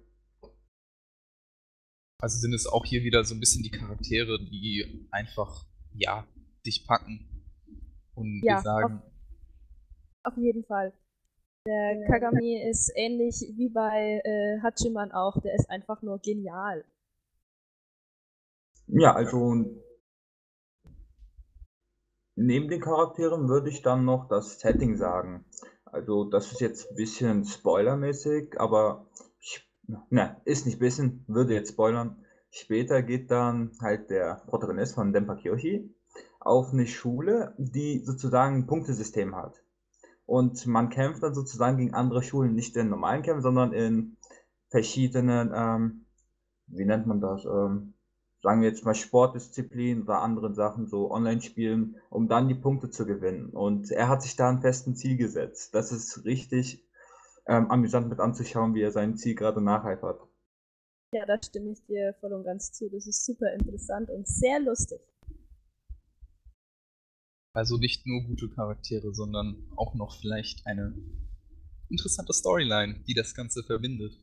Also 2.20 2.40
sind 2.40 2.54
es 2.54 2.68
auch 2.68 2.86
hier 2.86 3.04
wieder 3.04 3.24
so 3.24 3.36
ein 3.36 3.40
bisschen 3.40 3.64
die 3.64 3.72
Charaktere, 3.72 4.40
die 4.40 5.08
einfach, 5.12 5.66
ja, 5.94 6.26
dich 6.66 6.88
packen 6.88 7.46
und 8.16 8.42
Ja, 8.44 8.56
dir 8.56 8.62
sagen, 8.62 9.04
Auf 10.24 10.38
jeden 10.38 10.64
Fall. 10.64 10.94
Der 11.66 12.06
Kagami 12.08 12.62
ist 12.62 12.92
ähnlich 12.96 13.54
wie 13.56 13.70
bei 13.70 14.22
äh, 14.24 14.60
Hachiman 14.62 15.12
auch, 15.12 15.40
der 15.40 15.56
ist 15.56 15.70
einfach 15.70 16.02
nur 16.02 16.20
genial. 16.20 16.84
Ja, 18.88 19.14
also 19.16 19.82
neben 22.36 22.68
den 22.68 22.82
Charakteren 22.82 23.48
würde 23.48 23.70
ich 23.70 23.82
dann 23.82 24.04
noch 24.04 24.28
das 24.28 24.60
Setting 24.60 24.98
sagen. 24.98 25.46
Also 25.86 26.26
das 26.26 26.52
ist 26.52 26.60
jetzt 26.60 26.90
ein 26.90 26.96
bisschen 26.96 27.46
spoilermäßig, 27.46 28.60
aber 28.60 29.08
ich, 29.40 29.66
ne, 30.10 30.42
ist 30.44 30.66
nicht 30.66 30.80
bisschen, 30.80 31.24
würde 31.28 31.54
jetzt 31.54 31.74
spoilern. 31.74 32.26
Später 32.50 33.02
geht 33.02 33.32
dann 33.32 33.72
halt 33.82 34.10
der 34.10 34.44
Protagonist 34.48 34.96
von 34.96 35.14
Denpa 35.14 35.36
Kyoshi 35.36 35.96
auf 36.40 36.74
eine 36.74 36.88
Schule, 36.88 37.54
die 37.58 38.04
sozusagen 38.04 38.58
ein 38.58 38.68
Punktesystem 38.68 39.36
hat. 39.36 39.63
Und 40.26 40.66
man 40.66 40.90
kämpft 40.90 41.24
dann 41.24 41.34
sozusagen 41.34 41.78
gegen 41.78 41.94
andere 41.94 42.24
Schulen, 42.24 42.56
nicht 42.56 42.76
in 42.78 42.90
normalen 42.90 43.24
Kämpfen, 43.24 43.42
sondern 43.42 43.74
in 43.74 44.18
verschiedenen, 44.70 45.52
ähm, 45.54 46.06
wie 46.68 46.86
nennt 46.86 47.06
man 47.06 47.20
das, 47.22 47.46
ähm, 47.46 47.94
sagen 48.42 48.62
wir 48.62 48.70
jetzt 48.70 48.86
mal 48.86 48.96
Sportdisziplinen 48.96 50.04
oder 50.04 50.22
anderen 50.22 50.54
Sachen, 50.56 50.88
so 50.88 51.12
Online-Spielen, 51.12 51.98
um 52.10 52.28
dann 52.28 52.48
die 52.48 52.56
Punkte 52.56 52.90
zu 52.90 53.06
gewinnen. 53.06 53.50
Und 53.50 53.92
er 53.92 54.10
hat 54.10 54.22
sich 54.22 54.36
da 54.36 54.50
ein 54.50 54.62
festes 54.62 54.96
Ziel 54.96 55.18
gesetzt. 55.18 55.76
Das 55.76 55.92
ist 55.92 56.26
richtig 56.26 56.86
ähm, 57.46 57.70
amüsant 57.70 58.10
mit 58.10 58.20
anzuschauen, 58.20 58.74
wie 58.74 58.82
er 58.82 58.92
sein 58.92 59.18
Ziel 59.18 59.36
gerade 59.36 59.62
nacheifert. 59.62 60.22
Ja, 61.12 61.26
da 61.26 61.38
stimme 61.42 61.72
ich 61.72 61.86
dir 61.86 62.16
voll 62.20 62.34
und 62.34 62.44
ganz 62.44 62.72
zu. 62.72 62.90
Das 62.90 63.06
ist 63.06 63.26
super 63.26 63.54
interessant 63.54 64.10
und 64.10 64.28
sehr 64.28 64.60
lustig. 64.60 65.00
Also 67.54 67.78
nicht 67.78 68.06
nur 68.06 68.24
gute 68.24 68.50
Charaktere, 68.50 69.14
sondern 69.14 69.72
auch 69.76 69.94
noch 69.94 70.20
vielleicht 70.20 70.66
eine 70.66 70.94
interessante 71.90 72.34
Storyline, 72.34 73.04
die 73.08 73.14
das 73.14 73.36
Ganze 73.36 73.64
verbindet. 73.64 74.14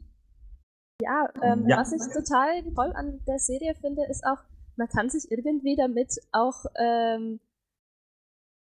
Ja, 1.02 1.32
ähm, 1.43 1.66
Ja. 1.66 1.78
was 1.78 1.93
ich 1.93 2.02
total 2.12 2.62
toll 2.74 2.93
an 2.94 3.24
der 3.27 3.39
Serie 3.39 3.74
finde, 3.77 4.05
ist 4.11 4.24
auch, 4.24 4.43
man 4.77 4.89
kann 4.89 5.09
sich 5.09 5.31
irgendwie 5.31 5.77
damit 5.77 6.16
auch, 6.32 6.65
ähm, 6.78 7.40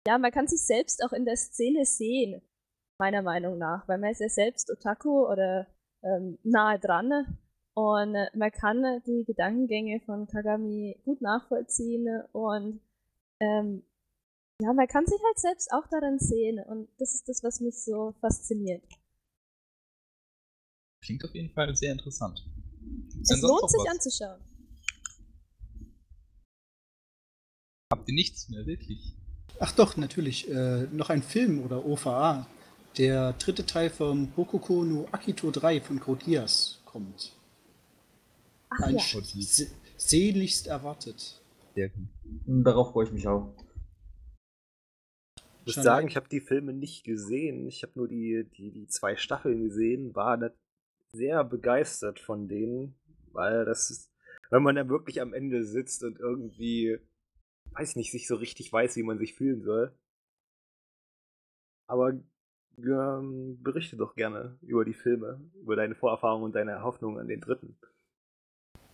ja, 0.06 0.16
man 0.16 0.30
kann 0.30 0.46
sich 0.46 0.64
selbst 0.64 1.04
auch 1.04 1.12
in 1.12 1.24
der 1.24 1.36
Szene 1.36 1.84
sehen, 1.84 2.40
meiner 2.98 3.22
Meinung 3.22 3.58
nach, 3.58 3.86
weil 3.88 3.98
man 3.98 4.10
ist 4.10 4.20
ja 4.20 4.28
selbst 4.28 4.70
Otaku 4.70 5.26
oder 5.26 5.66
ähm, 6.02 6.38
nahe 6.42 6.78
dran 6.78 7.38
und 7.74 8.14
äh, 8.14 8.30
man 8.34 8.50
kann 8.52 9.02
die 9.06 9.24
Gedankengänge 9.26 10.00
von 10.00 10.26
Kagami 10.26 10.98
gut 11.04 11.20
nachvollziehen 11.20 12.06
und 12.32 12.80
ähm, 13.40 13.82
ja, 14.60 14.72
man 14.72 14.86
kann 14.86 15.06
sich 15.06 15.20
halt 15.24 15.38
selbst 15.38 15.72
auch 15.72 15.86
daran 15.88 16.18
sehen 16.18 16.60
und 16.66 16.88
das 16.98 17.14
ist 17.14 17.28
das, 17.28 17.42
was 17.42 17.60
mich 17.60 17.82
so 17.82 18.14
fasziniert. 18.20 18.82
Klingt 21.02 21.24
auf 21.24 21.34
jeden 21.34 21.50
Fall 21.50 21.74
sehr 21.74 21.92
interessant. 21.92 22.46
Gibt's 23.12 23.30
Es 23.30 23.40
lohnt 23.40 23.70
sich 23.70 23.80
was? 23.80 23.88
anzuschauen. 23.88 24.40
Habt 27.92 28.08
ihr 28.08 28.14
nichts 28.14 28.48
mehr, 28.48 28.66
wirklich? 28.66 29.16
Ach 29.58 29.72
doch, 29.72 29.96
natürlich. 29.96 30.48
Äh, 30.48 30.86
noch 30.92 31.10
ein 31.10 31.22
Film 31.22 31.62
oder 31.64 31.84
OVA. 31.84 32.46
Der 32.98 33.32
dritte 33.34 33.66
Teil 33.66 33.90
von 33.90 34.30
Bokuko 34.30 34.84
no 34.84 35.08
Akito 35.12 35.50
3 35.50 35.80
von 35.80 36.00
Code 36.00 36.24
Geass 36.24 36.80
kommt. 36.84 37.32
Ach 38.68 38.80
Ein 38.80 38.96
ja. 38.96 39.66
Sehnlichst 39.96 40.66
erwartet. 40.66 41.40
Sehr 41.74 41.88
gut. 41.88 42.08
Und 42.46 42.64
darauf 42.64 42.92
freue 42.92 43.06
ich 43.06 43.12
mich 43.12 43.26
auch. 43.26 43.52
Ich 45.64 45.76
muss 45.76 45.84
sagen, 45.84 46.08
ich 46.08 46.16
habe 46.16 46.28
die 46.28 46.40
Filme 46.40 46.72
nicht 46.72 47.04
gesehen. 47.04 47.66
Ich 47.66 47.82
habe 47.82 47.92
nur 47.96 48.08
die, 48.08 48.48
die, 48.56 48.70
die 48.70 48.86
zwei 48.86 49.16
Staffeln 49.16 49.62
gesehen, 49.62 50.14
war 50.14 50.36
nicht 50.36 50.54
sehr 51.12 51.44
begeistert 51.44 52.20
von 52.20 52.48
denen, 52.48 52.94
weil 53.32 53.64
das 53.64 53.90
ist, 53.90 54.12
wenn 54.50 54.62
man 54.62 54.76
dann 54.76 54.88
wirklich 54.88 55.20
am 55.20 55.34
Ende 55.34 55.64
sitzt 55.64 56.04
und 56.04 56.18
irgendwie, 56.18 56.98
weiß 57.72 57.90
ich 57.90 57.96
nicht, 57.96 58.12
sich 58.12 58.26
so 58.26 58.36
richtig 58.36 58.72
weiß, 58.72 58.96
wie 58.96 59.02
man 59.02 59.18
sich 59.18 59.34
fühlen 59.34 59.62
soll. 59.62 59.92
Aber 61.86 62.12
ähm, 62.78 63.58
berichte 63.62 63.96
doch 63.96 64.14
gerne 64.14 64.56
über 64.62 64.84
die 64.84 64.94
Filme, 64.94 65.40
über 65.60 65.76
deine 65.76 65.94
Vorerfahrungen 65.94 66.44
und 66.44 66.54
deine 66.54 66.82
Hoffnungen 66.82 67.18
an 67.20 67.28
den 67.28 67.40
dritten. 67.40 67.76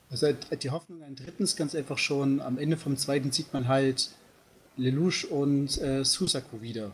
Also 0.08 0.26
äh, 0.26 0.56
die 0.56 0.70
Hoffnung 0.70 1.02
an 1.02 1.16
dritten 1.16 1.42
ist 1.42 1.56
ganz 1.56 1.74
einfach 1.74 1.98
schon, 1.98 2.40
am 2.40 2.58
Ende 2.58 2.76
vom 2.76 2.96
zweiten 2.96 3.32
sieht 3.32 3.52
man 3.52 3.68
halt 3.68 4.10
Lelouch 4.76 5.30
und 5.30 5.80
äh, 5.80 6.04
Susaku 6.04 6.60
wieder. 6.60 6.92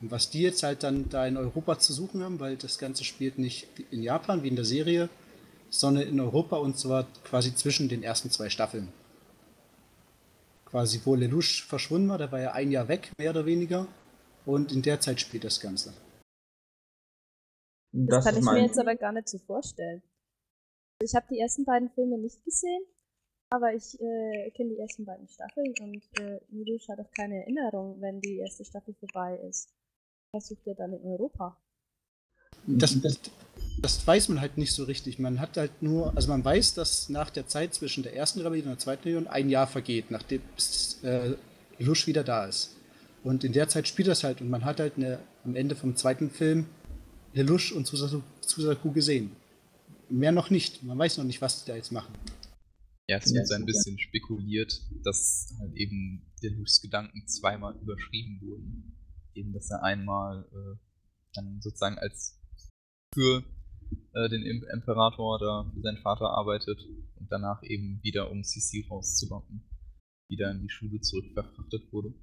Und 0.00 0.10
was 0.10 0.30
die 0.30 0.42
jetzt 0.42 0.62
halt 0.62 0.82
dann 0.82 1.08
da 1.08 1.26
in 1.26 1.36
Europa 1.36 1.78
zu 1.78 1.92
suchen 1.92 2.22
haben, 2.22 2.40
weil 2.40 2.56
das 2.56 2.78
Ganze 2.78 3.04
spielt 3.04 3.38
nicht 3.38 3.68
in 3.90 4.02
Japan 4.02 4.42
wie 4.42 4.48
in 4.48 4.56
der 4.56 4.64
Serie, 4.64 5.08
sondern 5.70 6.06
in 6.06 6.20
Europa 6.20 6.56
und 6.56 6.78
zwar 6.78 7.06
quasi 7.24 7.54
zwischen 7.54 7.88
den 7.88 8.02
ersten 8.02 8.30
zwei 8.30 8.50
Staffeln. 8.50 8.88
Quasi 10.66 11.00
wo 11.04 11.14
Lelouch 11.14 11.64
verschwunden 11.66 12.08
war, 12.08 12.18
da 12.18 12.30
war 12.32 12.40
er 12.40 12.54
ein 12.54 12.70
Jahr 12.70 12.88
weg, 12.88 13.12
mehr 13.18 13.30
oder 13.30 13.46
weniger. 13.46 13.86
Und 14.44 14.72
in 14.72 14.82
der 14.82 15.00
Zeit 15.00 15.20
spielt 15.20 15.44
das 15.44 15.60
Ganze. 15.60 15.92
Das, 17.92 18.24
kann 18.24 18.34
ist 18.34 18.40
ich 18.40 18.50
mir 18.50 18.62
jetzt 18.62 18.78
aber 18.78 18.96
gar 18.96 19.12
nicht 19.12 19.28
so 19.28 19.38
vorstellen. 19.38 20.02
Ich 21.00 21.14
habe 21.14 21.26
die 21.30 21.38
ersten 21.38 21.64
beiden 21.64 21.90
Filme 21.90 22.18
nicht 22.18 22.42
gesehen, 22.44 22.82
aber 23.52 23.74
ich 23.74 24.00
äh, 24.00 24.50
kenne 24.52 24.70
die 24.70 24.78
ersten 24.78 25.04
beiden 25.04 25.28
Staffeln 25.28 25.74
und 25.80 26.02
äh, 26.18 26.40
Lelouch 26.50 26.88
hat 26.88 26.98
auch 27.00 27.10
keine 27.14 27.42
Erinnerung, 27.42 28.00
wenn 28.00 28.18
die 28.20 28.38
erste 28.38 28.64
Staffel 28.64 28.94
vorbei 28.94 29.38
ist. 29.46 29.68
Was 30.32 30.48
sucht 30.48 30.66
er 30.66 30.74
dann 30.74 30.94
in 30.94 31.04
Europa? 31.04 31.54
Das, 32.66 32.98
das, 33.02 33.20
das 33.78 34.06
weiß 34.06 34.30
man 34.30 34.40
halt 34.40 34.56
nicht 34.56 34.72
so 34.72 34.84
richtig. 34.84 35.18
Man 35.18 35.38
hat 35.38 35.58
halt 35.58 35.82
nur, 35.82 36.16
also 36.16 36.28
man 36.28 36.42
weiß, 36.42 36.72
dass 36.74 37.10
nach 37.10 37.28
der 37.28 37.46
Zeit 37.46 37.74
zwischen 37.74 38.02
der 38.02 38.16
ersten 38.16 38.40
Rebellion 38.40 38.68
und 38.68 38.72
der 38.72 38.78
zweiten 38.78 39.02
Rebellion 39.02 39.26
ein 39.26 39.50
Jahr 39.50 39.66
vergeht, 39.66 40.10
nachdem 40.10 40.40
äh, 41.02 41.34
Lusch 41.78 42.06
wieder 42.06 42.24
da 42.24 42.46
ist. 42.46 42.76
Und 43.22 43.44
in 43.44 43.52
der 43.52 43.68
Zeit 43.68 43.86
spielt 43.86 44.08
das 44.08 44.24
halt 44.24 44.40
und 44.40 44.48
man 44.48 44.64
hat 44.64 44.80
halt 44.80 44.96
eine, 44.96 45.18
am 45.44 45.56
Ende 45.56 45.76
vom 45.76 45.94
zweiten 45.94 46.30
Film 46.30 46.66
Lelouch 47.34 47.72
und 47.74 47.86
Susaku 47.86 48.92
gesehen. 48.92 49.32
Mehr 50.08 50.32
noch 50.32 50.48
nicht. 50.48 50.82
Man 50.82 50.98
weiß 50.98 51.18
noch 51.18 51.24
nicht, 51.24 51.42
was 51.42 51.64
die 51.64 51.70
da 51.70 51.76
jetzt 51.76 51.92
machen. 51.92 52.14
Ja, 53.08 53.18
es 53.18 53.32
wird 53.32 53.48
so 53.48 53.54
ein 53.54 53.66
bisschen 53.66 53.98
spekuliert, 53.98 54.80
dass 55.02 55.54
halt 55.58 55.74
eben 55.74 56.32
Lelouchs 56.40 56.80
Gedanken 56.80 57.26
zweimal 57.26 57.76
überschrieben 57.80 58.40
wurden. 58.42 58.96
Eben, 59.34 59.52
dass 59.52 59.70
er 59.70 59.82
einmal 59.82 60.46
äh, 60.52 60.78
dann 61.34 61.60
sozusagen 61.60 61.98
als 61.98 62.40
für 63.14 63.44
äh, 64.14 64.28
den 64.28 64.42
Imperator 64.44 65.36
oder 65.36 65.70
für 65.74 65.80
seinen 65.80 66.02
Vater 66.02 66.30
arbeitet 66.30 66.80
und 67.16 67.30
danach 67.30 67.62
eben 67.62 68.00
wieder 68.02 68.30
um 68.30 68.44
Sisi 68.44 68.86
rauszulocken, 68.88 69.68
wieder 70.28 70.50
in 70.50 70.62
die 70.62 70.70
Schule 70.70 71.00
zurück 71.00 71.26
verfrachtet 71.34 71.92
wurde. 71.92 72.14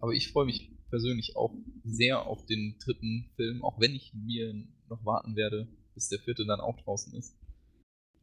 Aber 0.00 0.12
ich 0.12 0.32
freue 0.32 0.46
mich 0.46 0.70
persönlich 0.90 1.36
auch 1.36 1.54
sehr 1.84 2.26
auf 2.26 2.44
den 2.46 2.76
dritten 2.84 3.30
Film, 3.36 3.62
auch 3.62 3.80
wenn 3.80 3.94
ich 3.94 4.12
mir 4.14 4.54
noch 4.88 5.04
warten 5.04 5.36
werde, 5.36 5.68
bis 5.94 6.08
der 6.08 6.18
vierte 6.18 6.44
dann 6.46 6.60
auch 6.60 6.80
draußen 6.82 7.14
ist. 7.14 7.39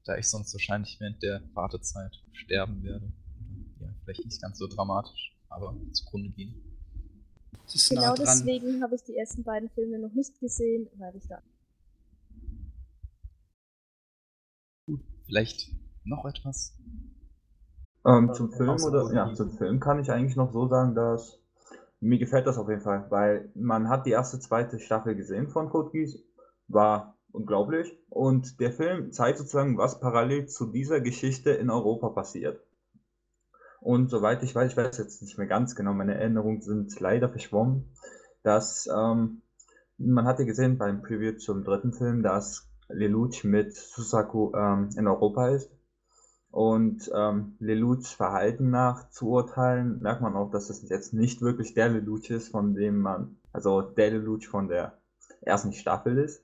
Da 0.07 0.17
ich 0.17 0.29
sonst 0.29 0.53
wahrscheinlich 0.53 0.97
während 1.01 1.21
der 1.21 1.43
Wartezeit 1.53 2.23
sterben 2.31 2.81
werde. 2.81 3.11
Ja, 3.81 3.93
vielleicht 4.03 4.23
nicht 4.23 4.41
ganz 4.41 4.57
so 4.57 4.67
dramatisch, 4.67 5.35
aber 5.49 5.75
zugrunde 5.91 6.29
gehen. 6.29 6.55
genau 7.89 8.01
nah 8.01 8.15
deswegen 8.15 8.81
habe 8.81 8.95
ich 8.95 9.03
die 9.03 9.17
ersten 9.17 9.43
beiden 9.43 9.69
Filme 9.69 9.99
noch 9.99 10.13
nicht 10.13 10.39
gesehen, 10.39 10.88
weil 10.97 11.13
ich 11.17 11.27
da 11.27 11.41
Gut, 14.85 15.01
vielleicht 15.25 15.75
noch 16.05 16.23
etwas? 16.23 16.77
Ähm, 18.05 18.34
zum 18.34 18.53
Film 18.53 18.81
oder 18.81 19.13
ja, 19.13 19.34
zum 19.34 19.51
Film 19.51 19.81
kann 19.81 19.99
ich 19.99 20.09
eigentlich 20.09 20.38
noch 20.38 20.53
so 20.53 20.69
sagen, 20.69 20.95
dass 20.95 21.38
mir 21.99 22.17
gefällt 22.17 22.47
das 22.47 22.57
auf 22.57 22.69
jeden 22.69 22.79
Fall, 22.79 23.11
weil 23.11 23.51
man 23.55 23.89
hat 23.89 24.05
die 24.05 24.11
erste, 24.11 24.39
zweite 24.39 24.79
Staffel 24.79 25.15
gesehen 25.15 25.49
von 25.49 25.69
Code 25.69 25.91
Geass, 25.91 26.17
war 26.69 27.16
unglaublich 27.31 27.97
und 28.09 28.59
der 28.59 28.71
Film 28.71 29.11
zeigt 29.11 29.37
sozusagen, 29.37 29.77
was 29.77 29.99
parallel 29.99 30.47
zu 30.47 30.67
dieser 30.67 31.01
Geschichte 31.01 31.51
in 31.51 31.69
Europa 31.69 32.09
passiert. 32.09 32.59
Und 33.79 34.09
soweit 34.09 34.43
ich 34.43 34.55
weiß, 34.55 34.71
ich 34.71 34.77
weiß 34.77 34.97
jetzt 34.97 35.21
nicht 35.21 35.37
mehr 35.37 35.47
ganz 35.47 35.75
genau, 35.75 35.93
meine 35.93 36.15
Erinnerungen 36.15 36.61
sind 36.61 36.99
leider 36.99 37.29
verschwommen, 37.29 37.93
dass 38.43 38.87
ähm, 38.87 39.41
man 39.97 40.25
hatte 40.25 40.45
gesehen 40.45 40.77
beim 40.77 41.01
Preview 41.01 41.37
zum 41.37 41.63
dritten 41.63 41.93
Film, 41.93 42.23
dass 42.23 42.67
Lelouch 42.89 43.43
mit 43.43 43.75
Susaku 43.75 44.51
ähm, 44.55 44.89
in 44.95 45.07
Europa 45.07 45.49
ist. 45.49 45.71
Und 46.49 47.11
ähm, 47.13 47.55
Lelouchs 47.59 48.11
Verhalten 48.11 48.69
nach 48.69 49.09
zu 49.09 49.29
urteilen, 49.29 49.99
merkt 50.01 50.21
man 50.21 50.35
auch, 50.35 50.49
dass 50.49 50.69
es 50.69 50.87
jetzt 50.89 51.13
nicht 51.13 51.41
wirklich 51.41 51.73
der 51.73 51.89
Lelouch 51.89 52.29
ist, 52.29 52.49
von 52.49 52.73
dem 52.73 52.99
man, 52.99 53.37
also 53.51 53.81
der 53.81 54.11
Lelouch 54.11 54.47
von 54.47 54.67
der 54.67 54.97
ersten 55.41 55.73
Staffel 55.73 56.17
ist. 56.17 56.43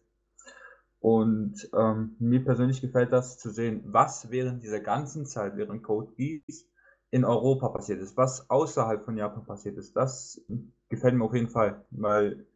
Und 1.04 1.70
ähm, 1.78 2.16
mir 2.20 2.46
persönlich 2.46 2.80
gefällt 2.80 3.12
das 3.12 3.38
zu 3.38 3.52
sehen, 3.52 3.84
was 3.88 4.32
während 4.32 4.64
dieser 4.64 4.80
ganzen 4.80 5.26
Zeit, 5.26 5.58
während 5.58 5.84
Code 5.84 6.14
Geass 6.16 6.66
in 7.12 7.26
Europa 7.26 7.68
passiert 7.68 8.00
ist, 8.00 8.16
was 8.16 8.50
außerhalb 8.50 9.04
von 9.04 9.18
Japan 9.18 9.46
passiert 9.46 9.76
ist. 9.76 9.98
Das 9.98 10.42
gefällt 10.88 11.16
mir 11.16 11.26
auf 11.26 11.34
jeden 11.34 11.50
Fall, 11.50 11.86
weil 11.92 12.48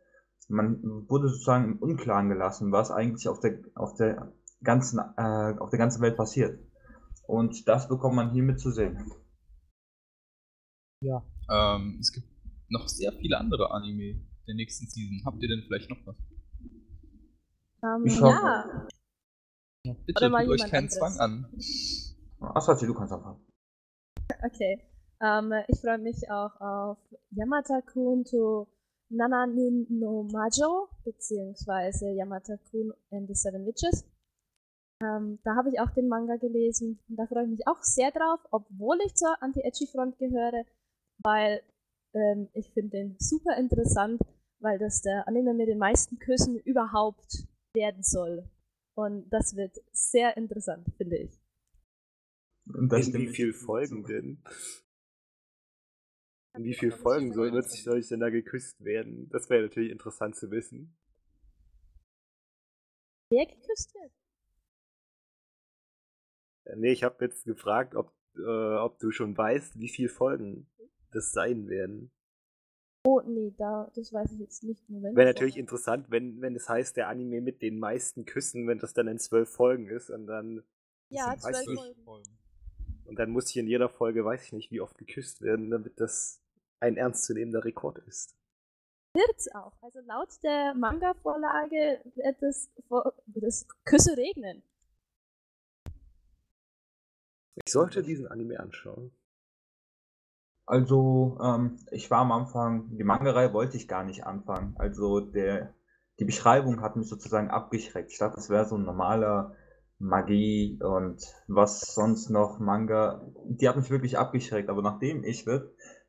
man 0.48 0.82
wurde 1.10 1.28
sozusagen 1.28 1.66
im 1.66 1.80
Unklaren 1.80 2.30
gelassen, 2.30 2.72
was 2.72 2.90
eigentlich 2.90 3.28
auf 3.28 3.42
der, 3.42 3.60
auf 3.76 3.96
der, 3.96 4.32
ganzen, 4.64 5.00
äh, 5.18 5.56
auf 5.60 5.70
der 5.70 5.80
ganzen 5.80 6.02
Welt 6.02 6.16
passiert. 6.16 6.58
Und 7.28 7.68
das 7.68 7.90
bekommt 7.90 8.16
man 8.16 8.32
hiermit 8.32 8.62
zu 8.62 8.72
sehen. 8.72 9.12
Ja. 11.04 11.22
Ähm, 11.52 11.98
es 12.00 12.14
gibt 12.14 12.30
noch 12.70 12.88
sehr 12.88 13.12
viele 13.12 13.40
andere 13.40 13.72
Anime 13.72 14.26
der 14.48 14.56
nächsten 14.56 14.88
Season. 14.88 15.22
Habt 15.26 15.44
ihr 15.44 15.50
denn 15.50 15.64
vielleicht 15.68 15.90
noch 15.90 16.00
was? 16.06 16.16
Um, 17.82 18.06
ähm, 18.06 18.20
ja. 18.22 18.88
ja. 19.86 19.94
Bitte 20.06 20.30
tut 20.30 20.50
euch 20.50 20.72
keinen 20.72 20.90
Zwang 20.90 21.18
an. 21.20 21.46
Achso, 22.40 22.74
du 22.74 22.94
kannst 22.94 23.14
anfangen. 23.14 23.46
Okay. 24.44 24.80
Um, 25.20 25.52
ähm, 25.52 25.64
ich 25.68 25.80
freue 25.80 25.98
mich 25.98 26.30
auch 26.30 26.60
auf 26.60 26.98
Yamata 27.32 27.82
Kunto 27.82 28.68
Nananin 29.10 29.88
no 29.90 30.24
Majo, 30.24 30.90
beziehungsweise 31.06 32.12
Yamata-kun 32.12 32.94
and 33.12 33.28
the 33.28 33.34
Seven 33.34 33.66
Witches. 33.66 34.06
Ähm, 35.02 35.40
da 35.44 35.56
habe 35.56 35.70
ich 35.70 35.80
auch 35.80 35.92
den 35.92 36.08
Manga 36.08 36.36
gelesen 36.38 37.00
und 37.08 37.16
da 37.18 37.26
freue 37.28 37.44
ich 37.44 37.50
mich 37.52 37.68
auch 37.68 37.82
sehr 37.84 38.12
drauf, 38.12 38.40
obwohl 38.52 38.98
ich 39.06 39.16
zur 39.16 39.42
Anti-Edgy-Front 39.42 40.18
gehöre, 40.18 40.66
weil 41.24 41.62
ähm, 42.14 42.50
ich 42.54 42.72
finde 42.74 42.98
den 42.98 43.16
super 43.20 43.56
interessant, 43.58 44.22
weil 44.60 44.80
das 44.80 45.02
der 45.04 45.28
Anime 45.28 45.54
mit 45.54 45.68
den 45.68 45.78
meisten 45.78 46.20
Küssen 46.20 46.58
überhaupt 46.58 47.48
werden 47.74 48.04
soll. 48.04 48.50
Und 48.96 49.30
das 49.30 49.56
wird 49.56 49.78
sehr 49.92 50.36
interessant, 50.38 50.88
finde 50.98 51.18
ich. 51.18 51.40
Und 52.74 52.90
das 52.90 53.14
wie 53.14 53.28
viele 53.28 53.54
Folgen 53.54 54.04
denn? 54.04 54.44
In 56.56 56.64
wie 56.64 56.74
vielen 56.74 56.92
Folgen 56.92 57.34
soll, 57.34 57.54
wird 57.54 57.70
sich, 57.70 57.84
soll 57.84 58.00
ich 58.00 58.08
denn 58.08 58.20
da 58.20 58.30
geküsst 58.30 58.84
werden? 58.84 59.30
Das 59.30 59.50
wäre 59.50 59.64
natürlich 59.64 59.92
interessant 59.92 60.36
zu 60.36 60.50
wissen. 60.50 60.98
Wer 63.30 63.46
geküsst 63.46 63.94
wird? 63.94 64.12
Ja, 66.66 66.76
nee, 66.76 66.92
ich 66.92 67.04
habe 67.04 67.24
jetzt 67.24 67.46
gefragt, 67.46 67.96
ob, 67.96 68.12
äh, 68.36 68.76
ob 68.78 68.98
du 69.00 69.12
schon 69.12 69.38
weißt, 69.38 69.80
wie 69.80 69.90
viele 69.90 70.10
Folgen 70.10 70.68
das 71.12 71.32
sein 71.32 71.68
werden. 71.68 72.12
Oh, 73.10 73.22
nee, 73.26 73.54
da, 73.58 73.90
das 73.96 74.12
weiß 74.12 74.34
ich 74.34 74.40
jetzt 74.40 74.64
nicht. 74.64 74.84
Wäre 74.90 75.28
natürlich 75.28 75.56
interessant, 75.56 76.08
wenn, 76.12 76.42
wenn 76.42 76.58
es 76.58 76.68
heißt, 76.68 76.98
der 76.98 77.08
Anime 77.08 77.40
mit 77.40 77.62
den 77.62 77.80
meisten 77.80 78.26
Küssen, 78.26 78.68
wenn 78.68 78.80
das 78.80 78.94
dann 78.94 79.08
in 79.08 79.18
zwölf 79.18 79.50
Folgen 79.50 79.88
ist 79.88 80.10
und 80.10 80.28
dann. 80.28 80.62
Ja, 81.08 81.34
zwölf 81.38 81.64
Folgen. 82.04 82.28
Und 83.06 83.18
dann 83.18 83.30
muss 83.30 83.48
hier 83.48 83.62
in 83.62 83.70
jeder 83.70 83.88
Folge, 83.88 84.26
weiß 84.26 84.44
ich 84.44 84.52
nicht, 84.52 84.72
wie 84.72 84.82
oft 84.82 84.98
geküsst 84.98 85.42
werden, 85.42 85.70
damit 85.70 86.02
das 86.02 86.42
ein 86.82 86.98
ernstzunehmender 86.98 87.64
Rekord 87.64 88.00
ist. 88.00 88.36
Wird's 89.14 89.48
auch. 89.56 89.82
Also 89.82 90.02
laut 90.02 90.44
der 90.44 90.74
Manga-Vorlage 90.74 92.02
wird 92.14 92.44
es, 92.44 92.70
wird 92.90 93.46
es 93.46 93.66
Küsse 93.86 94.18
regnen. 94.18 94.64
Ich 97.56 97.72
sollte 97.72 98.04
diesen 98.04 98.28
Anime 98.28 98.60
anschauen. 98.60 99.12
Also, 100.68 101.40
ähm, 101.42 101.78
ich 101.92 102.12
war 102.12 102.20
am 102.20 102.34
Anfang, 102.34 102.90
die 102.98 103.06
Manga-Reihe 103.06 103.54
wollte 103.54 103.78
ich 103.78 103.88
gar 103.88 104.04
nicht 104.04 104.26
anfangen. 104.26 104.76
Also, 104.78 105.22
der, 105.22 105.74
die 106.20 106.26
Beschreibung 106.26 106.82
hat 106.82 106.98
mich 106.98 107.08
sozusagen 107.08 107.50
abgeschreckt. 107.50 108.12
Ich 108.12 108.20
dachte, 108.20 108.36
das 108.36 108.50
wäre 108.50 108.66
so 108.66 108.76
ein 108.76 108.84
normaler 108.84 109.56
Magie 109.98 110.78
und 110.84 111.26
was 111.48 111.96
sonst 111.96 112.30
noch 112.30 112.60
Manga. 112.60 113.26
Die 113.46 113.68
hat 113.70 113.78
mich 113.78 113.90
wirklich 113.90 114.18
abgeschreckt. 114.18 114.70
Aber 114.70 114.82
nachdem 114.82 115.24
ich 115.24 115.46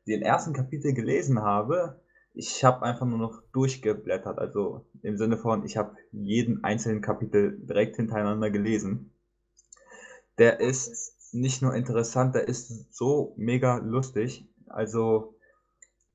den 0.05 0.21
ersten 0.21 0.51
Kapitel 0.51 0.93
gelesen 0.93 1.41
habe, 1.41 2.01
ich 2.33 2.65
habe 2.65 2.83
einfach 2.83 3.05
nur 3.05 3.17
noch 3.17 3.41
durchgeblättert. 3.53 4.39
Also 4.39 4.85
im 5.01 5.17
Sinne 5.17 5.37
von, 5.37 5.63
ich 5.63 5.77
habe 5.77 5.95
jeden 6.11 6.65
einzelnen 6.65 7.01
Kapitel 7.01 7.57
direkt 7.65 7.95
hintereinander 7.95 8.51
gelesen. 8.51 9.13
Der 10.37 10.59
ist 10.59 11.18
nicht 11.33 11.61
nur 11.61 11.75
interessant, 11.75 12.35
der 12.35 12.47
ist 12.47 12.93
so 12.93 13.33
mega 13.37 13.77
lustig. 13.77 14.47
Also, 14.67 15.35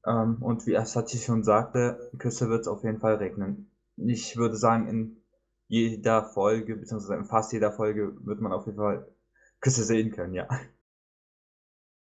ähm, 0.06 0.42
und 0.42 0.66
wie 0.66 0.76
Asachi 0.76 1.18
schon 1.18 1.44
sagte, 1.44 2.10
Küsse 2.18 2.48
wird 2.48 2.62
es 2.62 2.68
auf 2.68 2.84
jeden 2.84 3.00
Fall 3.00 3.16
regnen. 3.16 3.70
Ich 3.96 4.36
würde 4.36 4.56
sagen, 4.56 4.88
in 4.88 5.22
jeder 5.68 6.24
Folge, 6.24 6.76
beziehungsweise 6.76 7.16
in 7.16 7.24
fast 7.24 7.52
jeder 7.52 7.72
Folge, 7.72 8.14
wird 8.24 8.40
man 8.40 8.52
auf 8.52 8.66
jeden 8.66 8.78
Fall 8.78 9.08
Küsse 9.60 9.84
sehen 9.84 10.10
können, 10.10 10.34
ja. 10.34 10.48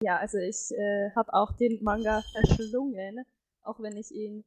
Ja, 0.03 0.18
also 0.18 0.38
ich 0.38 0.72
äh, 0.72 1.11
habe 1.15 1.34
auch 1.34 1.53
den 1.53 1.84
Manga 1.84 2.22
verschlungen, 2.32 3.26
auch 3.64 3.80
wenn 3.80 3.98
ich 3.98 4.11
ihn 4.11 4.44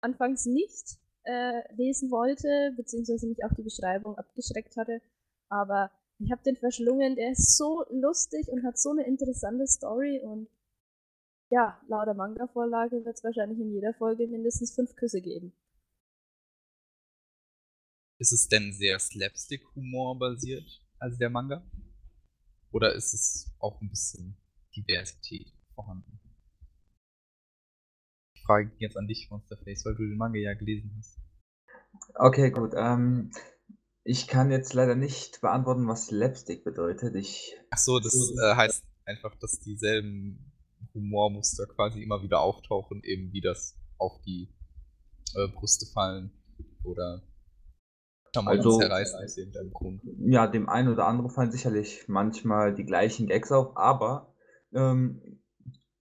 anfangs 0.00 0.46
nicht 0.46 0.98
äh, 1.24 1.62
lesen 1.74 2.10
wollte, 2.10 2.72
beziehungsweise 2.76 3.26
mich 3.26 3.44
auch 3.44 3.52
die 3.54 3.62
Beschreibung 3.62 4.16
abgeschreckt 4.16 4.76
hatte. 4.76 5.02
Aber 5.48 5.90
ich 6.18 6.30
habe 6.30 6.42
den 6.42 6.56
verschlungen, 6.56 7.16
der 7.16 7.32
ist 7.32 7.56
so 7.56 7.84
lustig 7.90 8.48
und 8.48 8.64
hat 8.64 8.78
so 8.78 8.90
eine 8.90 9.06
interessante 9.06 9.66
Story 9.66 10.20
und 10.20 10.48
ja, 11.50 11.80
laut 11.88 12.06
der 12.06 12.14
Manga-Vorlage 12.14 13.04
wird 13.04 13.16
es 13.16 13.22
wahrscheinlich 13.22 13.58
in 13.60 13.72
jeder 13.72 13.94
Folge 13.94 14.26
mindestens 14.26 14.74
fünf 14.74 14.96
Küsse 14.96 15.20
geben. 15.20 15.52
Ist 18.18 18.32
es 18.32 18.48
denn 18.48 18.72
sehr 18.72 18.98
Slapstick-Humor 18.98 20.18
basiert, 20.18 20.82
also 20.98 21.16
der 21.18 21.30
Manga? 21.30 21.70
Oder 22.72 22.94
ist 22.94 23.14
es 23.14 23.54
auch 23.60 23.80
ein 23.80 23.90
bisschen 23.90 24.36
Diversität 24.76 25.52
vorhanden. 25.74 26.20
Frage 28.44 28.68
ging 28.70 28.78
jetzt 28.80 28.96
an 28.96 29.08
dich, 29.08 29.28
Monsterface, 29.30 29.84
weil 29.84 29.94
du 29.96 30.06
den 30.06 30.16
Manga 30.16 30.38
ja 30.38 30.54
gelesen 30.54 30.94
hast. 30.98 31.18
Okay, 32.14 32.50
gut. 32.50 32.72
Ähm, 32.76 33.32
ich 34.08 34.28
kann 34.28 34.52
jetzt 34.52 34.72
leider 34.72 34.94
nicht 34.94 35.40
beantworten, 35.40 35.88
was 35.88 36.06
Slapstick 36.06 36.62
bedeutet. 36.64 37.16
Ich, 37.16 37.56
Ach 37.70 37.78
so, 37.78 37.98
das 37.98 38.14
äh, 38.40 38.54
heißt 38.54 38.84
einfach, 39.04 39.34
dass 39.36 39.58
dieselben 39.58 40.52
Humormuster 40.94 41.66
quasi 41.66 42.02
immer 42.02 42.22
wieder 42.22 42.40
auftauchen, 42.40 43.02
eben 43.02 43.32
wie 43.32 43.40
das 43.40 43.76
auf 43.98 44.20
die 44.22 44.48
äh, 45.34 45.48
Brüste 45.48 45.86
fallen 45.92 46.30
oder 46.84 47.22
Klamotten 48.32 48.58
Also- 48.58 48.78
zerreißen 48.78 49.24
aus 49.24 49.36
irgendeinem 49.36 49.72
Grund. 49.72 50.02
ja, 50.20 50.46
dem 50.46 50.68
einen 50.68 50.88
oder 50.92 51.06
anderen 51.08 51.30
fallen 51.30 51.50
sicherlich 51.50 52.04
manchmal 52.06 52.74
die 52.74 52.84
gleichen 52.84 53.26
Gags 53.26 53.50
auf, 53.50 53.76
aber 53.76 54.32
ähm, 54.72 55.40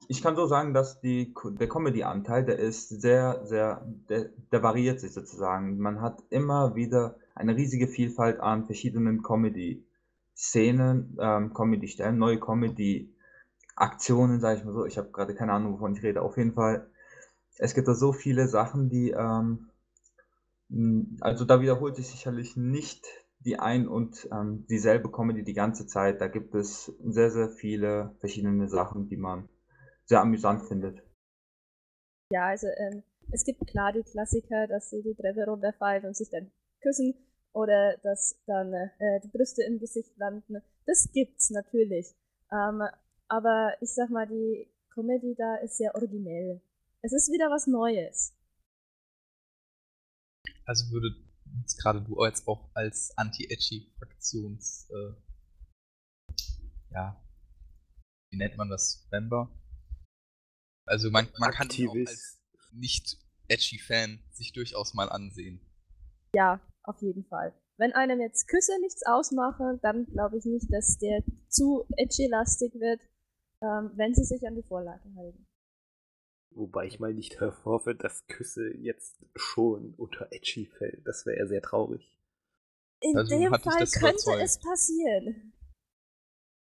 ich 0.07 0.21
kann 0.21 0.35
so 0.35 0.45
sagen, 0.45 0.75
dass 0.75 1.01
die, 1.01 1.33
der 1.59 1.67
Comedy-Anteil, 1.67 2.45
der 2.45 2.59
ist 2.59 2.89
sehr, 2.89 3.41
sehr, 3.45 3.83
der, 4.07 4.29
der 4.51 4.61
variiert 4.61 4.99
sich 4.99 5.11
sozusagen. 5.11 5.79
Man 5.79 6.01
hat 6.01 6.21
immer 6.29 6.75
wieder 6.75 7.17
eine 7.35 7.55
riesige 7.55 7.87
Vielfalt 7.87 8.39
an 8.39 8.65
verschiedenen 8.65 9.21
Comedy-Szenen, 9.21 11.17
ähm, 11.19 11.53
Comedy-Stellen, 11.53 12.17
neue 12.17 12.39
Comedy-Aktionen, 12.39 14.39
sage 14.39 14.59
ich 14.59 14.65
mal 14.65 14.73
so. 14.73 14.85
Ich 14.85 14.97
habe 14.97 15.11
gerade 15.11 15.35
keine 15.35 15.53
Ahnung, 15.53 15.73
wovon 15.73 15.93
ich 15.93 16.01
rede. 16.01 16.21
Auf 16.21 16.37
jeden 16.37 16.53
Fall, 16.53 16.89
es 17.57 17.73
gibt 17.73 17.87
da 17.87 17.93
so 17.93 18.13
viele 18.13 18.47
Sachen, 18.47 18.89
die, 18.89 19.11
ähm, 19.11 19.69
mh, 20.69 21.17
also 21.21 21.45
da 21.45 21.61
wiederholt 21.61 21.97
sich 21.97 22.07
sicherlich 22.07 22.55
nicht 22.55 23.05
die 23.39 23.59
ein 23.59 23.87
und 23.87 24.27
ähm, 24.31 24.65
dieselbe 24.67 25.11
Comedy 25.11 25.43
die 25.43 25.53
ganze 25.53 25.85
Zeit. 25.85 26.21
Da 26.21 26.27
gibt 26.27 26.55
es 26.55 26.91
sehr, 27.03 27.29
sehr 27.29 27.49
viele 27.49 28.15
verschiedene 28.19 28.67
Sachen, 28.67 29.07
die 29.07 29.17
man 29.17 29.47
sehr 30.05 30.21
amüsant 30.21 30.63
findet. 30.63 31.03
Ja, 32.31 32.47
also 32.47 32.67
ähm, 32.67 33.03
es 33.31 33.43
gibt 33.43 33.65
klar 33.67 33.93
die 33.93 34.03
Klassiker, 34.03 34.67
dass 34.67 34.89
sie 34.89 35.03
die 35.03 35.15
Treppe 35.15 35.45
runterfallen 35.45 36.05
und 36.05 36.15
sich 36.15 36.29
dann 36.29 36.51
küssen 36.85 37.15
oder 37.53 37.97
dass 38.03 38.39
dann 38.45 38.73
äh, 38.73 39.19
die 39.23 39.29
Brüste 39.29 39.63
im 39.63 39.79
Gesicht 39.79 40.15
landen. 40.17 40.61
Das 40.85 41.09
gibt's 41.11 41.49
natürlich. 41.49 42.13
Ähm, 42.51 42.83
aber 43.27 43.75
ich 43.81 43.93
sag 43.93 44.09
mal, 44.09 44.27
die 44.27 44.69
Comedy 44.93 45.35
da 45.35 45.55
ist 45.55 45.77
sehr 45.77 45.95
originell. 45.95 46.61
Es 47.01 47.11
ist 47.11 47.31
wieder 47.31 47.49
was 47.49 47.65
Neues. 47.65 48.33
Also 50.65 50.91
würde 50.91 51.15
jetzt 51.61 51.77
gerade 51.77 52.01
du 52.01 52.23
jetzt 52.23 52.47
auch 52.47 52.69
als 52.73 53.15
Anti-Edgy-Fraktions, 53.17 54.89
äh, 54.91 55.13
ja, 56.91 57.23
wie 58.31 58.37
nennt 58.37 58.57
man 58.57 58.69
das, 58.69 59.07
Member? 59.11 59.49
Also 60.87 61.09
man, 61.09 61.27
man 61.39 61.51
kann 61.51 61.69
ihn 61.69 61.87
auch 61.87 61.95
als 61.95 62.41
nicht-Edgy-Fan 62.71 64.23
sich 64.31 64.53
durchaus 64.53 64.93
mal 64.93 65.09
ansehen. 65.09 65.59
Ja, 66.33 66.59
auf 66.87 67.01
jeden 67.01 67.25
Fall. 67.25 67.53
Wenn 67.77 67.93
einem 67.93 68.21
jetzt 68.21 68.47
Küsse 68.47 68.79
nichts 68.81 69.05
ausmachen, 69.05 69.79
dann 69.81 70.05
glaube 70.05 70.37
ich 70.37 70.45
nicht, 70.45 70.71
dass 70.71 70.97
der 70.97 71.23
zu 71.49 71.85
edgy-lastig 71.97 72.73
wird, 72.75 73.01
ähm, 73.61 73.91
wenn 73.95 74.13
sie 74.13 74.23
sich 74.23 74.47
an 74.47 74.55
die 74.55 74.63
Vorlage 74.63 75.03
halten. 75.15 75.45
Wobei 76.51 76.85
ich 76.85 76.99
mal 76.99 77.13
nicht 77.13 77.39
hoffe, 77.65 77.95
dass 77.95 78.27
Küsse 78.27 78.69
jetzt 78.77 79.17
schon 79.35 79.93
unter 79.95 80.31
Edgy 80.31 80.67
fällt. 80.67 81.05
Das 81.05 81.25
wäre 81.25 81.37
ja 81.37 81.47
sehr 81.47 81.61
traurig. 81.61 82.17
In 83.01 83.17
Also 83.17 83.37
dem 83.37 83.49
Fall 83.49 83.61
könnte 83.61 83.99
überzeugt? 83.99 84.41
es 84.41 84.59
passieren. 84.59 85.53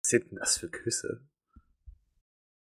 Was 0.03 0.11
sind 0.11 0.31
denn 0.31 0.39
das 0.39 0.57
für 0.57 0.71
Küsse? 0.71 1.27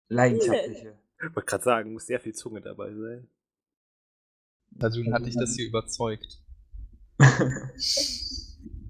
Leidenschaftliche. 0.10 0.98
Ich 1.24 1.36
wollte 1.36 1.46
gerade 1.46 1.64
sagen, 1.64 1.94
muss 1.94 2.08
sehr 2.08 2.20
viel 2.20 2.34
Zunge 2.34 2.62
dabei 2.62 2.92
sein. 2.96 3.30
Also 4.80 5.04
hat 5.12 5.24
dich 5.24 5.36
das 5.36 5.56
hier 5.56 5.68
überzeugt. 5.68 6.41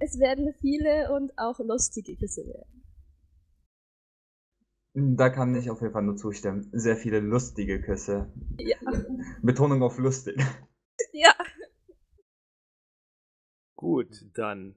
Es 0.04 0.18
werden 0.20 0.54
viele 0.60 1.14
und 1.14 1.32
auch 1.38 1.60
lustige 1.60 2.16
Küsse 2.16 2.46
werden. 2.48 2.84
Da 4.94 5.30
kann 5.30 5.56
ich 5.56 5.70
auf 5.70 5.80
jeden 5.82 5.94
Fall 5.94 6.02
nur 6.02 6.18
zustimmen. 6.18 6.68
Sehr 6.74 6.98
viele 6.98 7.20
lustige 7.20 7.82
Küsse. 7.82 8.32
Ja. 8.58 8.78
Betonung 9.42 9.84
auf 9.84 9.98
lustig. 9.98 10.42
Ja. 11.14 11.34
Gut, 13.76 14.26
dann. 14.34 14.76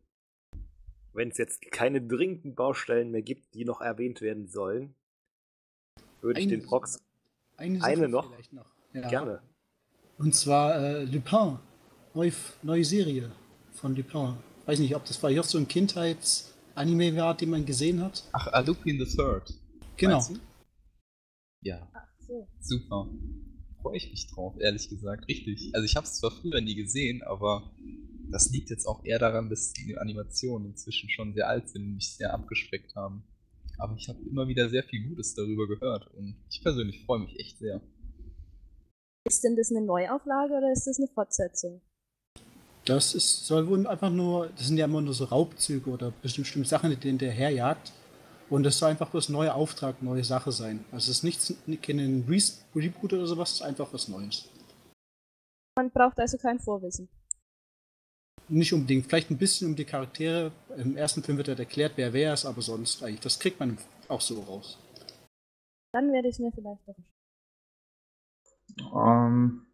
Wenn 1.12 1.31
es 1.31 1.39
jetzt 1.39 1.62
keine 1.70 2.02
dringenden 2.02 2.55
Baustellen 2.55 3.10
mehr 3.10 3.22
gibt, 3.22 3.55
die 3.55 3.64
noch 3.64 3.81
erwähnt 3.81 4.20
werden 4.20 4.48
sollen, 4.48 4.94
würde 6.20 6.40
ich 6.40 6.48
den 6.48 6.62
Prox 6.62 7.01
Eine, 7.56 7.82
Eine 7.85 8.09
noch? 8.09 8.31
vielleicht 8.31 8.52
noch. 8.52 8.74
Ja. 8.93 9.09
gerne. 9.09 9.43
Und 10.18 10.35
zwar 10.35 10.76
äh, 10.76 11.05
Lupin. 11.05 11.59
Neu, 12.14 12.31
neue 12.62 12.85
Serie 12.85 13.32
von 13.85 13.94
Lupin. 13.94 14.39
Weiß 14.65 14.78
nicht, 14.78 14.97
ob 14.97 15.05
das 15.05 15.19
bei 15.19 15.39
auch 15.39 15.44
so 15.44 15.59
ein 15.59 15.69
Kindheits-Anime 15.69 17.15
war, 17.16 17.36
den 17.36 17.51
man 17.51 17.66
gesehen 17.66 18.02
hat. 18.02 18.24
Ach, 18.32 18.47
A 18.47 18.61
Lupin 18.61 18.98
the 18.98 19.05
Third. 19.05 19.52
Genau. 19.98 20.27
Ja, 21.61 21.86
Ach 21.93 22.09
so. 22.27 22.48
super. 22.61 23.11
Freue 23.82 23.98
ich 23.98 24.11
mich 24.11 24.27
drauf, 24.28 24.55
ehrlich 24.59 24.89
gesagt. 24.89 25.28
Richtig. 25.28 25.70
Also 25.74 25.85
ich 25.85 25.97
habe 25.97 26.06
es 26.06 26.15
zwar 26.15 26.31
früher 26.31 26.62
nie 26.62 26.74
gesehen, 26.74 27.23
aber 27.24 27.74
das 28.31 28.48
liegt 28.48 28.70
jetzt 28.70 28.86
auch 28.86 29.05
eher 29.05 29.19
daran, 29.19 29.51
dass 29.51 29.74
die 29.74 29.98
Animationen 29.98 30.70
inzwischen 30.70 31.11
schon 31.11 31.35
sehr 31.35 31.47
alt 31.47 31.69
sind 31.69 31.82
und 31.82 31.94
mich 31.97 32.16
sehr 32.16 32.32
abgeschreckt 32.32 32.97
haben. 32.97 33.23
Aber 33.77 33.94
ich 33.98 34.09
habe 34.09 34.19
immer 34.23 34.48
wieder 34.48 34.70
sehr 34.70 34.85
viel 34.85 35.06
Gutes 35.06 35.35
darüber 35.35 35.69
gehört 35.69 36.06
und 36.15 36.43
ich 36.48 36.62
persönlich 36.62 37.05
freue 37.05 37.19
mich 37.19 37.39
echt 37.39 37.59
sehr. 37.59 37.82
Ist 39.28 39.44
denn 39.44 39.56
das 39.56 39.70
eine 39.70 39.85
Neuauflage 39.85 40.55
oder 40.55 40.73
ist 40.73 40.86
das 40.86 40.98
eine 40.98 41.09
Fortsetzung? 41.09 41.82
Das 42.85 43.15
ist, 43.15 43.47
soll 43.47 43.66
wohl 43.66 43.86
einfach 43.86 44.11
nur, 44.11 44.48
das 44.48 44.66
sind 44.66 44.77
ja 44.77 44.85
immer 44.85 45.01
nur 45.01 45.15
so 45.15 45.24
Raubzüge 45.24 45.89
oder 45.89 46.11
bestimmte 46.11 46.65
Sachen, 46.65 46.90
die 46.90 46.97
den 46.97 47.19
der 47.19 47.32
herjagt. 47.32 47.93
Und 48.51 48.62
das 48.62 48.78
soll 48.78 48.90
einfach 48.90 49.09
bloß 49.09 49.31
ein 49.31 49.32
neuer 49.32 49.55
Auftrag, 49.55 50.02
neue 50.02 50.23
Sache 50.23 50.52
sein. 50.52 50.85
Also 50.93 51.11
es 51.11 51.19
ist 51.19 51.24
nichts, 51.24 51.55
kein 51.81 52.24
Re 52.28 52.39
Reboot 52.77 53.15
oder 53.15 53.27
sowas, 53.27 53.52
es 53.52 53.56
ist 53.56 53.62
einfach 53.62 53.93
was 53.93 54.09
Neues. 54.09 54.48
Man 55.77 55.90
braucht 55.90 56.19
also 56.20 56.36
kein 56.36 56.61
Vorwissen. 56.61 57.09
Nicht 58.48 58.74
unbedingt, 58.74 59.06
vielleicht 59.06 59.31
ein 59.31 59.39
bisschen 59.39 59.69
um 59.69 59.77
die 59.77 59.86
Charaktere. 59.86 60.52
Im 60.77 60.97
ersten 60.97 61.23
Film 61.23 61.39
wird 61.39 61.48
halt 61.48 61.59
erklärt, 61.59 61.93
wer 61.97 62.12
wer 62.12 62.35
ist, 62.35 62.44
aber 62.44 62.61
sonst 62.61 63.02
eigentlich, 63.02 63.20
das 63.20 63.39
kriegt 63.39 63.59
man 63.59 63.78
auch 64.09 64.20
so 64.20 64.40
raus. 64.43 64.78
Dann 65.93 66.12
werde 66.12 66.28
ich 66.28 66.39
mir 66.39 66.52
vielleicht 66.52 66.86
doch. 66.86 66.97
Ähm, 68.94 69.66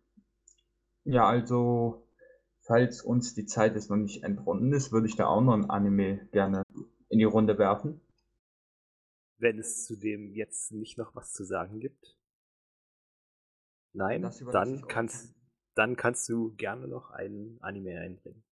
ja, 1.05 1.27
also, 1.27 2.07
falls 2.71 3.03
uns 3.03 3.35
die 3.35 3.47
Zeit 3.47 3.75
jetzt 3.75 3.91
noch 3.91 3.97
nicht 3.97 4.23
entrunden 4.23 4.73
ist, 4.73 4.93
würde 4.93 5.09
ich 5.09 5.17
da 5.17 5.27
auch 5.27 5.41
noch 5.41 5.55
ein 5.55 5.69
Anime 5.69 6.29
gerne 6.31 6.63
in 7.09 7.19
die 7.19 7.25
Runde 7.25 7.59
werfen. 7.59 8.01
Wenn 9.39 9.59
es 9.59 9.85
zu 9.85 9.97
dem 9.97 10.33
jetzt 10.33 10.71
nicht 10.71 10.97
noch 10.97 11.17
was 11.17 11.33
zu 11.33 11.43
sagen 11.43 11.81
gibt. 11.81 12.17
Nein, 13.93 14.31
dann 14.53 14.87
kannst, 14.87 15.35
dann 15.75 15.97
kannst 15.97 16.29
du 16.29 16.55
gerne 16.55 16.87
noch 16.87 17.11
einen 17.11 17.59
Anime 17.61 17.99
einbringen. 17.99 18.45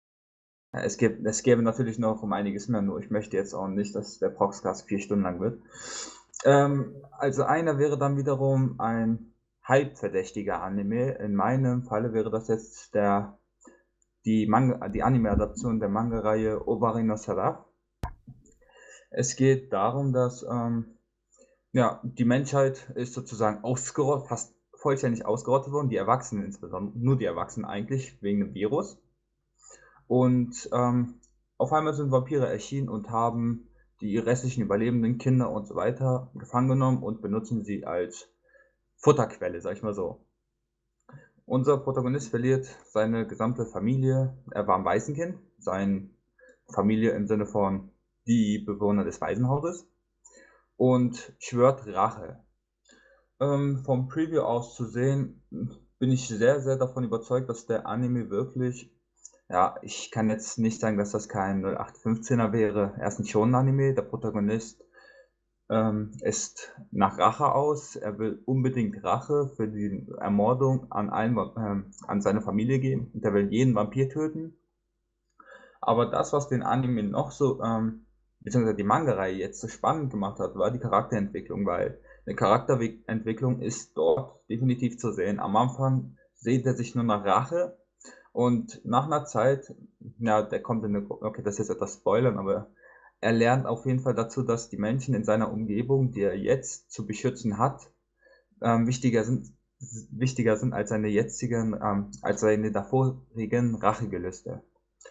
Ja, 0.72 0.80
Es, 0.82 0.96
gibt, 0.96 1.24
es 1.24 1.44
gäbe 1.44 1.62
natürlich 1.62 2.00
noch 2.00 2.20
um 2.24 2.32
einiges 2.32 2.66
mehr, 2.66 2.82
nur 2.82 2.98
ich 2.98 3.10
möchte 3.10 3.36
jetzt 3.36 3.54
auch 3.54 3.68
nicht, 3.68 3.94
dass 3.94 4.18
der 4.18 4.30
Proxcast 4.30 4.88
vier 4.88 4.98
Stunden 4.98 5.22
lang 5.22 5.38
wird. 5.38 5.62
Ähm, 6.44 7.06
also 7.12 7.44
einer 7.44 7.78
wäre 7.78 7.96
dann 7.96 8.16
wiederum 8.16 8.80
ein 8.80 9.32
halbverdächtiger 9.62 10.60
Anime. 10.60 11.12
In 11.18 11.36
meinem 11.36 11.84
Falle 11.84 12.12
wäre 12.12 12.32
das 12.32 12.48
jetzt 12.48 12.96
der, 12.96 13.38
die, 14.28 14.46
die 14.92 15.02
Anime-Adaption 15.02 15.80
der 15.80 15.88
Manga-Reihe 15.88 16.68
Obari 16.68 17.02
no 17.02 17.16
Saraf. 17.16 17.64
Es 19.10 19.36
geht 19.36 19.72
darum, 19.72 20.12
dass 20.12 20.42
ähm, 20.42 20.98
ja, 21.72 22.00
die 22.05 22.26
Menschheit 22.26 22.90
ist 22.94 23.14
sozusagen 23.14 23.64
ausgerottet, 23.64 24.28
fast 24.28 24.55
vollständig 24.76 25.24
ausgerottet 25.24 25.72
worden, 25.72 25.88
die 25.88 25.96
Erwachsenen 25.96 26.44
insbesondere, 26.44 26.98
nur 26.98 27.16
die 27.16 27.24
Erwachsenen 27.24 27.64
eigentlich, 27.64 28.22
wegen 28.22 28.40
dem 28.40 28.55
Virus. 28.55 29.00
Und 30.06 30.68
ähm, 30.72 31.14
auf 31.56 31.72
einmal 31.72 31.94
sind 31.94 32.10
Vampire 32.10 32.46
erschienen 32.46 32.90
und 32.90 33.10
haben 33.10 33.70
die 34.02 34.18
restlichen 34.18 34.62
überlebenden 34.62 35.16
Kinder 35.16 35.50
und 35.50 35.66
so 35.66 35.74
weiter 35.74 36.30
gefangen 36.34 36.68
genommen 36.68 37.02
und 37.02 37.22
benutzen 37.22 37.64
sie 37.64 37.86
als 37.86 38.28
Futterquelle, 38.96 39.60
sag 39.62 39.76
ich 39.76 39.82
mal 39.82 39.94
so. 39.94 40.20
Unser 41.48 41.78
Protagonist 41.78 42.28
verliert 42.28 42.66
seine 42.84 43.26
gesamte 43.26 43.64
Familie. 43.64 44.36
Er 44.50 44.66
war 44.66 44.76
ein 44.76 44.84
Waisenkind, 44.84 45.38
seine 45.58 46.10
Familie 46.66 47.12
im 47.12 47.26
Sinne 47.26 47.46
von 47.46 47.90
die 48.26 48.58
Bewohner 48.58 49.02
des 49.02 49.22
Waisenhauses 49.22 49.88
und 50.76 51.32
schwört 51.38 51.86
Rache. 51.86 52.44
Ähm, 53.40 53.78
vom 53.78 54.08
Preview 54.08 54.42
aus 54.42 54.74
zu 54.74 54.84
sehen, 54.84 55.42
bin 55.98 56.12
ich 56.12 56.28
sehr, 56.28 56.60
sehr 56.60 56.76
davon 56.76 57.04
überzeugt, 57.04 57.48
dass 57.48 57.64
der 57.64 57.86
Anime 57.86 58.28
wirklich 58.28 58.92
ja, 59.50 59.76
ich 59.80 60.10
kann 60.10 60.28
jetzt 60.28 60.58
nicht 60.58 60.78
sagen, 60.78 60.98
dass 60.98 61.12
das 61.12 61.26
kein 61.26 61.64
0815er 61.64 62.52
wäre. 62.52 62.92
Er 62.98 63.08
ist 63.08 63.18
ein 63.18 63.24
Shonen-Anime. 63.24 63.94
Der 63.94 64.02
Protagonist 64.02 64.84
ähm, 65.70 66.12
ist 66.22 66.74
nach 66.90 67.18
Rache 67.18 67.54
aus. 67.54 67.96
Er 67.96 68.18
will 68.18 68.42
unbedingt 68.46 69.02
Rache 69.04 69.50
für 69.56 69.68
die 69.68 70.06
Ermordung 70.18 70.90
an, 70.90 71.10
allen, 71.10 71.36
ähm, 71.56 71.90
an 72.06 72.20
seine 72.20 72.40
Familie 72.40 72.78
geben. 72.78 73.10
Und 73.14 73.24
er 73.24 73.34
will 73.34 73.52
jeden 73.52 73.74
Vampir 73.74 74.08
töten. 74.08 74.54
Aber 75.80 76.06
das, 76.06 76.32
was 76.32 76.48
den 76.48 76.62
Anime 76.62 77.02
noch 77.02 77.30
so, 77.30 77.62
ähm, 77.62 78.06
beziehungsweise 78.40 78.76
die 78.76 78.84
Manga-Reihe 78.84 79.36
jetzt 79.36 79.60
so 79.60 79.68
spannend 79.68 80.10
gemacht 80.10 80.38
hat, 80.38 80.54
war 80.54 80.70
die 80.70 80.78
Charakterentwicklung, 80.78 81.66
weil 81.66 82.00
eine 82.26 82.34
Charakterentwicklung 82.34 83.60
ist 83.60 83.96
dort 83.96 84.48
definitiv 84.48 84.98
zu 84.98 85.12
sehen. 85.12 85.40
Am 85.40 85.56
Anfang 85.56 86.16
sehnt 86.34 86.66
er 86.66 86.74
sich 86.74 86.94
nur 86.94 87.04
nach 87.04 87.24
Rache 87.24 87.78
und 88.32 88.80
nach 88.84 89.06
einer 89.06 89.24
Zeit, 89.24 89.74
ja, 90.18 90.42
der 90.42 90.62
kommt 90.62 90.84
in 90.84 90.96
eine, 90.96 91.06
okay, 91.08 91.42
das 91.42 91.54
ist 91.54 91.68
jetzt 91.68 91.76
etwas 91.76 91.94
spoilern, 91.94 92.38
aber 92.38 92.70
er 93.20 93.32
lernt 93.32 93.66
auf 93.66 93.86
jeden 93.86 94.00
Fall 94.00 94.14
dazu, 94.14 94.42
dass 94.42 94.68
die 94.68 94.76
Menschen 94.76 95.14
in 95.14 95.24
seiner 95.24 95.52
Umgebung, 95.52 96.12
die 96.12 96.22
er 96.22 96.36
jetzt 96.36 96.90
zu 96.90 97.06
beschützen 97.06 97.58
hat, 97.58 97.90
ähm, 98.62 98.86
wichtiger 98.86 99.24
sind 99.24 99.52
wichtiger 100.10 100.56
sind 100.56 100.72
als 100.72 100.90
seine 100.90 101.08
jetzigen, 101.08 101.74
ähm, 101.74 102.10
als 102.22 102.40
seine 102.40 102.72
davorigen 102.72 103.76
Rachegelüste. 103.76 104.62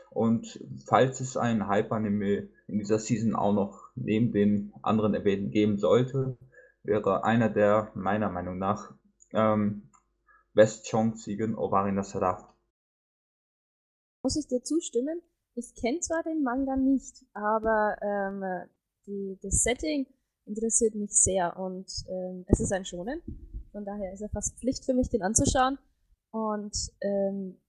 Und 0.09 0.59
falls 0.85 1.21
es 1.21 1.37
einen 1.37 1.67
Hype-Anime 1.67 2.49
in 2.67 2.79
dieser 2.79 2.99
Season 2.99 3.35
auch 3.35 3.53
noch 3.53 3.89
neben 3.95 4.31
den 4.31 4.73
anderen 4.81 5.13
erwähnten 5.13 5.51
geben 5.51 5.77
sollte, 5.77 6.37
wäre 6.83 7.23
einer 7.23 7.49
der 7.49 7.91
meiner 7.95 8.29
Meinung 8.29 8.57
nach 8.57 8.93
ähm, 9.31 9.89
West 10.53 10.89
Chong-Siegen 10.89 11.55
Ovarina 11.55 12.03
Saraf. 12.03 12.43
Muss 14.23 14.35
ich 14.35 14.47
dir 14.47 14.63
zustimmen? 14.63 15.21
Ich 15.57 15.73
kenne 15.73 15.99
zwar 16.01 16.21
den 16.21 16.43
Manga 16.43 16.75
nicht, 16.75 17.25
aber 17.33 17.97
ähm, 18.03 18.69
die, 19.07 19.39
das 19.41 19.63
Setting 19.63 20.05
interessiert 20.45 20.93
mich 20.93 21.11
sehr 21.11 21.57
und 21.57 21.91
ähm, 22.07 22.45
es 22.47 22.59
ist 22.59 22.71
ein 22.71 22.85
Shonen. 22.85 23.23
Von 23.71 23.83
daher 23.83 24.13
ist 24.13 24.21
er 24.21 24.29
fast 24.29 24.59
Pflicht 24.59 24.85
für 24.85 24.93
mich, 24.93 25.09
den 25.09 25.23
anzuschauen 25.23 25.79
und 26.31 26.77
ähm, 27.01 27.59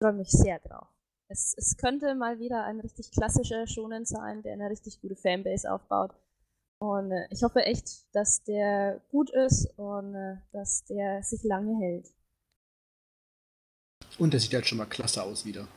freue 0.00 0.14
mich 0.14 0.30
sehr 0.30 0.58
drauf. 0.60 0.88
Es, 1.28 1.54
es 1.58 1.76
könnte 1.76 2.14
mal 2.14 2.38
wieder 2.38 2.64
ein 2.64 2.80
richtig 2.80 3.10
klassischer 3.10 3.66
Shonen 3.66 4.06
sein, 4.06 4.42
der 4.42 4.54
eine 4.54 4.70
richtig 4.70 5.02
gute 5.02 5.16
Fanbase 5.16 5.70
aufbaut. 5.70 6.14
Und 6.80 7.12
äh, 7.12 7.28
ich 7.30 7.42
hoffe 7.42 7.60
echt, 7.60 8.06
dass 8.14 8.42
der 8.44 9.02
gut 9.10 9.28
ist 9.28 9.66
und 9.76 10.14
äh, 10.14 10.36
dass 10.52 10.84
der 10.86 11.22
sich 11.22 11.42
lange 11.42 11.76
hält. 11.78 12.10
Und 14.18 14.32
der 14.32 14.40
sieht 14.40 14.54
halt 14.54 14.66
schon 14.66 14.78
mal 14.78 14.86
klasse 14.86 15.22
aus 15.22 15.44
wieder. 15.44 15.68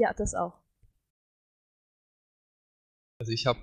Ja, 0.00 0.14
das 0.14 0.34
auch. 0.34 0.57
Also 3.18 3.32
ich 3.32 3.46
habe 3.46 3.60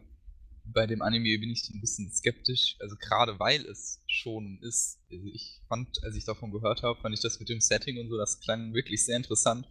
bei 0.65 0.87
dem 0.87 1.01
Anime 1.01 1.39
bin 1.39 1.49
ich 1.49 1.69
ein 1.69 1.79
bisschen 1.79 2.11
skeptisch, 2.11 2.75
also 2.79 2.95
gerade 2.97 3.39
weil 3.39 3.65
es 3.65 4.03
schon 4.07 4.59
ist. 4.61 4.99
Also 5.11 5.27
ich 5.27 5.61
fand, 5.67 6.03
als 6.03 6.15
ich 6.15 6.25
davon 6.25 6.51
gehört 6.51 6.81
habe, 6.83 6.99
fand 6.99 7.13
ich 7.13 7.21
das 7.21 7.39
mit 7.39 7.49
dem 7.49 7.61
Setting 7.61 7.99
und 7.99 8.09
so, 8.09 8.17
das 8.17 8.39
klang 8.39 8.73
wirklich 8.73 9.05
sehr 9.05 9.15
interessant. 9.17 9.67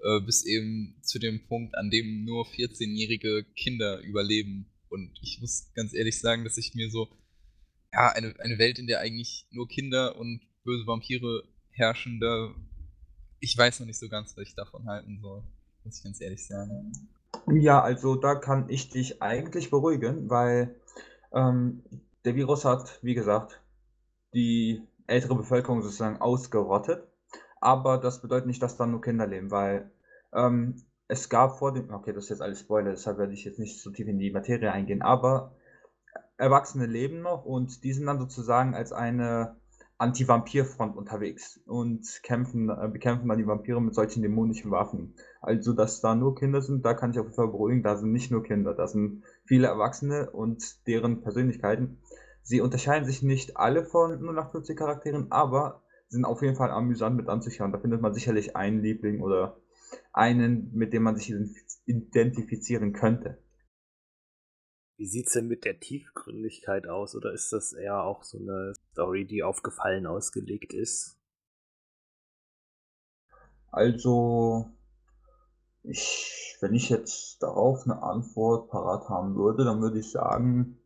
Äh, 0.00 0.20
bis 0.20 0.44
eben 0.44 0.96
zu 1.02 1.18
dem 1.18 1.44
Punkt, 1.48 1.74
an 1.74 1.90
dem 1.90 2.24
nur 2.24 2.46
14-jährige 2.46 3.44
Kinder 3.56 4.00
überleben. 4.00 4.70
Und 4.88 5.18
ich 5.20 5.40
muss 5.40 5.72
ganz 5.74 5.92
ehrlich 5.92 6.20
sagen, 6.20 6.44
dass 6.44 6.56
ich 6.56 6.74
mir 6.74 6.88
so, 6.88 7.08
ja, 7.92 8.10
eine, 8.12 8.38
eine 8.38 8.58
Welt, 8.58 8.78
in 8.78 8.86
der 8.86 9.00
eigentlich 9.00 9.46
nur 9.50 9.66
Kinder 9.66 10.16
und 10.16 10.40
böse 10.62 10.86
Vampire 10.86 11.42
herrschen, 11.70 12.20
da 12.20 12.54
ich 13.40 13.56
weiß 13.56 13.80
noch 13.80 13.86
nicht 13.86 13.98
so 13.98 14.08
ganz, 14.08 14.36
was 14.36 14.48
ich 14.48 14.54
davon 14.54 14.86
halten 14.86 15.20
soll, 15.20 15.42
muss 15.84 15.98
ich 15.98 16.04
ganz 16.04 16.20
ehrlich 16.20 16.46
sagen. 16.46 16.92
Ja, 17.52 17.80
also 17.80 18.14
da 18.16 18.34
kann 18.34 18.68
ich 18.68 18.90
dich 18.90 19.22
eigentlich 19.22 19.70
beruhigen, 19.70 20.28
weil 20.28 20.76
ähm, 21.32 21.82
der 22.24 22.34
Virus 22.34 22.64
hat, 22.64 22.98
wie 23.02 23.14
gesagt, 23.14 23.62
die 24.34 24.82
ältere 25.06 25.34
Bevölkerung 25.34 25.82
sozusagen 25.82 26.20
ausgerottet. 26.20 27.06
Aber 27.60 27.98
das 27.98 28.20
bedeutet 28.22 28.46
nicht, 28.46 28.62
dass 28.62 28.76
da 28.76 28.86
nur 28.86 29.00
Kinder 29.00 29.26
leben, 29.26 29.50
weil 29.50 29.90
ähm, 30.32 30.82
es 31.08 31.28
gab 31.28 31.58
vor 31.58 31.72
dem, 31.72 31.90
okay, 31.92 32.12
das 32.12 32.24
ist 32.24 32.30
jetzt 32.30 32.42
alles 32.42 32.60
Spoiler, 32.60 32.90
deshalb 32.90 33.18
werde 33.18 33.32
ich 33.32 33.44
jetzt 33.44 33.58
nicht 33.58 33.80
so 33.80 33.90
tief 33.90 34.06
in 34.06 34.18
die 34.18 34.30
Materie 34.30 34.70
eingehen, 34.70 35.02
aber 35.02 35.52
Erwachsene 36.36 36.86
leben 36.86 37.22
noch 37.22 37.44
und 37.44 37.82
die 37.82 37.92
sind 37.92 38.06
dann 38.06 38.20
sozusagen 38.20 38.74
als 38.74 38.92
eine 38.92 39.56
Anti-Vampir-Front 39.98 40.96
unterwegs 40.96 41.60
und 41.66 42.20
kämpfen, 42.22 42.70
äh, 42.70 42.88
bekämpfen 42.88 43.28
dann 43.28 43.38
die 43.38 43.46
Vampire 43.46 43.82
mit 43.82 43.94
solchen 43.94 44.22
dämonischen 44.22 44.70
Waffen. 44.70 45.14
Also, 45.40 45.72
dass 45.72 46.00
da 46.00 46.14
nur 46.14 46.36
Kinder 46.36 46.62
sind, 46.62 46.84
da 46.84 46.94
kann 46.94 47.10
ich 47.10 47.18
auf 47.18 47.26
jeden 47.26 47.36
Fall 47.36 47.48
beruhigen, 47.48 47.82
da 47.82 47.96
sind 47.96 48.12
nicht 48.12 48.30
nur 48.30 48.44
Kinder, 48.44 48.74
da 48.74 48.86
sind 48.86 49.24
viele 49.44 49.66
Erwachsene 49.66 50.30
und 50.30 50.86
deren 50.86 51.20
Persönlichkeiten. 51.22 51.98
Sie 52.42 52.60
unterscheiden 52.60 53.06
sich 53.06 53.22
nicht 53.22 53.56
alle 53.56 53.84
von 53.84 54.12
0850 54.12 54.76
Charakteren, 54.76 55.32
aber 55.32 55.82
sind 56.08 56.24
auf 56.24 56.42
jeden 56.42 56.56
Fall 56.56 56.70
amüsant 56.70 57.16
mit 57.16 57.28
anzuschauen. 57.28 57.72
Da 57.72 57.78
findet 57.78 58.00
man 58.00 58.14
sicherlich 58.14 58.56
einen 58.56 58.80
Liebling 58.80 59.20
oder 59.20 59.58
einen, 60.12 60.70
mit 60.74 60.92
dem 60.92 61.02
man 61.02 61.16
sich 61.16 61.34
identifizieren 61.86 62.92
könnte. 62.92 63.38
Wie 64.98 65.06
sieht 65.06 65.28
es 65.28 65.34
denn 65.34 65.46
mit 65.46 65.64
der 65.64 65.78
Tiefgründigkeit 65.78 66.88
aus? 66.88 67.14
Oder 67.14 67.32
ist 67.32 67.52
das 67.52 67.72
eher 67.72 68.02
auch 68.02 68.24
so 68.24 68.36
eine 68.38 68.74
Story, 68.92 69.24
die 69.24 69.44
auf 69.44 69.62
Gefallen 69.62 70.06
ausgelegt 70.06 70.74
ist? 70.74 71.16
Also, 73.70 74.72
ich, 75.84 76.56
wenn 76.60 76.74
ich 76.74 76.88
jetzt 76.88 77.40
darauf 77.44 77.84
eine 77.84 78.02
Antwort 78.02 78.70
parat 78.70 79.08
haben 79.08 79.36
würde, 79.36 79.64
dann 79.64 79.80
würde 79.80 80.00
ich 80.00 80.10
sagen, 80.10 80.80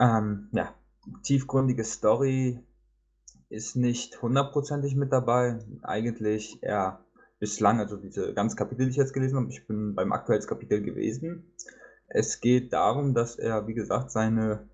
ähm, 0.00 0.48
ja, 0.50 0.74
tiefgründige 1.22 1.84
Story 1.84 2.58
ist 3.48 3.76
nicht 3.76 4.20
hundertprozentig 4.22 4.96
mit 4.96 5.12
dabei. 5.12 5.60
Eigentlich 5.82 6.60
eher 6.64 7.05
bislang, 7.38 7.80
also 7.80 7.96
diese 7.96 8.32
ganzen 8.34 8.56
Kapitel, 8.56 8.86
die 8.86 8.90
ich 8.90 8.96
jetzt 8.96 9.12
gelesen 9.12 9.36
habe, 9.36 9.50
ich 9.50 9.66
bin 9.66 9.94
beim 9.94 10.12
aktuellen 10.12 10.46
Kapitel 10.46 10.82
gewesen. 10.82 11.52
Es 12.08 12.40
geht 12.40 12.72
darum, 12.72 13.14
dass 13.14 13.36
er, 13.36 13.66
wie 13.66 13.74
gesagt, 13.74 14.10
seine 14.10 14.68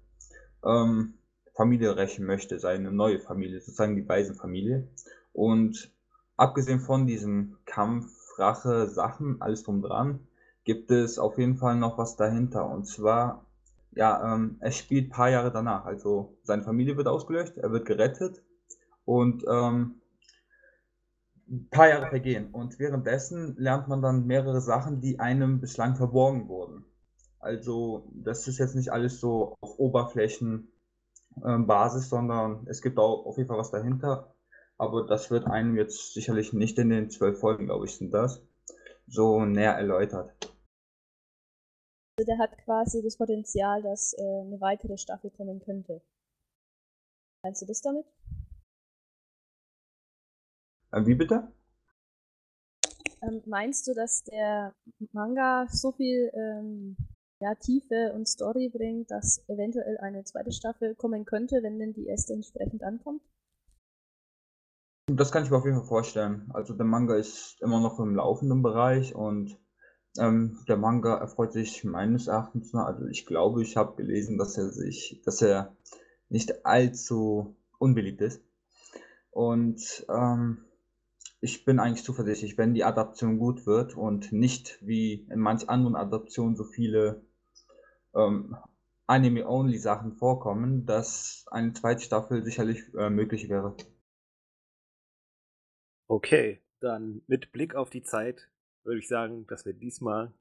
ähm, 0.64 1.14
Familie 1.54 1.96
rächen 1.96 2.26
möchte, 2.26 2.58
seine 2.58 2.92
neue 2.92 3.20
Familie, 3.20 3.60
sozusagen 3.60 3.96
die 3.96 4.08
Waisenfamilie. 4.08 4.88
Und 5.32 5.92
abgesehen 6.36 6.80
von 6.80 7.06
diesem 7.06 7.56
Kampf, 7.64 8.12
Rache, 8.38 8.88
Sachen, 8.88 9.40
alles 9.40 9.62
drum 9.62 9.82
dran, 9.82 10.20
gibt 10.64 10.90
es 10.90 11.18
auf 11.18 11.38
jeden 11.38 11.56
Fall 11.56 11.76
noch 11.76 11.98
was 11.98 12.16
dahinter. 12.16 12.68
Und 12.68 12.86
zwar, 12.86 13.46
ja, 13.92 14.34
ähm, 14.34 14.56
er 14.60 14.72
spielt 14.72 15.08
ein 15.08 15.10
paar 15.10 15.30
Jahre 15.30 15.52
danach. 15.52 15.84
Also 15.84 16.36
seine 16.42 16.62
Familie 16.62 16.96
wird 16.96 17.08
ausgelöscht, 17.08 17.56
er 17.58 17.72
wird 17.72 17.86
gerettet 17.86 18.42
und 19.04 19.44
ähm, 19.48 20.01
ein 21.52 21.68
paar 21.68 21.88
Jahre 21.88 22.08
vergehen. 22.08 22.50
Und 22.50 22.78
währenddessen 22.78 23.56
lernt 23.56 23.88
man 23.88 24.02
dann 24.02 24.26
mehrere 24.26 24.60
Sachen, 24.60 25.00
die 25.00 25.20
einem 25.20 25.60
bislang 25.60 25.96
verborgen 25.96 26.48
wurden. 26.48 26.84
Also 27.38 28.08
das 28.14 28.48
ist 28.48 28.58
jetzt 28.58 28.74
nicht 28.74 28.90
alles 28.90 29.20
so 29.20 29.56
auf 29.60 29.78
Oberflächenbasis, 29.78 30.68
ähm, 31.44 32.08
sondern 32.08 32.66
es 32.68 32.80
gibt 32.80 32.98
auch 32.98 33.26
auf 33.26 33.36
jeden 33.36 33.48
Fall 33.48 33.58
was 33.58 33.70
dahinter. 33.70 34.34
Aber 34.78 35.06
das 35.06 35.30
wird 35.30 35.46
einem 35.46 35.76
jetzt 35.76 36.14
sicherlich 36.14 36.52
nicht 36.52 36.78
in 36.78 36.88
den 36.88 37.10
zwölf 37.10 37.38
Folgen, 37.38 37.66
glaube 37.66 37.84
ich, 37.84 37.96
sind 37.96 38.14
das, 38.14 38.42
so 39.06 39.44
näher 39.44 39.74
erläutert. 39.74 40.32
Also 42.18 42.26
der 42.26 42.38
hat 42.38 42.56
quasi 42.58 43.02
das 43.02 43.16
Potenzial, 43.16 43.82
dass 43.82 44.14
äh, 44.14 44.22
eine 44.22 44.60
weitere 44.60 44.96
Staffel 44.96 45.30
kommen 45.30 45.60
könnte. 45.60 46.02
Meinst 47.44 47.62
du 47.62 47.66
das 47.66 47.82
damit? 47.82 48.06
Äh, 50.92 51.06
wie 51.06 51.14
bitte? 51.14 51.48
Ähm, 53.22 53.42
meinst 53.46 53.86
du, 53.86 53.94
dass 53.94 54.24
der 54.24 54.74
Manga 55.12 55.66
so 55.70 55.92
viel 55.92 56.30
ähm, 56.34 56.96
ja, 57.40 57.54
Tiefe 57.54 58.12
und 58.14 58.28
Story 58.28 58.68
bringt, 58.68 59.10
dass 59.10 59.44
eventuell 59.48 59.98
eine 59.98 60.24
zweite 60.24 60.52
Staffel 60.52 60.94
kommen 60.94 61.24
könnte, 61.24 61.62
wenn 61.62 61.78
denn 61.78 61.92
die 61.92 62.06
erste 62.06 62.34
entsprechend 62.34 62.82
ankommt? 62.82 63.22
Das 65.06 65.32
kann 65.32 65.44
ich 65.44 65.50
mir 65.50 65.56
auf 65.56 65.64
jeden 65.64 65.78
Fall 65.78 65.86
vorstellen. 65.86 66.50
Also 66.52 66.74
der 66.74 66.86
Manga 66.86 67.16
ist 67.16 67.60
immer 67.60 67.80
noch 67.80 67.98
im 67.98 68.14
laufenden 68.14 68.62
Bereich 68.62 69.14
und 69.14 69.58
ähm, 70.18 70.58
der 70.68 70.76
Manga 70.76 71.16
erfreut 71.16 71.52
sich 71.52 71.84
meines 71.84 72.26
Erachtens 72.26 72.72
nach, 72.72 72.86
also 72.86 73.06
ich 73.06 73.26
glaube, 73.26 73.62
ich 73.62 73.76
habe 73.76 73.96
gelesen, 73.96 74.38
dass 74.38 74.58
er 74.58 74.70
sich, 74.70 75.22
dass 75.24 75.42
er 75.42 75.76
nicht 76.28 76.64
allzu 76.64 77.56
unbeliebt 77.78 78.20
ist. 78.20 78.42
Und 79.30 80.06
ähm, 80.08 80.64
ich 81.42 81.64
bin 81.64 81.80
eigentlich 81.80 82.04
zuversichtlich, 82.04 82.56
wenn 82.56 82.72
die 82.72 82.84
Adaption 82.84 83.38
gut 83.38 83.66
wird 83.66 83.96
und 83.96 84.30
nicht 84.30 84.78
wie 84.80 85.26
in 85.28 85.40
manch 85.40 85.68
anderen 85.68 85.96
Adaptionen 85.96 86.54
so 86.54 86.62
viele 86.62 87.26
ähm, 88.14 88.56
Anime-Only-Sachen 89.08 90.12
vorkommen, 90.12 90.86
dass 90.86 91.44
eine 91.50 91.72
zweite 91.72 92.04
Staffel 92.04 92.44
sicherlich 92.44 92.84
äh, 92.94 93.10
möglich 93.10 93.48
wäre. 93.48 93.76
Okay, 96.06 96.62
dann 96.78 97.22
mit 97.26 97.50
Blick 97.50 97.74
auf 97.74 97.90
die 97.90 98.04
Zeit 98.04 98.48
würde 98.84 99.00
ich 99.00 99.08
sagen, 99.08 99.44
dass 99.48 99.66
wir 99.66 99.72
diesmal 99.72 100.32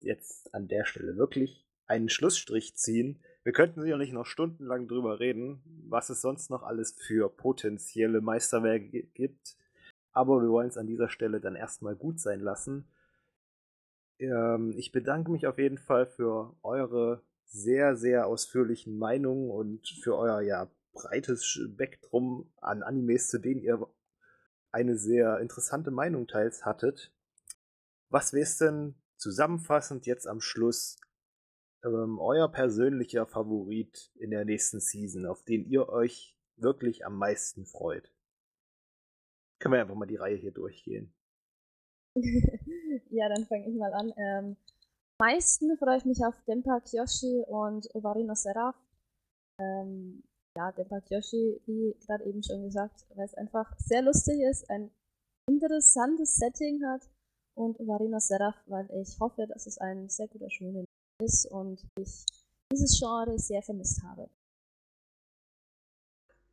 jetzt 0.00 0.54
an 0.54 0.68
der 0.68 0.86
Stelle 0.86 1.18
wirklich 1.18 1.66
einen 1.86 2.08
Schlussstrich 2.08 2.76
ziehen. 2.76 3.22
Wir 3.42 3.52
könnten 3.52 3.82
sicherlich 3.82 4.12
noch 4.12 4.24
stundenlang 4.24 4.88
drüber 4.88 5.20
reden, 5.20 5.62
was 5.86 6.08
es 6.08 6.22
sonst 6.22 6.48
noch 6.48 6.62
alles 6.62 6.96
für 6.98 7.28
potenzielle 7.28 8.22
Meisterwerke 8.22 9.02
gibt. 9.12 9.56
Aber 10.16 10.40
wir 10.40 10.48
wollen 10.48 10.68
es 10.68 10.78
an 10.78 10.86
dieser 10.86 11.10
Stelle 11.10 11.40
dann 11.42 11.56
erstmal 11.56 11.94
gut 11.94 12.20
sein 12.20 12.40
lassen. 12.40 12.88
Ähm, 14.18 14.72
ich 14.78 14.90
bedanke 14.90 15.30
mich 15.30 15.46
auf 15.46 15.58
jeden 15.58 15.76
Fall 15.76 16.06
für 16.06 16.56
eure 16.62 17.22
sehr, 17.44 17.96
sehr 17.96 18.26
ausführlichen 18.26 18.96
Meinungen 18.96 19.50
und 19.50 19.86
für 20.02 20.16
euer 20.16 20.40
ja 20.40 20.70
breites 20.94 21.44
Spektrum 21.44 22.50
an 22.62 22.82
Animes, 22.82 23.28
zu 23.28 23.38
denen 23.38 23.60
ihr 23.60 23.86
eine 24.72 24.96
sehr 24.96 25.38
interessante 25.40 25.90
Meinung 25.90 26.26
teils 26.26 26.64
hattet. 26.64 27.12
Was 28.08 28.32
wäre 28.32 28.44
es 28.44 28.56
denn 28.56 28.94
zusammenfassend 29.18 30.06
jetzt 30.06 30.26
am 30.26 30.40
Schluss 30.40 30.96
ähm, 31.84 32.18
euer 32.20 32.50
persönlicher 32.50 33.26
Favorit 33.26 34.10
in 34.14 34.30
der 34.30 34.46
nächsten 34.46 34.80
Season, 34.80 35.26
auf 35.26 35.42
den 35.42 35.66
ihr 35.66 35.90
euch 35.90 36.38
wirklich 36.56 37.04
am 37.04 37.18
meisten 37.18 37.66
freut? 37.66 38.15
Können 39.58 39.74
wir 39.74 39.80
einfach 39.80 39.94
mal 39.94 40.06
die 40.06 40.16
Reihe 40.16 40.36
hier 40.36 40.52
durchgehen. 40.52 41.12
ja, 43.10 43.28
dann 43.28 43.46
fange 43.46 43.68
ich 43.68 43.74
mal 43.76 43.92
an. 43.92 44.12
Ähm, 44.16 44.56
meisten 45.18 45.76
freue 45.78 45.98
ich 45.98 46.04
mich 46.04 46.24
auf 46.24 46.34
Dempa 46.46 46.80
Kyoshi 46.80 47.44
und 47.46 47.94
Ovarino 47.94 48.34
Seraph. 48.34 48.76
Ähm, 49.60 50.22
ja, 50.56 50.72
Dempa 50.72 51.00
Kyoshi, 51.00 51.60
wie 51.66 51.94
gerade 52.06 52.24
eben 52.24 52.42
schon 52.42 52.64
gesagt, 52.64 53.06
weil 53.14 53.26
es 53.26 53.34
einfach 53.34 53.78
sehr 53.78 54.02
lustig 54.02 54.40
ist, 54.40 54.68
ein 54.70 54.90
interessantes 55.48 56.36
Setting 56.36 56.82
hat 56.84 57.08
und 57.54 57.78
Ovarino 57.80 58.18
Seraph, 58.18 58.56
weil 58.66 58.88
ich 59.00 59.18
hoffe, 59.20 59.46
dass 59.46 59.66
es 59.66 59.78
ein 59.78 60.08
sehr 60.08 60.28
guter 60.28 60.50
Shonen 60.50 60.84
ist 61.22 61.46
und 61.46 61.86
ich 61.98 62.24
dieses 62.72 62.98
Genre 62.98 63.38
sehr 63.38 63.62
vermisst 63.62 64.02
habe. 64.02 64.28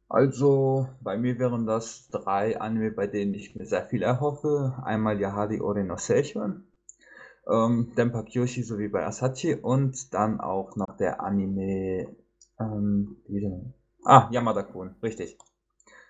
Also, 0.09 0.87
bei 1.01 1.17
mir 1.17 1.39
wären 1.39 1.65
das 1.65 2.07
drei 2.09 2.59
Anime, 2.59 2.91
bei 2.91 3.07
denen 3.07 3.33
ich 3.33 3.55
mir 3.55 3.65
sehr 3.65 3.85
viel 3.85 4.03
erhoffe. 4.03 4.81
Einmal 4.83 5.19
Yahari 5.19 5.59
Ore 5.59 5.83
no 5.83 5.97
Seishun, 5.97 6.67
ähm, 7.51 7.93
Denpa 7.97 8.23
Kyoshi 8.23 8.63
sowie 8.63 8.89
bei 8.89 9.05
Asachi 9.05 9.55
und 9.55 10.13
dann 10.13 10.39
auch 10.39 10.75
noch 10.75 10.97
der 10.97 11.21
Anime, 11.21 12.15
ähm, 12.59 13.17
Ah, 14.05 14.29
Yamada-kun, 14.31 14.95
richtig. 15.01 15.37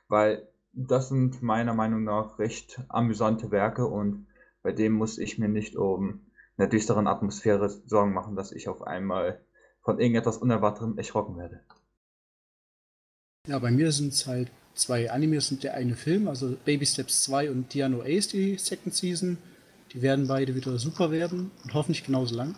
Weil 0.07 0.48
das 0.74 1.10
sind 1.10 1.44
meiner 1.44 1.74
Meinung 1.74 2.03
nach 2.03 2.40
recht 2.40 2.82
amüsante 2.90 3.52
Werke 3.52 3.86
und 3.88 4.28
bei 4.64 4.72
dem 4.72 4.94
muss 4.94 5.18
ich 5.20 5.38
mir 5.38 5.49
nicht 5.49 5.76
um 5.76 6.26
eine 6.57 6.68
düsteren 6.68 7.07
Atmosphäre 7.07 7.70
Sorgen 7.70 8.14
machen, 8.14 8.36
dass 8.36 8.52
ich 8.52 8.68
auf 8.68 8.82
einmal 8.82 9.40
von 9.82 9.99
irgendetwas 9.99 10.38
Unerwartetem 10.38 10.98
erschrocken 10.98 11.38
werde. 11.38 11.61
Ja, 13.45 13.60
bei 13.60 13.72
mir 13.72 13.91
sind 13.91 14.14
es 14.14 14.26
halt 14.26 14.49
zwei 14.74 15.11
Animes 15.11 15.52
und 15.52 15.65
der 15.65 15.74
eine 15.74 15.98
Film, 15.98 16.30
also 16.30 16.56
Baby 16.64 16.86
Steps 16.86 17.24
2 17.24 17.52
und 17.52 17.74
Diano 17.74 18.02
Ace, 18.02 18.30
die 18.30 18.57
Second 18.57 18.95
Season. 18.95 19.38
Die 19.91 20.02
werden 20.02 20.30
beide 20.30 20.56
wieder 20.56 20.80
super 20.80 21.11
werden 21.11 21.52
und 21.61 21.74
hoffentlich 21.74 22.06
genauso 22.06 22.36
lang. 22.36 22.57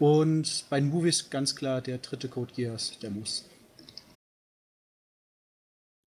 Und 0.00 0.64
bei 0.70 0.80
den 0.80 0.88
Movies 0.88 1.30
ganz 1.30 1.54
klar 1.54 1.80
der 1.80 1.98
dritte 1.98 2.28
Code 2.28 2.52
Geass, 2.52 2.98
der 2.98 3.10
muss. 3.10 3.48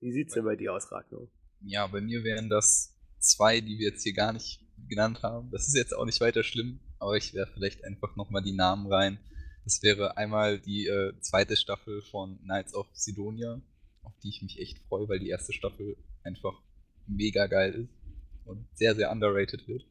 Wie 0.02 0.12
sieht's 0.12 0.34
denn 0.34 0.44
bei 0.44 0.58
dir 0.58 0.74
aus, 0.74 0.92
Ragnar? 0.92 1.30
Ja, 1.62 1.88
bei 1.88 2.02
mir 2.02 2.26
wären 2.26 2.50
das 2.50 2.94
zwei, 3.18 3.62
die 3.62 3.80
wir 3.80 3.92
jetzt 3.92 4.04
hier 4.04 4.14
gar 4.14 4.34
nicht 4.34 4.60
genannt 4.90 5.24
haben. 5.24 5.52
Das 5.52 5.70
ist 5.70 5.76
jetzt 5.76 5.96
auch 5.96 6.06
nicht 6.06 6.20
weiter 6.20 6.44
schlimm, 6.44 6.82
aber 7.00 7.16
ich 7.16 7.34
werfe 7.34 7.54
vielleicht 7.54 7.86
einfach 7.86 8.18
nochmal 8.18 8.44
die 8.44 8.52
Namen 8.52 8.92
rein. 8.92 9.20
Das 9.64 9.82
wäre 9.84 10.18
einmal 10.18 10.60
die 10.60 10.88
äh, 10.88 11.14
zweite 11.22 11.56
Staffel 11.56 12.02
von 12.02 12.40
Knights 12.40 12.74
of 12.74 12.88
Sidonia 12.92 13.62
auf 14.04 14.14
die 14.24 14.30
ich 14.30 14.42
mich 14.42 14.60
echt 14.60 14.80
freue, 14.88 15.08
weil 15.10 15.20
die 15.20 15.30
erste 15.30 15.54
Staffel 15.54 15.98
einfach 16.24 16.62
mega 17.08 17.48
geil 17.48 17.74
ist 17.74 18.02
und 18.46 18.68
sehr, 18.74 18.96
sehr 18.96 19.12
underrated 19.12 19.68
wird. 19.68 19.86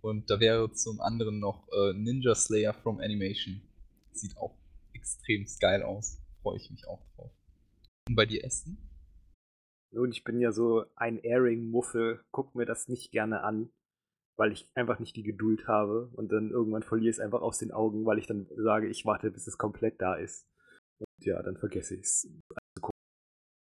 Und 0.00 0.30
da 0.30 0.40
wäre 0.40 0.72
zum 0.72 1.00
anderen 1.00 1.38
noch 1.38 1.68
äh, 1.72 1.92
Ninja 1.94 2.34
Slayer 2.34 2.74
from 2.74 2.98
Animation. 3.00 3.62
Sieht 4.12 4.36
auch 4.36 4.56
extrem 4.92 5.46
geil 5.60 5.82
aus. 5.82 6.20
Freue 6.42 6.56
ich 6.56 6.70
mich 6.70 6.86
auch 6.88 7.00
drauf. 7.14 7.30
Und 8.08 8.16
bei 8.16 8.26
dir 8.26 8.44
Essen? 8.44 8.78
Nun, 9.92 10.10
ich 10.10 10.24
bin 10.24 10.40
ja 10.40 10.52
so 10.52 10.84
ein 10.96 11.22
Airing-Muffel, 11.22 12.24
guck 12.32 12.54
mir 12.54 12.64
das 12.64 12.88
nicht 12.88 13.12
gerne 13.12 13.42
an, 13.42 13.70
weil 14.36 14.50
ich 14.50 14.68
einfach 14.74 14.98
nicht 14.98 15.14
die 15.16 15.22
Geduld 15.22 15.68
habe 15.68 16.10
und 16.14 16.32
dann 16.32 16.50
irgendwann 16.50 16.82
verliere 16.82 17.10
ich 17.10 17.16
es 17.16 17.20
einfach 17.20 17.42
aus 17.42 17.58
den 17.58 17.72
Augen, 17.72 18.06
weil 18.06 18.18
ich 18.18 18.26
dann 18.26 18.48
sage, 18.56 18.88
ich 18.88 19.04
warte, 19.04 19.30
bis 19.30 19.46
es 19.46 19.58
komplett 19.58 20.00
da 20.00 20.14
ist. 20.14 20.48
Und 20.98 21.26
ja, 21.26 21.42
dann 21.42 21.58
vergesse 21.58 21.94
ich 21.94 22.00
es 22.00 22.28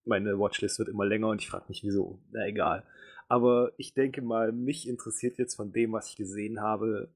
meine 0.06 0.40
Watchlist 0.40 0.80
wird 0.80 0.90
immer 0.90 1.06
länger 1.06 1.30
und 1.30 1.42
ich 1.42 1.50
frage 1.50 1.66
mich, 1.68 1.84
wieso. 1.84 2.20
Na 2.32 2.46
egal. 2.48 2.86
Aber 3.28 3.72
ich 3.78 3.94
denke 3.94 4.22
mal, 4.22 4.52
mich 4.52 4.88
interessiert 4.88 5.38
jetzt 5.38 5.56
von 5.56 5.72
dem, 5.72 5.94
was 5.94 6.10
ich 6.10 6.16
gesehen 6.16 6.62
habe, 6.62 7.12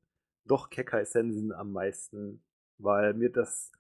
doch 0.46 0.70
Kekai 0.70 1.06
Sensen 1.06 1.52
am 1.52 1.72
meisten, 1.72 2.44
weil 2.78 3.14
mir 3.14 3.32
das, 3.32 3.72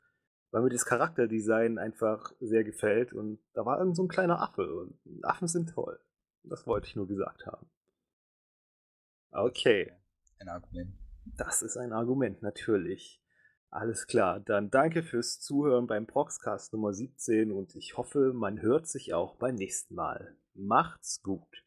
weil 0.52 0.62
mir 0.62 0.70
das 0.70 0.86
Charakterdesign 0.86 1.80
einfach 1.80 2.34
sehr 2.40 2.64
gefällt 2.64 3.14
und 3.14 3.40
da 3.54 3.66
war 3.66 3.80
irgend 3.80 3.96
so 3.96 4.04
ein 4.04 4.10
kleiner 4.10 4.42
Affe 4.42 4.72
und 4.74 5.00
Affen 5.24 5.48
sind 5.48 5.72
toll. 5.72 6.00
Das 6.44 6.68
wollte 6.68 6.88
ich 6.88 6.96
nur 6.96 7.08
gesagt 7.08 7.46
haben. 7.46 7.68
Okay. 9.32 9.92
Ein 10.40 10.50
Argument. 10.50 10.94
Das 11.38 11.62
ist 11.62 11.78
ein 11.78 11.94
Argument, 11.94 12.42
natürlich. 12.42 13.22
Alles 13.72 14.08
klar, 14.08 14.40
dann 14.40 14.72
danke 14.72 15.04
fürs 15.04 15.40
Zuhören 15.40 15.86
beim 15.86 16.08
Proxcast 16.08 16.74
Nummer 16.74 16.92
17 16.92 17.52
und 17.52 17.76
ich 17.76 17.98
hoffe, 17.98 18.34
man 18.34 18.62
hört 18.62 18.88
sich 18.88 19.14
auch 19.14 19.36
beim 19.36 19.56
nächsten 19.56 19.94
Mal. 19.94 20.36
Macht's 20.56 21.22
gut. 21.22 21.64